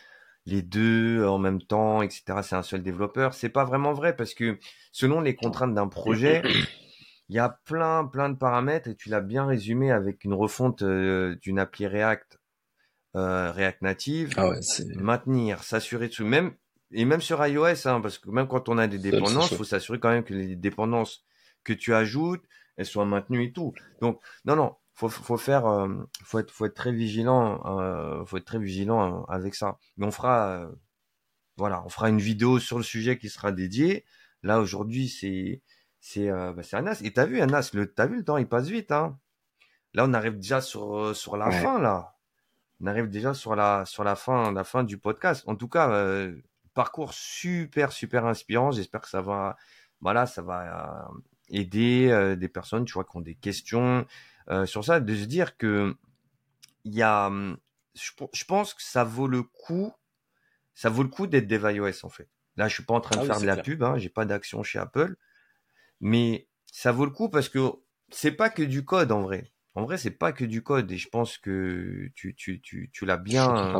les 0.45 0.61
deux 0.61 1.25
en 1.25 1.37
même 1.37 1.61
temps, 1.61 2.01
etc. 2.01 2.41
C'est 2.43 2.55
un 2.55 2.63
seul 2.63 2.83
développeur. 2.83 3.33
C'est 3.33 3.49
pas 3.49 3.65
vraiment 3.65 3.93
vrai 3.93 4.15
parce 4.15 4.33
que 4.33 4.59
selon 4.91 5.21
les 5.21 5.35
contraintes 5.35 5.73
d'un 5.73 5.87
projet, 5.87 6.41
il 7.29 7.35
y 7.35 7.39
a 7.39 7.49
plein, 7.65 8.05
plein 8.05 8.29
de 8.29 8.37
paramètres 8.37 8.89
et 8.89 8.95
tu 8.95 9.09
l'as 9.09 9.21
bien 9.21 9.45
résumé 9.45 9.91
avec 9.91 10.23
une 10.23 10.33
refonte 10.33 10.81
euh, 10.81 11.35
d'une 11.41 11.59
appli 11.59 11.87
React, 11.87 12.39
euh, 13.15 13.51
React 13.51 13.81
Native. 13.81 14.33
Ah 14.37 14.51
maintenir, 14.95 15.63
s'assurer 15.63 16.09
de 16.09 16.23
même 16.23 16.53
et 16.91 17.05
même 17.05 17.21
sur 17.21 17.45
iOS, 17.45 17.87
hein, 17.87 18.01
parce 18.01 18.17
que 18.17 18.29
même 18.29 18.47
quand 18.47 18.69
on 18.69 18.77
a 18.77 18.87
des 18.87 18.99
dépendances, 18.99 19.51
il 19.51 19.57
faut 19.57 19.63
s'assurer 19.63 19.99
quand 19.99 20.09
même 20.09 20.23
que 20.23 20.33
les 20.33 20.55
dépendances 20.55 21.25
que 21.63 21.73
tu 21.73 21.93
ajoutes, 21.93 22.43
elles 22.77 22.85
soient 22.85 23.05
maintenues 23.05 23.45
et 23.45 23.53
tout. 23.53 23.73
Donc 24.01 24.21
non, 24.45 24.55
non, 24.55 24.75
faut, 24.93 25.09
faut 25.09 25.37
faire, 25.37 25.65
euh, 25.67 25.87
faut 26.23 26.39
être, 26.39 26.51
faut 26.51 26.65
être 26.65 26.75
très 26.75 26.91
vigilant, 26.91 27.61
euh, 27.65 28.25
faut 28.25 28.37
être 28.37 28.45
très 28.45 28.59
vigilant 28.59 29.23
avec 29.25 29.55
ça. 29.55 29.77
Mais 29.97 30.05
on 30.05 30.11
fera, 30.11 30.69
voilà, 31.57 31.83
on 31.85 31.89
fera 31.89 32.09
une 32.09 32.19
vidéo 32.19 32.59
sur 32.59 32.77
le 32.77 32.83
sujet 32.83 33.17
qui 33.17 33.29
sera 33.29 33.51
dédiée. 33.51 34.05
Là 34.43 34.59
aujourd'hui, 34.59 35.09
c'est 35.09 35.61
c'est 35.99 36.29
euh, 36.29 36.53
bah, 36.53 36.63
Anas. 36.73 37.01
Et 37.03 37.13
t'as 37.13 37.25
vu 37.25 37.41
Anas, 37.41 37.71
le 37.73 37.91
t'as 37.91 38.07
vu 38.07 38.17
le 38.17 38.23
temps, 38.23 38.37
il 38.37 38.47
passe 38.47 38.67
vite. 38.67 38.91
Hein 38.91 39.19
là, 39.93 40.05
on 40.05 40.13
arrive 40.13 40.37
déjà 40.37 40.61
sur 40.61 40.97
euh, 40.97 41.13
sur 41.13 41.37
la 41.37 41.51
fin 41.51 41.79
là. 41.79 42.15
On 42.81 42.87
arrive 42.87 43.09
déjà 43.09 43.33
sur 43.33 43.55
la 43.55 43.85
sur 43.85 44.03
la 44.03 44.15
fin 44.15 44.51
la 44.51 44.63
fin 44.63 44.83
du 44.83 44.97
podcast. 44.97 45.43
En 45.47 45.55
tout 45.55 45.67
cas, 45.67 45.91
euh, 45.91 46.35
parcours 46.79 47.13
super 47.13 47.91
super 47.91 48.25
inspirant. 48.25 48.71
J'espère 48.71 49.01
que 49.01 49.09
ça 49.09 49.21
va 49.21 49.57
voilà 50.01 50.25
ça 50.25 50.41
va 50.41 51.09
euh, 51.09 51.19
aider 51.49 52.35
des 52.37 52.47
personnes 52.47 52.85
tu 52.85 52.93
vois 52.93 53.03
qui 53.03 53.17
ont 53.17 53.21
des 53.21 53.35
questions 53.35 54.05
sur 54.65 54.83
ça, 54.83 54.99
de 54.99 55.15
se 55.15 55.25
dire 55.25 55.57
que 55.57 55.95
il 56.85 56.95
y 56.95 57.03
a 57.03 57.29
je, 57.95 58.45
pense 58.45 58.73
que 58.73 58.81
ça 58.81 59.03
vaut 59.03 59.27
le 59.27 59.43
coup 59.43 59.93
ça 60.73 60.89
vaut 60.89 61.03
le 61.03 61.09
coup 61.09 61.27
d'être 61.27 61.47
dev 61.47 61.69
iOS 61.69 62.05
en 62.05 62.09
fait. 62.09 62.29
Là, 62.55 62.67
je 62.67 62.73
suis 62.73 62.83
pas 62.83 62.93
en 62.93 63.01
train 63.01 63.17
de 63.17 63.21
ah 63.23 63.25
faire 63.25 63.41
de 63.41 63.45
la 63.45 63.57
pub, 63.57 63.83
hein, 63.83 63.97
j'ai 63.97 64.09
pas 64.09 64.25
d'action 64.25 64.63
chez 64.63 64.79
Apple, 64.79 65.15
mais 65.99 66.47
ça 66.71 66.91
vaut 66.91 67.05
le 67.05 67.11
coup 67.11 67.29
parce 67.29 67.49
que 67.49 67.59
c'est 68.11 68.31
pas 68.31 68.49
que 68.49 68.63
du 68.63 68.85
code 68.85 69.11
en 69.11 69.21
vrai. 69.21 69.51
En 69.75 69.83
vrai, 69.83 69.97
c'est 69.97 70.11
pas 70.11 70.31
que 70.31 70.45
du 70.45 70.63
code 70.63 70.91
et 70.91 70.97
je 70.97 71.09
pense 71.09 71.37
que 71.37 72.09
tu 72.15 72.35
tu 72.35 72.61
tu 72.61 72.89
tu 72.91 73.05
l'as 73.05 73.17
bien 73.17 73.73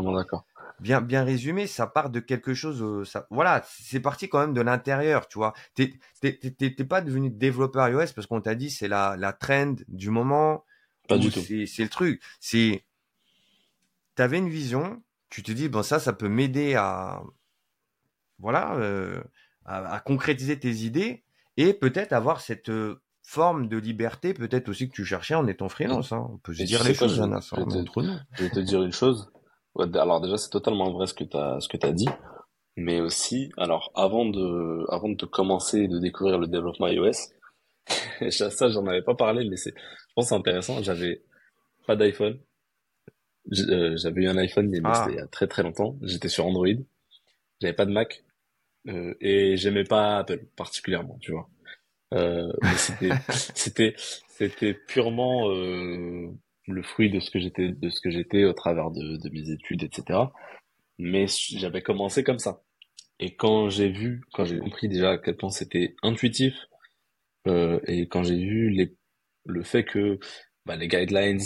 bien 0.79 1.01
bien 1.01 1.23
résumé. 1.23 1.67
Ça 1.67 1.87
part 1.87 2.09
de 2.09 2.19
quelque 2.19 2.53
chose. 2.53 2.81
Euh, 2.81 3.05
ça 3.05 3.27
voilà, 3.29 3.63
c'est 3.67 3.99
parti 3.99 4.29
quand 4.29 4.39
même 4.39 4.53
de 4.53 4.61
l'intérieur, 4.61 5.27
tu 5.27 5.37
vois. 5.37 5.53
T'es 5.75 5.93
t'es 6.21 6.83
pas 6.85 7.01
devenu 7.01 7.29
développeur 7.29 7.87
iOS 7.89 8.13
parce 8.15 8.27
qu'on 8.27 8.41
t'a 8.41 8.55
dit 8.55 8.69
c'est 8.69 8.87
la 8.87 9.15
la 9.17 9.33
trend 9.33 9.75
du 9.87 10.09
moment. 10.09 10.65
Pas 11.07 11.17
du 11.17 11.31
tout. 11.31 11.41
C'est 11.41 11.83
le 11.83 11.89
truc. 11.89 12.21
C'est 12.39 12.83
t'avais 14.15 14.37
une 14.37 14.49
vision. 14.49 15.01
Tu 15.29 15.43
te 15.43 15.51
dis 15.51 15.69
bon 15.69 15.83
ça 15.83 15.99
ça 15.99 16.13
peut 16.13 16.29
m'aider 16.29 16.75
à 16.75 17.21
voilà 18.39 18.73
euh, 18.75 19.21
à, 19.65 19.93
à 19.95 19.99
concrétiser 19.99 20.59
tes 20.59 20.71
idées 20.71 21.23
et 21.57 21.73
peut-être 21.73 22.13
avoir 22.13 22.41
cette 22.41 22.69
euh, 22.69 23.01
forme 23.21 23.67
de 23.67 23.77
liberté, 23.77 24.33
peut-être 24.33 24.69
aussi 24.69 24.89
que 24.89 24.93
tu 24.95 25.05
cherchais 25.05 25.35
en 25.35 25.45
étant 25.45 25.69
freelance. 25.69 26.11
Hein. 26.13 26.27
On 26.33 26.37
peut 26.37 26.53
se 26.53 26.63
dire 26.63 26.83
les 26.83 26.93
choses, 26.95 27.15
je, 27.15 27.21
je, 27.21 27.61
je 28.37 28.43
vais 28.43 28.49
te 28.49 28.59
dire 28.59 28.81
une 28.81 28.93
chose. 28.93 29.31
Alors 29.79 30.21
déjà, 30.21 30.37
c'est 30.37 30.49
totalement 30.49 30.91
vrai 30.91 31.07
ce 31.07 31.13
que 31.13 31.23
tu 31.23 31.37
as, 31.37 31.59
ce 31.59 31.67
que 31.67 31.77
as 31.85 31.91
dit. 31.91 32.09
Mais 32.77 33.01
aussi, 33.01 33.51
alors 33.57 33.91
avant 33.95 34.25
de, 34.25 34.85
avant 34.89 35.09
de 35.09 35.25
commencer 35.25 35.87
de 35.87 35.99
découvrir 35.99 36.37
le 36.37 36.47
développement 36.47 36.87
iOS, 36.87 37.11
ça 38.29 38.69
j'en 38.69 38.85
avais 38.87 39.01
pas 39.01 39.15
parlé, 39.15 39.47
mais 39.49 39.57
c'est, 39.57 39.73
je 39.75 40.13
pense 40.15 40.29
c'est 40.29 40.35
intéressant. 40.35 40.81
J'avais 40.81 41.23
pas 41.87 41.95
d'iPhone. 41.95 42.39
Euh, 43.69 43.97
j'avais 43.97 44.23
eu 44.23 44.27
un 44.27 44.37
iPhone, 44.37 44.69
mais 44.69 44.79
ah. 44.83 44.93
c'était 44.93 45.11
il 45.13 45.17
y 45.17 45.21
a 45.21 45.27
très 45.27 45.47
très 45.47 45.63
longtemps. 45.63 45.97
J'étais 46.03 46.29
sur 46.29 46.45
Android. 46.45 46.67
J'avais 47.61 47.73
pas 47.73 47.85
de 47.85 47.91
Mac. 47.91 48.23
Euh, 48.87 49.13
et 49.19 49.57
j'aimais 49.57 49.83
pas 49.83 50.19
Apple 50.19 50.45
particulièrement, 50.55 51.17
tu 51.21 51.31
vois. 51.31 51.49
Euh, 52.13 52.51
c'était 52.77 53.09
c'était 53.55 53.95
c'était 54.29 54.73
purement 54.73 55.49
euh, 55.51 56.29
le 56.69 56.83
fruit 56.83 57.09
de 57.09 57.19
ce 57.19 57.31
que 57.31 57.39
j'étais 57.39 57.69
de 57.69 57.89
ce 57.89 58.01
que 58.01 58.11
j'étais 58.11 58.45
au 58.45 58.53
travers 58.53 58.91
de, 58.91 59.17
de 59.17 59.29
mes 59.29 59.49
études, 59.51 59.83
etc. 59.83 60.19
Mais 60.97 61.25
j'avais 61.27 61.81
commencé 61.81 62.23
comme 62.23 62.39
ça. 62.39 62.63
Et 63.19 63.35
quand 63.35 63.69
j'ai 63.69 63.89
vu, 63.89 64.23
quand 64.33 64.45
j'ai 64.45 64.59
compris 64.59 64.87
déjà 64.89 65.11
à 65.11 65.17
quel 65.17 65.37
point 65.37 65.49
c'était 65.49 65.95
intuitif, 66.03 66.55
euh, 67.47 67.79
et 67.87 68.07
quand 68.07 68.23
j'ai 68.23 68.37
vu 68.37 68.69
les, 68.69 68.95
le 69.45 69.63
fait 69.63 69.83
que 69.85 70.19
bah, 70.65 70.75
les 70.75 70.87
guidelines, 70.87 71.41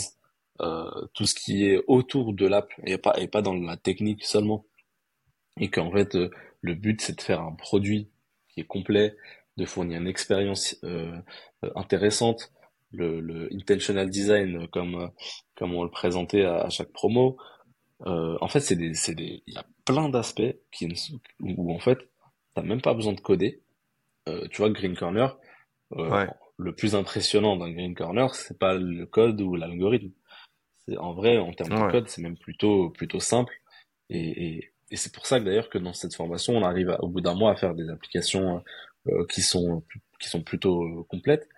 euh, 0.60 1.06
tout 1.14 1.26
ce 1.26 1.34
qui 1.34 1.66
est 1.66 1.82
autour 1.88 2.32
de 2.32 2.46
l'app, 2.46 2.70
et 2.86 2.98
pas 2.98 3.18
et 3.18 3.28
pas 3.28 3.42
dans 3.42 3.54
la 3.54 3.76
technique 3.76 4.24
seulement, 4.24 4.66
et 5.60 5.70
qu'en 5.70 5.90
fait 5.92 6.14
euh, 6.16 6.30
le 6.60 6.74
but, 6.74 7.00
c'est 7.00 7.16
de 7.16 7.22
faire 7.22 7.40
un 7.42 7.52
produit 7.54 8.10
qui 8.48 8.60
est 8.60 8.66
complet, 8.66 9.16
de 9.56 9.66
fournir 9.66 10.00
une 10.00 10.08
expérience 10.08 10.76
euh, 10.84 11.16
intéressante, 11.76 12.52
le, 12.94 13.20
le, 13.20 13.48
intentional 13.52 14.10
design 14.10 14.68
comme 14.68 15.10
comme 15.56 15.74
on 15.74 15.84
le 15.84 15.90
présentait 15.90 16.44
à, 16.44 16.68
chaque 16.70 16.92
promo. 16.92 17.36
Euh, 18.06 18.36
en 18.40 18.48
fait, 18.48 18.60
c'est 18.60 18.76
des, 18.76 18.94
c'est 18.94 19.14
des, 19.14 19.42
il 19.46 19.54
y 19.54 19.58
a 19.58 19.64
plein 19.84 20.08
d'aspects 20.08 20.56
qui 20.72 20.88
où, 21.40 21.72
en 21.72 21.78
fait, 21.78 21.98
t'as 22.54 22.62
même 22.62 22.82
pas 22.82 22.94
besoin 22.94 23.12
de 23.12 23.20
coder. 23.20 23.62
Euh, 24.28 24.46
tu 24.50 24.58
vois, 24.58 24.70
Green 24.70 24.96
Corner, 24.96 25.38
euh, 25.96 26.26
le 26.58 26.74
plus 26.74 26.94
impressionnant 26.94 27.56
d'un 27.56 27.70
Green 27.70 27.94
Corner, 27.94 28.34
c'est 28.34 28.58
pas 28.58 28.74
le 28.74 29.06
code 29.06 29.40
ou 29.40 29.54
l'algorithme. 29.54 30.10
C'est 30.86 30.98
en 30.98 31.14
vrai, 31.14 31.38
en 31.38 31.52
termes 31.52 31.70
de 31.70 31.90
code, 31.90 32.08
c'est 32.08 32.22
même 32.22 32.36
plutôt 32.36 32.90
plutôt 32.90 33.20
simple 33.20 33.54
et, 34.10 34.46
et, 34.46 34.72
et 34.90 34.96
c'est 34.96 35.12
pour 35.12 35.26
ça 35.26 35.40
que 35.40 35.44
d'ailleurs 35.44 35.70
que 35.70 35.78
dans 35.78 35.92
cette 35.92 36.14
formation, 36.14 36.56
on 36.56 36.62
arrive 36.62 36.96
au 37.00 37.08
bout 37.08 37.20
d'un 37.20 37.34
mois 37.34 37.52
à 37.52 37.56
faire 37.56 37.74
des 37.74 37.88
applications 37.88 38.62
euh, 39.08 39.26
qui 39.30 39.42
sont 39.42 39.82
qui 40.20 40.28
sont 40.28 40.42
plutôt 40.42 40.84
euh, 40.84 41.04
complètes. 41.08 41.48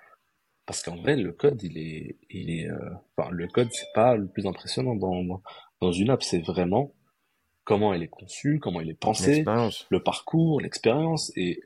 Parce 0.67 0.83
qu'en 0.83 0.97
vrai, 0.97 1.17
le 1.17 1.33
code, 1.33 1.63
il 1.63 1.79
est, 1.79 2.17
il 2.29 2.51
est, 2.51 2.69
euh, 2.69 2.91
enfin, 3.17 3.31
le 3.31 3.47
code, 3.47 3.69
c'est 3.73 3.93
pas 3.95 4.17
le 4.17 4.27
plus 4.27 4.47
impressionnant 4.47 4.97
dans, 4.97 5.41
dans 5.81 5.93
une 5.93 6.11
app, 6.11 6.23
c'est 6.23 6.41
vraiment 6.41 6.93
comment 7.65 7.95
elle 7.95 8.03
est 8.03 8.09
conçue, 8.09 8.59
comment 8.61 8.81
elle 8.81 8.91
est 8.91 8.95
pensée, 8.95 9.45
le 9.91 10.03
parcours, 10.03 10.61
l'expérience, 10.61 11.33
et, 11.37 11.61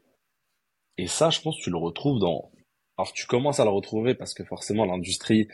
et 0.98 1.06
ça, 1.06 1.30
je 1.30 1.40
pense, 1.40 1.56
tu 1.56 1.70
le 1.70 1.76
retrouves 1.78 2.18
dans, 2.18 2.50
alors 2.98 3.12
tu 3.12 3.26
commences 3.26 3.60
à 3.60 3.64
le 3.64 3.70
retrouver 3.70 4.14
parce 4.14 4.34
que 4.34 4.44
forcément 4.44 4.84
l'industrie, 4.84 5.48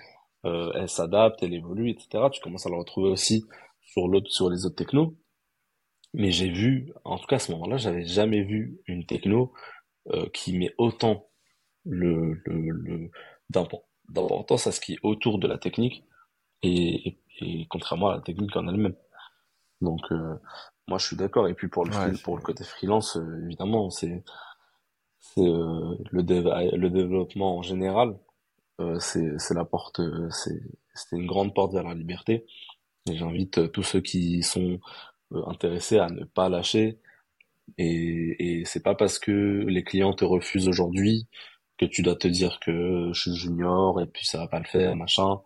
euh, 0.44 0.72
elle 0.74 0.88
s'adapte, 0.88 1.42
elle 1.42 1.54
évolue, 1.54 1.90
etc. 1.90 2.24
Tu 2.32 2.40
commences 2.40 2.66
à 2.66 2.70
le 2.70 2.76
retrouver 2.76 3.10
aussi 3.10 3.44
sur 3.80 4.08
l'autre, 4.08 4.30
sur 4.30 4.50
les 4.50 4.66
autres 4.66 4.76
technos, 4.76 5.16
mais 6.14 6.32
j'ai 6.32 6.50
vu, 6.50 6.92
en 7.04 7.18
tout 7.18 7.26
cas 7.26 7.36
à 7.36 7.40
ce 7.40 7.52
moment-là, 7.52 7.76
j'avais 7.76 8.04
jamais 8.04 8.42
vu 8.42 8.80
une 8.86 9.06
techno 9.06 9.52
euh, 10.08 10.28
qui 10.32 10.56
met 10.56 10.72
autant 10.78 11.28
le, 11.84 12.40
le, 12.44 12.70
le 12.70 13.10
d'importance 13.50 14.66
à 14.66 14.72
ce 14.72 14.80
qui 14.80 14.94
est 14.94 14.98
autour 15.02 15.38
de 15.38 15.46
la 15.46 15.58
technique 15.58 16.04
et, 16.62 17.18
et, 17.40 17.66
contrairement 17.68 18.08
à 18.08 18.16
la 18.16 18.20
technique 18.20 18.56
en 18.56 18.68
elle-même. 18.68 18.94
Donc 19.80 20.00
euh, 20.10 20.36
moi 20.88 20.98
je 20.98 21.06
suis 21.06 21.16
d'accord. 21.16 21.48
Et 21.48 21.54
puis 21.54 21.68
pour 21.68 21.84
le 21.84 22.22
pour 22.22 22.36
le 22.36 22.42
côté 22.42 22.64
freelance, 22.64 23.16
euh, 23.16 23.44
évidemment, 23.44 23.90
c'est 23.90 24.24
c'est 25.20 25.42
le 25.42 26.22
dev, 26.22 26.48
le 26.76 26.88
développement 26.88 27.58
en 27.58 27.62
général, 27.62 28.16
c'est 29.00 29.38
c'est 29.38 29.54
la 29.54 29.64
porte, 29.64 30.00
c'est 30.30 30.62
c'est 30.94 31.16
une 31.16 31.26
grande 31.26 31.54
porte 31.54 31.72
vers 31.72 31.84
la 31.84 31.94
liberté. 31.94 32.46
Et 33.08 33.16
j'invite 33.16 33.70
tous 33.72 33.82
ceux 33.82 34.00
qui 34.00 34.42
sont 34.42 34.80
euh, 35.32 35.42
intéressé 35.46 35.98
à 35.98 36.08
ne 36.08 36.24
pas 36.24 36.48
lâcher. 36.48 36.98
Et, 37.78 38.60
et 38.60 38.64
c'est 38.64 38.82
pas 38.82 38.94
parce 38.94 39.18
que 39.18 39.64
les 39.66 39.84
clients 39.84 40.12
te 40.14 40.24
refusent 40.24 40.68
aujourd'hui 40.68 41.26
que 41.78 41.84
tu 41.84 42.02
dois 42.02 42.16
te 42.16 42.28
dire 42.28 42.58
que 42.60 43.10
je 43.12 43.20
suis 43.20 43.34
junior 43.34 44.00
et 44.00 44.06
puis 44.06 44.26
ça 44.26 44.38
va 44.38 44.48
pas 44.48 44.58
le 44.58 44.66
faire, 44.66 44.96
machin. 44.96 45.40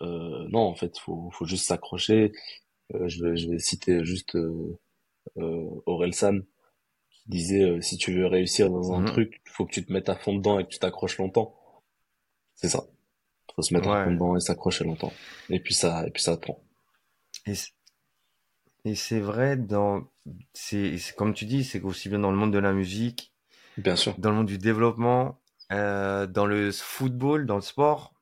Euh, 0.00 0.46
non, 0.50 0.60
en 0.60 0.74
fait, 0.74 0.98
faut, 0.98 1.30
faut 1.32 1.44
juste 1.44 1.66
s'accrocher. 1.66 2.32
Euh, 2.94 3.08
je, 3.08 3.22
vais, 3.22 3.36
je 3.36 3.50
vais 3.50 3.58
citer 3.58 4.04
juste 4.04 4.36
euh, 4.36 4.78
Aurel 5.86 6.14
San 6.14 6.44
qui 7.10 7.28
disait 7.28 7.80
si 7.82 7.98
tu 7.98 8.14
veux 8.14 8.26
réussir 8.26 8.70
dans 8.70 8.92
un 8.92 9.00
mhm. 9.00 9.06
truc, 9.06 9.40
il 9.44 9.50
faut 9.50 9.66
que 9.66 9.72
tu 9.72 9.84
te 9.84 9.92
mettes 9.92 10.08
à 10.08 10.16
fond 10.16 10.34
dedans 10.34 10.58
et 10.58 10.64
que 10.64 10.70
tu 10.70 10.78
t'accroches 10.78 11.18
longtemps. 11.18 11.54
C'est 12.54 12.68
ça. 12.68 12.84
Faut 13.54 13.62
se 13.62 13.74
mettre 13.74 13.88
à 13.88 14.04
fond 14.04 14.12
dedans 14.12 14.36
et 14.36 14.40
s'accrocher 14.40 14.84
longtemps. 14.84 15.12
Et 15.50 15.60
puis 15.60 15.74
ça, 15.74 16.06
et 16.06 16.10
puis 16.10 16.22
ça 16.22 16.36
prend. 16.36 16.60
Et 18.84 18.94
c'est 18.94 19.20
vrai 19.20 19.56
dans, 19.56 20.04
c'est 20.52 20.96
comme 21.16 21.34
tu 21.34 21.44
dis, 21.44 21.64
c'est 21.64 21.80
aussi 21.80 22.08
bien 22.08 22.18
dans 22.18 22.30
le 22.30 22.36
monde 22.36 22.52
de 22.52 22.58
la 22.58 22.72
musique, 22.72 23.32
bien 23.76 23.96
sûr, 23.96 24.14
dans 24.18 24.30
le 24.30 24.36
monde 24.36 24.46
du 24.46 24.58
développement, 24.58 25.38
euh, 25.72 26.26
dans 26.26 26.46
le 26.46 26.72
football, 26.72 27.46
dans 27.46 27.56
le 27.56 27.62
sport, 27.62 28.14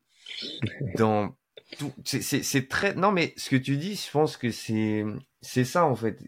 dans 0.97 1.37
tout. 1.79 1.93
C'est 2.05 2.69
très. 2.69 2.95
Non, 2.95 3.13
mais 3.13 3.35
ce 3.37 3.51
que 3.51 3.57
tu 3.57 3.77
dis, 3.77 3.97
je 3.97 4.11
pense 4.11 4.37
que 4.37 4.51
c'est 4.51 5.05
c'est 5.41 5.65
ça 5.65 5.85
en 5.87 5.97
fait. 5.97 6.23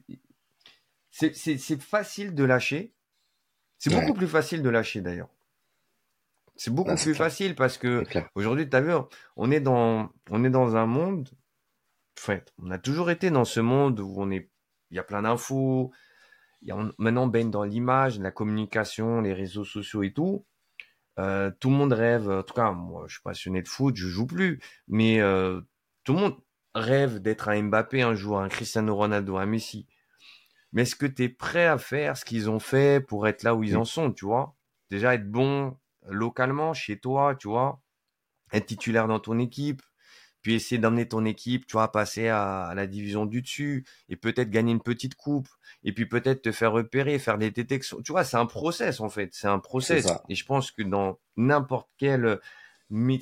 C'est 1.11 1.81
facile 1.81 2.35
de 2.35 2.45
lâcher. 2.45 2.95
C'est 3.79 3.91
beaucoup 3.91 4.15
plus 4.15 4.29
facile 4.29 4.63
de 4.63 4.69
lâcher 4.69 5.01
d'ailleurs. 5.01 5.31
C'est 6.57 6.73
beaucoup 6.73 6.97
plus 6.97 7.15
facile 7.15 7.55
parce 7.55 7.79
que 7.79 8.05
aujourd'hui, 8.35 8.69
tu 8.69 8.77
as 8.77 8.81
vu, 8.81 8.93
on 9.37 9.51
est 9.51 9.61
dans 9.61 10.11
on 10.31 10.45
est 10.45 10.51
dans 10.51 10.77
un 10.77 10.87
monde 10.87 11.29
fait, 12.19 12.53
on 12.59 12.71
a 12.71 12.79
toujours 12.79 13.11
été 13.11 13.31
dans 13.31 13.45
ce 13.45 13.61
monde 13.61 14.01
où 14.01 14.15
on 14.17 14.31
est, 14.31 14.51
il 14.91 14.97
y 14.97 15.01
a 15.01 15.03
plein 15.03 15.23
d'infos. 15.23 15.93
maintenant, 16.99 17.25
on 17.25 17.29
baigne 17.29 17.51
dans 17.51 17.65
l'image, 17.65 18.19
la 18.19 18.31
communication, 18.31 19.21
les 19.21 19.33
réseaux 19.33 19.65
sociaux 19.65 20.03
et 20.03 20.13
tout. 20.13 20.45
Euh, 21.19 21.51
tout 21.59 21.71
le 21.71 21.77
monde 21.77 21.93
rêve, 21.93 22.31
en 22.31 22.43
tout 22.43 22.55
cas, 22.55 22.71
moi, 22.73 23.05
je 23.09 23.15
suis 23.15 23.23
passionné 23.23 23.63
de 23.63 23.69
foot, 23.69 23.97
je 23.97 24.07
joue 24.07 24.27
plus, 24.27 24.61
mais 24.87 25.21
euh, 25.21 25.61
tout 26.05 26.15
le 26.15 26.21
monde 26.21 26.37
rêve 26.75 27.19
d'être 27.19 27.49
un 27.49 27.63
Mbappé 27.63 28.03
un 28.03 28.15
jour, 28.15 28.39
un 28.39 28.49
Cristiano 28.49 28.95
Ronaldo, 28.95 29.37
un 29.37 29.47
Messi. 29.47 29.87
Mais 30.73 30.83
est-ce 30.83 30.97
que 30.97 31.07
tu 31.07 31.25
es 31.25 31.29
prêt 31.29 31.67
à 31.67 31.79
faire 31.79 32.17
ce 32.17 32.25
qu'ils 32.25 32.51
ont 32.51 32.61
fait 32.61 33.05
pour 33.05 33.27
être 33.27 33.43
là 33.43 33.55
où 33.55 33.65
ils 33.65 33.77
en 33.77 33.85
sont, 33.85 34.13
tu 34.13 34.27
vois? 34.27 34.55
Déjà 34.91 35.15
être 35.15 35.29
bon 35.29 35.77
localement, 36.07 36.73
chez 36.75 36.99
toi, 36.99 37.35
tu 37.35 37.49
vois? 37.49 37.81
Être 38.53 38.67
titulaire 38.67 39.09
dans 39.09 39.21
ton 39.21 39.39
équipe, 39.39 39.83
puis 40.49 40.55
essayer 40.55 40.79
d'emmener 40.79 41.07
ton 41.07 41.27
équipe, 41.27 41.67
tu 41.67 41.75
vois, 41.75 41.93
passer 41.93 42.29
à, 42.29 42.73
la 42.75 42.87
division 42.87 43.27
du 43.27 43.43
dessus 43.43 43.85
et 44.09 44.17
peut-être 44.17 44.49
gagner 44.49 44.73
une 44.73 44.81
petite 44.81 45.15
coupe 45.15 45.47
et 45.85 45.93
puis 45.93 46.07
peut-être 46.07 46.41
te 46.41 46.53
faire 46.53 46.73
repérer, 46.73 47.19
faire 47.19 47.37
des 47.37 47.51
détections. 47.51 48.01
Tu 48.01 48.13
vois, 48.13 48.25
c'est 48.25 48.39
un 48.39 48.47
process 48.47 49.01
en 49.01 49.11
fait, 49.11 49.29
c'est 49.35 49.47
un 49.47 49.59
process. 49.59 50.07
Et 50.31 50.35
je 50.35 50.47
pense 50.47 50.71
que 50.71 50.81
dans 50.81 51.19
n'importe 51.37 51.91
quel 51.99 52.41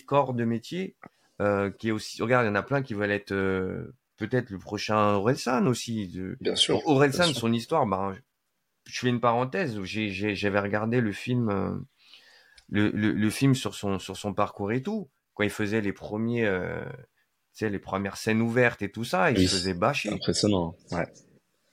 corps 0.06 0.34
de 0.34 0.44
métier, 0.44 0.94
euh, 1.42 1.68
qui 1.72 1.88
est 1.88 1.90
aussi, 1.90 2.22
regarde, 2.22 2.44
il 2.44 2.48
y 2.48 2.50
en 2.52 2.54
a 2.54 2.62
plein 2.62 2.80
qui 2.80 2.94
veulent 2.94 3.10
être 3.10 3.32
euh, 3.32 3.92
peut-être 4.18 4.50
le 4.50 4.60
prochain 4.60 4.96
Orelsan 5.14 5.66
aussi. 5.66 6.06
De... 6.06 6.36
Bien 6.40 6.54
sûr. 6.54 6.80
Orelsan, 6.86 7.34
son 7.34 7.52
histoire, 7.52 7.86
ben, 7.86 8.16
je 8.84 9.00
fais 9.00 9.08
une 9.08 9.20
parenthèse. 9.20 9.82
J'avais 9.82 10.60
regardé 10.60 11.00
le 11.00 11.10
film, 11.10 11.48
euh, 11.48 11.74
le, 12.68 12.90
le, 12.90 13.30
film 13.30 13.56
sur 13.56 13.74
son 13.74 13.98
sur 13.98 14.16
son 14.16 14.32
parcours 14.32 14.70
et 14.70 14.80
tout 14.80 15.10
quand 15.34 15.42
il 15.42 15.50
faisait 15.50 15.80
les 15.80 15.92
premiers, 15.92 16.48
les 17.60 17.78
premières 17.78 18.16
scènes 18.16 18.40
ouvertes 18.40 18.82
et 18.82 18.90
tout 18.90 19.04
ça, 19.04 19.30
il 19.30 19.48
se 19.48 19.56
faisait 19.56 19.74
bâcher. 19.74 20.10
Impressionnant, 20.10 20.74
ouais. 20.92 21.06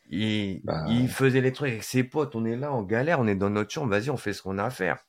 Il, 0.09 0.61
bah, 0.63 0.85
il 0.89 1.07
faisait 1.07 1.41
les 1.41 1.51
trucs 1.51 1.71
avec 1.71 1.83
ses 1.83 2.03
potes, 2.03 2.35
on 2.35 2.45
est 2.45 2.55
là 2.55 2.71
en 2.71 2.83
galère, 2.83 3.19
on 3.19 3.27
est 3.27 3.35
dans 3.35 3.49
notre 3.49 3.71
chambre, 3.71 3.89
vas-y, 3.89 4.09
on 4.09 4.17
fait 4.17 4.33
ce 4.33 4.41
qu'on 4.41 4.57
a 4.57 4.65
à 4.65 4.69
faire. 4.69 5.05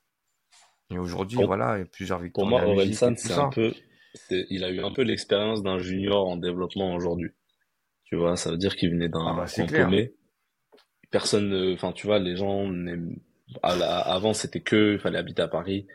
Et 0.91 0.99
aujourd'hui, 0.99 1.43
voilà, 1.45 1.77
il 1.77 1.81
y 1.81 1.83
a 1.83 1.87
plusieurs 1.87 2.21
victoires. 2.21 2.49
Pour 2.49 2.59
moi, 2.59 2.67
Orelsan, 2.67 3.15
c'est 3.17 3.33
un 3.33 3.51
peu, 3.51 3.73
il 4.31 4.65
a 4.65 4.71
eu 4.71 4.81
un 4.81 4.93
peu 4.93 5.03
l'expérience 5.03 5.63
d'un 5.63 5.79
junior 5.79 6.29
en 6.29 6.37
développement 6.37 6.95
aujourd'hui. 6.95 7.31
Tu 8.05 8.17
vois, 8.17 8.37
ça 8.37 8.51
veut 8.51 8.57
dire 8.57 8.77
qu'il 8.77 8.91
venait 8.91 9.09
d'un 9.09 9.27
ah 9.27 9.35
bah, 9.35 10.07
Personne, 11.11 11.73
enfin, 11.75 11.93
tu 11.93 12.07
vois, 12.07 12.19
les 12.19 12.37
gens, 12.37 12.71
avant, 13.63 14.33
c'était 14.33 14.61
que, 14.61 14.95
il 14.95 14.99
fallait 14.99 15.19
habiter 15.19 15.43
à 15.43 15.49
Paris 15.49 15.87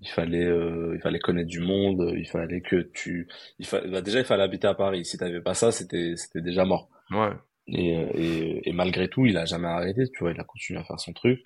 il 0.00 0.08
fallait 0.08 0.44
euh, 0.46 0.94
il 0.96 1.00
fallait 1.00 1.18
connaître 1.18 1.48
du 1.48 1.60
monde 1.60 2.12
il 2.16 2.26
fallait 2.26 2.60
que 2.62 2.90
tu 2.94 3.28
il 3.58 3.66
bah, 3.90 4.00
déjà 4.00 4.20
il 4.20 4.24
fallait 4.24 4.42
habiter 4.42 4.66
à 4.66 4.74
Paris. 4.74 5.04
Si 5.04 5.18
t'avais 5.18 5.40
pas 5.42 5.54
ça 5.54 5.72
c'était 5.72 6.14
c'était 6.16 6.40
déjà 6.40 6.64
mort. 6.64 6.88
Ouais. 7.10 7.32
Et, 7.66 7.96
euh, 7.98 8.08
et, 8.14 8.68
et 8.68 8.72
malgré 8.72 9.08
tout 9.08 9.26
il 9.26 9.36
a 9.36 9.44
jamais 9.44 9.68
arrêté 9.68 10.08
tu 10.10 10.20
vois 10.20 10.32
il 10.32 10.40
a 10.40 10.44
continué 10.44 10.80
à 10.80 10.84
faire 10.84 10.98
son 11.00 11.12
truc 11.12 11.40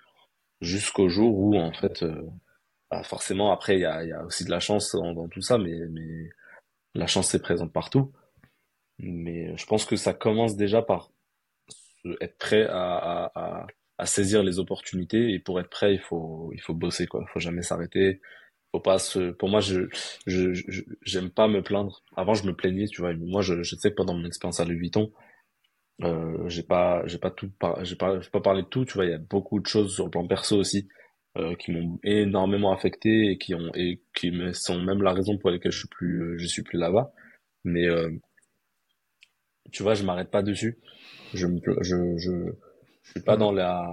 jusqu'au 0.61 1.09
jour 1.09 1.37
où 1.39 1.57
en 1.59 1.73
fait 1.73 2.03
euh, 2.03 2.23
bah 2.91 3.03
forcément 3.03 3.53
après 3.53 3.77
il 3.77 3.81
y 3.81 3.85
a 3.85 4.05
il 4.05 4.11
y 4.11 4.13
a 4.13 4.25
aussi 4.25 4.45
de 4.45 4.51
la 4.51 4.61
chance 4.61 4.95
dans, 4.95 5.13
dans 5.13 5.29
tout 5.29 5.43
ça 5.43 5.59
mais 5.59 5.79
mais 5.91 6.31
la 6.95 7.07
chance 7.07 7.35
est 7.35 7.43
présente 7.43 7.73
partout. 7.73 8.13
Mais 9.01 9.57
je 9.57 9.67
pense 9.67 9.85
que 9.85 9.97
ça 9.97 10.15
commence 10.15 10.57
déjà 10.57 10.81
par 10.81 11.11
être 12.21 12.39
prêt 12.39 12.67
à, 12.69 12.95
à, 12.95 13.33
à, 13.35 13.67
à 13.99 14.07
saisir 14.07 14.45
les 14.45 14.61
opportunités. 14.61 15.33
Et 15.33 15.41
pour 15.41 15.59
être 15.59 15.71
prêt 15.71 15.95
il 15.95 16.01
faut 16.01 16.53
il 16.55 16.61
faut 16.61 16.75
bosser 16.75 17.07
quoi. 17.09 17.25
Il 17.27 17.33
faut 17.33 17.41
jamais 17.41 17.63
s'arrêter 17.63 18.21
faut 18.75 18.81
pas 18.81 18.99
se 18.99 19.31
pour 19.31 19.49
moi 19.49 19.61
je 19.61 19.83
je 20.27 20.53
j'aime 21.03 21.31
pas 21.31 21.47
me 21.47 21.63
plaindre. 21.63 22.03
Avant 22.17 22.35
je 22.35 22.45
me 22.47 22.55
plaignais 22.55 22.87
tu 22.87 23.01
vois 23.03 23.15
moi 23.15 23.41
je, 23.41 23.63
je 23.63 23.77
sais 23.77 23.91
que 23.91 23.95
pendant 23.95 24.15
mon 24.15 24.27
expérience 24.27 24.59
à 24.59 24.65
Louis 24.65 24.79
Vuitton 24.79 25.13
euh, 26.03 26.49
j'ai 26.49 26.65
pas 26.65 27.07
j'ai 27.07 27.19
pas 27.19 27.31
tout 27.31 27.51
j'ai 27.83 27.95
pas 27.95 28.19
pas 28.33 28.41
parlé 28.41 28.63
de 28.63 28.67
tout 28.69 28.85
tu 28.85 28.95
vois 28.95 29.05
il 29.05 29.13
y 29.13 29.15
a 29.15 29.19
beaucoup 29.19 29.61
de 29.61 29.67
choses 29.67 29.95
sur 29.95 30.05
le 30.07 30.11
plan 30.11 30.27
perso 30.27 30.57
aussi 30.57 30.89
euh, 31.39 31.55
qui 31.55 31.71
m'ont 31.73 32.01
énormément 32.03 32.73
affecté 32.73 33.31
et 33.31 33.39
qui 33.39 33.55
ont 33.55 33.71
et 33.75 34.03
qui 34.15 34.33
me 34.33 34.53
sont 34.53 34.81
même 34.81 35.03
la 35.03 35.13
raison 35.13 35.39
pour 35.39 35.51
laquelle 35.51 35.73
je 35.73 35.79
suis 35.79 35.89
plus 35.89 36.39
je 36.39 36.47
suis 36.47 36.63
plus 36.63 36.79
là-bas. 36.79 37.13
Mais 37.65 37.87
euh, 37.87 38.11
tu 39.73 39.83
vois 39.83 39.95
je 39.95 40.05
m'arrête 40.05 40.31
pas 40.31 40.43
dessus. 40.43 40.79
Je 41.33 41.47
me 41.47 41.61
je 41.83 42.17
je 42.17 42.53
je 43.03 43.11
suis 43.11 43.21
pas 43.21 43.37
dans 43.37 43.53
la 43.53 43.87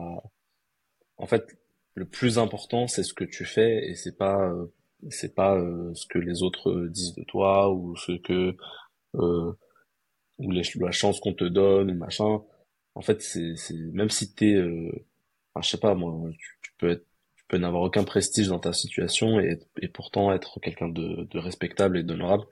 en 1.18 1.28
fait 1.28 1.61
le 1.96 2.06
plus 2.06 2.38
important 2.40 2.88
c'est 2.88 3.04
ce 3.04 3.14
que 3.14 3.24
tu 3.24 3.46
fais 3.46 3.90
et 3.90 3.96
c'est 3.96 4.18
pas 4.18 4.50
euh, 4.50 4.74
c'est 5.10 5.36
pas 5.36 5.56
euh, 5.58 5.94
ce 5.94 6.06
que 6.08 6.20
les 6.20 6.44
autres 6.44 6.70
euh, 6.70 6.90
disent 6.90 7.16
de 7.16 7.24
toi 7.24 7.72
ou 7.72 7.96
ce 7.96 8.14
que 8.14 8.56
ou 9.14 10.52
les, 10.52 10.64
la 10.80 10.92
chance 10.92 11.20
qu'on 11.20 11.34
te 11.34 11.44
donne 11.44 11.92
ou 11.92 11.96
machin. 11.96 12.42
En 12.96 13.02
fait 13.02 13.22
c'est 13.22 13.56
c'est 13.56 13.76
même 13.76 14.10
si 14.10 14.34
t'es 14.34 14.58
enfin, 14.58 15.62
je 15.62 15.70
sais 15.70 15.80
pas 15.80 15.96
moi 15.96 16.30
tu, 16.38 16.72
peux 16.78 16.92
être 16.92 17.06
tu 17.36 17.44
peux 17.48 17.58
n'avoir 17.58 17.84
aucun 17.84 18.04
prestige 18.04 18.48
dans 18.48 18.60
ta 18.60 18.74
situation 18.74 19.40
et, 19.40 19.60
et 19.82 19.88
pourtant 19.90 20.32
être 20.34 20.60
quelqu'un 20.62 20.90
de, 20.90 21.26
de 21.26 21.40
respectable 21.40 21.98
et 21.98 22.04
d'honorable. 22.04 22.46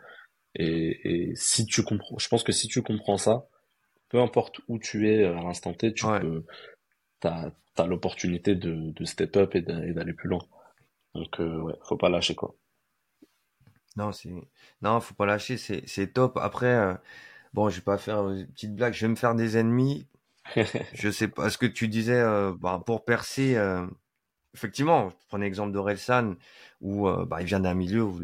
Et, 0.56 1.30
et 1.30 1.36
si 1.36 1.66
tu 1.66 1.84
comprends 1.84 2.18
je 2.18 2.28
pense 2.28 2.44
que 2.44 2.52
si 2.52 2.68
tu 2.68 2.82
comprends 2.82 3.18
ça 3.18 3.48
peu 4.10 4.20
importe 4.20 4.60
où 4.68 4.80
tu 4.80 5.10
es 5.10 5.24
à 5.24 5.34
l'instant 5.34 5.74
T 5.74 5.94
tu 5.94 6.06
peux 6.06 6.44
t'as 7.20 7.52
t'as 7.76 7.86
l'opportunité 7.88 8.56
de, 8.56 8.92
de 8.92 9.06
step 9.06 9.38
up 9.38 9.56
et 9.56 9.62
d'aller 9.62 10.14
plus 10.14 10.30
loin. 10.30 10.42
Donc 11.16 11.40
euh, 11.40 11.62
ouais, 11.62 11.76
faut 11.84 11.98
pas 11.98 12.10
lâcher 12.10 12.36
quoi. 12.36 12.56
Non, 13.96 14.12
c'est 14.12 14.30
non, 14.82 15.00
faut 15.00 15.16
pas 15.16 15.26
lâcher, 15.26 15.58
c'est 15.58 16.14
top. 16.14 16.38
Après 16.38 16.74
euh, 16.74 16.94
bon, 17.54 17.70
je 17.70 17.78
vais 17.78 17.84
pas 17.84 17.98
faire 17.98 18.30
une 18.30 18.48
petite 18.48 18.76
blague, 18.76 18.94
je 18.94 19.02
vais 19.02 19.10
me 19.10 19.16
faire 19.16 19.36
des 19.36 19.58
ennemis. 19.58 20.08
je 20.94 21.10
sais 21.10 21.28
pas 21.28 21.50
ce 21.50 21.58
que 21.58 21.66
tu 21.66 21.88
disais 21.88 22.20
euh, 22.20 22.54
bah, 22.60 22.82
pour 22.86 23.06
percer 23.06 23.56
euh, 23.56 23.86
effectivement, 24.56 25.10
je 25.10 25.16
prenais 25.28 25.46
l'exemple 25.46 25.72
d'Orelsan 25.72 26.36
où 26.82 27.08
euh, 27.08 27.26
bah, 27.26 27.42
il 27.42 27.46
vient 27.48 27.60
d'un 27.60 27.74
milieu 27.74 28.04
où 28.04 28.20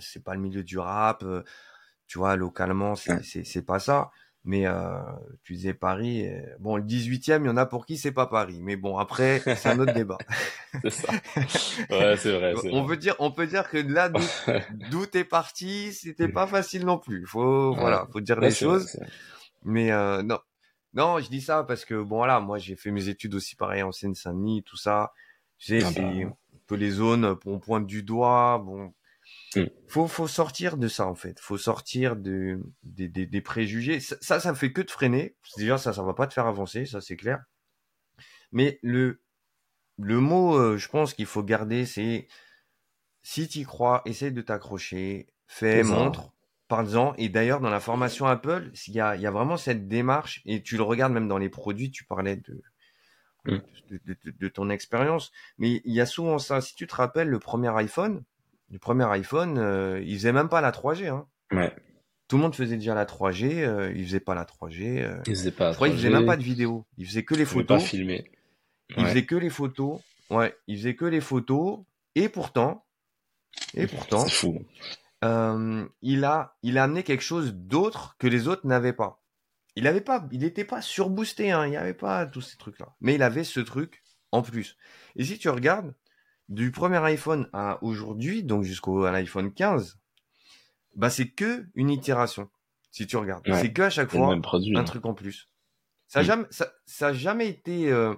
c'est 0.00 0.22
pas 0.22 0.34
le 0.34 0.40
milieu 0.40 0.62
du 0.62 0.78
rap, 0.78 1.24
tu 2.06 2.18
vois, 2.18 2.36
localement, 2.36 2.94
c'est 2.96 3.22
c'est 3.22 3.62
pas 3.62 3.78
ça. 3.78 4.10
Mais 4.46 4.66
euh, 4.66 5.00
tu 5.42 5.54
disais 5.54 5.72
Paris, 5.72 6.28
euh, 6.28 6.42
bon, 6.60 6.76
le 6.76 6.82
18e, 6.82 7.42
il 7.42 7.46
y 7.46 7.48
en 7.48 7.56
a 7.56 7.64
pour 7.64 7.86
qui 7.86 7.96
c'est 7.96 8.12
pas 8.12 8.26
Paris. 8.26 8.60
Mais 8.60 8.76
bon, 8.76 8.98
après, 8.98 9.40
c'est 9.40 9.66
un 9.68 9.78
autre 9.78 9.92
débat. 9.94 10.18
c'est 10.82 10.90
ça. 10.90 11.12
Ouais, 11.90 12.16
c'est 12.18 12.36
vrai. 12.36 12.54
on 12.70 12.84
peut 12.84 12.98
dire, 12.98 13.16
on 13.20 13.30
peut 13.30 13.46
dire 13.46 13.70
que 13.70 13.78
là 13.78 14.10
d'où 14.90 15.06
t'es 15.06 15.24
parti, 15.24 15.94
c'était 15.94 16.28
pas 16.28 16.46
facile 16.46 16.84
non 16.84 16.98
plus. 16.98 17.26
Faut, 17.26 17.74
voilà, 17.74 18.06
faut 18.12 18.20
dire 18.20 18.38
les 18.38 18.50
choses. 18.50 18.98
Mais 19.62 19.90
euh, 19.92 20.22
non, 20.22 20.38
non, 20.92 21.20
je 21.20 21.30
dis 21.30 21.40
ça 21.40 21.64
parce 21.64 21.86
que 21.86 21.94
bon, 21.94 22.16
voilà, 22.16 22.38
moi 22.40 22.58
j'ai 22.58 22.76
fait 22.76 22.90
mes 22.90 23.08
études 23.08 23.34
aussi 23.34 23.56
pareil 23.56 23.82
en 23.82 23.92
Seine-Saint-Denis, 23.92 24.62
tout 24.62 24.76
ça. 24.76 25.12
Tu 25.56 25.80
sais, 25.80 25.86
ah 25.86 25.90
c'est 25.90 26.02
bah. 26.02 26.08
un 26.08 26.32
peu 26.66 26.74
les 26.74 26.90
zones, 26.90 27.34
on 27.46 27.58
pointe 27.60 27.86
du 27.86 28.02
doigt. 28.02 28.62
Bon, 28.62 28.92
Mm. 29.56 29.66
Faut, 29.88 30.06
faut 30.08 30.28
sortir 30.28 30.76
de 30.76 30.88
ça 30.88 31.06
en 31.06 31.14
fait. 31.14 31.38
Faut 31.40 31.58
sortir 31.58 32.16
de, 32.16 32.60
des, 32.82 33.08
des, 33.08 33.26
des 33.26 33.40
préjugés. 33.40 34.00
Ça, 34.00 34.16
ça, 34.20 34.40
ça 34.40 34.54
fait 34.54 34.72
que 34.72 34.82
te 34.82 34.90
freiner. 34.90 35.36
Déjà, 35.56 35.78
ça, 35.78 35.92
ça 35.92 36.02
va 36.02 36.14
pas 36.14 36.26
te 36.26 36.34
faire 36.34 36.46
avancer, 36.46 36.86
ça 36.86 37.00
c'est 37.00 37.16
clair. 37.16 37.44
Mais 38.52 38.78
le, 38.82 39.20
le 39.98 40.20
mot, 40.20 40.56
euh, 40.56 40.76
je 40.76 40.88
pense 40.88 41.14
qu'il 41.14 41.26
faut 41.26 41.42
garder, 41.42 41.86
c'est 41.86 42.28
si 43.22 43.48
tu 43.48 43.64
crois, 43.64 44.02
essaye 44.04 44.32
de 44.32 44.42
t'accrocher, 44.42 45.28
fais, 45.46 45.82
montre, 45.82 46.32
parle-en. 46.68 47.14
Et 47.16 47.28
d'ailleurs, 47.28 47.60
dans 47.60 47.70
la 47.70 47.80
formation 47.80 48.26
Apple, 48.26 48.70
il 48.86 48.94
y 48.94 49.00
a, 49.00 49.16
y 49.16 49.26
a 49.26 49.30
vraiment 49.30 49.56
cette 49.56 49.88
démarche, 49.88 50.42
et 50.44 50.62
tu 50.62 50.76
le 50.76 50.82
regardes 50.82 51.12
même 51.12 51.28
dans 51.28 51.38
les 51.38 51.48
produits, 51.48 51.90
tu 51.90 52.04
parlais 52.04 52.36
de, 52.36 52.62
mm. 53.46 53.58
de, 53.90 54.00
de, 54.04 54.30
de, 54.30 54.48
ton 54.48 54.68
expérience, 54.68 55.32
mais 55.58 55.80
il 55.84 55.94
y 55.94 56.00
a 56.00 56.06
souvent 56.06 56.38
ça. 56.38 56.60
Si 56.60 56.74
tu 56.74 56.86
te 56.86 56.94
rappelles 56.94 57.28
le 57.28 57.38
premier 57.38 57.74
iPhone, 57.76 58.22
du 58.74 58.80
premier 58.80 59.04
iPhone, 59.04 59.56
euh, 59.56 60.02
il 60.04 60.16
faisait 60.16 60.32
même 60.32 60.48
pas 60.48 60.60
la 60.60 60.72
3G. 60.72 61.06
Hein. 61.06 61.28
Ouais. 61.52 61.72
Tout 62.26 62.38
le 62.38 62.42
monde 62.42 62.56
faisait 62.56 62.74
déjà 62.76 62.92
la 62.92 63.04
3G, 63.04 63.62
euh, 63.62 63.92
il 63.94 64.04
faisait 64.04 64.18
pas 64.18 64.34
la 64.34 64.44
3G. 64.44 65.00
Euh. 65.00 65.22
Il 65.28 65.36
faisait 65.36 65.52
pas. 65.52 65.70
Je 65.70 65.76
crois 65.76 65.88
qu'il 65.88 65.96
faisait 65.96 66.10
même 66.10 66.26
pas 66.26 66.36
de 66.36 66.42
vidéo. 66.42 66.84
Il 66.98 67.06
faisait 67.06 67.22
que 67.22 67.36
les 67.36 67.44
photos. 67.44 67.80
Pas 67.80 67.88
filmer. 67.88 68.32
Il 68.96 69.06
faisait 69.06 69.26
que 69.26 69.36
les 69.36 69.48
photos. 69.48 70.00
Ouais, 70.28 70.56
il 70.66 70.76
faisait 70.76 70.96
que 70.96 71.04
les 71.04 71.20
photos. 71.20 71.84
Et 72.16 72.28
pourtant, 72.28 72.84
et 73.74 73.86
pourtant, 73.86 74.26
fou. 74.26 74.58
Euh, 75.22 75.86
il 76.02 76.24
a, 76.24 76.56
il 76.64 76.76
a 76.76 76.82
amené 76.82 77.04
quelque 77.04 77.22
chose 77.22 77.54
d'autre 77.54 78.16
que 78.18 78.26
les 78.26 78.48
autres 78.48 78.66
n'avaient 78.66 78.92
pas. 78.92 79.22
Il 79.76 79.86
avait 79.86 80.00
pas, 80.00 80.26
il 80.32 80.40
n'était 80.40 80.64
pas 80.64 80.82
surboosté, 80.82 81.52
hein, 81.52 81.64
il 81.66 81.70
n'y 81.70 81.76
avait 81.76 81.94
pas 81.94 82.26
tous 82.26 82.40
ces 82.40 82.56
trucs-là. 82.56 82.96
Mais 83.00 83.14
il 83.14 83.22
avait 83.22 83.44
ce 83.44 83.60
truc 83.60 84.02
en 84.32 84.42
plus. 84.42 84.76
Et 85.14 85.22
si 85.22 85.38
tu 85.38 85.48
regardes, 85.48 85.94
du 86.48 86.70
premier 86.70 86.98
iPhone 86.98 87.48
à 87.52 87.82
aujourd'hui, 87.82 88.42
donc 88.42 88.64
jusqu'au 88.64 89.04
iPhone 89.04 89.52
15, 89.52 89.98
bah 90.94 91.10
c'est 91.10 91.28
que 91.28 91.66
une 91.74 91.90
itération. 91.90 92.48
Si 92.90 93.06
tu 93.06 93.16
regardes, 93.16 93.44
c'est 93.54 93.72
que 93.72 93.82
à 93.82 93.90
chaque 93.90 94.10
fois 94.10 94.32
un 94.32 94.40
hein. 94.40 94.84
truc 94.84 95.04
en 95.04 95.14
plus. 95.14 95.48
Ça 96.06 96.20
n'a 96.20 96.26
jamais, 96.26 96.44
ça, 96.86 97.12
jamais 97.12 97.48
été 97.48 97.90
euh, 97.90 98.14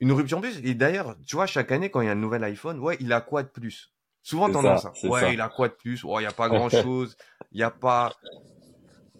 une 0.00 0.12
rupture 0.12 0.38
en 0.38 0.40
plus. 0.40 0.64
Et 0.64 0.74
d'ailleurs, 0.74 1.16
tu 1.26 1.36
vois, 1.36 1.46
chaque 1.46 1.72
année 1.72 1.90
quand 1.90 2.00
il 2.00 2.06
y 2.06 2.08
a 2.08 2.12
un 2.12 2.14
nouvel 2.14 2.42
iPhone, 2.44 2.78
ouais, 2.78 2.96
il 3.00 3.12
a 3.12 3.20
quoi 3.20 3.42
de 3.42 3.48
plus? 3.48 3.92
Souvent 4.22 4.50
tendance. 4.50 4.82
Ça, 4.82 4.92
hein. 4.94 5.08
ouais, 5.08 5.34
il 5.34 5.40
a 5.42 5.48
quoi 5.50 5.68
de 5.68 5.74
plus? 5.74 6.04
Ouais, 6.04 6.22
il 6.22 6.24
y 6.24 6.28
a 6.28 6.32
pas 6.32 6.48
grand 6.48 6.70
chose. 6.70 7.18
Il 7.52 7.60
y 7.60 7.62
a 7.62 7.70
pas. 7.70 8.14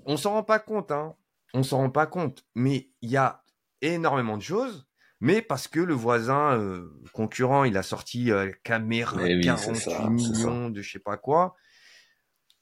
On 0.06 0.16
s'en 0.16 0.30
rend 0.30 0.42
pas 0.42 0.58
compte, 0.58 0.90
hein. 0.90 1.14
On 1.52 1.62
s'en 1.62 1.78
rend 1.78 1.90
pas 1.90 2.06
compte, 2.06 2.46
mais 2.54 2.88
il 3.02 3.10
y 3.10 3.16
a 3.18 3.42
énormément 3.82 4.36
de 4.36 4.42
choses 4.42 4.87
mais 5.20 5.42
parce 5.42 5.66
que 5.66 5.80
le 5.80 5.94
voisin 5.94 6.58
euh, 6.58 6.88
concurrent, 7.12 7.64
il 7.64 7.76
a 7.76 7.82
sorti 7.82 8.30
euh, 8.30 8.52
caméra 8.62 9.16
48 9.42 10.10
millions 10.10 10.70
de 10.70 10.80
je 10.80 10.92
sais 10.92 10.98
pas 10.98 11.16
quoi. 11.16 11.56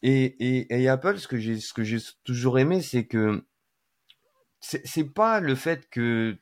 Et, 0.02 0.24
et, 0.24 0.82
et 0.82 0.88
Apple, 0.88 1.18
ce 1.18 1.28
que 1.28 1.36
j'ai 1.38 1.60
ce 1.60 1.74
que 1.74 1.82
j'ai 1.82 1.98
toujours 2.24 2.58
aimé, 2.58 2.80
c'est 2.80 3.06
que 3.06 3.44
c'est 4.60 5.04
pas 5.04 5.40
le 5.40 5.54
fait 5.54 5.88
que 5.90 6.36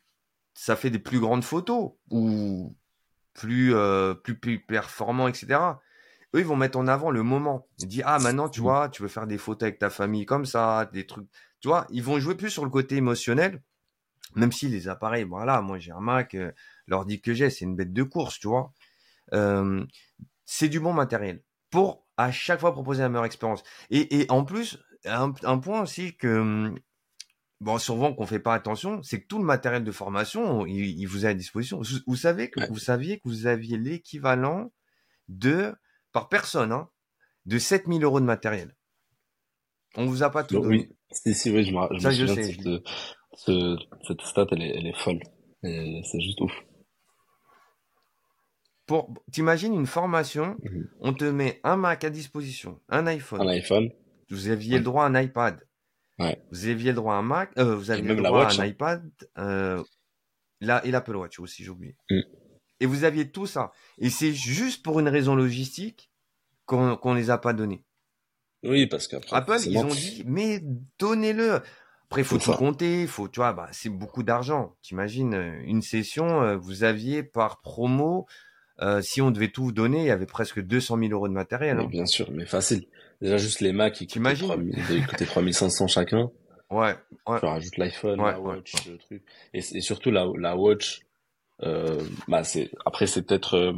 ça 0.55 0.77
fait 0.77 0.91
des 0.91 0.99
plus 0.99 1.19
grandes 1.19 1.45
photos 1.45 1.93
ou 2.11 2.77
plus 3.33 3.75
euh, 3.75 4.15
plus, 4.15 4.39
plus 4.39 4.61
performants, 4.61 5.29
etc. 5.29 5.59
Eux, 6.35 6.41
ils 6.41 6.47
vont 6.47 6.57
mettre 6.57 6.79
en 6.79 6.87
avant 6.87 7.11
le 7.11 7.23
moment. 7.23 7.69
Ils 7.79 7.89
disent 7.89 8.03
ah 8.07 8.19
maintenant 8.21 8.49
tu 8.49 8.61
vois, 8.61 8.89
tu 8.89 9.03
veux 9.03 9.09
faire 9.09 9.27
des 9.27 9.39
photos 9.39 9.67
avec 9.67 9.79
ta 9.81 9.91
famille 9.91 10.27
comme 10.27 10.47
ça, 10.47 10.89
des 10.93 11.07
trucs. 11.07 11.29
Tu 11.61 11.69
vois, 11.69 11.87
ils 11.91 12.03
vont 12.03 12.21
jouer 12.21 12.37
plus 12.37 12.51
sur 12.51 12.65
le 12.65 12.71
côté 12.71 12.97
émotionnel 12.97 13.63
même 14.35 14.53
si 14.53 14.69
les 14.69 14.89
appareils, 14.89 15.25
voilà, 15.25 15.61
moi 15.63 15.79
j'ai 15.79 15.93
un 15.93 16.01
Mac, 16.01 16.35
euh, 16.35 16.53
l'ordi 16.87 17.21
que 17.21 17.35
j'ai, 17.35 17.51
c'est 17.51 17.65
une 17.65 17.77
bête 17.77 17.93
de 17.93 18.03
course, 18.03 18.39
tu 18.39 18.49
vois. 18.49 18.73
Euh, 19.33 19.85
c'est 20.45 20.69
du 20.69 20.81
bon 20.81 20.93
matériel 20.93 21.43
pour 21.71 22.07
à 22.17 22.31
chaque 22.31 22.61
fois 22.61 22.73
proposer 22.73 23.03
la 23.03 23.09
meilleure 23.09 23.25
expérience. 23.25 23.63
Et, 23.91 24.21
et 24.21 24.27
en 24.31 24.45
plus, 24.45 24.79
un, 25.05 25.59
point 25.59 25.83
aussi 25.83 26.17
que 26.17 26.73
bon, 27.61 27.79
souvent 27.79 28.15
qu'on 28.15 28.27
fait 28.27 28.39
pas 28.39 28.55
attention, 28.55 29.03
c'est 29.03 29.21
que 29.21 29.27
tout 29.27 29.39
le 29.39 29.45
matériel 29.45 29.85
de 29.85 29.93
formation, 29.93 30.67
il, 30.67 31.05
vous 31.07 31.27
est 31.27 31.29
à 31.29 31.35
disposition. 31.35 31.81
Vous, 32.07 32.17
savez 32.17 32.51
que 32.51 32.61
vous 32.69 32.79
saviez 32.79 33.19
que 33.19 33.29
vous 33.29 33.47
aviez 33.47 33.77
l'équivalent 33.77 34.73
de 35.29 35.75
par 36.13 36.29
personne, 36.29 36.73
hein, 36.73 36.89
de 37.47 37.59
7000 37.59 38.05
euros 38.05 38.21
de 38.21 38.27
matériel. 38.27 38.77
On 39.97 40.07
vous 40.07 40.23
a 40.23 40.31
pas 40.31 40.45
tout 40.45 40.61
donné. 40.61 40.89
Oui, 41.13 41.35
si, 41.35 41.51
oui, 41.51 41.65
je 41.65 41.73
me, 41.73 41.99
je 41.99 42.11
je 42.11 42.27
sais, 42.27 42.83
ce, 43.37 43.77
cette 44.07 44.23
stat, 44.23 44.47
elle 44.53 44.63
est, 44.63 44.77
elle 44.77 44.87
est 44.87 44.99
folle. 44.99 45.21
C'est 45.63 46.21
juste 46.21 46.41
ouf. 46.41 46.53
Pour, 48.87 49.15
t'imagines 49.33 49.75
une 49.75 49.87
formation, 49.87 50.57
mhm. 50.63 50.89
on 51.01 51.15
te 51.15 51.25
met 51.25 51.61
un 51.65 51.77
Mac 51.77 52.05
à 52.05 52.11
disposition, 52.11 52.81
un 52.91 53.07
iPhone. 53.07 53.41
Un 53.41 53.49
iPhone. 53.49 53.91
Vous 54.31 54.49
aviez 54.49 54.79
le 54.79 54.85
droit 54.85 55.05
à 55.05 55.09
un 55.09 55.21
iPad. 55.21 55.59
Ouais. 56.19 56.39
Vous 56.51 56.67
aviez 56.67 56.91
le 56.91 56.97
droit 56.97 57.15
à 57.15 57.19
un 57.19 57.23
Mac, 57.23 57.51
euh, 57.59 57.75
vous 57.75 57.91
aviez 57.91 58.15
le 58.15 58.23
droit 58.23 58.45
à 58.45 58.53
un 58.53 58.59
hein. 58.59 58.67
iPad, 58.67 59.11
euh, 59.39 59.83
et 60.61 60.91
l'Apple 60.91 61.17
Watch 61.17 61.39
aussi, 61.41 61.65
j'ai 61.65 61.71
oublié. 61.71 61.97
Mm. 62.11 62.21
Et 62.81 62.87
vous 62.87 63.05
aviez 63.05 63.31
tout 63.31 63.47
ça. 63.47 63.73
Et 63.99 64.11
c'est 64.11 64.35
juste 64.35 64.83
pour 64.83 65.01
une 65.01 65.09
raison 65.09 65.35
logistique 65.35 66.11
qu'on 66.67 66.97
qu'on 66.97 67.15
les 67.15 67.31
a 67.31 67.39
pas 67.39 67.53
donnés. 67.53 67.85
Oui, 68.63 68.87
parce 68.87 69.09
qu'après. 69.09 69.37
Apple, 69.37 69.59
ils 69.67 69.79
ont 69.79 69.85
dit, 69.85 70.25
mais 70.27 70.61
donnez-le. 70.99 71.61
Après, 72.09 72.21
il 72.21 72.25
faut 72.25 72.39
tout 72.39 72.53
compter, 72.53 73.07
faut, 73.07 73.29
tu 73.29 73.41
vois, 73.41 73.53
bah, 73.53 73.69
c'est 73.73 73.89
beaucoup 73.89 74.23
d'argent. 74.23 74.77
T'imagines, 74.83 75.35
euh, 75.35 75.61
une 75.65 75.83
session, 75.83 76.43
euh, 76.43 76.57
vous 76.57 76.85
aviez 76.85 77.23
par 77.23 77.61
promo, 77.61 78.27
euh, 78.83 79.01
si 79.01 79.21
on 79.21 79.31
devait 79.31 79.49
tout 79.49 79.65
vous 79.65 79.73
donner, 79.73 80.01
il 80.01 80.07
y 80.07 80.11
avait 80.11 80.27
presque 80.27 80.61
200 80.61 80.99
000 80.99 81.13
euros 81.13 81.29
de 81.29 81.33
matériel. 81.33 81.79
Hein. 81.79 81.87
Bien 81.87 82.07
sûr, 82.07 82.31
mais 82.33 82.45
facile. 82.47 82.87
Déjà, 83.21 83.37
juste 83.37 83.61
les 83.61 83.73
Macs, 83.73 83.95
qui 83.95 84.07
coûtaient, 84.07 84.35
3, 84.35 84.57
3500 85.27 85.87
chacun. 85.87 86.31
Ouais, 86.71 86.95
ouais. 87.27 87.39
Tu 87.41 87.47
rajoutes 87.47 87.77
l'iPhone, 87.77 88.21
la 88.21 88.41
Watch, 88.41 88.73
le 88.87 88.99
truc. 88.99 89.23
Et, 89.53 89.59
et, 89.59 89.81
surtout, 89.81 90.11
la, 90.11 90.27
la 90.37 90.57
Watch, 90.57 91.03
euh, 91.63 92.03
bah, 92.27 92.43
c'est, 92.43 92.71
après, 92.85 93.07
c'est 93.07 93.23
peut-être, 93.23 93.75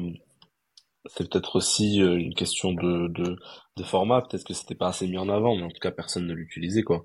c'est 1.07 1.28
peut-être 1.28 1.57
aussi 1.57 1.98
une 1.98 2.35
question 2.35 2.73
de, 2.73 3.09
de, 3.09 3.36
de 3.77 3.82
format. 3.82 4.23
Peut-être 4.23 4.44
que 4.44 4.55
c'était 4.55 4.74
pas 4.74 4.89
assez 4.89 5.07
mis 5.07 5.19
en 5.19 5.28
avant, 5.28 5.57
mais 5.57 5.62
en 5.62 5.70
tout 5.70 5.81
cas, 5.81 5.90
personne 5.90 6.27
ne 6.27 6.32
l'utilisait, 6.32 6.82
quoi. 6.82 7.05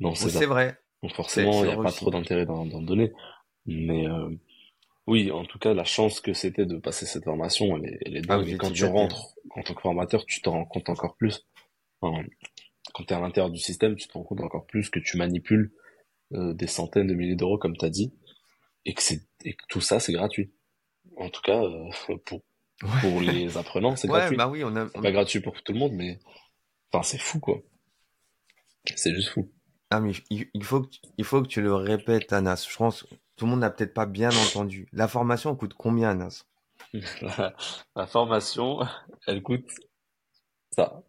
Non, 0.00 0.14
c'est 0.14 0.46
vrai. 0.46 0.78
Donc 1.02 1.12
forcément, 1.12 1.64
il 1.64 1.68
n'y 1.68 1.72
a 1.72 1.82
pas 1.82 1.92
trop 1.92 2.10
d'intérêt 2.10 2.46
d'en 2.46 2.64
donner. 2.64 3.12
Mais 3.66 4.06
euh, 4.08 4.30
oui, 5.06 5.30
en 5.30 5.44
tout 5.44 5.58
cas, 5.58 5.74
la 5.74 5.84
chance 5.84 6.20
que 6.20 6.32
c'était 6.32 6.66
de 6.66 6.76
passer 6.76 7.06
cette 7.06 7.24
formation, 7.24 7.76
elle 7.76 7.86
est, 7.86 7.98
elle 8.04 8.16
est 8.16 8.22
ah, 8.28 8.38
dingue. 8.38 8.56
quand 8.56 8.70
tu 8.70 8.84
rentres 8.84 9.34
en 9.56 9.62
tant 9.62 9.74
que 9.74 9.80
formateur, 9.80 10.26
tu 10.26 10.40
te 10.40 10.48
rends 10.48 10.64
compte 10.64 10.88
encore 10.88 11.16
plus. 11.16 11.46
quand 12.00 12.24
tu 12.98 13.04
es 13.08 13.12
à 13.12 13.20
l'intérieur 13.20 13.50
du 13.50 13.58
système, 13.58 13.96
tu 13.96 14.08
te 14.08 14.12
rends 14.12 14.24
compte 14.24 14.40
encore 14.40 14.66
plus 14.66 14.90
que 14.90 14.98
tu 14.98 15.16
manipules 15.16 15.72
euh, 16.34 16.52
des 16.52 16.66
centaines 16.66 17.06
de 17.06 17.14
milliers 17.14 17.36
d'euros, 17.36 17.58
comme 17.58 17.76
tu 17.76 17.84
as 17.84 17.90
dit, 17.90 18.12
et 18.84 18.92
que, 18.92 19.02
c'est, 19.02 19.22
et 19.44 19.54
que 19.54 19.64
tout 19.68 19.80
ça, 19.80 19.98
c'est 19.98 20.12
gratuit. 20.12 20.52
En 21.16 21.30
tout 21.30 21.40
cas, 21.42 21.62
euh, 21.62 21.88
pour, 22.26 22.42
pour 23.00 23.20
les 23.20 23.56
apprenants, 23.56 23.96
c'est 23.96 24.08
gratuit. 24.08 24.36
Bah 24.36 24.48
oui, 24.48 24.62
on 24.62 24.76
a, 24.76 24.86
pas 24.86 25.10
gratuit 25.10 25.40
pour 25.40 25.62
tout 25.62 25.72
le 25.72 25.78
monde, 25.78 25.92
mais 25.92 26.18
enfin, 26.92 27.02
c'est 27.02 27.18
fou, 27.18 27.40
quoi. 27.40 27.62
C'est 28.94 29.14
juste 29.14 29.30
fou. 29.30 29.50
Ah, 29.90 30.00
mais 30.00 30.12
il 30.30 30.64
faut 30.64 30.82
que 30.82 30.88
tu, 30.88 31.00
il 31.16 31.24
faut 31.24 31.42
que 31.42 31.48
tu 31.48 31.62
le 31.62 31.74
répètes, 31.74 32.32
Anas. 32.32 32.66
Je 32.70 32.76
pense 32.76 33.04
que 33.04 33.14
tout 33.36 33.46
le 33.46 33.52
monde 33.52 33.60
n'a 33.60 33.70
peut-être 33.70 33.94
pas 33.94 34.04
bien 34.04 34.30
entendu. 34.30 34.88
La 34.92 35.08
formation 35.08 35.54
coûte 35.56 35.72
combien, 35.74 36.10
Anas? 36.10 36.44
La, 37.96 38.06
formation, 38.06 38.80
elle 39.26 39.42
coûte 39.42 39.70
ça. 40.72 41.02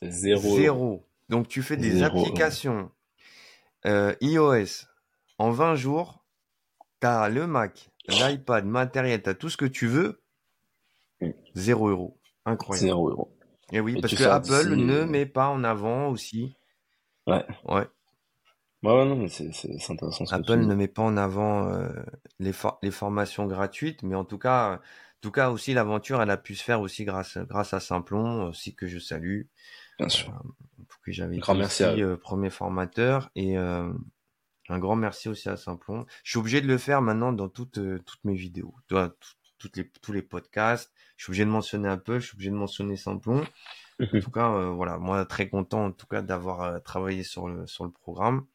C'est 0.00 0.10
zéro. 0.10 0.56
Zéro. 0.56 1.06
Donc 1.28 1.48
tu 1.48 1.62
fais 1.62 1.76
des 1.76 2.02
applications 2.02 2.90
euh, 3.86 4.14
iOS 4.20 4.86
en 5.38 5.50
20 5.50 5.74
jours. 5.74 6.24
Tu 7.00 7.06
as 7.06 7.28
le 7.28 7.46
Mac, 7.46 7.90
l'iPad, 8.06 8.64
matériel, 8.64 9.22
tu 9.22 9.30
as 9.30 9.34
tout 9.34 9.48
ce 9.48 9.56
que 9.56 9.64
tu 9.64 9.88
veux. 9.88 10.22
Mm. 11.20 11.30
Zéro 11.54 11.88
euro. 11.88 12.20
Incroyable. 12.44 12.86
Zéro 12.86 13.10
euro. 13.10 13.36
Et 13.72 13.80
oui, 13.80 14.00
parce 14.00 14.14
que 14.14 14.24
Apple 14.24 14.74
ne 14.74 15.04
met 15.04 15.26
pas 15.26 15.48
en 15.48 15.64
avant 15.64 16.08
aussi 16.08 16.56
Ouais. 17.26 17.44
Ouais. 17.64 17.86
Ouais, 18.82 19.04
non, 19.04 19.16
mais 19.16 19.28
c'est, 19.28 19.50
intéressant. 19.90 20.24
Apple 20.30 20.56
ne 20.56 20.74
met 20.74 20.88
pas 20.88 21.02
en 21.02 21.16
avant 21.16 21.68
euh, 21.68 21.88
les, 22.40 22.52
les 22.82 22.90
formations 22.90 23.46
gratuites, 23.46 24.02
mais 24.02 24.16
en 24.16 24.24
tout 24.24 24.38
cas, 24.38 24.74
en 24.74 24.80
tout 25.20 25.30
cas 25.30 25.50
aussi 25.50 25.72
l'aventure, 25.72 26.20
elle 26.20 26.30
a 26.30 26.36
pu 26.36 26.56
se 26.56 26.64
faire 26.64 26.80
aussi 26.80 27.04
grâce, 27.04 27.38
grâce 27.38 27.74
à 27.74 27.80
Simplon, 27.80 28.48
aussi 28.48 28.74
que 28.74 28.88
je 28.88 28.98
salue. 28.98 29.42
Bien 29.98 30.08
sûr. 30.08 30.30
Euh, 30.30 30.84
que 31.02 31.12
j'avais 31.12 31.38
grand 31.38 31.54
merci 31.54 31.84
aussi, 31.84 32.02
euh, 32.02 32.16
premier 32.16 32.50
formateur 32.50 33.30
et 33.34 33.58
euh, 33.58 33.92
un 34.68 34.78
grand 34.78 34.96
merci 34.96 35.28
aussi 35.28 35.48
à 35.48 35.56
Simplon. 35.56 36.06
Je 36.24 36.30
suis 36.30 36.38
obligé 36.38 36.60
de 36.60 36.66
le 36.66 36.78
faire 36.78 37.02
maintenant 37.02 37.32
dans 37.32 37.48
toutes 37.48 37.80
toutes 38.04 38.24
mes 38.24 38.34
vidéos, 38.34 38.74
toutes 39.58 39.76
les 39.76 39.90
tous 40.00 40.12
les 40.12 40.22
podcasts. 40.22 40.92
Je 41.16 41.24
suis 41.24 41.30
obligé 41.30 41.44
de 41.44 41.50
mentionner 41.50 41.88
Apple, 41.88 42.20
je 42.20 42.26
suis 42.26 42.36
obligé 42.36 42.50
de 42.50 42.56
mentionner 42.56 42.96
Simplon. 42.96 43.44
En 44.02 44.20
tout 44.20 44.30
cas, 44.30 44.50
euh, 44.50 44.70
voilà, 44.70 44.98
moi 44.98 45.24
très 45.24 45.48
content 45.48 45.86
en 45.86 45.92
tout 45.92 46.06
cas 46.06 46.22
d'avoir 46.22 46.62
euh, 46.62 46.78
travaillé 46.78 47.22
sur 47.22 47.48
le 47.48 47.66
sur 47.66 47.84
le 47.84 47.90
programme. 47.90 48.46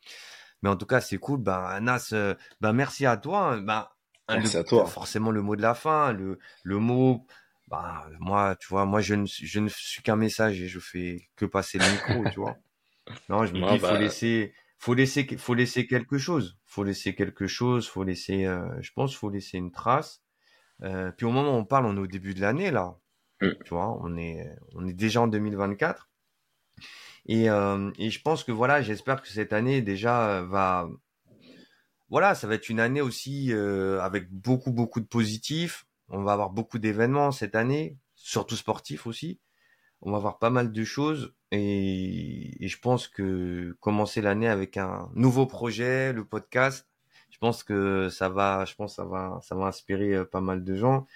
Mais 0.62 0.70
en 0.70 0.76
tout 0.76 0.86
cas, 0.86 1.02
c'est 1.02 1.18
cool. 1.18 1.40
Ben 1.40 1.64
Anas, 1.64 2.10
euh, 2.14 2.36
ben 2.62 2.74
merci 2.74 3.06
à 3.06 3.18
toi. 3.18 3.58
Ben, 3.58 3.88
merci 4.30 4.58
à 4.58 4.64
toi. 4.64 4.86
Forcément 4.86 5.32
le 5.32 5.42
mot 5.42 5.56
de 5.56 5.62
la 5.62 5.74
fin, 5.74 6.14
le 6.14 6.40
le 6.64 6.80
mot. 6.80 7.26
Ben, 7.68 8.04
moi, 8.20 8.56
tu 8.56 8.68
vois, 8.70 8.86
moi 8.86 9.02
je 9.02 9.16
ne 9.16 9.26
je 9.26 9.60
ne 9.60 9.70
suis 9.70 10.02
qu'un 10.02 10.16
message 10.16 10.62
et 10.62 10.68
je 10.68 10.80
fais 10.80 11.28
que 11.36 11.46
passer 11.46 11.78
le 11.78 11.86
micro, 11.92 12.30
tu 12.32 12.40
vois. 12.40 12.58
Non, 13.30 13.46
je 13.46 13.54
me 13.54 13.72
dis, 13.72 13.80
faut 13.80 13.88
bah 13.88 14.00
laisser, 14.00 14.54
faut 14.78 14.94
laisser, 14.94 15.28
faut 15.38 15.54
laisser 15.54 15.88
quelque 15.88 16.18
chose. 16.18 16.58
Faut 16.66 16.84
laisser 16.84 17.16
quelque 17.16 17.48
chose. 17.48 17.88
Faut 17.88 18.04
laisser, 18.04 18.46
je 18.82 18.92
pense, 18.94 19.16
faut 19.16 19.30
laisser 19.30 19.58
une 19.58 19.72
trace. 19.72 20.22
Euh, 20.84 21.12
puis 21.12 21.26
au 21.26 21.32
moment 21.32 21.56
où 21.56 21.60
on 21.60 21.66
parle, 21.66 21.86
on 21.86 21.96
est 21.96 22.00
au 22.00 22.08
début 22.08 22.34
de 22.34 22.42
l'année 22.42 22.72
là. 22.72 22.98
Mm. 23.42 23.50
Tu 23.66 23.70
vois, 23.70 23.98
on 24.02 24.18
est, 24.18 24.50
on 24.76 24.88
est 24.88 24.94
déjà 24.94 25.22
en 25.22 25.28
2024. 25.28 26.10
Et, 27.28 27.50
euh, 27.50 27.92
et 27.98 28.10
je 28.10 28.22
pense 28.22 28.44
que 28.44 28.52
voilà, 28.52 28.82
j'espère 28.82 29.22
que 29.22 29.28
cette 29.28 29.54
année 29.54 29.82
déjà 29.82 30.42
va, 30.44 30.90
voilà, 32.10 32.36
ça 32.36 32.48
va 32.48 32.56
être 32.56 32.70
une 32.70 32.80
année 32.80 33.02
aussi 33.02 33.52
euh, 33.52 34.00
avec 34.02 34.32
beaucoup 34.32 34.72
beaucoup 34.72 35.02
de 35.02 35.06
positifs. 35.06 35.86
On 36.10 36.24
va 36.24 36.34
avoir 36.34 36.52
beaucoup 36.52 36.80
d'événements 36.80 37.32
cette 37.32 37.56
année, 37.56 37.98
surtout 38.16 38.56
sportifs 38.56 39.08
aussi. 39.08 39.40
on 40.02 40.12
va 40.12 40.20
voir 40.20 40.40
pas 40.40 40.50
mal 40.50 40.72
de 40.72 40.84
choses 40.86 41.34
et, 41.52 42.58
je 42.62 42.78
pense 42.80 43.08
que 43.08 43.76
commencer 43.82 44.22
l'année 44.22 44.48
avec 44.48 44.78
un 44.78 45.10
nouveau 45.16 45.46
projet, 45.46 46.14
le 46.14 46.26
podcast, 46.26 46.88
je 47.30 47.38
pense 47.40 47.64
que 47.64 48.10
ça 48.10 48.30
va, 48.30 48.66
je 48.66 48.76
pense 48.76 48.96
ça 48.96 49.06
va, 49.06 49.40
ça 49.44 49.56
va 49.56 49.66
inspirer 49.66 50.16
euh, 50.16 50.26
pas 50.26 50.42
mal 50.42 50.64
de 50.64 50.76
gens. 50.76 51.08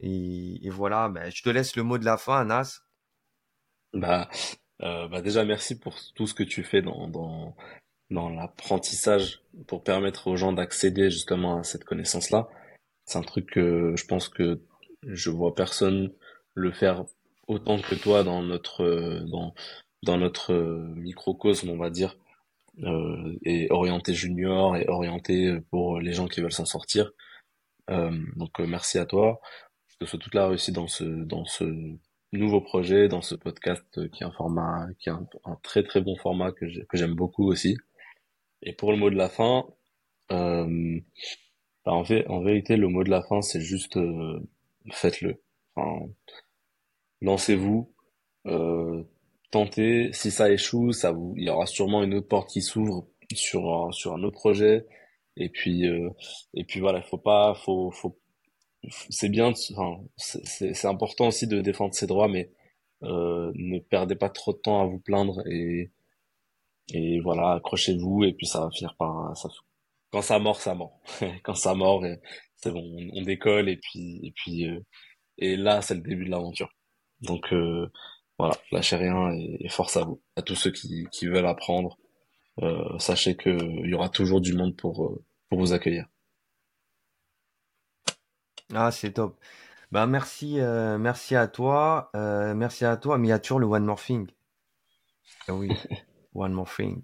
Et, 0.00 0.70
voilà, 0.70 1.08
ben, 1.08 1.30
je 1.30 1.42
te 1.42 1.48
laisse 1.48 1.76
le 1.76 1.82
mot 1.82 1.98
de 1.98 2.04
la 2.04 2.16
fin, 2.16 2.40
Anas. 2.40 2.80
Bah, 3.92 4.28
euh, 4.82 5.08
bah 5.08 5.22
déjà 5.22 5.44
merci 5.44 5.78
pour 5.78 5.96
tout 6.14 6.26
ce 6.26 6.34
que 6.34 6.42
tu 6.42 6.62
fais 6.62 6.82
dans 6.82 7.08
dans 7.08 7.56
dans 8.10 8.28
l'apprentissage 8.28 9.40
pour 9.66 9.82
permettre 9.82 10.28
aux 10.28 10.36
gens 10.36 10.52
d'accéder 10.52 11.10
justement 11.10 11.58
à 11.58 11.64
cette 11.64 11.84
connaissance-là. 11.84 12.48
C'est 13.06 13.18
un 13.18 13.22
truc 13.22 13.50
que 13.50 13.94
je 13.96 14.04
pense 14.06 14.28
que 14.28 14.60
je 15.02 15.30
vois 15.30 15.54
personne 15.54 16.12
le 16.54 16.70
faire 16.72 17.04
autant 17.48 17.80
que 17.80 17.94
toi 17.94 18.24
dans 18.24 18.42
notre 18.42 19.24
dans 19.30 19.54
dans 20.02 20.18
notre 20.18 20.54
microcosme, 20.96 21.70
on 21.70 21.76
va 21.76 21.90
dire, 21.90 22.16
euh, 22.84 23.36
et 23.42 23.66
orienté 23.70 24.14
junior 24.14 24.76
et 24.76 24.86
orienté 24.88 25.58
pour 25.70 25.98
les 26.00 26.12
gens 26.12 26.28
qui 26.28 26.40
veulent 26.40 26.52
s'en 26.52 26.64
sortir. 26.64 27.10
Euh, 27.90 28.12
donc 28.36 28.60
euh, 28.60 28.66
merci 28.66 28.98
à 28.98 29.06
toi. 29.06 29.40
Je 30.00 30.06
te 30.06 30.10
souhaite 30.10 30.22
toute 30.22 30.34
la 30.34 30.48
réussite 30.48 30.74
dans 30.74 30.86
ce 30.86 31.04
dans 31.04 31.44
ce 31.44 31.64
nouveau 32.32 32.60
projet, 32.60 33.08
dans 33.08 33.22
ce 33.22 33.34
podcast 33.34 34.08
qui 34.10 34.22
est 34.22 34.26
un 34.26 34.32
format 34.32 34.86
qui 34.98 35.08
est 35.08 35.12
un, 35.12 35.26
très 35.62 35.82
très 35.82 36.00
bon 36.00 36.16
format 36.16 36.52
que 36.52 36.66
j'aime 36.92 37.14
beaucoup 37.14 37.48
aussi. 37.48 37.76
Et 38.62 38.72
pour 38.72 38.92
le 38.92 38.98
mot 38.98 39.10
de 39.10 39.16
la 39.16 39.28
fin, 39.28 39.66
euh, 40.32 41.00
bah, 41.84 41.92
en 41.92 42.04
fait, 42.04 42.26
en 42.28 42.40
vérité, 42.42 42.76
le 42.76 42.88
mot 42.88 43.04
de 43.04 43.10
la 43.10 43.22
fin, 43.22 43.40
c'est 43.42 43.60
juste 43.60 43.98
faites-le. 44.92 45.42
Enfin, 45.74 46.06
lancez-vous, 47.20 47.92
euh, 48.46 49.02
tentez. 49.50 50.12
Si 50.12 50.30
ça 50.30 50.50
échoue, 50.50 50.92
ça 50.92 51.12
vous, 51.12 51.34
il 51.36 51.44
y 51.44 51.50
aura 51.50 51.66
sûrement 51.66 52.02
une 52.02 52.14
autre 52.14 52.28
porte 52.28 52.50
qui 52.50 52.62
s'ouvre 52.62 53.08
sur 53.34 53.72
un, 53.74 53.92
sur 53.92 54.14
un 54.14 54.22
autre 54.22 54.38
projet. 54.38 54.86
Et 55.36 55.48
puis 55.50 55.86
euh, 55.88 56.10
et 56.54 56.64
puis 56.64 56.80
voilà, 56.80 57.02
faut 57.02 57.18
pas, 57.18 57.54
faut 57.54 57.90
faut, 57.90 58.18
c'est 59.10 59.28
bien, 59.28 59.52
enfin, 59.72 60.02
c'est 60.16 60.86
important 60.86 61.28
aussi 61.28 61.46
de 61.46 61.60
défendre 61.60 61.94
ses 61.94 62.06
droits, 62.06 62.28
mais 62.28 62.50
euh, 63.02 63.52
ne 63.54 63.78
perdez 63.78 64.16
pas 64.16 64.30
trop 64.30 64.52
de 64.52 64.58
temps 64.58 64.82
à 64.82 64.86
vous 64.86 65.00
plaindre 65.00 65.42
et 65.46 65.90
et 66.94 67.20
voilà, 67.20 67.52
accrochez-vous 67.54 68.24
et 68.24 68.32
puis 68.32 68.46
ça 68.46 68.60
va 68.60 68.70
finir 68.70 68.94
par 68.96 69.36
ça. 69.36 69.48
Quand 70.10 70.22
ça 70.22 70.38
mord, 70.38 70.60
ça 70.60 70.74
mord. 70.74 71.00
Quand 71.44 71.54
ça 71.54 71.74
mord, 71.74 72.02
c'est 72.56 72.72
bon, 72.72 72.82
on, 73.12 73.22
décolle 73.22 73.68
et 73.68 73.76
puis 73.76 74.20
et 74.24 74.32
puis 74.32 74.66
euh, 74.66 74.80
et 75.38 75.56
là, 75.56 75.82
c'est 75.82 75.94
le 75.94 76.00
début 76.00 76.24
de 76.24 76.30
l'aventure. 76.30 76.70
Donc 77.22 77.52
euh, 77.52 77.90
voilà, 78.38 78.54
lâchez 78.72 78.96
rien 78.96 79.32
et, 79.32 79.68
force 79.68 79.96
à 79.96 80.04
vous, 80.04 80.20
à 80.36 80.42
tous 80.42 80.54
ceux 80.54 80.70
qui, 80.72 81.06
qui 81.12 81.26
veulent 81.26 81.46
apprendre. 81.46 81.98
Euh, 82.62 82.98
sachez 82.98 83.36
qu'il 83.36 83.86
y 83.86 83.94
aura 83.94 84.08
toujours 84.08 84.40
du 84.40 84.52
monde 84.52 84.76
pour, 84.76 85.04
euh, 85.06 85.24
pour 85.48 85.58
vous 85.58 85.72
accueillir. 85.72 86.06
Ah, 88.74 88.90
c'est 88.90 89.12
top. 89.12 89.38
Bah 89.90 90.06
merci, 90.06 90.60
euh, 90.60 90.98
merci 90.98 91.34
à 91.34 91.48
toi, 91.48 92.10
merci 92.14 92.84
à 92.84 92.96
toi. 92.96 93.18
Mais 93.18 93.28
il 93.28 93.30
y 93.30 93.34
a 93.34 93.38
toujours 93.38 93.60
le 93.60 93.66
one 93.66 93.84
more 93.84 94.00
thing. 94.00 94.28
Ah 95.48 95.54
oui, 95.54 95.70
one 96.34 96.52
more 96.52 96.68
thing. 96.68 97.02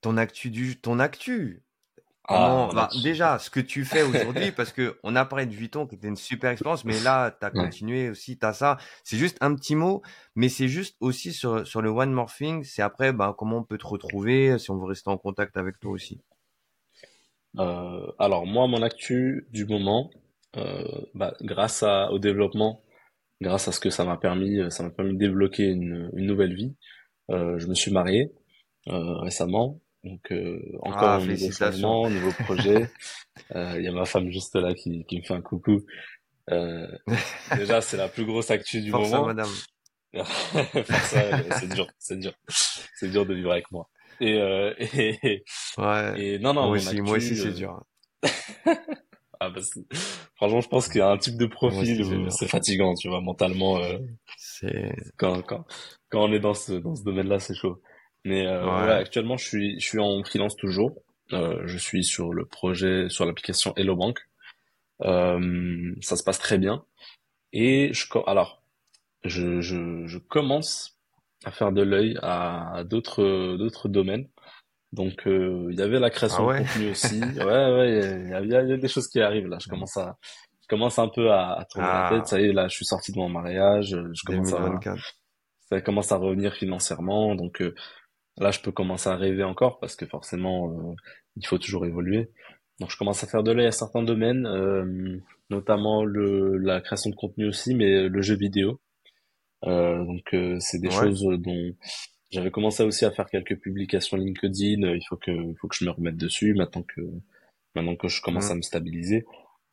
ton 0.00 0.16
actu 0.16 0.50
du, 0.50 0.80
ton 0.80 0.98
actu. 0.98 1.64
Ah, 2.26 2.70
bah, 2.72 2.88
déjà, 3.02 3.38
ce 3.38 3.50
que 3.50 3.60
tu 3.60 3.84
fais 3.84 4.02
aujourd'hui, 4.02 4.50
parce 4.56 4.72
que 4.72 4.98
on 5.02 5.14
a 5.14 5.26
parlé 5.26 5.44
de 5.44 5.54
Vuitton 5.54 5.86
qui 5.86 5.96
était 5.96 6.08
une 6.08 6.16
super 6.16 6.50
expérience, 6.50 6.84
mais 6.86 6.98
là, 7.00 7.30
tu 7.30 7.44
as 7.44 7.50
continué 7.50 8.08
aussi, 8.08 8.38
tu 8.38 8.46
as 8.46 8.54
ça. 8.54 8.78
C'est 9.02 9.18
juste 9.18 9.36
un 9.42 9.54
petit 9.54 9.74
mot, 9.74 10.02
mais 10.34 10.48
c'est 10.48 10.68
juste 10.68 10.96
aussi 11.00 11.34
sur, 11.34 11.66
sur 11.66 11.82
le 11.82 11.90
One 11.90 12.12
More 12.12 12.32
Thing, 12.32 12.64
c'est 12.64 12.80
après, 12.80 13.12
bah, 13.12 13.34
comment 13.36 13.58
on 13.58 13.62
peut 13.62 13.76
te 13.76 13.86
retrouver, 13.86 14.58
si 14.58 14.70
on 14.70 14.78
veut 14.78 14.86
rester 14.86 15.10
en 15.10 15.18
contact 15.18 15.58
avec 15.58 15.78
toi 15.78 15.90
aussi. 15.90 16.22
Euh, 17.58 18.06
alors, 18.18 18.46
moi, 18.46 18.66
mon 18.66 18.82
actu 18.82 19.46
du 19.50 19.66
moment, 19.66 20.10
euh, 20.56 20.84
bah, 21.14 21.34
grâce 21.40 21.82
à, 21.82 22.10
au 22.10 22.18
développement, 22.18 22.82
grâce 23.40 23.68
à 23.68 23.72
ce 23.72 23.80
que 23.80 23.90
ça 23.90 24.04
m'a 24.04 24.16
permis, 24.16 24.58
ça 24.70 24.82
m'a 24.82 24.90
permis 24.90 25.14
de 25.14 25.18
débloquer 25.18 25.64
une, 25.64 26.10
une 26.14 26.26
nouvelle 26.26 26.54
vie. 26.54 26.74
Euh, 27.30 27.58
je 27.58 27.66
me 27.66 27.74
suis 27.74 27.90
marié 27.92 28.32
euh, 28.88 29.18
récemment 29.18 29.80
donc 30.04 30.20
euh, 30.32 30.60
encore 30.82 31.08
ah, 31.08 31.16
un 31.16 31.26
nouveau 31.26 31.50
changement, 31.50 32.08
nouveau 32.08 32.32
projet. 32.44 32.90
Euh, 33.52 33.74
il 33.78 33.84
y 33.84 33.88
a 33.88 33.92
ma 33.92 34.04
femme 34.04 34.30
juste 34.30 34.54
là 34.54 34.74
qui, 34.74 35.04
qui 35.06 35.18
me 35.18 35.22
fait 35.22 35.34
un 35.34 35.40
coucou. 35.40 35.80
Euh, 36.52 36.86
déjà, 37.56 37.80
c'est 37.80 37.96
la 37.96 38.08
plus 38.08 38.24
grosse 38.24 38.48
actu 38.52 38.80
du 38.80 38.92
Force 38.92 39.10
moment. 39.10 39.26
madame. 39.26 39.50
c'est 41.02 41.68
dur, 41.74 41.88
c'est 41.98 42.16
dur, 42.20 42.32
c'est 42.94 43.10
dur 43.10 43.26
de 43.26 43.34
vivre 43.34 43.50
avec 43.50 43.72
moi. 43.72 43.90
Et, 44.20 44.34
euh, 44.34 44.74
et, 44.78 45.44
ouais. 45.78 46.20
Et 46.20 46.38
non, 46.38 46.54
non, 46.54 46.66
moi 46.66 46.76
aussi, 46.76 47.00
moi 47.00 47.16
aussi, 47.16 47.36
c'est 47.36 47.52
dur. 47.52 47.82
ah, 49.40 49.50
bah, 49.50 49.60
franchement, 50.34 50.60
je 50.60 50.68
pense 50.68 50.88
qu'il 50.88 50.98
y 50.98 51.02
a 51.02 51.10
un 51.10 51.18
type 51.18 51.36
de 51.36 51.46
profil 51.46 52.02
où 52.02 52.30
c'est 52.30 52.48
fatigant, 52.48 52.94
tu 52.94 53.08
vois, 53.08 53.20
mentalement. 53.20 53.80
c'est 54.36 54.94
quand, 55.16 55.42
quand, 55.42 55.64
quand 56.08 56.24
on 56.24 56.32
est 56.32 56.40
dans 56.40 56.54
ce, 56.54 56.72
dans 56.72 56.94
ce 56.94 57.04
domaine-là, 57.04 57.38
c'est 57.38 57.54
chaud. 57.54 57.82
Mais 58.24 58.46
euh, 58.46 58.98
actuellement, 58.98 59.36
je 59.36 59.44
suis, 59.44 59.80
je 59.80 59.84
suis 59.84 60.00
en 60.00 60.22
freelance 60.24 60.56
toujours. 60.56 61.02
Euh, 61.32 61.62
je 61.66 61.76
suis 61.76 62.04
sur 62.04 62.32
le 62.32 62.46
projet, 62.46 63.08
sur 63.08 63.26
l'application 63.26 63.74
Hello 63.76 63.96
Bank. 63.96 64.18
Euh, 65.02 65.94
ça 66.00 66.16
se 66.16 66.22
passe 66.22 66.38
très 66.38 66.58
bien. 66.58 66.84
Et 67.52 67.92
je, 67.92 68.06
alors, 68.26 68.62
je, 69.24 69.60
je, 69.60 70.06
je 70.06 70.18
commence 70.18 70.93
à 71.44 71.50
faire 71.50 71.72
de 71.72 71.82
l'œil 71.82 72.18
à, 72.22 72.82
d'autres, 72.84 73.56
d'autres 73.56 73.88
domaines. 73.88 74.28
Donc, 74.92 75.26
euh, 75.26 75.68
il 75.70 75.78
y 75.78 75.82
avait 75.82 75.98
la 75.98 76.10
création 76.10 76.48
ah 76.48 76.60
de 76.60 76.64
contenu 76.64 76.90
aussi. 76.90 77.20
ouais, 77.38 77.44
ouais, 77.44 78.22
il 78.24 78.30
y 78.30 78.32
a, 78.34 78.40
y, 78.40 78.54
a, 78.54 78.62
y 78.62 78.72
a 78.72 78.76
des 78.76 78.88
choses 78.88 79.08
qui 79.08 79.20
arrivent 79.20 79.48
là. 79.48 79.58
Je 79.60 79.68
commence 79.68 79.96
à, 79.96 80.16
je 80.62 80.68
commence 80.68 80.98
un 80.98 81.08
peu 81.08 81.32
à, 81.32 81.58
à 81.58 81.64
tourner 81.64 81.88
la 81.88 82.06
ah. 82.06 82.10
tête. 82.10 82.26
Ça 82.26 82.40
y 82.40 82.44
est, 82.44 82.52
là, 82.52 82.68
je 82.68 82.76
suis 82.76 82.84
sorti 82.84 83.12
de 83.12 83.18
mon 83.18 83.28
mariage. 83.28 83.90
Je 83.90 84.22
commence 84.24 84.52
à, 84.52 84.96
ça 85.68 85.80
commence 85.80 86.12
à 86.12 86.16
revenir 86.16 86.54
financièrement. 86.54 87.34
Donc, 87.34 87.60
euh, 87.60 87.74
Là, 88.36 88.50
je 88.50 88.60
peux 88.60 88.72
commencer 88.72 89.08
à 89.08 89.16
rêver 89.16 89.44
encore 89.44 89.78
parce 89.78 89.94
que 89.94 90.06
forcément, 90.06 90.70
euh, 90.70 90.94
il 91.36 91.46
faut 91.46 91.58
toujours 91.58 91.86
évoluer. 91.86 92.30
Donc, 92.80 92.90
je 92.90 92.96
commence 92.96 93.22
à 93.22 93.28
faire 93.28 93.44
de 93.44 93.52
l'œil 93.52 93.66
à 93.66 93.72
certains 93.72 94.02
domaines, 94.02 94.46
euh, 94.46 95.20
notamment 95.50 96.04
le, 96.04 96.56
la 96.58 96.80
création 96.80 97.10
de 97.10 97.14
contenu 97.14 97.46
aussi, 97.46 97.74
mais 97.74 98.08
le 98.08 98.22
jeu 98.22 98.34
vidéo. 98.34 98.80
Euh, 99.66 100.04
donc, 100.04 100.34
c'est 100.60 100.80
des 100.80 100.90
choses 100.90 101.22
dont 101.22 101.74
j'avais 102.30 102.50
commencé 102.50 102.82
aussi 102.82 103.04
à 103.04 103.10
faire 103.10 103.26
quelques 103.26 103.58
publications 103.60 104.16
LinkedIn. 104.16 104.94
Il 104.94 105.02
faut 105.08 105.16
que, 105.16 105.30
il 105.30 105.54
faut 105.60 105.68
que 105.68 105.76
je 105.76 105.84
me 105.84 105.90
remette 105.90 106.16
dessus 106.16 106.54
maintenant 106.54 106.82
que, 106.82 107.00
maintenant 107.74 107.96
que 107.96 108.08
je 108.08 108.20
commence 108.20 108.50
à 108.50 108.54
me 108.54 108.62
stabiliser. 108.62 109.24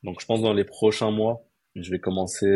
Donc, 0.04 0.22
je 0.22 0.26
pense 0.26 0.42
dans 0.42 0.54
les 0.54 0.64
prochains 0.66 1.12
mois, 1.12 1.44
je 1.76 1.90
vais 1.92 2.00
commencer, 2.00 2.48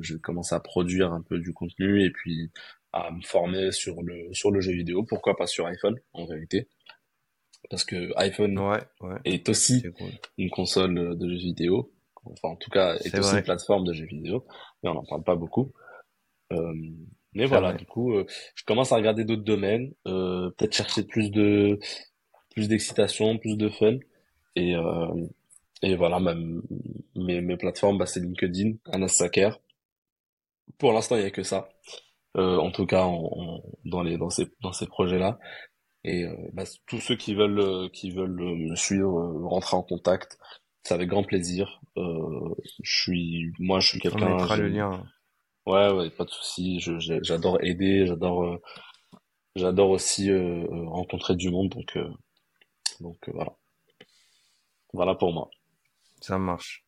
je 0.00 0.14
vais 0.14 0.20
commencer 0.20 0.54
à 0.54 0.60
produire 0.60 1.12
un 1.12 1.22
peu 1.22 1.38
du 1.38 1.52
contenu 1.52 2.04
et 2.04 2.10
puis 2.10 2.50
à 2.94 3.10
me 3.10 3.22
former 3.22 3.72
sur 3.72 4.02
le 4.02 4.32
sur 4.32 4.52
le 4.52 4.60
jeu 4.60 4.72
vidéo, 4.72 5.02
pourquoi 5.02 5.36
pas 5.36 5.46
sur 5.46 5.66
iPhone 5.66 5.98
en 6.12 6.26
réalité, 6.26 6.68
parce 7.68 7.84
que 7.84 8.12
iPhone 8.16 8.58
est 9.24 9.48
aussi 9.48 9.84
une 10.38 10.50
console 10.50 11.18
de 11.18 11.28
jeux 11.28 11.36
vidéo, 11.36 11.92
enfin 12.24 12.50
en 12.50 12.56
tout 12.56 12.70
cas 12.70 12.94
est, 12.96 13.18
aussi 13.18 13.36
une 13.36 13.42
plateforme 13.42 13.84
de 13.84 13.92
jeux 13.92 14.06
vidéo, 14.06 14.46
mais 14.82 14.90
on 14.90 14.94
n'en 14.94 15.04
parle 15.04 15.24
pas 15.24 15.34
beaucoup. 15.34 15.72
Euh, 16.54 16.74
mais 17.34 17.46
voilà, 17.46 17.72
du 17.72 17.84
coup, 17.86 18.12
euh, 18.12 18.26
je 18.54 18.64
commence 18.64 18.92
à 18.92 18.96
regarder 18.96 19.24
d'autres 19.24 19.42
domaines, 19.42 19.92
euh, 20.06 20.50
peut-être 20.50 20.74
chercher 20.74 21.02
plus 21.04 21.30
de 21.30 21.78
plus 22.50 22.68
d'excitation, 22.68 23.38
plus 23.38 23.56
de 23.56 23.68
fun, 23.68 23.98
et 24.54 24.74
et 25.82 25.96
voilà, 25.96 26.20
même 26.20 26.62
mes, 27.16 27.40
mes 27.40 27.56
plateformes, 27.56 27.98
bah, 27.98 28.06
c'est 28.06 28.20
LinkedIn, 28.20 28.74
Anas 28.90 29.08
Saker. 29.08 29.60
Pour 30.78 30.92
l'instant, 30.92 31.16
il 31.16 31.22
y 31.22 31.26
a 31.26 31.30
que 31.30 31.42
ça. 31.42 31.68
Euh, 32.36 32.56
en 32.56 32.72
tout 32.72 32.84
cas 32.84 33.06
dans 33.84 34.02
les 34.02 34.18
dans 34.18 34.30
ces 34.30 34.46
dans 34.60 34.72
ces 34.72 34.86
projets-là. 34.86 35.38
Et 36.02 36.24
euh, 36.24 36.34
bah, 36.52 36.64
tous 36.86 36.98
ceux 36.98 37.16
qui 37.16 37.34
veulent 37.34 37.60
euh, 37.60 37.88
qui 37.92 38.10
veulent 38.10 38.56
me 38.56 38.74
suivre, 38.74 39.12
rentrer 39.44 39.76
en 39.76 39.82
contact, 39.82 40.36
c'est 40.82 40.94
avec 40.94 41.08
grand 41.08 41.22
plaisir. 41.22 41.80
je 41.96 42.52
suis 42.82 43.52
moi 43.60 43.78
je 43.78 43.88
suis 43.88 44.00
quelqu'un. 44.00 44.32
On 44.32 44.36
mettra 44.36 44.56
le 44.56 44.68
lien. 44.68 45.04
Ouais 45.66 45.90
ouais 45.92 46.10
pas 46.10 46.24
de 46.24 46.30
souci. 46.30 46.80
J'adore 46.80 47.58
aider, 47.62 48.06
j'adore 48.06 48.58
j'adore 49.56 49.90
aussi 49.90 50.30
rencontrer 50.32 51.36
du 51.36 51.50
monde 51.50 51.70
donc 51.70 51.98
donc 53.00 53.28
voilà 53.28 53.56
voilà 54.92 55.14
pour 55.14 55.32
moi. 55.32 55.50
Ça 56.20 56.38
marche. 56.38 56.84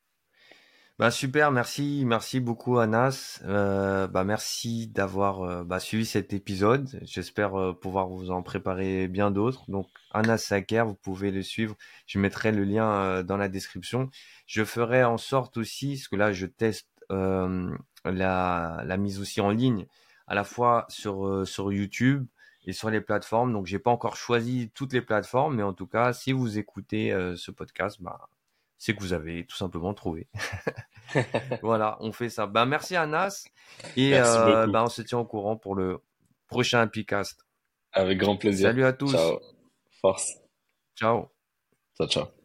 Bah 0.99 1.11
super, 1.11 1.51
merci, 1.51 2.05
merci 2.07 2.41
beaucoup 2.41 2.79
Anas. 2.79 3.43
Euh, 3.45 4.07
bah 4.07 4.25
merci 4.25 4.87
d'avoir 4.89 5.43
euh, 5.43 5.63
bah, 5.63 5.79
suivi 5.79 6.07
cet 6.07 6.33
épisode. 6.33 6.99
J'espère 7.03 7.55
euh, 7.55 7.75
pouvoir 7.75 8.09
vous 8.09 8.31
en 8.31 8.43
préparer 8.43 9.07
bien 9.07 9.31
d'autres. 9.31 9.71
Donc 9.71 9.89
Anas 10.13 10.39
Saker, 10.39 10.87
vous 10.87 10.95
pouvez 10.95 11.31
le 11.31 11.43
suivre. 11.43 11.77
Je 12.07 12.19
mettrai 12.19 12.51
le 12.51 12.65
lien 12.65 13.23
dans 13.25 13.37
la 13.37 13.49
description. 13.49 14.09
Je 14.47 14.65
ferai 14.65 15.05
en 15.05 15.19
sorte 15.19 15.59
aussi, 15.59 15.97
parce 15.97 16.09
que 16.09 16.17
là 16.17 16.33
je 16.33 16.47
teste 16.47 16.89
la, 17.11 18.83
la 18.85 18.97
mise 18.97 19.21
aussi 19.21 19.41
en 19.41 19.51
ligne 19.51 19.87
à 20.27 20.35
la 20.35 20.45
fois 20.45 20.87
sur, 20.89 21.47
sur 21.47 21.73
YouTube 21.73 22.27
et 22.65 22.73
sur 22.73 22.91
les 22.91 23.01
plateformes. 23.01 23.53
Donc, 23.53 23.67
j'ai 23.67 23.79
pas 23.79 23.91
encore 23.91 24.17
choisi 24.17 24.71
toutes 24.75 24.93
les 24.93 25.03
plateformes, 25.03 25.57
mais 25.57 25.63
en 25.63 25.73
tout 25.73 25.87
cas, 25.87 26.13
si 26.13 26.33
vous 26.33 26.59
écoutez 26.59 27.11
ce 27.37 27.51
podcast, 27.51 27.99
bah, 28.01 28.29
c'est 28.79 28.95
que 28.95 29.01
vous 29.01 29.13
avez 29.13 29.47
tout 29.47 29.57
simplement 29.57 29.95
trouvé. 29.95 30.29
voilà, 31.63 31.97
on 32.01 32.13
fait 32.13 32.29
ça. 32.29 32.47
Ben, 32.47 32.67
merci 32.67 32.97
Anas. 32.97 33.47
Et 33.97 34.19
euh, 34.19 34.67
ben, 34.67 34.85
on 34.85 34.89
se 34.89 35.03
tient 35.03 35.19
au 35.19 35.25
courant 35.25 35.57
pour 35.57 35.75
le 35.75 36.01
prochain 36.47 36.83
Epicast. 36.85 37.47
Avec 37.93 38.19
grand 38.19 38.37
plaisir. 38.37 38.69
Salut 38.69 38.85
à 38.85 38.93
tous. 38.93 39.13
Ciao. 39.13 39.41
Force. 40.01 40.33
Ciao. 40.95 41.31
Ciao, 41.97 42.09
ciao. 42.09 42.36